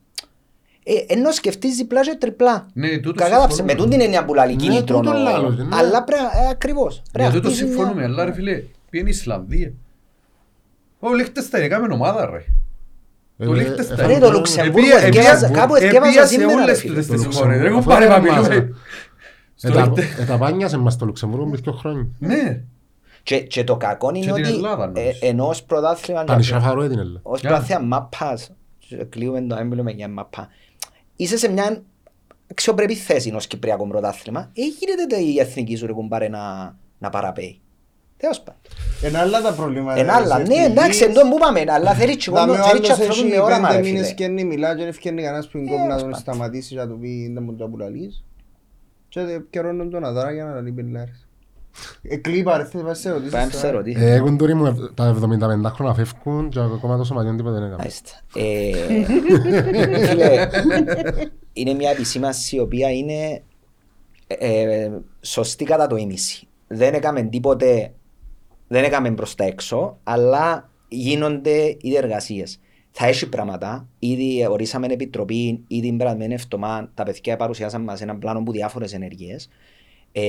Ε, 0.83 1.13
ενώ 1.13 1.31
σκεφτείς 1.31 1.75
διπλά 1.75 2.01
και 2.01 2.15
τριπλά. 2.19 2.67
Ναι, 2.73 2.97
τούτο 2.97 3.23
Κατάλαβε, 3.23 3.53
συμφωνούμε. 3.53 3.73
με 3.73 3.77
τούτη 3.77 3.89
την 3.89 4.01
έννοια 4.01 4.25
που 4.25 4.33
λέει 4.33 4.45
Ναι, 4.45 4.53
κίνητρο. 4.55 4.97
τούτο 4.99 5.09
ο- 5.09 5.13
λάλλω, 5.21 5.49
ναι. 5.49 5.67
Αλλά 5.75 6.03
πρέπει, 6.03 6.21
ε, 6.23 6.49
ακριβώς. 6.49 6.93
Για 6.95 7.03
Πρέπει 7.11 7.29
να 7.29 7.35
τούτο 7.35 7.47
χτίσεις 7.47 7.63
μια- 7.65 7.73
συμφωνούμε, 7.75 8.03
αλλά 8.03 8.25
ρε 8.25 8.33
φίλε, 8.33 8.63
πήγαινε 8.89 9.09
η 9.09 9.13
Ισλανδία. 9.13 9.71
Ο 10.99 11.13
Λίχτεσταϊν 11.13 11.63
έκαμε 11.65 11.93
ομάδα 11.93 12.25
ρε. 12.25 12.37
Ε, 13.37 13.45
Το 13.45 13.53
ε, 13.53 13.55
Λίχτεσταϊν. 13.55 14.09
ε, 14.09 14.13
Ρε, 14.13 14.19
το 14.19 14.25
ε, 14.27 14.31
Λουξεμβούργο 14.31 14.87
Επία- 14.87 14.97
εθκεύαζα- 15.07 15.47
επία- 15.47 15.59
κάπου 15.61 15.75
εθκεύαζα 15.75 16.09
επία 16.09 16.21
σε 16.25 16.27
σήμερα, 16.33 16.55
ρε 16.55 16.61
όλες 16.61 16.79
φίλε. 16.79 16.91
τούτες 16.93 17.07
Το 17.07 17.13
τις 17.13 17.23
Λουξεμβούργο. 17.23 17.55
χώρες. 17.55 17.69
Ρε 17.69 17.77
Αφού 17.77 17.83
κουμπάρε 17.87 18.07
δεν 18.07 18.23
μα 18.25 18.31
μας, 18.31 18.47
μιλούμε. 18.47 18.55
ε. 18.65 18.73
Στο 19.55 19.67
Ετα- 19.67 19.81
Λίχτε- 19.95 20.19
Εταπάνιασε 20.19 20.77
μας 20.77 20.97
το 20.97 21.05
Λουξεμβούργο 21.05 21.49
πριν 21.49 21.61
δύο 21.63 21.71
χρόνια. 21.73 22.07
Ναι. 22.19 22.61
Και, 23.23 23.39
και 23.39 23.63
το 23.63 23.77
κακό 23.77 24.09
είναι 24.09 24.19
Και 24.19 24.23
την 24.25 24.33
ότι 24.43 24.53
Ελλάδα, 24.53 24.83
ε, 24.83 24.87
νομίζω. 24.87 25.17
ενώ 25.21 25.47
ως 25.47 25.63
πρωτάθλημα 25.63 26.23
Τα 26.23 26.35
νησιά 26.35 26.59
Φαρόε 26.59 26.87
την 26.89 26.99
έλα. 26.99 27.19
ως 27.23 27.39
Για. 27.39 27.49
πρωτάθλημα 27.49 27.81
μάπας 27.81 28.51
και 28.79 28.95
κλείουμε 28.95 29.41
το 29.41 29.55
έμπλεμα 29.55 29.91
για 29.91 30.07
μάπα 30.09 30.47
είσαι 31.15 31.37
σε 31.37 31.49
μια 31.51 31.81
αξιοπρεπή 32.51 32.95
θέση 32.95 33.31
ως 33.35 33.47
Κυπριακό 33.47 33.87
πρωτάθλημα 33.87 34.39
ε, 34.53 34.61
γίνεται 34.79 35.15
η 35.31 35.39
εθνική 35.39 35.75
σου 35.75 35.85
ρε 35.85 35.93
κουμπάρε 35.93 36.27
να, 36.29 36.75
να 36.97 37.09
παραπέει 37.09 37.59
Τέλος 38.17 38.39
πάντων. 38.41 38.61
Εν 39.01 39.15
άλλα 39.15 39.41
τα 39.41 39.53
προβλήματα. 39.53 39.99
Εν 39.99 40.09
άλλα, 40.09 40.37
της 40.41 40.47
ναι 40.49 40.55
εθνικής. 40.55 40.65
εντάξει 40.65 41.03
εν 41.03 41.13
τω 41.13 41.21
που 41.29 41.37
πάμε 41.37 41.63
αλλά 41.67 41.93
θέλει 41.93 42.15
και 42.17 42.31
Δάμε 42.31 42.47
κόσμο- 42.47 42.65
ο 42.65 42.67
θέλει 42.67 42.79
και 42.79 42.85
άλλος 42.91 42.99
ανθρώπους 42.99 43.23
έχει 43.23 43.29
με 43.35 43.39
όραμα 43.39 43.67
πέντε 43.67 43.79
ρε 43.81 43.85
μήνες 43.87 44.01
φίλε 44.05 44.13
και 44.13 44.23
είναι 44.23 44.43
μιλά 44.43 44.69
και 44.69 44.79
δεν 44.79 44.87
ευκαιρνεί 44.87 45.21
κανένας 45.21 45.47
που 45.47 45.57
είναι 45.57 45.69
κόμμα 45.69 45.83
να 45.87 45.89
τον 45.95 45.99
πάντων. 46.03 46.19
σταματήσει 46.19 46.73
και 46.73 46.79
να 46.79 46.87
του 46.87 46.99
πει 46.99 47.31
δεν 47.33 47.43
μου 47.43 47.55
το 47.55 47.65
απουλαλείς. 47.65 48.23
Και 49.09 49.19
καιρώνουν 49.49 49.89
τον 49.89 50.05
αδάρα 50.05 50.31
για 50.31 50.43
να 50.45 50.61
λέει 50.61 50.71
πελάρες. 50.71 51.27
Εκλείπα 52.01 52.57
ρε 52.57 52.65
θέλεις 52.65 52.85
να 52.87 52.93
σε 52.93 53.09
ρωτήσεις 53.11 53.31
Πάμε 53.31 53.45
τώρα. 53.45 53.57
σε 53.59 53.67
ερωτήσεις. 53.67 54.01
Ε, 54.01 54.13
Έχουν 54.13 54.37
τούρι 54.37 54.53
μου 54.53 54.65
ευ- 54.65 54.93
τα 54.93 55.05
75 55.05 55.69
χρόνια 55.69 55.93
φεύγουν 55.93 56.49
και 56.49 56.59
ακόμα 56.59 56.97
το 56.97 57.03
σωματιόν 57.03 57.37
τίποτα 57.37 57.55
δεν 57.55 57.63
έκαμε. 57.63 57.77
Μάλιστα. 57.77 58.09
Ε, 58.35 60.05
φίλε, 60.07 60.47
είναι 61.53 61.73
μια 61.73 61.89
επισήμαση 61.89 62.55
η 62.55 62.59
οποία 62.59 62.91
είναι 62.91 63.41
ε, 64.27 64.89
σωστή 65.21 65.63
κατά 65.65 65.87
το 65.87 65.95
ίμιση. 65.95 66.47
Δεν 66.67 66.93
έκαμε 66.93 67.21
τίποτε, 67.21 67.91
δεν 68.67 68.83
έκαμε 68.83 69.11
προς 69.11 69.35
τα 69.35 69.43
έξω, 69.43 69.97
αλλά 70.03 70.69
γίνονται 70.87 71.77
ήδη 71.81 71.95
εργασίες. 71.95 72.59
Θα 72.91 73.05
έχει 73.07 73.29
πράγματα, 73.29 73.87
ήδη 73.99 74.47
ορίσαμε 74.49 74.87
επιτροπή, 74.87 75.63
ήδη 75.67 75.91
μπραδμένοι 75.91 76.33
ευτομά, 76.33 76.91
τα 76.93 77.03
παιδιά 77.03 77.35
παρουσιάσαν 77.37 77.81
μας 77.81 78.01
έναν 78.01 78.19
πλάνο 78.19 78.43
που 78.43 78.51
διάφορες 78.51 78.93
ενεργείες. 78.93 79.49
Ε, 80.11 80.21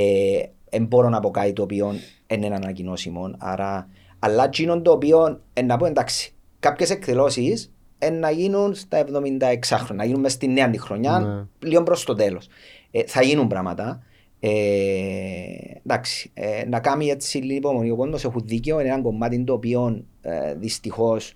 δεν 0.70 0.84
μπορώ 0.84 1.08
να 1.08 1.20
πω 1.20 1.30
κάτι 1.30 1.52
το 1.52 1.62
οποίο 1.62 1.94
είναι 2.26 2.46
ανακοινώσιμο, 2.46 3.30
άρα, 3.38 3.88
αλλά 4.18 4.44
εκείνο 4.44 4.80
το 4.80 4.90
οποίο, 4.90 5.40
ε, 5.52 5.62
να 5.62 5.76
πω 5.76 5.86
εντάξει, 5.86 6.34
κάποιες 6.60 6.90
εκδηλώσεις 6.90 7.72
ε, 7.98 8.10
να 8.10 8.30
γίνουν 8.30 8.74
στα 8.74 8.98
76 8.98 9.76
χρόνια, 9.76 9.94
να 9.94 10.04
γίνουν 10.04 10.20
μες 10.20 10.32
στη 10.32 10.48
νέα 10.48 10.70
τη 10.70 10.78
χρονιά, 10.78 11.18
Ναι. 11.18 11.68
λίγο 11.68 11.82
προς 11.82 12.04
το 12.04 12.14
τέλος. 12.14 12.48
Ε, 12.90 13.02
θα 13.06 13.22
γίνουν 13.22 13.46
πράγματα. 13.46 14.02
Ε, 14.48 15.78
εντάξει, 15.84 16.30
ε, 16.34 16.64
να 16.68 16.80
κάνει 16.80 17.06
έτσι 17.06 17.38
λίγο 17.38 17.56
υπομονή. 17.56 17.90
Ο 17.90 17.96
κόσμος 17.96 18.24
έχουν 18.24 18.42
δίκαιο, 18.44 18.80
είναι 18.80 18.88
ένα 18.88 19.02
κομμάτι 19.02 19.44
το 19.44 19.52
οποίο 19.52 20.04
ε, 20.20 20.54
δυστυχώς 20.54 21.34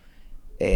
ε, 0.56 0.68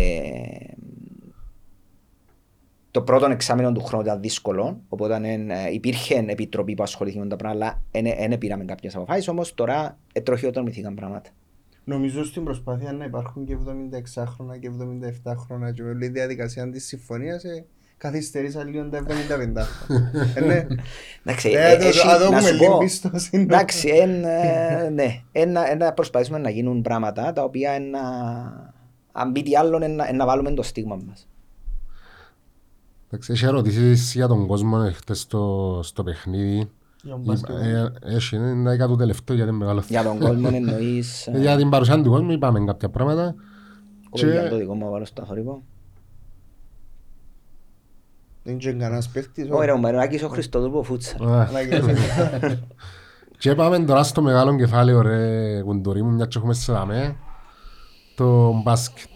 το 2.91 3.03
πρώτο 3.03 3.27
εξάμεινο 3.27 3.73
του 3.73 3.83
χρόνου 3.83 4.05
ήταν 4.05 4.21
δύσκολο, 4.21 4.81
οπότε 4.89 5.17
ε, 5.49 5.73
υπήρχε 5.73 6.25
επιτροπή 6.29 6.75
που 6.75 6.83
ασχολήθηκε 6.83 7.23
με 7.23 7.29
τα 7.29 7.37
πράγματα, 7.37 7.83
αλλά 7.93 8.29
δεν 8.29 8.39
πήραμε 8.39 8.65
κάποιες 8.65 8.97
αποφάσεις, 8.97 9.29
όμως 9.29 9.55
τώρα 9.55 9.99
ε, 10.13 10.21
τροχιοτομηθήκαν 10.21 10.95
πράγματα. 10.95 11.31
Νομίζω 11.85 12.25
στην 12.25 12.45
προσπάθεια 12.45 12.93
να 12.93 13.05
υπάρχουν 13.05 13.45
και 13.45 13.57
76 14.17 14.25
χρόνια 14.27 14.59
και 14.59 14.71
77 15.25 15.33
χρόνια 15.37 15.71
και 15.71 15.83
με 15.83 15.89
όλη 15.89 16.05
η 16.05 16.09
διαδικασία 16.09 16.71
της 16.71 16.87
συμφωνίας 16.87 17.45
ε, 17.45 17.67
καθυστερήσαν 17.99 18.69
λίγο 18.71 18.89
τα 18.89 18.99
75 18.99 19.65
χρόνια. 19.65 20.11
Ε, 20.35 20.41
ναι. 20.41 20.67
Εντάξει, 21.25 21.49
Ε, 21.49 21.73
ε, 21.73 21.77
το- 21.77 21.87
έχει- 21.87 22.09
αν 22.09 22.19
δούμε 22.23 22.31
να 22.37 22.41
σου 22.43 22.55
λίγο 22.55 22.71
πω, 22.73 22.79
πίστοση, 22.79 23.37
ναι. 23.37 23.43
εντάξει, 23.43 23.89
εν, 23.89 24.25
ε, 24.25 24.89
ναι, 24.95 25.21
εν 25.33 25.53
να- 25.53 25.71
εν 25.71 25.79
να 25.79 25.93
προσπαθήσουμε 25.93 26.39
να 26.39 26.51
γίνουν 26.51 26.83
πράγματα 26.83 27.33
τα 27.33 27.43
οποία 27.43 27.71
εν 27.73 27.91
να, 27.91 28.01
αν 29.13 29.31
μπει 29.31 29.43
τι 29.43 29.57
άλλο, 29.57 29.79
εν 29.83 29.95
να- 29.95 30.09
εν 30.09 30.17
να 30.17 30.27
βάλουμε 30.27 30.51
το 30.51 30.63
στίγμα 30.63 30.99
μας. 31.09 31.29
Εντάξει, 33.11 33.33
έχει 33.33 33.45
ερωτήσεις 33.45 34.15
για 34.15 34.27
τον 34.29 34.47
κόσμο 34.47 34.91
χτες 34.93 35.21
στο, 35.21 35.81
στο 35.83 36.03
παιχνίδι. 36.03 36.71
Για 37.03 37.13
τον 37.13 37.21
μπάσκετ. 37.25 37.57
Ε, 37.57 37.93
Έχει, 38.03 38.37
είναι 38.37 38.71
ένα 38.71 38.87
το 38.89 38.97
τελευταίο 38.97 39.37
γιατί 39.37 39.51
είναι 39.51 39.59
μεγάλο 39.59 39.83
Για 39.89 40.03
τον 40.03 40.19
κόσμο 40.19 40.51
εννοείς, 40.53 41.27
Ε, 41.33 41.39
Για 41.39 41.57
την 41.57 41.71
παρουσία 41.71 42.03
του 42.03 42.11
κόσμου 42.11 42.31
είπαμε 42.33 42.65
κάποια 42.65 42.89
πράγματα. 42.89 43.35
κοπέλια 44.11 44.43
και- 44.43 44.49
το 44.49 44.57
δικό 44.57 44.75
μου 44.75 44.91
βάλω 44.91 45.05
στο 45.05 45.25
θορύβο. 45.25 45.63
Δεν 48.45 48.59
είναι 48.61 48.73
κανένας 48.73 49.09
παίχτης. 49.09 49.49
Όχι 49.51 49.67
ρε, 49.67 49.73
ο 49.73 49.79
Μαρινάκης 49.79 50.23
ο 50.23 50.29
Χριστόδουλου 50.29 50.85
Φούτσαλ. 50.85 51.29
Α, 51.29 51.47
Αλλά 51.49 51.67
και- 51.67 51.81
Και 53.39 53.55
πάμε 53.55 53.79
τώρα 53.85 54.03
στο 54.03 54.23
μεγάλο 54.23 54.57
κεφάλαιο 54.57 55.01
ρε 55.03 55.63
κουντουρί 55.63 56.03
μου, 56.03 56.11
μια 56.11 56.27
και 56.27 56.39
έχουμε 56.39 56.55
σε 56.55 56.73
δαμέ, 56.73 57.17
το 58.17 58.53
μπάσκετ. 58.63 59.09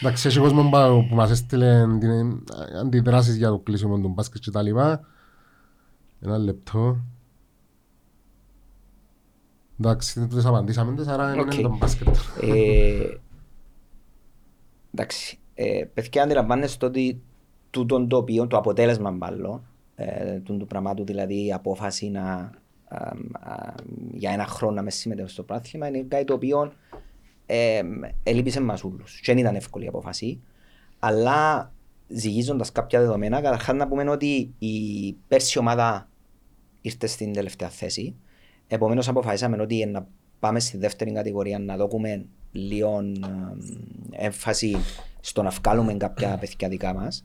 Εντάξει, 0.00 0.28
έχει 0.28 0.38
κόσμο 0.38 0.62
που 0.62 1.06
που 1.08 1.14
μας 1.14 1.30
έστειλε 1.30 1.84
την, 1.98 2.10
ε, 2.10 2.78
αντιδράσεις 2.80 3.36
για 3.36 3.48
το 3.48 3.58
κλείσιμο 3.58 3.98
του 4.00 4.08
μπάσκετ 4.08 4.42
και 4.42 4.50
τα 4.50 4.62
λοιπά. 4.62 5.00
Ένα 6.20 6.38
λεπτό. 6.38 6.98
Εντάξει, 9.80 10.20
δεν 10.20 10.28
τις 10.28 10.44
απαντήσαμε, 10.44 10.94
τις, 10.94 11.06
άρα 11.06 11.32
Οκ. 11.32 11.54
είναι 11.54 11.62
το 11.62 11.76
μπάσκετ. 11.78 12.08
Ε, 12.40 13.18
εντάξει, 14.94 15.38
ε, 15.54 15.84
παιδιά 15.94 16.22
αντιλαμβάνεστε 16.22 16.86
ότι 16.86 17.22
τούτον 17.74 18.08
το 18.08 18.16
οποίο, 18.16 18.46
το 18.46 18.56
αποτέλεσμα 18.56 19.10
μάλλον, 19.10 19.66
ε, 19.94 20.38
τούτου 20.38 20.58
του 20.58 20.66
πραγμάτου, 20.66 21.04
δηλαδή 21.04 21.46
η 21.46 21.52
απόφαση 21.52 22.10
να, 22.10 22.22
α, 22.88 22.96
α, 23.40 23.74
για 24.12 24.30
ένα 24.30 24.46
χρόνο 24.46 24.74
να 24.74 24.82
μεν 24.82 24.90
συμμετέχω 24.90 25.28
στο 25.28 25.42
πρωτάθλημα 25.42 25.88
είναι 25.88 26.04
κάτι 26.08 26.24
το 26.24 26.34
οποίο 26.34 26.72
ε, 27.46 27.82
ελύπησε 28.22 28.60
μας 28.60 28.84
όλους. 28.84 29.20
Και 29.20 29.32
δεν 29.32 29.38
ήταν 29.38 29.54
εύκολη 29.54 29.84
η 29.84 29.88
απόφαση, 29.88 30.40
αλλά 30.98 31.72
ζυγίζοντας 32.08 32.72
κάποια 32.72 33.00
δεδομένα, 33.00 33.40
καταρχάς 33.40 33.76
να 33.76 33.88
πούμε 33.88 34.10
ότι 34.10 34.54
η 34.58 35.12
πέρσι 35.28 35.58
ομάδα 35.58 36.08
ήρθε 36.80 37.06
στην 37.06 37.32
τελευταία 37.32 37.68
θέση. 37.68 38.14
Επομένως, 38.66 39.08
αποφασίσαμε 39.08 39.62
ότι 39.62 39.86
να 39.86 40.06
πάμε 40.40 40.60
στη 40.60 40.76
δεύτερη 40.76 41.12
κατηγορία 41.12 41.58
να 41.58 41.76
δώσουμε 41.76 42.26
λίγο 42.52 42.98
ε, 44.10 44.24
έμφαση 44.24 44.76
στο 45.20 45.42
να 45.42 45.50
βγάλουμε 45.50 45.94
κάποια 45.94 46.38
παιδιά 46.38 46.68
δικά 46.68 46.94
μας. 46.94 47.24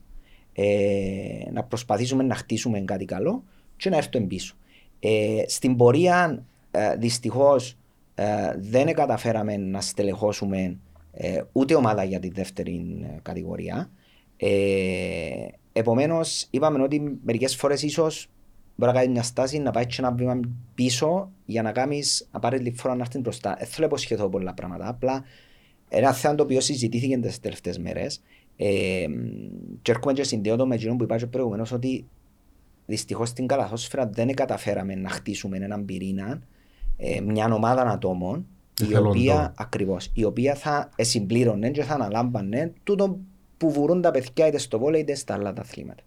Ε, 0.52 1.50
να 1.52 1.64
προσπαθήσουμε 1.64 2.22
να 2.22 2.34
χτίσουμε 2.34 2.80
κάτι 2.80 3.04
καλό 3.04 3.44
και 3.76 3.90
να 3.90 3.96
έρθουμε 3.96 4.26
πίσω. 4.26 4.54
Ε, 5.00 5.42
στην 5.46 5.76
πορεία, 5.76 6.44
ε, 6.70 6.96
δυστυχώς, 6.96 7.76
ε, 8.14 8.54
δεν 8.58 8.92
καταφέραμε 8.94 9.56
να 9.56 9.80
στελεχώσουμε 9.80 10.78
ε, 11.12 11.40
ούτε 11.52 11.74
ομάδα 11.74 12.04
για 12.04 12.20
τη 12.20 12.28
δεύτερη 12.28 13.00
ε, 13.02 13.18
κατηγορία. 13.22 13.90
Ε, 14.36 14.48
Επομένως, 15.72 16.46
είπαμε 16.50 16.82
ότι 16.82 17.18
μερικές 17.24 17.56
φορές 17.56 17.82
ίσως 17.82 18.30
μπορεί 18.76 18.92
να 18.92 18.98
κάνει 18.98 19.12
μια 19.12 19.22
στάση 19.22 19.58
να 19.58 19.70
πάει 19.70 19.86
και 19.86 19.96
ένα 19.98 20.12
βήμα 20.12 20.40
πίσω 20.74 21.30
για 21.44 21.62
να 21.62 21.72
κάνεις 21.72 22.28
απαραίτητη 22.30 22.78
φορά 22.78 22.94
να 22.94 23.00
έρθεις 23.00 23.20
μπροστά. 23.20 23.54
Δεν 23.58 23.66
θέλω 23.66 23.78
να 23.80 23.86
υποσχεθώ 23.86 24.28
πολλά 24.28 24.54
πράγματα. 24.54 24.88
Απλά 24.88 25.24
ένα 25.88 26.12
θέμα 26.12 26.34
το 26.34 26.42
οποίο 26.42 26.60
συζητήθηκε 26.60 27.18
τις 27.18 27.40
τελευταίες 27.40 27.78
μέρες. 27.78 28.22
Ε, 28.62 29.06
και 29.82 29.90
έρχομαι 29.90 30.12
και 30.12 30.22
συνδέω 30.22 30.66
με 30.66 30.74
εκείνο 30.74 30.96
που 30.96 31.02
είπα 31.02 31.16
και 31.16 31.26
προηγουμένως 31.26 31.72
ότι 31.72 32.04
δυστυχώς 32.86 33.28
στην 33.28 33.46
καλαθόσφαιρα 33.46 34.06
δεν 34.06 34.34
καταφέραμε 34.34 34.94
να 34.94 35.08
χτίσουμε 35.08 35.56
έναν 35.56 35.84
πυρήνα, 35.84 36.42
ε, 36.96 37.20
μια 37.20 37.54
ομάδα 37.54 37.82
ατόμων 37.82 38.46
η 38.80 38.84
Εθελοντών. 38.84 39.10
οποία, 39.10 39.54
ακριβώς, 39.56 40.10
η 40.14 40.24
οποία 40.24 40.54
θα 40.54 40.90
συμπλήρωνε 40.96 41.70
και 41.70 41.82
θα 41.82 41.94
αναλάμβανε 41.94 42.72
τούτο 42.82 43.18
που 43.56 43.70
βουρούν 43.70 44.00
τα 44.00 44.10
παιδιά 44.10 44.46
είτε 44.46 44.58
στο 44.58 44.78
βόλεϊ 44.78 45.00
είτε 45.00 45.14
στα 45.14 45.34
άλλα 45.34 45.52
τα 45.52 45.60
αθλήματα. 45.60 46.02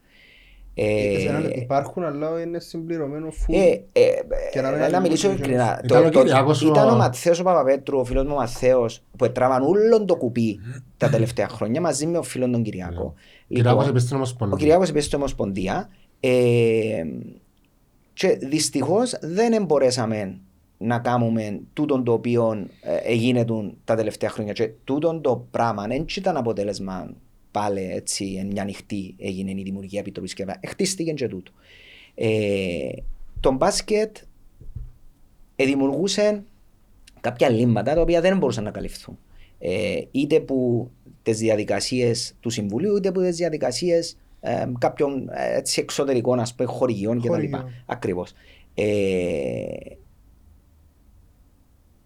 Ε, 0.76 1.20
Σε 1.20 1.28
ένα- 1.28 1.56
Υπάρχουν 1.56 2.04
αλλά 2.04 2.42
είναι 2.42 2.60
συμπληρωμένο 2.60 3.32
φουλ. 3.32 3.56
ε, 3.56 3.60
ε, 3.92 4.02
Και 4.52 4.62
να 4.62 4.70
μην 4.72 4.82
ε, 4.82 4.88
να 4.90 5.00
μιλήσω 5.00 5.28
αλληλούς 5.28 5.46
ειλικρινά. 5.46 5.82
Ήταν 5.84 6.02
Το- 6.02 6.08
ο 6.08 6.10
το- 6.10 6.20
Κυριάκος 6.20 6.62
ο- 6.64 6.68
Ήταν 6.68 6.90
ο 6.90 6.96
Ματθαίος 6.96 7.40
ο 7.40 7.44
Παπαπέτρου, 7.44 8.00
ο 8.00 8.04
φίλος 8.04 8.24
μου 8.26 8.34
ο 8.34 8.36
Ματθαίος, 8.38 9.04
που 9.18 9.32
τράβαν 9.32 9.62
όλον 9.64 10.06
το 10.06 10.16
κουπί 10.16 10.60
τα 10.98 11.10
τελευταία 11.10 11.48
χρόνια 11.48 11.82
μαζί 11.82 12.06
με 12.08 12.18
ο 12.18 12.24
φίλον 12.24 12.52
τον 12.52 12.64
Κυριακό. 12.64 13.14
Κυριάκος 13.48 13.74
Λοιπόν, 13.74 13.88
επίσης 13.88 14.04
στην 14.04 14.16
ο 14.16 14.18
Ομοσπονδία. 14.20 14.58
Κυριάκος 14.58 14.90
είπε 14.90 15.00
στην 15.00 15.18
Ομοσπονδία 15.18 15.90
ε, 16.20 17.04
και 18.14 18.28
δυστυχώς 18.42 19.16
δεν 19.22 19.66
μπορέσαμε 19.66 20.38
να 20.78 21.00
κάνουμε 21.00 21.60
τούτον 21.74 22.04
το 22.04 22.12
οποίο 22.14 22.68
ε, 22.82 22.96
έγινε 23.12 23.46
τα 23.84 23.96
τελευταία 23.96 24.30
χρόνια 24.30 24.54
και 24.54 24.70
τούτον 24.84 25.22
το 25.22 25.46
πράγμα 25.52 25.88
δεν 25.88 26.06
ήταν 26.18 26.38
αποτέλεσμα 26.38 27.10
πάλι 27.54 27.92
έτσι 27.92 28.36
εν 28.40 28.48
μια 28.48 28.64
νυχτή 28.64 29.16
έγινε 29.18 29.52
η 29.52 29.64
δημιουργία 29.64 30.00
επιτροπής 30.00 30.34
και 30.34 30.46
χτίστηκε 30.68 31.12
και 31.12 31.28
τούτο. 31.28 31.52
Ε, 32.16 32.90
το 33.40 33.52
μπάσκετ 33.52 34.18
ε, 35.56 35.66
δημιουργούσε 35.66 36.44
κάποια 37.22 37.50
λίμματα 37.50 37.94
τα 37.94 38.02
οποία 38.02 38.22
δεν 38.22 38.38
μπορούσαν 38.38 38.64
να 38.64 38.72
καλυφθούν. 38.72 39.18
Ε, 39.60 40.02
είτε 40.12 40.40
που 40.40 40.90
τις 41.22 41.38
διαδικασίες 41.38 42.36
του 42.40 42.50
Συμβουλίου, 42.50 42.96
είτε 42.96 43.12
που 43.12 43.22
τις 43.22 43.36
διαδικασίες 43.36 44.18
ε, 44.40 44.66
κάποιων 44.80 45.30
ε, 45.30 45.58
έτσι, 45.58 45.82
εξωτερικών 45.82 46.40
ας 46.40 46.56
πούμε, 46.56 46.70
χορηγιών 46.70 47.20
κτλ. 47.20 47.28
Χορηγιών. 47.28 47.70
Ακριβώς. 47.86 48.34
Ε, 48.74 49.66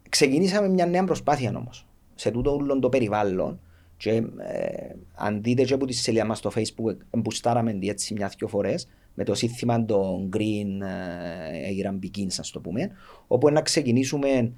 ξεκινήσαμε 0.09 0.69
μια 0.69 0.85
νέα 0.85 1.03
προσπάθεια 1.03 1.53
όμως. 1.55 1.87
Σε 2.15 2.31
τούτο 2.31 2.55
όλο 2.55 2.79
το 2.79 2.89
περιβάλλον 2.89 3.59
και 3.97 4.11
ε, 4.11 4.95
αν 5.15 5.41
δείτε 5.41 5.63
και 5.63 5.73
από 5.73 5.85
τη 5.85 5.93
σελίδα 5.93 6.25
μας 6.25 6.37
στο 6.37 6.51
facebook 6.55 6.97
εμπουστάραμε 7.11 7.79
έτσι 7.81 8.13
μια 8.13 8.31
δυο 8.37 8.47
φορές 8.47 8.87
με 9.13 9.23
το 9.23 9.33
σύνθημα 9.33 9.85
το 9.85 10.29
green 10.33 10.81
ε, 10.81 11.67
έγιναν 11.67 11.99
begins 12.03 12.35
ας 12.39 12.51
το 12.51 12.59
πούμε 12.59 12.91
όπου 13.27 13.49
να 13.49 13.61
ξεκινήσουμε 13.61 14.51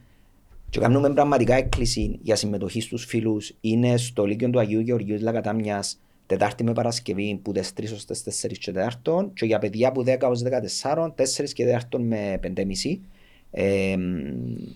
και 0.69 0.79
κάνουμε 0.79 1.13
πραγματικά 1.13 1.55
έκκληση 1.55 2.19
για 2.21 2.35
συμμετοχή 2.35 2.81
στους 2.81 3.05
φίλους 3.05 3.55
είναι 3.61 3.97
στο 3.97 4.25
Λύκειο 4.25 4.49
του 4.49 4.59
Αγίου 4.59 4.79
Γεωργίου 4.79 5.15
της 5.15 5.23
Λακατάμιας 5.23 5.99
Τετάρτη 6.25 6.63
με 6.63 6.73
Παρασκευή 6.73 7.39
που 7.43 7.51
τις 7.51 7.73
3 7.77 7.83
ως 7.93 8.05
τις 8.05 8.45
4 8.45 8.51
και 8.59 8.73
4 9.03 9.29
και 9.33 9.45
για 9.45 9.59
παιδιά 9.59 9.91
που 9.91 10.03
10 10.05 10.17
ως 10.21 10.43
14, 10.81 11.13
4 11.15 11.49
και 11.53 11.79
4 11.91 11.99
με 11.99 12.39
5,5 12.43 12.99
ε, 13.51 13.95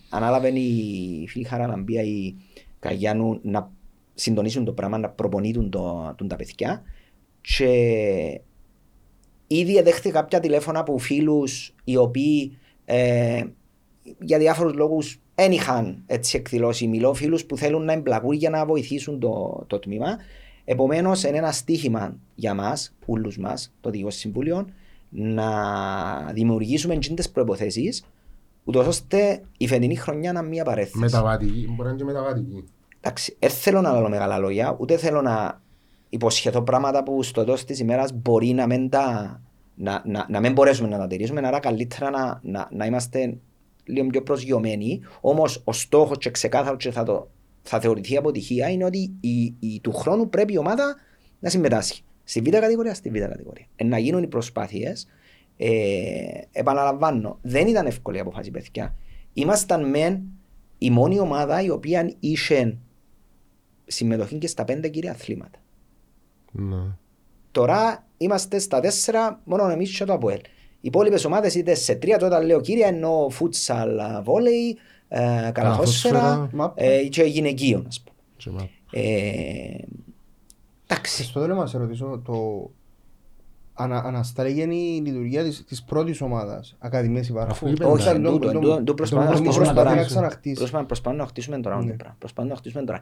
ανάλαβε 0.09 0.47
η 0.47 1.27
φίλη 1.27 1.43
Χαραλαμπία 1.43 2.01
η 2.01 2.33
Καγιάννου 2.79 3.39
να 3.43 3.71
συντονίσουν 4.13 4.65
το 4.65 4.71
πράγμα, 4.71 4.97
να 4.97 5.09
προπονείτουν 5.09 5.69
το, 5.69 6.13
τον 6.17 6.27
τα 6.27 6.35
παιδιά 6.35 6.83
και 7.41 8.41
ήδη 9.47 9.81
δέχτηκε 9.81 10.09
κάποια 10.09 10.39
τηλέφωνα 10.39 10.79
από 10.79 10.97
φίλους 10.97 11.75
οι 11.83 11.97
οποίοι 11.97 12.57
ε, 12.85 13.43
για 14.19 14.37
διάφορους 14.37 14.73
λόγους 14.73 15.19
δεν 15.35 15.51
είχαν 15.51 16.03
έτσι 16.05 16.37
εκδηλώσει 16.37 16.87
μιλώ 16.87 17.13
φίλους 17.13 17.45
που 17.45 17.57
θέλουν 17.57 17.85
να 17.85 17.93
εμπλακούν 17.93 18.33
για 18.35 18.49
να 18.49 18.65
βοηθήσουν 18.65 19.19
το, 19.19 19.63
το 19.67 19.79
τμήμα. 19.79 20.17
Επομένως 20.65 21.23
είναι 21.23 21.37
ένα 21.37 21.51
στίχημα 21.51 22.15
για 22.35 22.53
μας, 22.53 22.95
όλους 23.05 23.37
μας, 23.37 23.73
το 23.81 23.89
Δικό 23.89 24.09
Συμβούλιο, 24.09 24.67
να 25.09 25.47
δημιουργήσουμε 26.33 26.97
τις 26.97 27.29
προϋποθέσεις 27.29 28.03
ούτως 28.63 28.87
ώστε 28.87 29.43
η 29.57 29.67
φετινή 29.67 29.95
χρονιά 29.95 30.31
να 30.33 30.41
μην 30.41 30.61
απαραίτητης. 30.61 30.99
Μεταβατική, 30.99 31.65
μπορεί 31.67 31.83
να 31.83 31.89
είναι 31.89 31.97
και 31.97 32.03
μεταβατική. 32.03 32.63
Εντάξει, 33.05 33.35
δεν 33.39 33.49
θέλω 33.49 33.81
να 33.81 33.91
λέω 33.91 34.09
μεγάλα 34.09 34.37
λόγια, 34.37 34.75
ούτε 34.79 34.97
θέλω 34.97 35.21
να 35.21 35.61
υποσχεθώ 36.09 36.61
πράγματα 36.61 37.03
που 37.03 37.23
στο 37.23 37.43
τέλος 37.43 37.65
της 37.65 37.79
ημέρας 37.79 38.11
μπορεί 38.13 38.53
να 38.53 38.67
μην, 38.67 38.89
τα, 38.89 39.41
να, 39.75 40.01
να, 40.05 40.25
να 40.29 40.39
μην 40.39 40.51
μπορέσουμε 40.51 40.87
να 40.87 40.97
τα 40.97 41.07
τηρήσουμε. 41.07 41.47
Άρα, 41.47 41.59
καλύτερα 41.59 42.09
να, 42.09 42.39
να, 42.43 42.69
να 42.71 42.85
είμαστε 42.85 43.37
λίγο 43.83 44.07
πιο 44.07 44.21
προσγειωμένοι. 44.21 45.01
Όμως, 45.21 45.61
ο 45.63 45.73
στόχος 45.73 46.17
και 46.17 46.29
ξεκάθαρος 46.29 46.83
και 46.83 46.91
θα, 46.91 47.03
το, 47.03 47.29
θα 47.61 47.79
θεωρηθεί 47.79 48.17
αποτυχία 48.17 48.69
είναι 48.69 48.85
ότι 48.85 49.13
η, 49.19 49.55
η, 49.59 49.79
του 49.81 49.93
χρόνου 49.93 50.29
πρέπει 50.29 50.53
η 50.53 50.57
ομάδα 50.57 50.95
να 51.39 51.49
συμμετάσχει. 51.49 52.03
Στη 52.23 52.41
β' 52.41 52.49
κατηγορία, 52.49 52.93
στη 52.93 53.09
β' 53.09 53.19
κατηγορία. 53.19 53.65
Ε, 53.75 53.83
να 53.83 53.97
γίνουν 53.97 54.23
οι 54.23 54.27
προσπάθειες. 54.27 55.07
Ε, 55.57 55.69
επαναλαμβάνω, 56.51 57.37
δεν 57.41 57.67
ήταν 57.67 57.85
εύκολη 57.85 58.17
η 58.17 58.19
αποφάση, 58.19 58.51
παιδιά. 58.51 58.95
Ήμασταν 59.33 59.89
μεν 59.89 60.21
η 60.77 60.89
μόνη 60.89 61.19
ομάδα 61.19 61.61
η 61.61 61.69
οποία 61.69 62.13
είχε 62.19 62.77
συμμετοχή 63.87 64.37
και 64.37 64.47
στα 64.47 64.63
πέντε 64.63 64.87
κύρια 64.87 65.11
αθλήματα. 65.11 65.59
Ναι. 66.51 66.77
Τώρα 67.51 68.07
είμαστε 68.17 68.59
στα 68.59 68.79
τέσσερα, 68.79 69.39
μόνο 69.43 69.69
εμείς 69.69 69.97
και 69.97 70.05
το 70.05 70.13
ΑΠΟΕΛ. 70.13 70.37
Οι 70.37 70.87
υπόλοιπες 70.87 71.25
ομάδες 71.25 71.55
είτε 71.55 71.73
σε 71.75 71.95
τρία, 71.95 72.17
τότε 72.17 72.43
λέω 72.43 72.61
κύρια, 72.61 72.87
ενώ 72.87 73.27
φούτσαλ, 73.31 73.99
βόλεϊ, 74.23 74.77
ε, 75.07 75.17
καλαθόσφαιρα 75.17 75.51
Καλαθόσφαιρα. 75.51 76.49
Μάπα. 76.53 76.83
ε, 76.83 77.03
και 77.03 77.23
γυναικείων, 77.23 77.85
ας 77.87 78.01
πούμε. 78.01 78.15
Και 78.37 78.49
μα- 78.49 78.69
Ε, 79.01 79.77
εντάξει. 80.87 81.23
Στο 81.23 81.39
τέλος 81.39 81.57
να 81.57 81.65
σε 81.65 81.77
ρωτήσω, 81.77 82.21
το 82.25 82.69
ανα, 83.73 83.97
ανασταλήγαινε 83.97 84.75
η 84.75 85.01
λειτουργία 85.05 85.43
της, 85.43 85.63
της 85.65 85.83
πρώτης 85.83 86.21
ομάδας. 86.21 86.75
Ακαδημίες 86.79 87.27
υπάρχουν. 87.27 87.51
Αφού 87.51 87.67
είπε, 87.67 87.85
Όχι, 87.85 88.05
ναι. 88.05 88.11
εν 88.11 88.23
τούτο, 88.23 88.47
εν 88.49 88.53
τούτο, 88.53 88.71
εν 88.71 88.77
τούτο 88.77 88.93
προσπαθούμε 88.93 89.29
να 89.29 89.35
Τον 89.35 89.43
χτίσουμε 89.43 89.63
προσπαθεί 89.65 89.87
τώρα. 89.89 90.01
να 90.01 90.07
ξαναχτίσει. 90.07 90.55
Προσπα- 90.55 90.85
Προσπαθούμε 90.85 91.23
να 91.23 91.29
χτίσουμε 91.29 92.83
τώρα. 92.83 92.99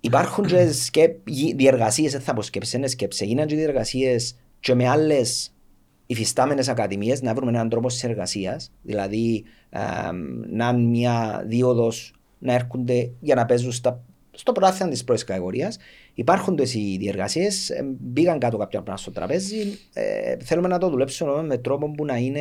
Ναι. 0.00 0.10
όντως, 0.10 0.20
πράγμα. 0.20 0.40
Προσπαθούμε 0.40 0.58
να 0.58 0.68
χτίσουμε 0.68 0.68
τώρα. 0.68 0.68
Υπάρχουν 0.68 0.68
και 0.68 0.72
σκέπ- 0.72 1.28
γι- 1.28 1.54
διεργασίες, 1.54 2.12
δεν 2.12 2.20
θα 2.20 2.34
πω 2.34 2.42
σκέψεις, 2.42 2.72
είναι 2.72 2.86
σκέψεις. 2.86 3.20
Έγιναν 3.22 3.46
και 3.46 3.56
διεργασίες 3.56 4.36
και 4.60 4.74
με 4.74 4.88
άλλες 4.88 5.52
υφιστάμενες 6.06 6.68
ακαδημίες 6.68 7.22
να 7.22 7.34
βρούμε 7.34 7.50
έναν 7.50 7.68
τρόπο 7.68 7.88
συνεργασίας. 7.88 8.70
Δηλαδή 8.82 9.44
εμ, 9.70 10.16
να 10.50 10.68
είναι 10.68 10.82
μια 10.82 11.44
δίωδος 11.46 12.12
να 12.38 12.52
έρχονται 12.52 13.10
για 13.20 13.34
να 13.34 13.46
παίζουν 13.46 13.72
στα, 13.72 14.04
στο 14.30 14.52
πρωτάθλημα 14.52 14.90
της 14.90 15.04
πρώτης 15.04 15.24
κατηγορίας. 15.24 15.76
Υπάρχουν 16.14 16.56
τες 16.56 16.74
οι 16.74 16.96
διεργασίες, 17.00 17.70
εμ, 17.70 17.86
μπήκαν 17.98 18.38
κάτω 18.38 18.56
κάποια 18.56 18.82
πράγματα 18.82 19.02
στο 19.02 19.10
τραπέζι. 19.10 19.78
Ε, 19.92 20.36
θέλουμε 20.44 20.68
να 20.68 20.78
το 20.78 20.88
δουλέψουμε 20.90 21.42
με 21.42 21.58
τρόπο 21.58 21.90
που 21.90 22.04
να 22.04 22.16
είναι 22.16 22.40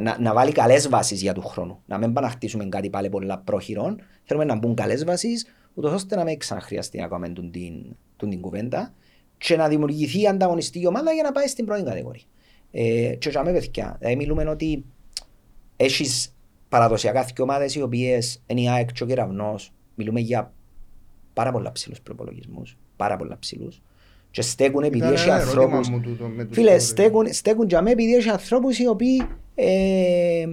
να, 0.00 0.16
να 0.20 0.32
βάλει 0.34 0.52
καλές 0.52 0.88
βάσεις 0.88 1.22
για 1.22 1.32
του 1.32 1.42
χρόνου. 1.42 1.82
Να 1.86 1.98
μην 1.98 2.12
πάμε 2.12 2.26
να 2.26 2.32
χτίσουμε 2.32 2.64
κάτι 2.64 2.90
πάλι 2.90 3.08
πολλά 3.08 3.38
πρόχειρων. 3.38 4.00
Θέλουμε 4.24 4.44
να 4.44 4.56
μπουν 4.56 4.74
καλές 4.74 5.04
βάσεις, 5.04 5.46
ούτως 5.74 5.92
ώστε 5.92 6.16
να 6.16 6.24
μην 6.24 6.38
ξαναχρειαστεί 6.38 6.98
να 6.98 7.08
κάνουμε 7.08 7.28
τούν 7.28 7.50
την, 7.50 7.74
τούν 8.16 8.30
την 8.30 8.40
κουβέντα 8.40 8.94
και 9.38 9.56
να 9.56 9.68
δημιουργηθεί 9.68 10.26
ανταγωνιστική 10.26 10.86
ομάδα 10.86 11.12
για 11.12 11.22
να 11.22 11.32
πάει 11.32 11.46
στην 11.46 11.64
πρώτη 11.64 11.82
κατηγορία. 11.82 12.22
Ε, 12.70 13.14
και 13.18 13.28
για 13.30 13.44
με 13.44 13.52
παιδιά, 13.52 13.96
δηλαδή 13.98 14.16
μιλούμε 14.16 14.44
ότι 14.48 14.84
έχεις 15.76 16.34
παραδοσιακά 16.68 17.22
δύο 17.22 17.44
ομάδες 17.44 17.74
οι 17.74 17.82
οποίες 17.82 18.42
είναι 18.46 18.60
η 18.60 18.68
ΑΕΚ 18.68 18.92
και 18.92 19.02
ο 19.02 19.06
Κεραυνός. 19.06 19.72
Μιλούμε 19.94 20.20
για 20.20 20.52
πάρα 21.32 21.52
πολλά 21.52 21.72
ψηλούς 21.72 22.00
προπολογισμούς. 22.00 22.76
Πάρα 22.96 23.16
πολλά 23.16 23.38
ψηλούς. 23.38 23.82
Και 24.30 24.42
στέκουν 24.42 24.82
επειδή 24.82 24.98
Ήταν 24.98 25.12
έχει 25.12 25.28
ένα 25.28 25.36
ερώτημα 25.40 25.62
ανθρώπου. 25.76 25.90
μου 25.90 26.00
τούτο 26.00 26.26
με 26.28 26.44
τους 26.44 26.54
Φίλε, 26.54 26.66
πρόεδρους. 26.66 26.88
στέκουν, 26.88 27.32
στέκουν 27.32 27.68
για 27.68 27.82
μέ 27.82 27.90
επειδή 27.90 28.14
έχει 28.14 28.28
ανθρώπους 28.28 28.78
οι 28.78 28.86
οποίοι 28.86 29.26
ε, 29.54 30.44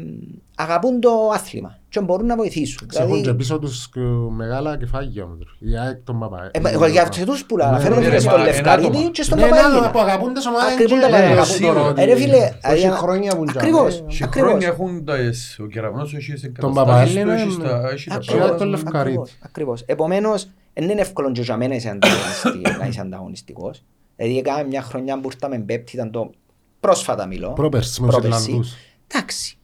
αγαπούν 0.55 0.99
το 0.99 1.09
άθλημα 1.33 1.77
και 1.89 1.99
μπορούν 2.01 2.25
να 2.25 2.35
βοηθήσουν. 2.35 2.87
Ξέχουν 2.87 3.13
και 3.13 3.19
Δηλαδή, 3.19 3.37
πίσω 3.37 3.59
τους 3.59 3.89
και 3.89 3.99
μεγάλα 4.35 4.77
κεφάγια 4.77 5.25
μου. 5.25 5.37
Η 5.59 5.77
ΑΕΚ 5.77 5.97
τον 6.03 6.19
Παπα. 6.19 6.49
ε, 6.53 6.59
μα, 6.59 6.69
εγώ 6.69 6.85
για 6.85 7.01
αυτούς 7.01 7.45
που 7.45 7.55
Ναι, 7.57 7.63
αναφέρομαι 7.63 7.99
ναι, 8.01 8.05
φίλες 8.05 8.23
ναι, 8.23 8.29
στον 8.29 8.39
ένα 8.41 8.49
Λευκαρίδη 8.49 8.87
άτομο. 8.87 9.09
και 9.11 9.23
στον 9.23 9.37
Ναι, 9.37 9.43
ένα 9.43 9.51
Παπαέλληνα. 9.55 9.79
άτομα 9.87 9.91
που 9.93 9.99
αγαπούν 10.09 10.33
τις 10.33 10.45
ομάδες 10.45 10.73
Ακριβώς 10.73 10.93
και 10.93 10.99
τα 11.11 11.17
αγαπούν 11.17 11.35
παρακαλώ. 11.35 11.83
τώρα 11.83 12.01
Ε, 12.01 12.05
ρε 12.05 12.11
ότι- 12.11 12.21
φίλε, 12.21 12.51
Έχει 12.61 12.85
ε, 12.85 12.89
χρόνια 12.89 13.35
που 13.37 13.43
τζάμε. 13.43 13.59
ακριβώς, 13.59 14.03
Σε 14.07 14.23
ακριβώς. 14.23 14.49
χρόνια 14.49 14.67
έχουν 14.67 15.05
τα- 15.05 15.15
ο 15.63 15.65
κεραυνός 15.65 16.13
έχει 16.13 16.35
σε 16.37 16.47
Τον 16.49 16.73
καταστάσεις 16.73 17.13
του, 17.13 17.19
Παπαέλληνα, 17.19 17.33
έχει 17.33 17.57
ναι. 17.57 17.63
τα- 17.63 17.89
έχει 17.91 18.09
τα 18.09 18.15
Ακριβώς. 18.15 18.35
πράγματα. 18.35 18.57
τον 18.57 18.67
Λευκαρίδη. 18.67 19.15
Ακριβώς, 19.17 19.37
ακριβώς. 19.41 19.81
Επομένως, 19.85 20.47
δεν 20.73 20.89
είναι 20.89 21.01
εύκολο 21.01 21.31
και 21.31 21.41
για 21.41 21.57
μένα 21.57 21.69
να 21.69 21.75
είσαι 21.75 21.89
ανταγωνιστή- 21.89 22.77
να 22.79 22.85
είσαι 22.87 23.01
ανταγωνιστικός. 23.01 23.83
Δηλαδή, 24.15 24.37
έκαμε 24.37 24.63
μια 24.63 24.81
χρονιά 24.81 25.19
που 25.19 25.29
ήρθαμε 25.33 25.59
πέπτη, 25.59 25.95
ήταν 25.95 26.11
το 26.11 26.31
πρόσφατα 26.79 27.25
μιλώ. 27.25 27.49
Πρόπερση 27.53 28.01
με 28.01 28.07
τους 28.07 28.15
Πρόπερση. 28.15 28.43
Ιρλανδούς. 28.49 28.75
Εντάξει. 29.13 29.57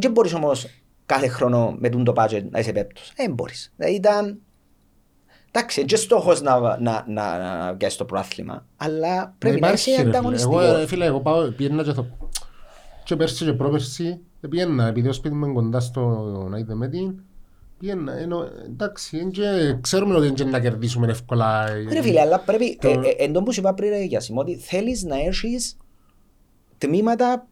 Δεν 0.00 0.10
μπορείς 0.12 0.34
όμως 0.34 0.66
κάθε 1.06 1.28
χρόνο 1.28 1.76
με 1.78 1.88
τον 1.88 2.04
το 2.04 2.12
budget 2.16 2.44
να 2.50 2.58
είσαι 2.58 2.72
πέπτος. 2.72 3.12
Δεν 3.16 3.32
μπορείς. 3.34 3.72
Δηλαδή 3.76 3.94
ήταν... 3.94 4.40
Εντάξει, 5.52 5.84
και 5.84 5.96
στόχος 5.96 6.42
να, 6.42 6.60
να, 6.60 7.04
να, 7.08 7.38
να 7.38 7.74
βγεις 7.74 7.96
το 7.96 8.04
πρόθλημα, 8.04 8.66
αλλά 8.76 9.34
πρέπει 9.38 9.60
να 9.60 9.66
Υπάρχει, 9.68 9.90
είσαι 9.90 9.98
ρε 9.98 10.04
φίλε. 10.06 10.16
ανταγωνιστικός. 10.16 10.64
Εγώ, 10.64 10.76
ε, 10.76 10.86
φίλε, 10.86 11.04
εγώ 11.04 11.20
πάω, 11.20 11.50
πήγαινα 11.50 11.82
και 11.82 11.92
το... 11.92 12.06
Και 13.04 13.16
πέρσι 13.16 13.44
και 13.44 13.52
πρόπερσι, 13.52 14.20
ε, 14.40 14.48
πήγαινα, 14.48 14.86
επειδή 14.86 15.08
ο 15.08 15.12
σπίτι 15.12 15.34
μου 15.34 15.44
είναι 15.44 15.54
κοντά 15.54 15.80
στο 15.80 16.00
να 16.50 16.58
είδε 16.58 16.74
με 16.74 16.88
την, 16.88 17.14
πήγαινα, 17.78 18.12
ενώ, 18.18 18.48
εντάξει, 18.66 19.18
εν 19.18 19.30
και 19.30 19.76
ξέρουμε 19.80 20.14
ότι 20.14 20.26
είναι 20.42 20.50
να 20.50 20.60
κερδίσουμε 20.60 21.06
εύκολα. 21.10 21.68
ε, 21.68 21.84
Ρε 21.92 22.02
φίλε, 22.02 22.20
αλλά 22.20 22.38
πρέπει, 22.40 22.78
Το- 22.80 22.88
ε, 22.88 22.92
ε, 22.92 23.24
εν 23.24 23.32
τω 23.32 23.42
που 23.42 23.52
σου 23.52 23.60
είπα 23.60 23.74
πριν 23.74 23.90
ρε 23.90 24.02
Γιάσιμ, 24.02 24.36
ότι 24.38 24.56
θέλεις 24.56 25.02
να 25.04 25.16
έχεις 25.16 25.76
τμήματα 26.78 27.48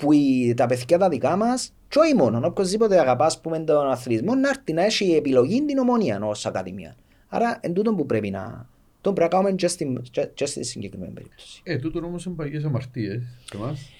που 0.00 0.12
οι, 0.12 0.54
τα 0.56 0.66
παιδιά 0.66 0.98
τα 0.98 1.08
δικά 1.08 1.36
μας 1.36 1.72
και 1.88 1.98
όχι 1.98 2.14
μόνο, 2.14 2.40
οποιοςδήποτε 2.44 3.00
αγαπάς 3.00 3.40
πούμε 3.40 3.58
τον 3.58 3.90
αθλητισμό 3.90 4.34
να 4.34 4.48
έρθει 4.48 4.72
να 4.72 4.84
έχει 4.84 5.10
επιλογή 5.14 5.64
την 5.64 5.78
ομονία 5.78 6.20
ως 6.24 6.46
ακαδημία. 6.46 6.96
Άρα 7.28 7.58
εν 7.62 7.72
τούτο 7.72 7.94
που 7.94 8.06
πρέπει 8.06 8.30
να... 8.30 8.68
Το 9.00 9.12
πρέπει 9.12 9.30
να 9.30 9.36
κάνουμε 9.36 9.56
και 9.56 9.68
στην, 9.68 10.02
και- 10.02 10.30
και 10.34 10.46
στη 10.46 10.64
συγκεκριμένη 10.64 11.12
περίπτωση. 11.12 11.60
Ε, 11.64 11.78
τούτο 11.78 11.98
όμως 11.98 12.24
είναι 12.24 12.34
παγιές 12.34 12.64
αμαρτίες 12.64 13.22
σε 13.44 13.56
εμάς. 13.56 13.90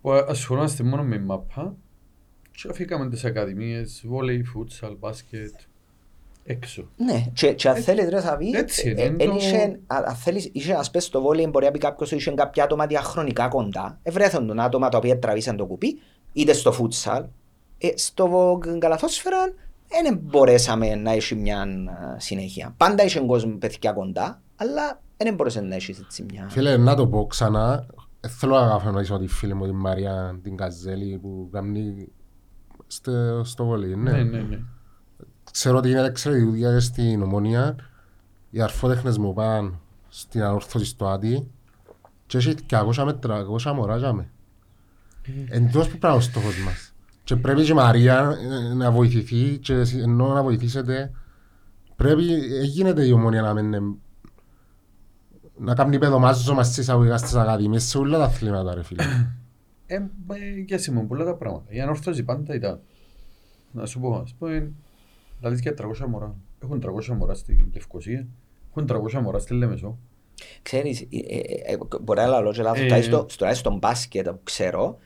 Που 0.00 0.10
ασχολούμαστε 0.10 0.82
μόνο 0.82 1.02
με 1.02 1.18
μαπά 1.18 1.76
και 2.50 2.68
αφήκαμε 2.70 3.08
τις 3.08 3.24
ακαδημίες, 3.24 4.02
βόλεϊ, 4.06 4.42
φούτσαλ, 4.42 4.96
μπάσκετ, 4.96 5.54
έξω. 6.44 6.88
Ναι, 6.96 7.26
και, 7.32 7.52
και 7.52 7.68
αν 7.68 7.76
θέλεις 7.76 8.08
ρε 8.08 8.20
θα 8.20 8.36
πει, 8.36 8.50
Έτσι 8.50 8.90
είναι, 8.90 9.00
ε, 9.00 9.04
είναι 9.04 9.22
εν 9.22 9.28
το- 9.30 9.36
είχε- 9.36 9.78
α- 9.86 10.02
αν 10.06 10.14
θέλεις, 10.14 10.48
είχε 10.52 10.72
ας 10.74 10.90
πες 10.90 11.04
στο 11.04 11.20
βόλεϊ, 11.22 11.48
μπορεί 11.50 11.64
να 11.64 11.70
πει 11.70 11.78
κάποιος 11.78 12.12
ότι 12.12 12.20
είχε 12.20 12.30
κάποια 12.30 12.64
άτομα 12.64 12.86
διαχρονικά 12.86 13.48
κοντά, 13.48 13.98
ευρέθηκαν 14.02 14.46
τον 14.46 14.60
άτομα 14.60 14.88
τα 14.88 14.98
οποία 14.98 15.18
τραβήσαν 15.18 15.56
το 15.56 15.66
κουπί, 15.66 16.00
είτε 16.32 16.52
στο 16.52 16.72
φούτσαλ, 16.72 17.24
ε, 17.78 17.88
στο 17.94 18.58
καλαθόσφαιρα 18.78 19.52
δεν 20.02 20.18
μπορέσαμε 20.22 20.94
να 20.94 21.10
έχει 21.12 21.34
μια 21.34 21.60
α, 21.60 21.66
συνέχεια. 22.20 22.74
Πάντα 22.76 23.04
είχε 23.04 23.20
κόσμο 23.20 23.56
παιδιά 23.58 23.92
κοντά, 23.92 24.42
αλλά 24.56 25.00
δεν 25.16 25.34
μπορούσε 25.34 25.60
να 25.60 25.74
έχεις 25.74 25.98
έτσι 25.98 26.24
μια... 26.32 26.46
Φίλε, 26.48 26.76
να 26.76 26.94
το 26.94 27.06
πω 27.06 27.26
ξανά, 27.26 27.86
ε, 28.20 28.28
θέλω 28.28 28.54
να 28.54 28.74
αγαπήσω 28.74 29.18
τη 29.18 29.26
φίλη 29.26 29.54
μου 29.54 29.64
την 29.64 29.74
Μαρία 29.74 30.40
την 30.42 30.56
Καζέλη 30.56 31.18
που 31.18 31.48
κάνει 31.52 32.08
στο, 32.86 33.44
στο 33.44 33.64
βολί, 33.64 33.96
ναι. 33.96 34.10
Ναι, 34.12 34.22
ναι, 34.22 34.38
ναι. 34.38 34.58
Ξέρω 35.54 35.76
ότι 35.78 35.88
γίνεται 35.88 36.06
εξαιρετική 36.06 36.46
δουλειά 36.50 36.72
και 36.72 36.78
στην 36.80 37.22
Ομόνια. 37.22 37.76
Οι 38.50 38.60
αρφότεχνες 38.60 39.18
μου 39.18 39.32
πάνε 39.32 39.70
στην 40.08 40.42
ανόρθωση 40.42 40.84
στο 40.84 41.06
Άτι 41.06 41.50
και 42.26 42.38
έχει 42.38 42.54
200 42.70 43.04
με 43.04 43.18
300 43.66 43.72
μωρά 43.74 43.96
για 43.96 44.12
με. 44.12 44.30
Εν 45.48 45.70
τόσο 45.72 45.90
που 45.90 45.98
πράγμα 45.98 46.18
ο 46.18 46.20
στόχος 46.20 46.58
μας. 46.64 46.94
Και 47.24 47.36
πρέπει 47.36 47.62
και 47.64 47.70
η 47.70 47.74
Μαρία 47.74 48.36
ε, 48.70 48.74
να 48.74 48.90
βοηθηθεί 48.90 49.58
και 49.58 49.74
εσείς 49.74 50.02
ενώ 50.02 50.32
να 50.32 50.42
βοηθήσετε 50.42 51.10
πρέπει, 51.96 52.32
ε, 52.32 52.62
γίνεται 52.62 53.06
η 53.06 53.10
Ομόνια 53.12 53.42
να 53.42 53.52
μην 53.54 53.64
είναι- 53.64 53.94
να 55.58 55.74
κάνει 55.74 55.98
παιδομάζο 55.98 56.54
μας 56.54 56.66
στις 56.66 56.88
αγωγικά 56.88 57.16
στις 57.16 57.34
ακαδημίες 57.34 57.82
σε 57.84 57.98
όλα 57.98 58.18
τα 58.18 58.24
αθλήματα 58.24 58.74
ρε 58.74 58.82
φίλε. 58.82 59.02
Ε, 59.86 59.94
ε, 59.94 60.00
για 60.66 60.78
σήμερα 60.78 61.06
πολλά 61.06 61.24
τα 61.24 61.34
πράγματα. 61.34 61.64
Η 61.74 61.80
ανόρθωση 61.80 62.22
πάντα 62.22 62.54
ήταν. 62.54 62.80
Να 63.70 63.86
σου 63.86 64.00
πω, 64.00 64.14
ας 64.24 64.34
πούμε, 64.38 64.72
δηλαδή 65.48 65.62
και 65.62 65.74
300 66.04 66.06
μωρά. 66.08 66.34
Έχουν 66.62 66.82
300 67.10 67.16
μωρά 67.16 67.34
στη 67.34 67.66
Λευκοσία, 67.74 68.26
έχουν 68.70 68.88
300 69.16 69.20
μωρά 69.22 69.38
στη 69.38 69.54
Λέμεσο. 69.54 69.98
Ξέρεις, 70.62 71.00
ε, 71.00 71.06
ε, 71.28 71.72
ε, 71.72 71.76
μπορεί 72.00 72.20
να 72.20 72.40
λέω 72.40 72.52
και 72.52 72.62
λάθος, 72.62 72.80
Ε. 72.80 72.86
τουλάχιστον 72.86 73.54
στον 73.54 73.76
μπάσκετ 73.78 74.28
που 74.28 74.40
ξέρω, 74.44 74.98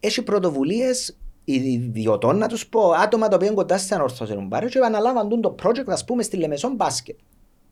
έχει 0.00 0.22
πρωτοβουλίες 0.22 1.16
ιδιωτών, 1.44 2.38
να 2.38 2.46
τους 2.48 2.66
πω, 2.66 2.80
άτομα 2.90 3.28
τα 3.28 3.34
οποία 3.34 3.46
είναι 3.46 3.56
κοντά 3.56 3.78
στην 3.78 3.96
ανορθώση 3.96 4.32
του 4.34 4.44
μπάρε 4.48 4.66
και 4.66 4.78
αναλάβαν 4.78 5.28
τούν 5.28 5.40
το 5.40 5.54
project, 5.62 5.84
ας 5.86 6.04
πούμε, 6.04 6.22
στη 6.22 6.36
Λεμεσόν 6.36 6.74
μπάσκετ. 6.74 7.18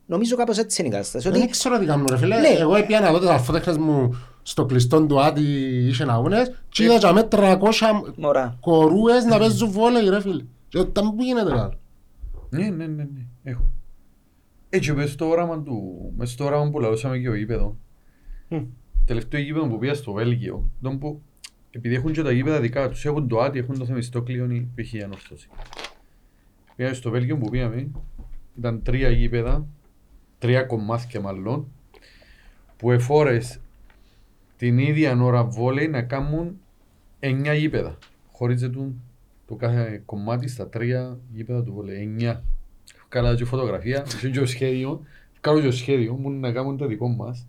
Νομίζω 0.05 0.35
κάπως 0.35 0.57
έτσι 0.57 0.81
είναι 0.81 0.89
η 0.89 0.91
κατάσταση. 0.91 1.29
Δεν 1.29 1.41
Ότι, 1.41 1.49
ξέρω 1.51 1.79
τι 1.79 1.85
κάνουν 1.85 2.05
ρε 2.09 2.17
φίλε. 2.17 2.39
Ναι. 2.39 2.47
Εγώ 2.47 2.75
έπια 2.75 2.99
να 2.99 3.11
δω 3.11 3.19
τις 3.19 3.27
αρφότεχνες 3.27 3.77
μου 3.77 4.15
στο 4.41 4.65
κλειστό 4.65 5.05
του 5.05 5.21
Άτι 5.21 5.41
είχε 5.87 6.05
αγώνες 6.09 6.51
και 6.69 6.83
είδα 6.83 6.95
για 6.97 7.13
με 7.13 7.27
300 7.31 7.57
μωρά. 8.15 8.57
κορούες 8.59 9.25
να 9.25 9.37
παίζουν 9.37 9.71
βόλεϊ 9.71 10.09
ρε 10.09 10.21
φίλε. 10.21 10.43
Και 10.67 10.79
όταν 10.79 11.15
που 11.15 11.23
γίνεται 11.23 11.49
τώρα. 11.49 11.69
Ναι, 12.51 12.69
ναι, 12.69 12.87
ναι, 12.87 13.03
ναι, 13.03 13.25
έχω. 13.43 13.71
Έτσι, 14.69 14.93
μες 14.93 15.11
στο 15.11 15.29
όραμα 15.29 15.61
του, 15.61 16.11
μες 16.17 16.31
στο 16.31 16.45
όραμα 16.45 16.69
που 16.69 16.79
λαούσαμε 16.79 17.17
και 17.17 17.29
ο 17.29 17.35
γήπεδο. 17.35 17.77
Τελευταίο 19.05 19.41
γήπεδο 19.41 19.67
που 19.67 19.77
πήγα 19.77 19.93
στο 19.93 20.11
Βέλγιο, 20.11 20.69
τον 20.81 20.99
που, 20.99 21.21
επειδή 21.71 21.95
έχουν 21.95 22.11
και 22.11 22.21
τα 22.21 22.31
γήπεδα 22.31 22.59
δικά 22.59 22.89
τους, 22.89 23.05
έχουν 23.05 23.27
το 23.27 23.39
Άτι, 23.39 23.59
έχουν 23.59 23.77
το 23.77 23.85
Θεμιστόκλειο, 23.85 24.51
η 24.51 24.71
π.χ. 24.75 24.93
η 24.93 25.01
ανόρθωση. 25.01 25.49
Πήγαμε 26.75 26.95
στο 26.95 27.09
Βέλγιο 27.09 27.37
που 27.37 27.49
πήγαμε, 27.49 27.91
ήταν 28.57 28.83
τρία 28.83 29.09
γήπεδα, 29.09 29.67
τρία 30.37 30.63
κομμάτια 30.63 31.21
μάλλον, 31.21 31.67
που 32.77 32.91
εφόρες 32.91 33.59
την 34.57 34.77
ίδια 34.77 35.21
ώρα 35.21 35.43
βόλεϊ 35.43 35.87
να 35.87 36.01
κάνουν 36.01 36.59
εννιά 37.19 37.53
γήπεδα. 37.53 37.97
Χωρίζεται 38.31 38.79
το 39.51 39.57
κάθε 39.57 40.01
κομμάτι 40.05 40.47
στα 40.47 40.67
τρία 40.69 41.17
γήπεδα 41.33 41.63
του 41.63 41.73
βόλεϊ. 41.73 42.01
Εννιά. 42.01 42.43
Καλά 43.09 43.35
και 43.35 43.45
φωτογραφία, 43.45 44.03
είχε 44.07 44.29
και 44.29 44.39
το 44.39 44.45
σχέδιο. 44.45 45.01
Κάνω 45.41 45.59
και 45.59 45.65
το 45.65 45.71
σχέδιο 45.71 46.13
μου 46.13 46.29
να 46.29 46.51
κάνουν 46.51 46.77
το 46.77 46.85
δικό 46.87 47.07
μας. 47.07 47.47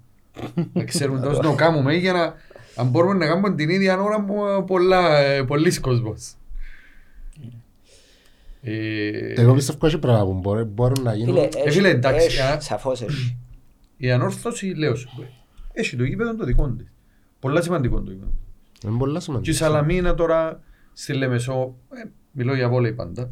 να 0.73 0.85
ξέρουμε 0.85 1.21
τόσο 1.21 1.43
να 1.43 1.49
το 1.49 1.55
κάνουμε 1.55 1.95
για 1.95 2.13
να 2.13 2.35
αν 2.77 2.89
μπορούμε 2.89 3.15
να 3.15 3.27
κάνουμε 3.27 3.55
την 3.55 3.69
ίδια 3.69 4.01
ώρα 4.03 4.25
που 4.25 4.65
πολλά, 4.67 5.19
ε, 5.19 5.43
πολλοί 5.43 5.81
κόσμος. 5.81 6.35
Ε, 8.63 9.33
Εγώ 9.43 9.55
πιστεύω 9.55 9.87
ότι 9.87 9.99
πράγματα 9.99 10.25
που 10.31 10.39
μπορεί- 10.39 10.67
μπορούν 10.67 11.03
να 11.03 11.15
γίνουν. 11.15 11.35
Φίλε, 11.35 11.49
Ε, 11.65 11.71
φίλε, 11.71 11.89
εντάξει, 11.89 12.27
έχει, 12.27 12.41
α. 12.41 12.61
σαφώς 12.61 13.03
έχει. 13.03 13.39
η 13.97 14.11
ανόρθωση, 14.11 14.67
λέω 14.67 14.95
σου, 14.95 15.09
έχει 15.73 15.97
το 15.97 16.05
γήπεδο 16.05 16.37
το 16.37 16.45
δικό 16.45 16.69
της. 16.69 16.87
Πολλά 17.41 17.63
σημαντικό 17.63 18.01
το 18.03 18.11
γήπεδο. 18.11 18.33
Είναι 18.85 18.99
πολλά 18.99 19.13
Και 19.13 19.19
η 19.19 19.23
σημαντικό. 19.23 19.57
Σαλαμίνα 19.57 20.15
τώρα 20.15 20.63
στη 20.93 21.13
Λεμεσό, 21.13 21.77
ε, 21.91 22.09
μιλώ 22.33 22.55
για 22.55 22.69
βόλεϊ 22.69 22.93
πάντα, 22.93 23.31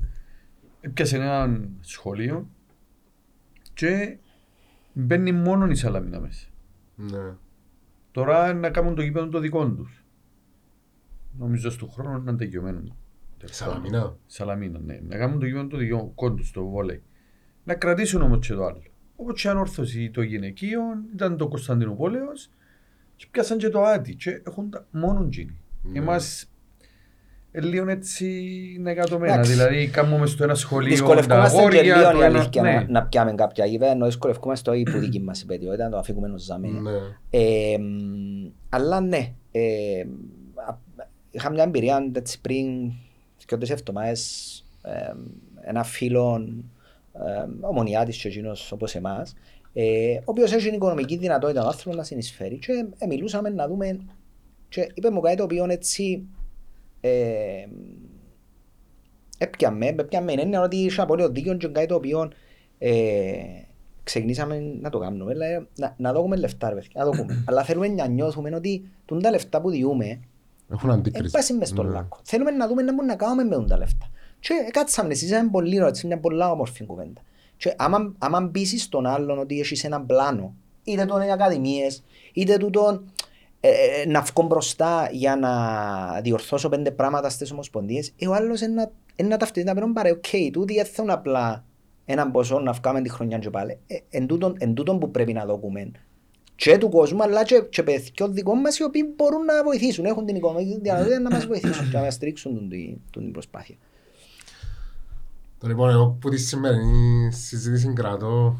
έπιασε 0.80 1.16
ένα 1.16 1.60
σχολείο 1.80 2.48
και 3.74 4.16
μπαίνει 4.92 5.32
μόνο 5.32 5.66
η 5.66 5.74
Σαλαμίνα 5.74 6.20
μέσα. 6.20 6.46
Ναι. 6.96 7.34
Τώρα 8.12 8.52
να 8.52 8.70
κάνουν 8.70 8.94
το 8.94 9.02
γήπεδο 9.02 9.28
το 9.28 9.38
δικό 9.38 9.70
τους. 9.70 10.04
Νομίζω 11.38 11.70
στον 11.70 11.90
χρόνο 11.90 12.18
να 12.18 12.30
είναι 12.30 12.36
τελειωμένο. 12.38 12.96
Σαλαμίνα; 13.44 14.16
Σαλαμίνα, 14.26 14.78
ναι. 14.78 15.00
Να 15.08 15.16
κάνουν 15.16 15.38
το 15.38 15.46
γήπεδο 15.46 15.66
το 15.66 15.76
δικό 15.76 16.32
του 16.32 16.44
στο 16.44 16.66
βόλεϊ. 16.66 17.02
Να 17.64 17.74
κρατήσουν 17.74 18.22
όμως 18.22 18.46
και 18.46 18.54
το 18.54 18.64
άλλο. 18.64 18.82
Όπως 19.16 19.42
και 19.42 19.48
ανόρθωση 19.48 20.10
το 20.10 20.22
γυναικείο 20.22 20.80
ήταν 21.12 21.36
το 21.36 21.48
Κωνσταντινούπολεος 21.48 22.50
και 23.16 23.26
πιάσαν 23.30 23.58
και 23.58 23.68
το 23.68 23.82
Άτι 23.82 24.14
και 24.14 24.42
έχουν 24.46 24.70
τα 24.70 24.86
μόνο 24.90 25.28
τζίνι. 25.28 25.60
Ναι. 25.82 25.98
Είμαστε 25.98 26.46
λίγο 27.52 27.88
έτσι 27.90 28.26
νεκατωμένα. 28.80 29.32
Εντάξει. 29.32 29.50
Δηλαδή 29.50 29.88
κάνουμε 29.88 30.26
στο 30.26 30.44
ένα 30.44 30.54
σχολείο 30.54 30.88
τα 30.88 30.94
Δυσκολευκούμαστε 30.94 31.56
και 31.56 31.60
αγόρια. 31.60 31.82
λίγο 31.82 31.94
το 32.10 32.18
η 32.20 32.24
ένα- 32.24 32.38
αλήθεια 32.38 32.62
ναι. 32.62 32.72
να, 32.72 32.86
να 32.88 33.02
πιάμε 33.06 33.32
κάποια 33.34 33.64
γήπεδα, 33.66 33.90
ενώ 33.90 34.04
δυσκολευκούμαστε 34.04 34.70
όχι 34.70 34.82
που 34.82 34.98
δική 34.98 35.20
μας 35.20 35.42
υπέτειο, 35.42 35.72
ήταν 35.74 35.90
το 35.90 35.98
αφήκουμε 35.98 36.32
ως 36.34 36.42
ζάμε. 36.42 36.68
Ναι. 36.68 36.90
Ε, 37.30 37.78
μ, 37.78 38.50
αλλά 38.68 39.00
ναι, 39.00 39.32
ε, 39.52 40.00
α- 40.68 40.78
είχα 41.30 41.50
μια 41.50 41.62
εμπειρία 41.62 42.10
έτσι 42.12 42.40
πριν 42.40 42.92
και 43.46 43.56
τις 43.56 43.70
εβδομάδες 43.70 44.64
ε, 44.82 45.12
ένα 45.68 45.82
φίλο 45.82 46.48
ε, 47.12 47.44
ομονιάτης 47.60 48.16
και 48.16 48.28
εκείνος 48.28 48.72
όπως 48.72 48.94
εμάς 48.94 49.34
ε, 49.72 50.14
ο 50.16 50.22
οποίος 50.24 50.52
έχει 50.52 50.64
την 50.64 50.74
οικονομική 50.74 51.16
δυνατότητα 51.16 51.62
ο 51.64 51.66
άνθρωπος 51.66 51.96
να 51.96 52.02
συνεισφέρει 52.02 52.58
και 52.58 52.72
ε, 52.98 53.06
μιλούσαμε 53.06 53.48
να 53.48 53.68
δούμε 53.68 53.98
και 54.68 54.90
είπε 54.94 55.10
μου 55.10 55.20
κάτι 55.20 55.36
το 55.36 55.42
οποίο 55.42 55.66
έτσι 55.68 56.22
ε, 56.38 56.39
έπιαμε, 59.38 59.86
έπιαμε 59.86 60.32
είναι 60.32 60.58
ότι 60.58 60.76
είχε 60.76 61.00
απόλυτο 61.00 61.28
δίκιο 61.28 61.54
και 61.56 61.68
κάτι 61.68 61.86
το 61.86 61.94
οποίο 61.94 62.30
ε, 62.78 63.42
ξεκινήσαμε 64.02 64.60
να 64.80 64.90
το 64.90 64.98
κάνουμε, 64.98 65.32
δηλαδή, 65.32 65.66
να, 65.76 65.94
να 65.98 66.12
δούμε 66.12 66.36
λεφτά 66.36 66.68
ρε 66.68 66.74
παιδιά, 66.74 67.04
να 67.04 67.10
δούμε. 67.10 67.42
αλλά 67.48 67.64
θέλουμε 67.64 67.88
να 67.88 68.06
νιώθουμε 68.06 68.54
ότι 68.54 68.88
τούν 69.04 69.22
τα 69.22 69.30
λεφτά 69.30 69.60
που 69.60 69.70
διούμε 69.70 70.20
Έχουν 70.72 70.90
αντίκριση. 70.90 71.26
Έπασε 71.26 71.54
μες 71.54 71.68
στον 71.68 71.86
Ναι. 71.86 71.92
λάκκο. 71.92 72.18
Θέλουμε 72.22 72.50
να 72.50 72.68
δούμε 72.68 72.82
να 72.82 72.92
μπορούμε 72.92 73.12
να 73.12 73.18
κάνουμε 73.18 73.44
με 73.44 73.64
τα 73.66 73.78
λεφτά. 73.78 74.10
Και 74.40 74.54
κάτσαμε, 74.70 75.14
συζήσαμε 75.14 75.50
πολύ 75.50 75.76
ερώτηση, 75.76 76.06
μια 76.06 76.18
πολλά 76.20 76.50
όμορφη 76.50 76.84
κουβέντα. 76.84 77.20
Και 77.56 77.74
άμα, 77.76 78.14
άμα 78.18 78.48
πείσεις 78.52 78.88
τον 78.88 79.06
άλλον 79.06 79.38
ότι 79.38 79.60
έχεις 79.60 79.84
έναν 79.84 80.06
πλάνο, 80.06 80.54
είτε 80.84 81.04
τον 81.04 81.22
είναι 81.22 81.32
ακαδημίες, 81.32 82.02
είτε 82.32 82.56
τούτον 82.56 82.94
ε, 82.94 83.19
ε, 83.60 83.70
να 84.06 84.20
βγω 84.20 84.46
μπροστά 84.46 85.08
για 85.12 85.36
να 85.36 86.20
διορθώσω 86.20 86.68
πέντε 86.68 86.90
πράγματα 86.90 87.28
στις 87.28 87.52
ομοσπονδίες, 87.52 88.12
ε, 88.18 88.28
ο 88.28 88.34
άλλος 88.34 88.60
είναι 88.60 88.74
να, 88.74 88.90
είναι 89.16 89.28
να 89.28 89.36
ταυτίζει 89.36 89.66
να 89.66 89.74
πει 89.74 89.92
πάρε, 89.92 90.10
οκ, 90.10 90.26
τούτοι 90.52 90.74
δεν 90.74 90.84
θέλουν 90.84 91.10
απλά 91.10 91.64
έναν 92.04 92.30
ποσό 92.30 92.58
να 92.58 92.72
βγάλουμε 92.72 93.02
τη 93.02 93.10
χρονιά 93.10 93.38
και 93.38 93.50
πάλι. 93.50 93.78
Ε, 93.86 93.96
εν, 94.10 94.26
τούτον, 94.26 94.54
εν 94.58 94.74
τούτον 94.74 94.98
που 94.98 95.10
πρέπει 95.10 95.32
να 95.32 95.46
δούμε 95.46 95.90
και 96.54 96.78
του 96.78 96.88
κόσμου, 96.88 97.22
αλλά 97.22 97.44
και, 97.44 97.62
και 97.70 97.82
παιδιών 97.82 98.34
δικών 98.34 98.58
μας 98.58 98.78
οι 98.78 98.84
οποίοι 98.84 99.12
μπορούν 99.16 99.44
να 99.44 99.64
βοηθήσουν, 99.64 100.04
έχουν 100.04 100.26
την 100.26 100.36
οικονομική 100.36 100.78
δυνατότητα 100.82 101.20
να 101.20 101.30
μας 101.30 101.46
βοηθήσουν 101.46 101.90
και 101.90 101.96
να 101.96 102.02
μας 102.02 102.14
στηρίξουν 102.14 102.58
την, 102.58 102.68
την, 102.68 103.00
την 103.10 103.32
προσπάθεια. 103.32 103.76
Το 105.58 105.66
λοιπόν, 105.66 105.90
εγώ 105.90 106.16
που 106.20 106.28
τη 106.28 106.38
σημερινή 106.38 107.32
συζήτηση 107.32 107.92
κρατώ. 107.92 108.56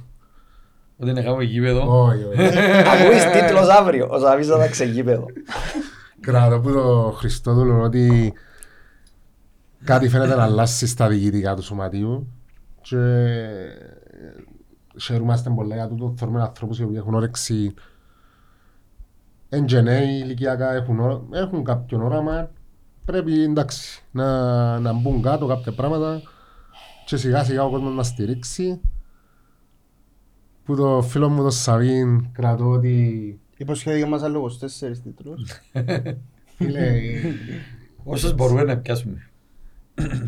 Ότι 1.01 1.13
να 1.13 1.23
κάνουμε 1.23 1.45
γήπεδο. 1.45 2.05
Όχι, 2.05 2.25
όχι. 2.25 2.41
Ακούεις 2.93 3.25
τίτλος 3.33 3.69
αύριο, 3.69 4.09
ο 4.11 4.19
Σαββής 4.19 4.47
θα 4.47 4.59
τα 4.59 4.69
ξεγίπεδο. 4.69 5.27
Κρατώ 6.21 6.61
που 6.61 6.73
το 6.73 7.15
Χριστόδουλο 7.17 7.83
ότι 7.83 8.33
κάτι 9.85 10.09
φαίνεται 10.09 10.35
να 10.35 10.43
αλλάξει 10.43 10.87
στα 10.87 11.09
διοικητικά 11.09 11.55
του 11.55 11.63
σωματείου 11.63 12.27
και 12.81 12.97
χαιρούμαστε 15.01 15.51
πολλά 15.51 15.75
για 15.75 15.89
τούτο. 15.89 16.15
Θέλουμε 16.19 16.43
ανθρώπους 16.43 16.79
οι 16.79 16.83
οποίοι 16.83 16.97
έχουν 16.99 17.15
όρεξη 17.15 17.75
εν 19.49 19.65
γενναίοι, 19.65 20.09
ηλικιακά, 20.09 20.73
έχουν, 20.75 21.01
όρ- 21.01 21.35
έχουν 21.35 21.65
κάποιον 21.65 22.03
όραμα. 22.03 22.51
Πρέπει 23.05 23.43
εντάξει, 23.43 24.03
να, 24.11 24.79
να 24.79 24.93
μπουν 24.93 25.23
κάτω 25.23 25.47
κάποια 25.47 25.73
πράγματα 25.73 26.23
και 27.07 27.17
σιγά 27.17 27.45
σιγά 27.45 27.65
ο 27.65 27.71
κόσμος 27.71 27.95
να 27.95 28.03
στηρίξει. 28.03 28.81
Που 30.71 30.77
το 30.77 31.03
φίλο 31.03 31.29
μου 31.29 31.43
το 31.43 31.51
Σαβίν 31.51 32.33
κρατώ 32.33 32.69
ότι 32.69 33.41
Υποσχέδιο 33.57 34.07
μας 34.07 34.23
άλλο 34.23 34.51
24 34.93 34.97
τίτλους. 35.03 35.61
φίλε, 36.57 36.93
Όσες 38.05 38.35
μπορούμε 38.35 38.63
να 38.63 38.79
πιάσουμε. 38.79 39.31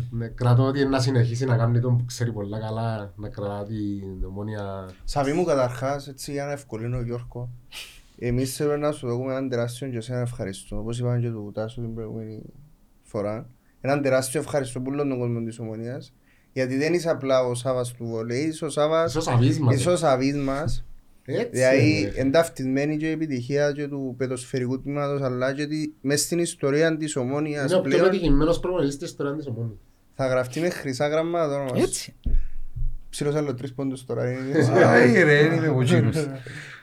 Ναι, 0.09 0.27
κρατώ 0.27 0.63
ότι 0.63 0.85
να 0.85 0.99
συνεχίσει 0.99 1.45
να 1.45 1.57
κάνει 1.57 1.79
τον 1.79 1.97
που 1.97 2.05
ξέρει 2.05 2.31
πολλά 2.31 2.59
καλά, 2.59 3.13
να 3.15 3.29
κρατά 3.29 3.63
την 3.63 4.25
ομόνια. 4.25 4.89
Σαβί 5.03 5.33
μου 5.33 5.43
καταρχάς, 5.43 6.07
έτσι 6.07 6.31
για 6.31 6.45
να 6.45 6.51
ευκολύνω 6.51 7.01
Γιώργο, 7.01 7.49
εμείς 8.17 8.55
θέλουμε 8.55 8.77
να 8.77 8.91
σου 8.91 9.07
δούμε 9.07 9.31
έναν 9.31 9.49
τεράστιο 9.49 9.89
και 9.89 9.97
εσένα 9.97 10.19
ευχαριστώ, 10.19 10.77
όπως 10.79 10.99
είπαμε 10.99 11.19
και 11.19 11.29
του 11.29 11.51
Τάσου 11.53 11.81
την 11.81 11.93
προηγούμενη 11.93 12.41
φορά. 13.01 13.49
Έναν 13.81 14.01
τεράστιο 14.01 14.39
ευχαριστώ 14.39 14.81
που 14.81 14.89
όλων 14.91 15.09
τον 15.09 15.19
κόσμο 15.19 15.43
της 15.43 15.59
Ομονίας, 15.59 16.13
γιατί 16.53 16.77
δεν 16.77 16.93
είσαι 16.93 17.09
απλά 17.09 17.43
ο 17.45 17.55
Σάβας 17.55 17.91
του 17.93 18.05
βολέι, 18.05 18.39
είσαι 18.41 18.65
ο 18.65 18.69
Σάβας, 18.69 19.09
Ίσως 19.11 19.27
αβίσματα. 19.27 19.75
είσαι 19.75 19.89
ο 19.89 19.95
Σαβής 19.95 20.35
μας, 20.35 20.85
Έτσι. 21.25 21.49
δηλαδή 21.51 22.11
ρε. 22.15 22.21
ενταυτισμένη 22.21 22.97
και 22.97 23.07
η 23.07 23.11
επιτυχία 23.11 23.71
και 23.71 23.87
του 23.87 24.15
παιδοσφαιρικού 24.17 24.81
τμήματος, 24.81 25.21
αλλά 25.21 25.53
και 25.53 25.61
ότι 25.61 25.93
μες 26.01 26.21
στην 26.21 26.39
ιστορία 26.39 26.97
της 26.97 27.15
Ομόνιας 27.15 27.71
Είναι 27.71 27.79
ο 27.79 27.81
πιο 27.81 27.89
πλέον 27.97 28.09
πετυχημένος 28.09 28.59
προπονητής 28.59 28.97
της 28.97 29.09
ιστορίας 29.09 29.35
της 29.37 29.47
ομόνιας. 29.47 29.77
θα 30.15 30.27
γραφτεί 30.27 30.59
με 30.59 30.69
χρυσά 30.69 31.07
γραμμάτα 31.07 31.47
το 31.47 31.53
όνομα 31.55 31.75
σου. 31.77 31.83
Έτσι. 31.83 32.15
Ψήλωσα 33.09 33.37
άλλο 33.37 33.53
τρεις 33.53 33.73
πόντους 33.73 34.05
τώρα. 34.05 34.31
είναι- 34.31 34.69
Άι 34.85 35.13
ρε, 35.23 35.23
δεν 35.47 35.51
είμαι 35.57 35.67
από 35.67 35.81
εκείνους. 35.81 36.17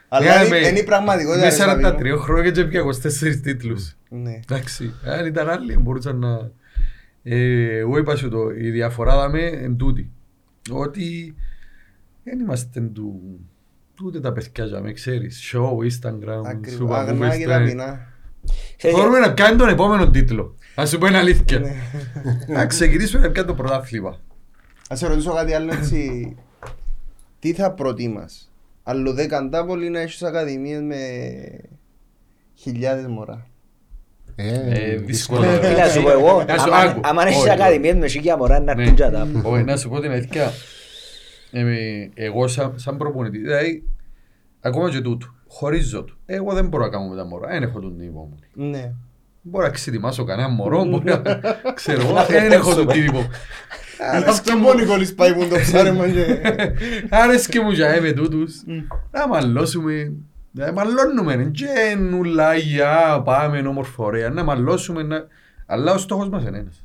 Αλλά 0.09 0.35
Ε, 0.35 0.47
είναι- 0.47 0.49
με- 0.61 0.69
είναι 0.69 0.79
η 0.79 0.85
πραγματικότητα. 0.85 1.43
Με 1.45 1.49
ρε, 1.49 1.55
Σαββί 1.55 1.83
μου. 1.85 1.89
43 2.17 2.19
χρόνια 2.19 2.51
και 2.51 2.65
πια 2.65 2.81
24 2.81 3.41
τίτλους. 3.43 3.97
Ναι. 4.09 4.41
Εντάξει, 4.51 4.95
αν 5.05 5.27
ήταν 5.27 5.49
άλλοι 5.49 5.79
μπορούσαν 5.79 6.19
να... 6.19 6.51
Ε, 7.23 7.79
εγώ 7.79 7.99
είπα 7.99 8.17
σου 8.17 8.29
το, 8.29 8.51
η 8.51 8.71
διαφορά 8.71 9.17
δαμε 9.17 9.43
εν 9.43 9.77
τούτη. 9.77 10.11
Ότι 10.71 11.35
δεν 12.25 12.41
είμαστε 12.41 12.81
του... 12.81 13.21
Τούτε 13.95 14.21
τα 14.21 14.33
παιδιά 14.33 14.65
για 14.65 14.81
με, 14.81 14.93
ξέρεις. 14.93 15.53
Show, 15.53 15.71
Instagram, 15.71 16.43
Ακριβώς. 16.45 16.75
σου 16.75 16.95
Αγνά 16.95 17.37
και 17.37 17.47
ταπεινά. 17.47 18.07
Ξέρεις, 18.77 18.97
Μπορούμε 18.97 19.19
να 19.19 19.33
πιάνουμε 19.33 19.59
τον 19.59 19.69
επόμενο 19.69 20.11
τίτλο. 20.11 20.55
Να 20.77 20.87
σου 20.87 20.99
πω 20.99 21.07
είναι 21.07 21.19
αλήθεια. 21.19 21.59
Ναι. 21.59 21.75
Να 22.55 22.67
ξεκινήσουμε 22.67 23.27
να 23.27 23.31
πιάνουμε 23.31 23.55
το 23.55 23.63
πρωτάθλημα. 23.63 24.21
Ας 24.89 24.99
σε 24.99 25.07
ρωτήσω 25.07 25.35
κάτι 25.35 25.53
άλλο 25.53 25.73
έτσι. 25.73 26.37
Τι 27.39 27.53
θα 27.53 27.73
προτίμας. 27.73 28.53
Άλλο 28.83 29.13
δε 29.13 29.27
καντάπολη 29.27 29.89
να 29.89 30.01
έχεις 30.01 30.23
ακαδημίες 30.23 30.81
με 30.83 30.97
χιλιάδες 32.55 33.07
μωρά. 33.07 33.50
Ε, 34.37 34.97
δύσκολο. 34.97 35.41
δύσκολο. 35.41 35.59
Τι 35.75 35.81
να 35.81 35.89
σου 35.89 36.03
πω 36.03 36.11
εγώ, 36.11 36.45
Να 36.49 36.59
σου 36.59 36.75
άμα- 36.75 36.77
άκου. 36.77 37.01
άμα 37.05 37.23
έχεις 37.27 37.37
Όχι, 37.41 37.51
ακαδημίες 37.51 37.95
με 37.95 38.09
σίγια 38.09 38.37
μωρά 38.37 38.61
να 38.61 38.75
Ναι. 38.75 38.83
έρθουν 38.83 38.97
και 38.97 39.03
τα 39.03 39.29
πω. 39.43 39.51
Όχι, 39.51 39.63
να 39.65 39.77
σου 39.77 39.89
πω 39.89 40.01
την 40.01 40.11
αλήθεια. 40.11 40.53
Ε, 41.53 41.63
εγώ 42.15 42.49
σαν, 42.49 42.73
σαν 42.77 42.97
προπονητή, 42.97 43.39
δηλαδή, 43.39 43.83
ακόμα 44.61 44.91
και 44.91 45.01
τούτο, 45.01 45.27
χωρίζω 45.49 46.03
του. 46.05 46.19
Εγώ 46.27 46.53
δεν 46.53 46.67
μπορώ 46.69 46.85
να 46.85 46.91
κάνω 46.91 47.09
με 47.09 47.17
τα 47.17 47.25
μωρά, 47.25 47.49
δεν 47.49 47.63
έχω 47.63 47.81
τον 47.81 47.99
τύπο 47.99 48.19
μου. 48.21 48.67
Ναι. 48.69 48.93
Μπορώ 49.43 49.65
να 49.67 49.71
ξετοιμάσω 49.73 50.25
κανένα 50.25 50.49
μωρό, 50.49 50.85
μπορώ 50.85 51.03
να 51.05 51.23
ξέρω 51.75 52.01
εγώ, 52.01 52.13
Να 52.13 52.25
δεν 52.25 52.53
έχω 52.53 52.75
τον 52.75 52.85
πρετέψουμε. 52.87 53.21
τύπο. 53.23 53.35
Αυτό 54.29 54.57
μόνο 54.57 54.81
οι 54.83 54.87
κολλείς 54.87 55.15
πάει 55.15 55.35
που 55.35 55.47
το 55.49 55.57
ψάρεμα 55.57 56.09
και... 56.09 56.25
Άρεσκε 57.23 57.61
μου 57.61 57.71
για 57.71 57.99
με 58.03 58.13
τούτους, 58.13 58.55
να 59.11 59.29
μαλώσουμε, 59.29 60.13
να 60.51 60.73
μαλώνουμε, 60.73 61.51
και 61.55 61.97
νουλάγια, 61.99 63.23
πάμε 63.25 63.59
όμορφο 63.59 64.05
ωραία, 64.05 64.29
να 64.31 64.45
μαλώσουμε, 64.45 65.03
να... 65.03 65.27
αλλά 65.67 65.93
ο 65.93 65.99
στόχος 65.99 66.29
μας 66.29 66.45
είναι 66.45 66.59
ένας. 66.59 66.85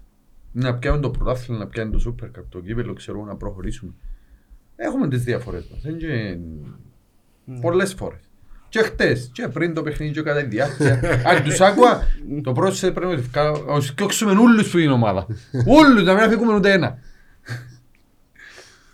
Να 0.51 0.75
πιάνουν 0.75 1.01
το 1.01 1.09
πρωτάθλημα, 1.09 1.59
να 1.59 1.67
πιάνουν 1.67 1.93
το 1.93 1.99
σούπερ 1.99 2.31
καπ, 2.31 2.49
το 2.49 2.59
κύπελο, 2.59 2.93
ξέρω, 2.93 3.23
να 3.25 3.35
προχωρήσουμε. 3.35 3.91
Έχουμε 4.75 5.07
τις 5.07 5.23
διαφορές 5.23 5.67
μας, 5.71 5.83
είναι 5.83 5.97
και 5.97 6.37
πολλές 7.61 7.93
φορές. 7.93 8.19
Και 8.69 8.81
χτες, 8.81 9.29
και 9.33 9.47
πριν 9.47 9.73
το 9.73 9.81
παιχνίδι 9.81 10.13
και 10.13 10.21
κατά 10.21 10.41
τη 10.41 10.47
διάρκεια. 10.47 10.99
Αν 11.25 11.43
τους 11.43 11.61
άκουα, 11.61 12.03
το 12.43 12.51
πρώτο 12.51 12.75
σε 12.75 12.91
πρέπει 12.91 13.11
να 13.11 13.17
τους 13.17 13.29
κάνω, 13.29 13.57
να 13.57 13.75
τους 13.75 13.93
κόξουμε 13.93 14.31
όλους 14.31 14.71
που 14.71 14.77
είναι 14.77 14.91
ομάδα. 14.91 15.27
Όλους, 15.65 16.03
να 16.03 16.13
μην 16.13 16.23
αφήκουμε 16.23 16.53
ούτε 16.53 16.71
ένα. 16.71 16.97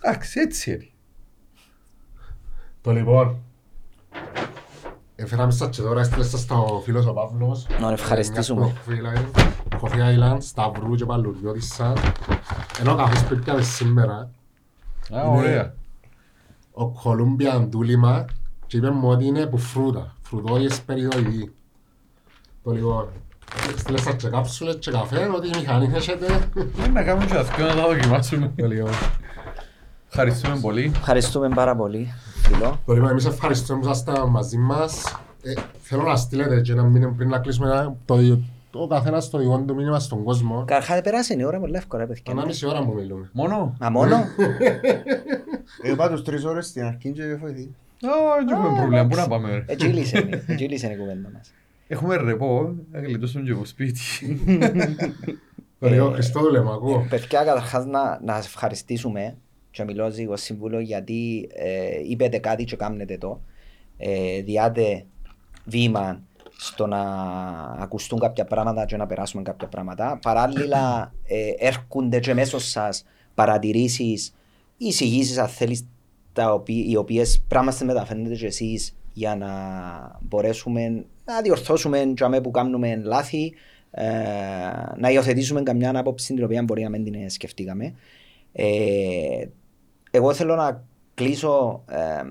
Εντάξει, 0.01 0.39
έτσι 0.39 0.71
είναι. 0.71 0.87
Το 2.81 2.91
λοιπόν. 2.91 3.43
Έφεραμε 5.23 5.51
σας 5.51 5.69
και 5.75 5.81
τώρα 5.81 5.99
έστειλες 5.99 6.29
σας 6.29 6.45
το 6.45 6.81
φίλος 6.83 7.05
ο 7.05 7.13
Παύλος. 7.13 7.67
Να 7.81 7.91
ευχαριστήσουμε. 7.91 8.73
Coffee 9.81 10.33
Island, 10.33 10.37
Σταυρού 10.39 10.95
και 10.95 11.05
Παλουριώτησα. 11.05 11.93
Ενώ 12.79 12.95
καφές 12.95 13.23
που 13.23 13.33
έπιαμε 13.33 13.61
σήμερα, 13.61 14.13
Α, 14.15 14.29
Είναι- 15.25 15.37
ωραία. 15.37 15.73
ο 16.71 16.83
Colombian 17.03 17.67
δούλημα 17.69 18.25
και 18.67 18.77
είπε 18.77 18.89
μου 18.91 19.09
ότι 19.09 19.25
είναι 19.25 19.45
που 19.45 19.57
φρούτα, 19.57 20.15
φρουτόριες 20.21 20.81
περιδοειδή. 20.81 21.53
Το 22.63 22.71
λοιπόν, 22.71 23.07
Στείλες 23.77 24.01
σας 24.01 24.15
και 24.15 24.27
κάψουλες 24.29 24.75
και 24.79 24.91
καφέ, 24.91 25.29
ότι 25.35 25.47
η 25.47 25.51
μηχανή 25.57 25.91
έχετε. 25.95 26.25
Ε, 26.83 26.87
Να 26.87 27.03
κάνουμε 27.03 27.25
και 27.25 27.37
αυτό 27.37 27.61
να 27.63 27.75
τα 27.75 27.87
δοκιμάσουμε. 27.87 28.51
Λίγο. 28.55 28.87
Ευχαριστούμε 30.13 30.57
πολύ. 30.61 30.91
Ευχαριστούμε 30.95 31.49
πάρα 31.49 31.75
πολύ, 31.75 32.13
φίλο. 32.41 32.79
Λοιπόν, 32.87 33.09
εμείς 33.09 33.25
ευχαριστούμε 33.25 33.79
που 33.79 33.85
ήσασταν 33.85 34.29
μαζί 34.29 34.57
μας. 34.57 35.03
Ε, 35.43 35.53
Θέλω 35.81 36.03
να 36.03 36.15
στείλετε 36.15 36.61
και 36.61 36.71
ένα 36.71 36.83
μήνυμα 36.83 37.13
πριν 37.17 37.29
να 37.29 37.39
κλείσουμε 37.39 37.67
ένα- 37.71 37.95
το, 38.05 38.39
το 38.71 38.87
καθένας 38.87 39.29
το 39.29 39.37
δικό 39.37 39.59
του 39.67 39.75
μήνυμα 39.75 39.99
στον 39.99 40.23
κόσμο. 40.23 40.63
Καρχά, 40.67 41.01
περάσει 41.01 41.35
η 41.39 41.43
ώρα 41.43 41.59
πολύ 41.59 41.75
εύκολα, 41.75 42.05
παιδιά. 42.07 42.31
Ανά 42.31 42.45
μισή 42.45 42.65
ώρα 42.67 42.83
που 42.85 42.93
μιλούμε. 42.93 43.29
Μόνο; 43.33 43.75
Μα 43.79 43.89
μόνο; 43.89 44.15
Εγώ 45.83 45.95
πάντως 45.95 46.23
τρεις 46.23 46.43
ώρες 46.45 46.65
στην 46.67 46.83
αρχή 46.83 47.11
και 47.11 47.37
φοηθεί. 47.41 47.61
Α, 48.05 48.09
δεν 48.45 48.55
έχουμε 48.57 48.75
πρόβλημα. 48.77 49.07
Πού 49.07 49.15
να 49.15 49.27
πάμε. 49.27 49.49
ρε; 49.51 49.63
Έτσι 49.67 49.87
λύσε, 49.87 50.17
έτσι 50.47 50.63
λύσε 50.63 50.87
η 50.87 50.97
κουβέντα 50.97 51.29
μας. 51.33 51.53
Έχουμε 51.87 52.15
ρεπό. 52.15 52.75
Να 52.91 52.99
γλιτώσουμε 52.99 53.43
και 53.43 53.51
από 53.51 53.65
σπίτι. 53.65 53.99
Εγώ 55.79 56.11
Χριστόδουλε, 56.11 56.61
μ' 56.61 56.69
ακούω. 56.69 57.05
Παιδιά, 57.09 57.43
καταρχάς 57.43 57.85
να, 57.85 58.19
να 58.23 58.33
σας 58.35 58.45
ευχαριστήσουμε 58.45 59.35
και 59.71 59.83
μιλώ 59.83 60.09
λίγο 60.09 60.35
σύμβουλο 60.35 60.79
γιατί 60.79 61.49
ε, 61.53 61.99
είπετε 62.09 62.37
κάτι 62.37 62.63
και 62.63 62.75
κάνετε 62.75 63.17
το. 63.17 63.41
Ε, 63.97 64.41
διάτε 64.41 65.05
βήμα 65.65 66.21
στο 66.57 66.87
να 66.87 67.01
ακουστούν 67.79 68.19
κάποια 68.19 68.45
πράγματα 68.45 68.85
και 68.85 68.97
να 68.97 69.05
περάσουμε 69.05 69.43
κάποια 69.43 69.67
πράγματα. 69.67 70.19
Παράλληλα 70.21 71.13
ε, 71.27 71.51
έρχονται 71.57 72.19
και 72.19 72.33
μέσω 72.33 72.59
σας 72.59 73.05
παρατηρήσεις 73.33 74.33
ή 74.77 74.87
εισηγήσεις 74.87 75.37
αν 75.37 75.47
θέλεις 75.47 75.85
τα 76.33 76.53
οποί- 76.53 76.89
οι 76.89 76.95
οποίες 76.95 77.43
πράγματι 77.47 77.85
μεταφέρετε 77.85 78.35
και 78.35 78.45
εσείς 78.45 78.95
για 79.13 79.35
να 79.35 79.49
μπορέσουμε 80.21 81.05
να 81.25 81.41
διορθώσουμε 81.41 82.11
και 82.15 82.23
αμέ 82.23 82.41
που 82.41 82.51
κάνουμε 82.51 82.95
λάθη 82.95 83.53
ε, 83.91 84.03
να 84.97 85.11
υιοθετήσουμε 85.11 85.63
καμιά 85.63 85.91
άποψη 85.95 86.33
την 86.33 86.43
οποία 86.43 86.63
μπορεί 86.63 86.83
να 86.83 86.89
μην 86.89 87.03
την 87.03 87.29
σκεφτήκαμε. 87.29 87.93
Ε, 88.53 89.45
εγώ 90.11 90.33
θέλω 90.33 90.55
να 90.55 90.83
κλείσω 91.13 91.83
ε, 91.89 92.21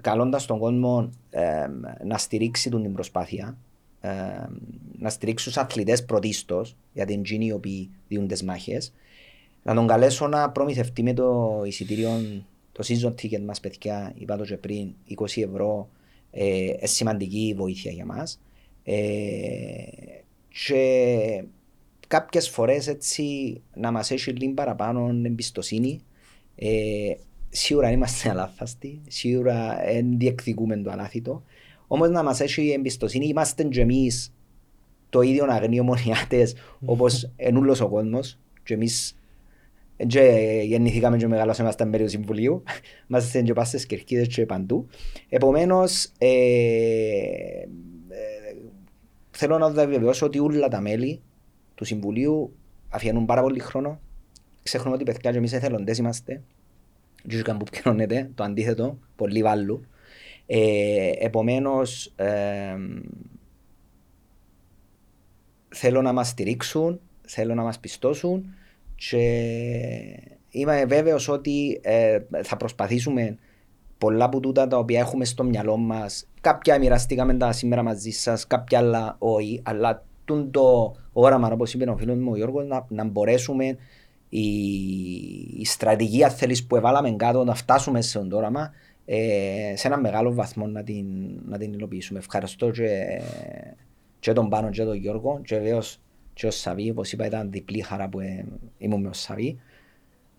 καλώντας 0.00 0.46
τον 0.46 0.58
κόσμο 0.58 1.10
ε, 1.30 1.66
να 2.04 2.18
στηρίξει 2.18 2.70
τον 2.70 2.82
την 2.82 2.92
προσπάθεια, 2.92 3.56
ε, 4.00 4.10
να 4.98 5.10
στηρίξει 5.10 5.44
τους 5.44 5.56
αθλητές 5.56 6.04
πρωτίστως, 6.04 6.76
γιατί 6.92 7.12
είναι 7.12 7.20
εκείνοι 7.20 7.46
οι 7.46 7.52
οποίοι 7.52 7.90
διούν 8.08 8.26
τις 8.26 8.42
μάχες, 8.42 8.92
να 9.62 9.74
τον 9.74 9.86
καλέσω 9.86 10.28
να 10.28 10.50
προμηθευτεί 10.50 11.02
με 11.02 11.12
το 11.12 11.62
εισιτήριο, 11.66 12.10
το 12.72 12.84
season 12.86 13.10
ticket 13.10 13.40
μας 13.40 13.60
παιδιά, 13.60 14.12
είπα 14.16 14.36
το 14.36 14.44
και 14.44 14.56
πριν, 14.56 14.94
20 15.08 15.42
ευρώ, 15.42 15.88
ε, 16.30 16.70
ε, 16.78 16.86
σημαντική 16.86 17.54
βοήθεια 17.56 17.92
για 17.92 18.04
μας. 18.04 18.40
Ε, 18.84 18.94
και 20.66 21.44
κάποιες 22.08 22.48
φορές 22.48 22.86
έτσι 22.86 23.60
να 23.74 23.90
μας 23.90 24.10
έχει 24.10 24.30
λίγο 24.30 24.52
παραπάνω 24.52 25.20
εμπιστοσύνη. 25.24 26.00
Ε, 26.56 26.68
σίγουρα 27.48 27.90
είμαστε 27.90 28.30
αλάθαστοι, 28.30 29.00
σίγουρα 29.08 29.76
δεν 29.84 30.18
διεκδικούμε 30.18 30.76
το 30.76 30.90
αλάθητο. 30.90 31.42
Όμως 31.86 32.10
να 32.10 32.22
μας 32.22 32.40
έχει 32.40 32.70
εμπιστοσύνη, 32.70 33.26
είμαστε 33.26 33.64
και 33.64 33.80
εμείς 33.80 34.32
το 35.08 35.20
ίδιο 35.20 35.44
αγνίο 35.48 35.84
μονιάτες 35.84 36.54
όπως 36.84 37.30
εν 37.36 37.56
ούλος 37.56 37.80
ο 37.80 37.88
κόσμος 37.88 38.38
και 38.62 38.74
εμείς 38.74 39.16
και 40.06 40.60
γεννηθήκαμε 40.64 41.16
και 41.16 41.26
μεγαλώσαμε 41.26 41.70
στα 41.70 41.84
μέρη 41.84 42.04
του 42.04 42.10
Συμβουλίου. 42.10 42.62
Είμαστε 43.08 43.42
και 43.42 43.52
πάσες 43.52 43.70
στις 43.70 43.86
κερκίδες 43.86 44.28
και 44.28 44.46
παντού. 44.46 44.86
Επομένως, 45.28 46.04
ε, 46.18 46.28
ε, 48.08 48.56
θέλω 49.30 49.58
να 49.58 49.70
διαβεβαιώσω 49.70 50.26
ότι 50.26 50.38
όλα 50.38 50.68
τα 50.68 50.80
μέλη 50.80 51.20
του 51.74 51.84
Συμβουλίου 51.84 52.52
αφιένουν 52.88 53.24
πάρα 53.24 53.42
πολύ 53.42 53.58
χρόνο. 53.58 54.00
Ξεχνούμε 54.66 54.94
ότι 54.94 55.04
παιδιά 55.04 55.30
και 55.30 55.36
εμείς 55.36 55.52
εθελοντές 55.52 55.98
είμαστε. 55.98 56.42
Και 57.28 57.42
καν 57.42 57.58
που 57.58 57.64
πιένονται, 57.70 58.30
το 58.34 58.44
αντίθετο, 58.44 58.98
πολύ 59.16 59.42
βάλου. 59.42 59.84
Ε, 60.46 61.10
επομένως, 61.18 62.12
ε, 62.16 62.76
θέλω 65.68 66.02
να 66.02 66.12
μας 66.12 66.28
στηρίξουν, 66.28 67.00
θέλω 67.26 67.54
να 67.54 67.62
μας 67.62 67.78
πιστώσουν 67.78 68.54
και 68.94 69.18
είμαι 70.50 70.84
βέβαιος 70.84 71.28
ότι 71.28 71.80
ε, 71.82 72.18
θα 72.42 72.56
προσπαθήσουμε 72.56 73.36
πολλά 73.98 74.24
από 74.24 74.40
τούτα 74.40 74.66
τα 74.66 74.78
οποία 74.78 75.00
έχουμε 75.00 75.24
στο 75.24 75.44
μυαλό 75.44 75.76
μας. 75.76 76.28
Κάποια 76.40 76.78
μοιραστήκαμε 76.78 77.34
τα 77.34 77.52
σήμερα 77.52 77.82
μαζί 77.82 78.10
σας, 78.10 78.46
κάποια 78.46 78.78
άλλα 78.78 79.16
όχι, 79.18 79.60
αλλά 79.64 80.04
τούν 80.24 80.50
το 80.50 80.96
όραμα, 81.12 81.50
όπως 81.52 81.74
είπε 81.74 81.90
ο 81.90 81.96
φίλος 81.96 82.16
μου 82.16 82.30
ο 82.32 82.36
Γιώργος, 82.36 82.66
να, 82.66 82.86
να 82.88 83.04
μπορέσουμε 83.04 83.76
η, 84.28 84.46
η 85.56 85.64
στρατηγική 85.64 86.24
αν 86.24 86.30
θέλεις, 86.30 86.66
που 86.66 86.76
εβάλαμε 86.76 87.10
κάτω 87.10 87.44
να 87.44 87.54
φτάσουμε 87.54 88.00
σε 88.00 88.18
αυτό 88.18 88.30
το 88.30 88.36
όραμα 88.36 88.72
ε, 89.04 89.72
σε 89.76 89.86
ένα 89.86 89.98
μεγάλο 89.98 90.34
βαθμό 90.34 90.66
να 90.66 90.82
την, 90.82 91.06
να 91.48 91.58
την 91.58 91.72
υλοποιήσουμε. 91.72 92.18
Ευχαριστώ 92.18 92.70
και, 92.70 93.20
και 94.18 94.32
τον 94.32 94.48
Πάνο 94.48 94.70
και 94.70 94.84
τον 94.84 94.96
Γιώργο 94.96 95.40
και 95.44 95.56
βέβαιως 95.56 96.00
και 96.32 96.46
ο 96.46 96.50
Σαβί, 96.50 96.90
όπως 96.90 97.12
είπα 97.12 97.26
ήταν 97.26 97.50
διπλή 97.50 97.80
χαρά 97.80 98.08
που 98.08 98.20
ε, 98.20 98.44
ήμουν 98.78 99.00
με 99.00 99.08
ο 99.08 99.12
Σαβί. 99.12 99.60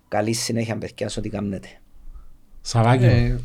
Καλή 0.08 0.34
συνέχεια 0.34 0.78
παιδιά 0.78 1.10
σε 1.10 1.20
ό,τι 1.20 1.30
κάνετε. 1.30 1.68
Σαβάκι. 2.62 3.06
Ε, 3.06 3.40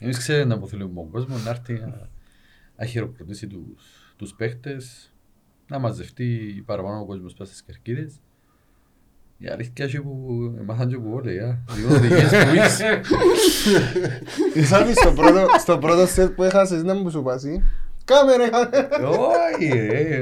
Εμείς 0.00 0.18
ξέρετε 0.18 0.44
να 0.44 0.66
θέλουμε 0.66 0.94
τον 0.94 1.10
κόσμο 1.10 1.36
να 1.36 1.50
έρθει 1.50 1.72
να, 1.72 2.08
να 2.76 2.84
χειροκροτήσει 2.84 3.46
τους, 3.46 4.14
τους 4.16 4.34
παίχτες, 4.34 5.12
να 5.68 5.78
μαζευτεί 5.78 6.62
παραπάνω 6.66 7.00
ο 7.00 7.06
κόσμος 7.06 7.34
πας 7.34 7.48
στις 7.48 7.62
κερκίδες. 7.62 8.20
Η 9.40 9.48
αλήθεια 9.48 9.84
είναι 9.86 10.00
που 10.00 10.56
έμαθαν 10.60 10.88
και 10.88 10.96
που 10.96 11.10
όλοι, 11.12 11.38
α. 11.40 11.58
Λίγο 11.76 11.94
οδηγίες 11.94 12.30
που 12.30 12.54
είσαι. 12.54 13.00
Ήσαν 14.54 14.94
στο 14.94 15.12
πρώτο, 15.12 15.46
στο 15.58 15.78
πρώτο 15.78 16.06
σετ 16.06 16.30
που 16.32 16.42
έχασες 16.42 16.82
να 16.82 16.94
μου 16.94 17.10
σου 17.10 17.22
πάσει. 17.22 17.62
Κάμε 18.04 18.36
ρε, 18.36 18.48
κάμε. 18.48 18.88
Όχι 19.16 19.68
ρε. 19.68 20.16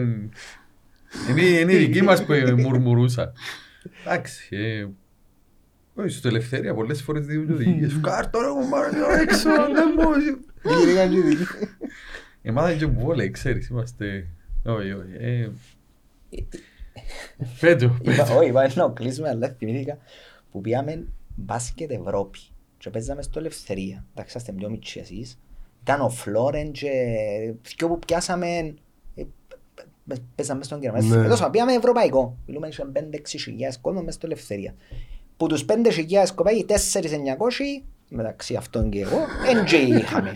Είναι, 1.31 1.43
είναι 1.43 1.73
η 1.73 1.77
δική 1.77 2.03
μας 2.03 2.25
που 2.25 2.33
μουρμουρούσα. 2.59 3.33
Εντάξει. 4.05 4.57
ε, 4.57 4.87
Όχι, 5.95 6.09
στο 6.09 6.29
ελευθερία 6.29 6.75
πολλές 6.75 7.03
φορές 7.03 7.27
δίνουν 7.27 7.47
και 7.47 7.53
οδηγίες. 7.53 7.99
Κάρτο 8.03 8.41
ρε 8.41 8.47
κομπάρε 8.47 8.97
εδώ 8.97 9.13
έξω, 9.13 9.51
δεν 9.75 9.93
μπορεί. 9.95 10.41
Γυρίγαν 10.79 11.11
και 11.11 11.17
οι 11.17 11.21
δικοί. 11.21 11.45
Εμάθαν 12.43 12.79
και 12.79 12.87
που 12.87 13.07
όλοι, 13.07 13.31
ξέρεις, 13.31 13.69
είμαστε... 13.69 14.27
Όχι, 14.65 14.93
όχι. 14.93 15.53
Ε, 17.39 17.45
Πέτω, 17.61 17.85
Είπα, 17.85 18.25
πέτω. 18.25 18.37
όχι, 18.37 18.49
είπα 18.49 18.71
να 18.75 18.89
κλείσουμε, 18.91 19.29
αλλά 19.29 19.55
θυμήθηκα 19.59 19.99
που 20.53 20.61
πήγαμε 20.61 21.07
μπάσκετ 21.35 21.91
Ευρώπη 21.91 22.39
και 22.79 22.91
παίζαμε 22.91 23.23
στο 23.23 23.39
Ελευθερία. 23.39 24.05
Εντάξει, 24.15 24.37
είστε 24.39 24.53
πιο 24.53 24.71
μητσί 24.71 24.99
εσείς. 25.01 25.39
Ήταν 25.83 26.01
ο 26.01 26.09
Φλόρεν 26.09 26.73
και 26.73 26.89
δυο 27.77 27.89
που 27.89 27.99
πιάσαμε 27.99 28.75
ε, 29.15 29.23
π- 30.09 30.21
παίζαμε 30.35 30.65
στον 30.65 30.79
Ναι. 30.79 30.85
Κερμές. 30.85 31.11
Εδώ 31.11 31.37
σαν 31.37 31.51
πήγαμε 31.51 31.73
ευρωπαϊκό. 31.73 32.37
Μιλούμε 32.47 32.71
σε 32.71 32.87
5-6 32.95 33.01
χιλιάδες 33.25 33.79
κόσμος 33.79 34.05
μες 34.05 34.15
στο 34.15 34.27
Ελευθερία. 34.27 34.75
Που 35.37 35.47
τους 35.47 35.65
5 35.69 35.73
χιλιάδες 35.93 36.33
κοπάγει 36.33 36.67
4-900 36.69 36.75
μεταξύ 38.09 38.55
αυτών 38.55 38.91
και 38.91 39.01
εγώ, 39.01 39.19
εν 39.51 39.65
και 39.65 39.77
είχαμε. 39.77 40.33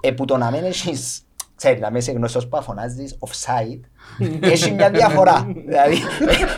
Ε, 0.00 0.10
που 0.10 0.24
το 0.24 0.36
να 0.36 0.50
μην 0.50 0.64
έχεις, 0.64 1.22
ξέρεις, 1.60 1.80
να 1.80 1.90
μην 1.90 1.98
είσαι 1.98 2.12
γνωστός 2.12 2.48
που 2.48 2.56
αφωνάζεις 2.56 3.18
offside, 3.18 3.80
έχει 4.40 4.72
μια 4.72 4.90
διαφορά. 4.90 5.52
Δηλαδή, 5.66 5.96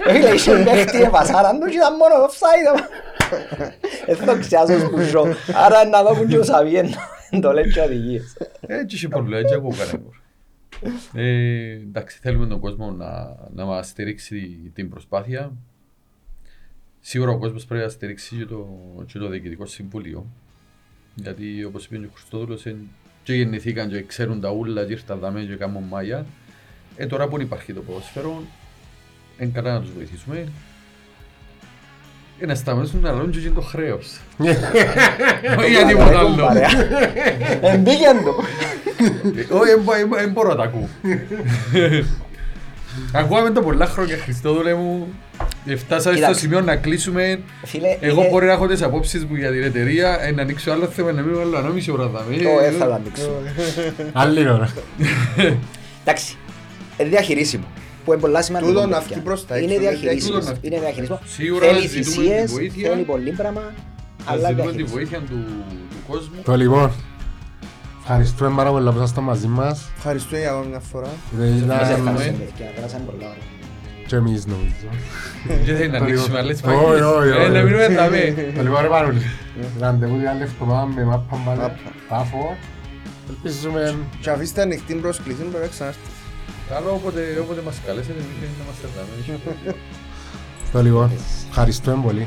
ε, 0.06 0.12
φίλε, 0.12 0.30
είχε 0.30 0.62
παίχτη 0.64 1.02
επασάραν 1.02 1.60
τους 1.60 1.70
και 1.70 1.76
ήταν 1.76 1.96
μόνο 1.96 2.14
offside. 2.26 2.82
Δεν 4.16 4.26
το 4.26 4.38
ξιάζω 4.38 4.88
που 4.90 5.00
ζω. 5.00 5.24
Άρα 5.54 5.84
να 5.84 6.02
δω 6.02 6.14
που 6.14 6.26
και 6.26 6.38
ο 6.38 6.42
Σαβιέν 6.42 6.88
το 7.40 7.52
λέει 7.52 7.72
και 7.72 7.80
οδηγίες. 7.80 8.36
Έτσι 8.60 8.96
είχε 8.96 9.08
πολλά, 9.08 9.38
έτσι 9.38 9.54
ακούω 9.54 9.70
κανένας. 9.70 10.14
Ε, 11.14 11.72
εντάξει, 11.72 12.18
θέλουμε 12.22 12.46
τον 12.46 12.60
κόσμο 12.60 12.90
να, 12.90 13.36
να 13.54 13.64
μας 13.64 13.88
στηρίξει 13.88 14.70
την 14.74 14.88
προσπάθεια. 14.88 15.52
Σίγουρα 17.00 17.30
ο 17.30 17.38
κόσμος 17.38 17.64
πρέπει 17.64 17.84
να 17.84 17.90
στηρίξει 17.90 18.36
και 18.36 18.44
το, 18.44 18.66
και 19.06 19.18
το 19.18 19.28
Διοικητικό 19.28 19.66
Συμβούλιο. 19.66 20.26
Γιατί 21.14 21.64
όπως 21.64 21.84
είπε 21.84 21.96
και 21.96 22.04
ο 22.04 22.10
Χριστόδουλος, 22.14 22.66
εν- 22.66 22.88
και 23.22 23.34
γεννηθήκαν 23.34 23.88
και 23.88 24.02
ξέρουν 24.02 24.40
τα 24.40 24.50
ούλα 24.50 24.84
και 24.84 24.92
ήρθαν 24.92 25.18
δαμέ 25.18 25.40
και 25.40 25.54
κάνουν 25.54 25.82
μάγια. 25.88 26.26
Ε, 26.96 27.06
τώρα 27.06 27.28
που 27.28 27.40
υπάρχει 27.40 27.72
το 27.72 27.80
ποδόσφαιρο, 27.80 28.42
είναι 29.38 29.50
καλά 29.54 29.72
να 29.72 29.80
τους 29.80 29.90
βοηθήσουμε. 29.96 30.46
Ε, 32.40 32.46
να 32.46 32.54
σταματήσουν 32.54 33.00
να 33.00 33.12
λένε 33.12 33.30
και 33.30 33.38
εκείνο 33.38 33.54
το 33.54 33.60
χρέος. 33.60 34.20
Όχι 35.58 35.70
για 35.70 35.86
τίποτα 35.86 36.18
άλλο. 36.18 36.48
Εμπήκεν 37.62 38.22
το. 38.24 38.34
Ε, 39.36 39.54
Όχι, 39.54 39.70
δεν 39.70 39.82
μπο- 39.82 39.92
δεν 39.94 40.06
μπο- 40.08 40.16
δεν 40.16 40.30
μπορώ 40.30 40.48
να 40.48 40.56
τα 40.56 40.62
ακούω. 40.62 40.88
Ακούγαμε 43.12 43.50
το 43.50 43.62
πολλά 43.62 43.86
χρόνια, 43.86 44.16
Χριστόδουλε 44.16 44.74
μου. 44.74 45.08
Ε, 45.66 45.76
Φτάσαμε 45.76 46.00
στο 46.02 46.12
Κοίταξε. 46.14 46.40
σημείο 46.40 46.60
να 46.60 46.76
κλείσουμε. 46.76 47.40
Φίλε, 47.64 47.96
Εγώ 48.00 48.20
είναι- 48.20 48.30
μπορεί 48.30 48.46
να 48.46 48.52
έχω 48.52 48.66
τις 48.66 48.82
απόψεις 48.82 49.24
μου 49.24 49.34
για 49.34 49.50
την 49.50 49.62
εταιρεία, 49.62 50.18
ε, 50.22 50.30
να 50.30 50.42
ανοίξω 50.42 50.70
άλλο 50.70 50.86
θέμα, 50.86 51.12
να 51.12 51.22
μην 51.22 51.36
βάλω 51.36 51.56
ανάμιση 51.56 51.90
ώρα 51.90 52.06
δαμέ. 52.06 52.36
Το 52.36 52.48
δεν 52.60 52.72
θα 52.72 52.86
το 52.86 52.92
ανοίξω. 52.94 53.30
Άλλη 54.22 54.48
ώρα. 54.50 54.72
Εντάξει, 56.04 56.36
είναι 56.98 57.08
διαχειρίσιμο. 57.08 57.64
που 58.04 58.12
είναι 58.12 58.20
πολλά 58.20 58.42
σημαντικό. 58.42 58.70
Τούτο 58.72 58.86
να 58.86 58.98
παιδιά. 58.98 59.06
βγει 59.14 59.20
προς 59.24 59.46
τα 59.46 59.58
Είναι 59.58 59.64
έξω, 59.72 59.80
δεν 59.84 59.90
διαχειρίσιμο. 59.98 60.38
τούτο 60.38 60.50
να- 60.50 60.58
Είναι 60.62 60.78
διαχειρίσιμο. 60.80 61.20
Σίγουρα 61.24 61.66
Θέλει 61.66 61.74
να 61.78 61.80
ζητούμε 61.86 62.00
τη 62.04 62.10
θυσίες, 62.10 62.52
βοήθεια. 62.52 62.90
θέλει 62.90 63.02
πολύ 63.02 63.30
πράγμα, 63.30 63.62
Θα 64.24 64.32
αλλά 64.32 64.48
ζητούμε 64.48 64.70
τη 64.70 64.76
διαχειρίσιμο. 64.76 64.94
βοήθεια 64.96 65.18
του, 65.18 65.44
του 65.90 65.96
κόσμου. 66.08 66.34
Το 66.44 66.56
λοιπόν, 66.56 66.92
ευχαριστούμε 68.02 68.50
πάρα 68.56 68.70
πολύ 68.70 68.90
που 68.90 68.96
ήσασταν 68.96 69.24
μαζί 69.24 69.46
μας. 69.46 69.88
Ευχαριστώ 69.96 70.36
για 70.36 70.50
ακόμα 70.50 70.64
μια 70.68 70.80
φορά. 70.80 71.08
Δεν 71.30 71.46
Εμείς 71.48 71.60
ήταν 71.62 71.70
ευχαριστούμε, 71.80 72.24
ναι. 72.24 72.30
παιδιά, 72.32 72.66
πέρασαν 72.74 73.00
πολλά 73.06 73.26
ωραία. 73.32 73.48
και 74.06 74.16
εμείς 74.16 74.46
νομίζω. 74.46 74.88
Και 75.64 75.72
θέλει 75.78 75.90
να 75.90 75.98
Το 75.98 76.04
ανοίξουμε 76.04 76.40
λοιπόν. 76.40 76.40
άλλες 76.42 76.56
Όχι, 76.62 76.66
παγίδες. 76.66 77.00
όχι, 77.16 77.28
Ε, 77.28 77.42
όχι. 77.42 77.50
Να 77.52 77.62
μείνουμε 77.62 77.88
δαμέ. 77.88 78.24
Το 78.56 78.62
λοιπόν 78.62 78.80
ρε 78.84 78.88
Πανούλη, 78.88 79.22
ραντεβού 79.80 80.16
την 80.18 80.28
άλλη 80.28 80.42
εβδομάδα 80.42 80.86
με 80.86 81.04
μάπα 81.04 81.36
μπάλε, 81.44 81.60
Μάπα. 81.62 81.78
πάφο. 82.08 82.56
Ελπίζουμε 83.30 83.94
Και 84.20 84.30
αφήστε 84.30 84.62
ανοιχτή 84.62 84.94
πρόσκληση, 84.94 85.40
πρέπει 85.42 85.64
να 85.66 85.70
ξανάρθεις. 85.74 86.10
Καλό 86.70 86.90
όποτε, 86.98 87.20
όποτε 87.42 87.60
μας 87.66 87.76
καλέσετε, 87.86 88.12
εμείς 88.18 88.50
να 88.58 88.62
είμαστε 88.64 88.86
δαμέ. 88.96 89.40
το 90.72 90.82
λοιπόν, 90.82 91.10
ευχαριστούμε 91.48 92.02
πολύ. 92.06 92.24